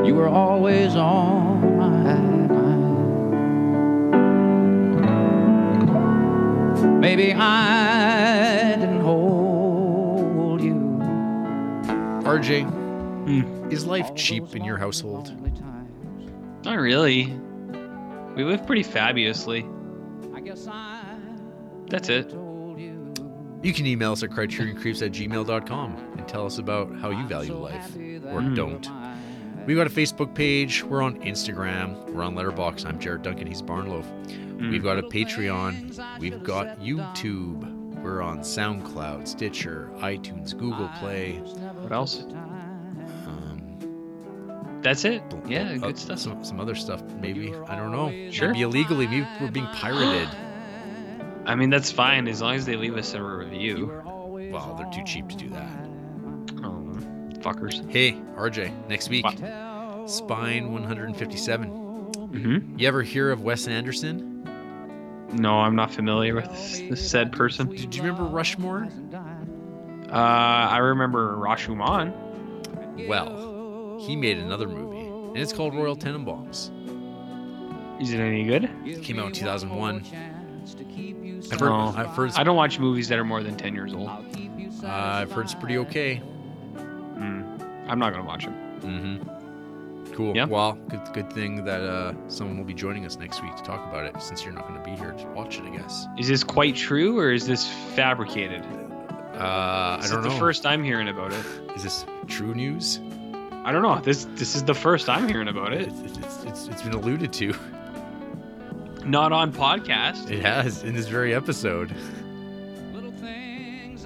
You 0.06 0.14
were 0.14 0.28
always 0.28 0.96
on 0.96 1.78
my 1.78 2.14
mind. 6.82 7.00
Maybe 7.00 7.32
I 7.32 7.87
RJ, 12.28 12.62
Hmm. 12.64 13.70
is 13.70 13.86
life 13.86 14.14
cheap 14.14 14.54
in 14.54 14.62
your 14.64 14.76
household? 14.76 15.32
Not 16.64 16.78
really. 16.78 17.32
We 18.36 18.44
live 18.44 18.66
pretty 18.66 18.82
fabulously. 18.82 19.64
That's 21.88 22.08
it. 22.10 22.30
You 23.62 23.72
can 23.72 23.86
email 23.86 24.12
us 24.12 24.22
at 24.22 24.30
criterioncreeps 24.30 25.04
at 25.04 25.12
gmail.com 25.12 25.96
and 26.18 26.28
tell 26.28 26.44
us 26.46 26.58
about 26.58 26.94
how 26.96 27.10
you 27.10 27.26
value 27.26 27.54
life 27.54 27.96
or 27.96 28.40
Mm. 28.42 28.54
don't. 28.54 28.88
We've 29.66 29.76
got 29.76 29.86
a 29.86 29.90
Facebook 29.90 30.34
page. 30.34 30.84
We're 30.84 31.02
on 31.02 31.16
Instagram. 31.20 31.96
We're 32.12 32.22
on 32.22 32.34
Letterboxd. 32.34 32.86
I'm 32.86 32.98
Jared 32.98 33.22
Duncan. 33.22 33.46
He's 33.46 33.62
Barnloaf. 33.62 34.04
We've 34.70 34.82
got 34.82 34.98
a 34.98 35.02
Patreon. 35.02 35.98
We've 36.20 36.42
got 36.42 36.78
YouTube. 36.80 37.74
We're 38.02 38.22
on 38.22 38.40
SoundCloud, 38.40 39.26
Stitcher, 39.26 39.90
iTunes, 39.98 40.56
Google 40.56 40.88
Play. 41.00 41.42
What 41.88 41.96
else? 41.96 42.20
Um, 42.20 43.78
That's 44.82 45.06
it. 45.06 45.22
Yeah, 45.46 45.70
uh, 45.70 45.78
good 45.78 45.96
stuff. 45.96 46.18
Some, 46.18 46.44
some 46.44 46.60
other 46.60 46.74
stuff, 46.74 47.02
maybe. 47.18 47.54
I 47.66 47.76
don't 47.76 47.92
know. 47.92 48.30
Sure. 48.30 48.48
Maybe 48.48 48.60
illegally. 48.60 49.06
Maybe 49.06 49.26
we're 49.40 49.50
being 49.50 49.64
pirated. 49.68 50.28
I 51.46 51.54
mean, 51.54 51.70
that's 51.70 51.90
fine 51.90 52.28
as 52.28 52.42
long 52.42 52.56
as 52.56 52.66
they 52.66 52.76
leave 52.76 52.94
us 52.94 53.14
a 53.14 53.22
review. 53.22 54.02
Well, 54.04 54.74
they're 54.76 54.92
too 54.92 55.02
cheap 55.10 55.30
to 55.30 55.36
do 55.36 55.48
that. 55.48 55.84
Fuckers. 57.40 57.90
Hey, 57.90 58.12
RJ, 58.36 58.88
next 58.88 59.08
week, 59.08 59.24
Spine 60.10 60.70
157. 60.70 61.70
Mm-hmm. 61.70 62.78
You 62.78 62.86
ever 62.86 63.02
hear 63.02 63.30
of 63.30 63.40
Wes 63.40 63.66
Anderson? 63.66 64.44
No, 65.32 65.60
I'm 65.60 65.74
not 65.74 65.90
familiar 65.90 66.34
with 66.34 66.50
this 66.90 67.10
said 67.10 67.32
person. 67.32 67.68
Did 67.68 67.94
you 67.94 68.02
remember 68.02 68.24
Rushmore? 68.24 68.88
Uh, 70.10 70.12
I 70.14 70.78
remember 70.78 71.36
Rashomon. 71.36 72.12
Well, 73.08 73.98
he 74.00 74.16
made 74.16 74.38
another 74.38 74.66
movie, 74.68 75.06
and 75.06 75.36
it's 75.36 75.52
called 75.52 75.74
Royal 75.74 75.96
Tenenbaums. 75.96 76.70
Is 78.00 78.12
it 78.12 78.20
any 78.20 78.44
good? 78.44 78.70
It 78.84 79.02
came 79.02 79.18
out 79.18 79.26
in 79.26 79.32
2001. 79.32 80.04
I've 81.50 81.60
heard, 81.60 81.68
No. 81.70 81.94
I've 81.96 82.08
heard, 82.14 82.32
I 82.36 82.42
don't 82.44 82.56
watch 82.56 82.78
movies 82.78 83.08
that 83.08 83.18
are 83.18 83.24
more 83.24 83.42
than 83.42 83.56
10 83.56 83.74
years 83.74 83.92
old. 83.94 84.08
uh, 84.08 84.86
I've 84.86 85.32
heard 85.32 85.44
it's 85.44 85.54
pretty 85.54 85.78
okay. 85.78 86.22
I'm 87.16 87.98
not 87.98 88.12
gonna 88.12 88.24
watch 88.26 88.44
it. 88.46 88.50
Mm-hmm. 88.82 90.12
Cool. 90.14 90.36
Yeah. 90.36 90.44
Well, 90.44 90.72
good, 90.88 91.00
good 91.14 91.32
thing 91.32 91.64
that 91.64 91.80
uh, 91.80 92.12
someone 92.28 92.58
will 92.58 92.64
be 92.64 92.74
joining 92.74 93.06
us 93.06 93.16
next 93.16 93.42
week 93.42 93.54
to 93.56 93.62
talk 93.62 93.86
about 93.88 94.04
it, 94.04 94.20
since 94.20 94.44
you're 94.44 94.52
not 94.52 94.66
going 94.68 94.82
to 94.82 94.84
be 94.90 94.96
here 94.96 95.12
to 95.12 95.26
watch 95.28 95.58
it, 95.58 95.64
I 95.64 95.76
guess. 95.76 96.06
Is 96.18 96.26
this 96.28 96.42
quite 96.42 96.74
true 96.76 97.18
or 97.18 97.30
is 97.30 97.46
this 97.46 97.68
fabricated? 97.94 98.62
Uh, 99.38 99.42
I 99.42 99.96
don't 99.96 100.04
is 100.04 100.10
know. 100.10 100.22
the 100.22 100.30
first 100.38 100.66
I'm 100.66 100.82
hearing 100.82 101.08
about 101.08 101.32
it. 101.32 101.44
Is 101.76 101.84
this 101.84 102.04
true 102.26 102.54
news? 102.54 103.00
I 103.64 103.70
don't 103.72 103.82
know. 103.82 104.00
This 104.00 104.24
this 104.32 104.54
is 104.56 104.64
the 104.64 104.74
first 104.74 105.08
I'm 105.08 105.28
hearing 105.28 105.48
about 105.48 105.72
it. 105.72 105.88
It's, 106.04 106.18
it's, 106.18 106.44
it's, 106.44 106.66
it's 106.68 106.82
been 106.82 106.94
alluded 106.94 107.32
to. 107.34 107.54
Not 109.04 109.32
on 109.32 109.52
podcast. 109.52 110.30
It 110.30 110.42
has 110.42 110.82
in 110.82 110.94
this 110.94 111.06
very 111.06 111.34
episode. 111.34 111.94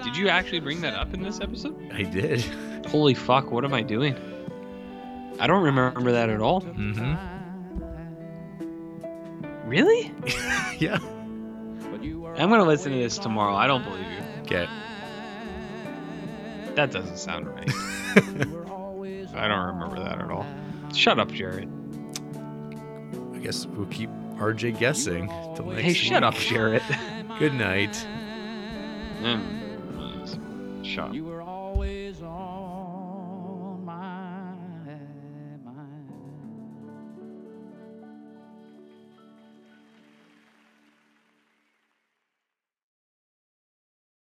Did 0.04 0.16
you 0.16 0.28
actually 0.28 0.60
bring 0.60 0.80
that 0.80 0.94
up 0.94 1.14
in 1.14 1.22
this 1.22 1.40
episode? 1.40 1.90
I 1.92 2.02
did. 2.02 2.44
Holy 2.86 3.14
fuck! 3.14 3.50
What 3.50 3.64
am 3.64 3.72
I 3.72 3.82
doing? 3.82 4.16
I 5.38 5.46
don't 5.46 5.62
remember 5.62 6.12
that 6.12 6.28
at 6.28 6.40
all. 6.40 6.60
Mm-hmm. 6.62 7.14
Really? 9.68 10.12
yeah. 10.78 10.98
I'm 12.36 12.50
gonna 12.50 12.64
listen 12.64 12.92
to 12.92 12.98
this 12.98 13.16
tomorrow. 13.18 13.54
I 13.54 13.66
don't 13.66 13.84
believe 13.84 14.06
you. 14.06 14.18
Okay. 14.42 14.68
That 16.74 16.90
doesn't 16.90 17.18
sound 17.18 17.46
right. 17.48 17.68
I 19.34 19.48
don't 19.48 19.66
remember 19.66 19.96
that 20.02 20.20
at 20.20 20.30
all. 20.30 20.46
Shut 20.94 21.18
up, 21.18 21.30
Jared. 21.32 21.68
I 23.34 23.38
guess 23.38 23.66
we'll 23.66 23.86
keep 23.86 24.10
RJ 24.36 24.78
guessing 24.78 25.28
till 25.56 25.66
next 25.66 25.82
Hey, 25.82 25.92
shut 25.94 26.22
up, 26.22 26.34
Jared. 26.34 26.82
Good 27.38 27.54
night. 27.54 28.06
Mm, 29.20 30.84
Shut 30.84 31.08
up. 31.08 31.14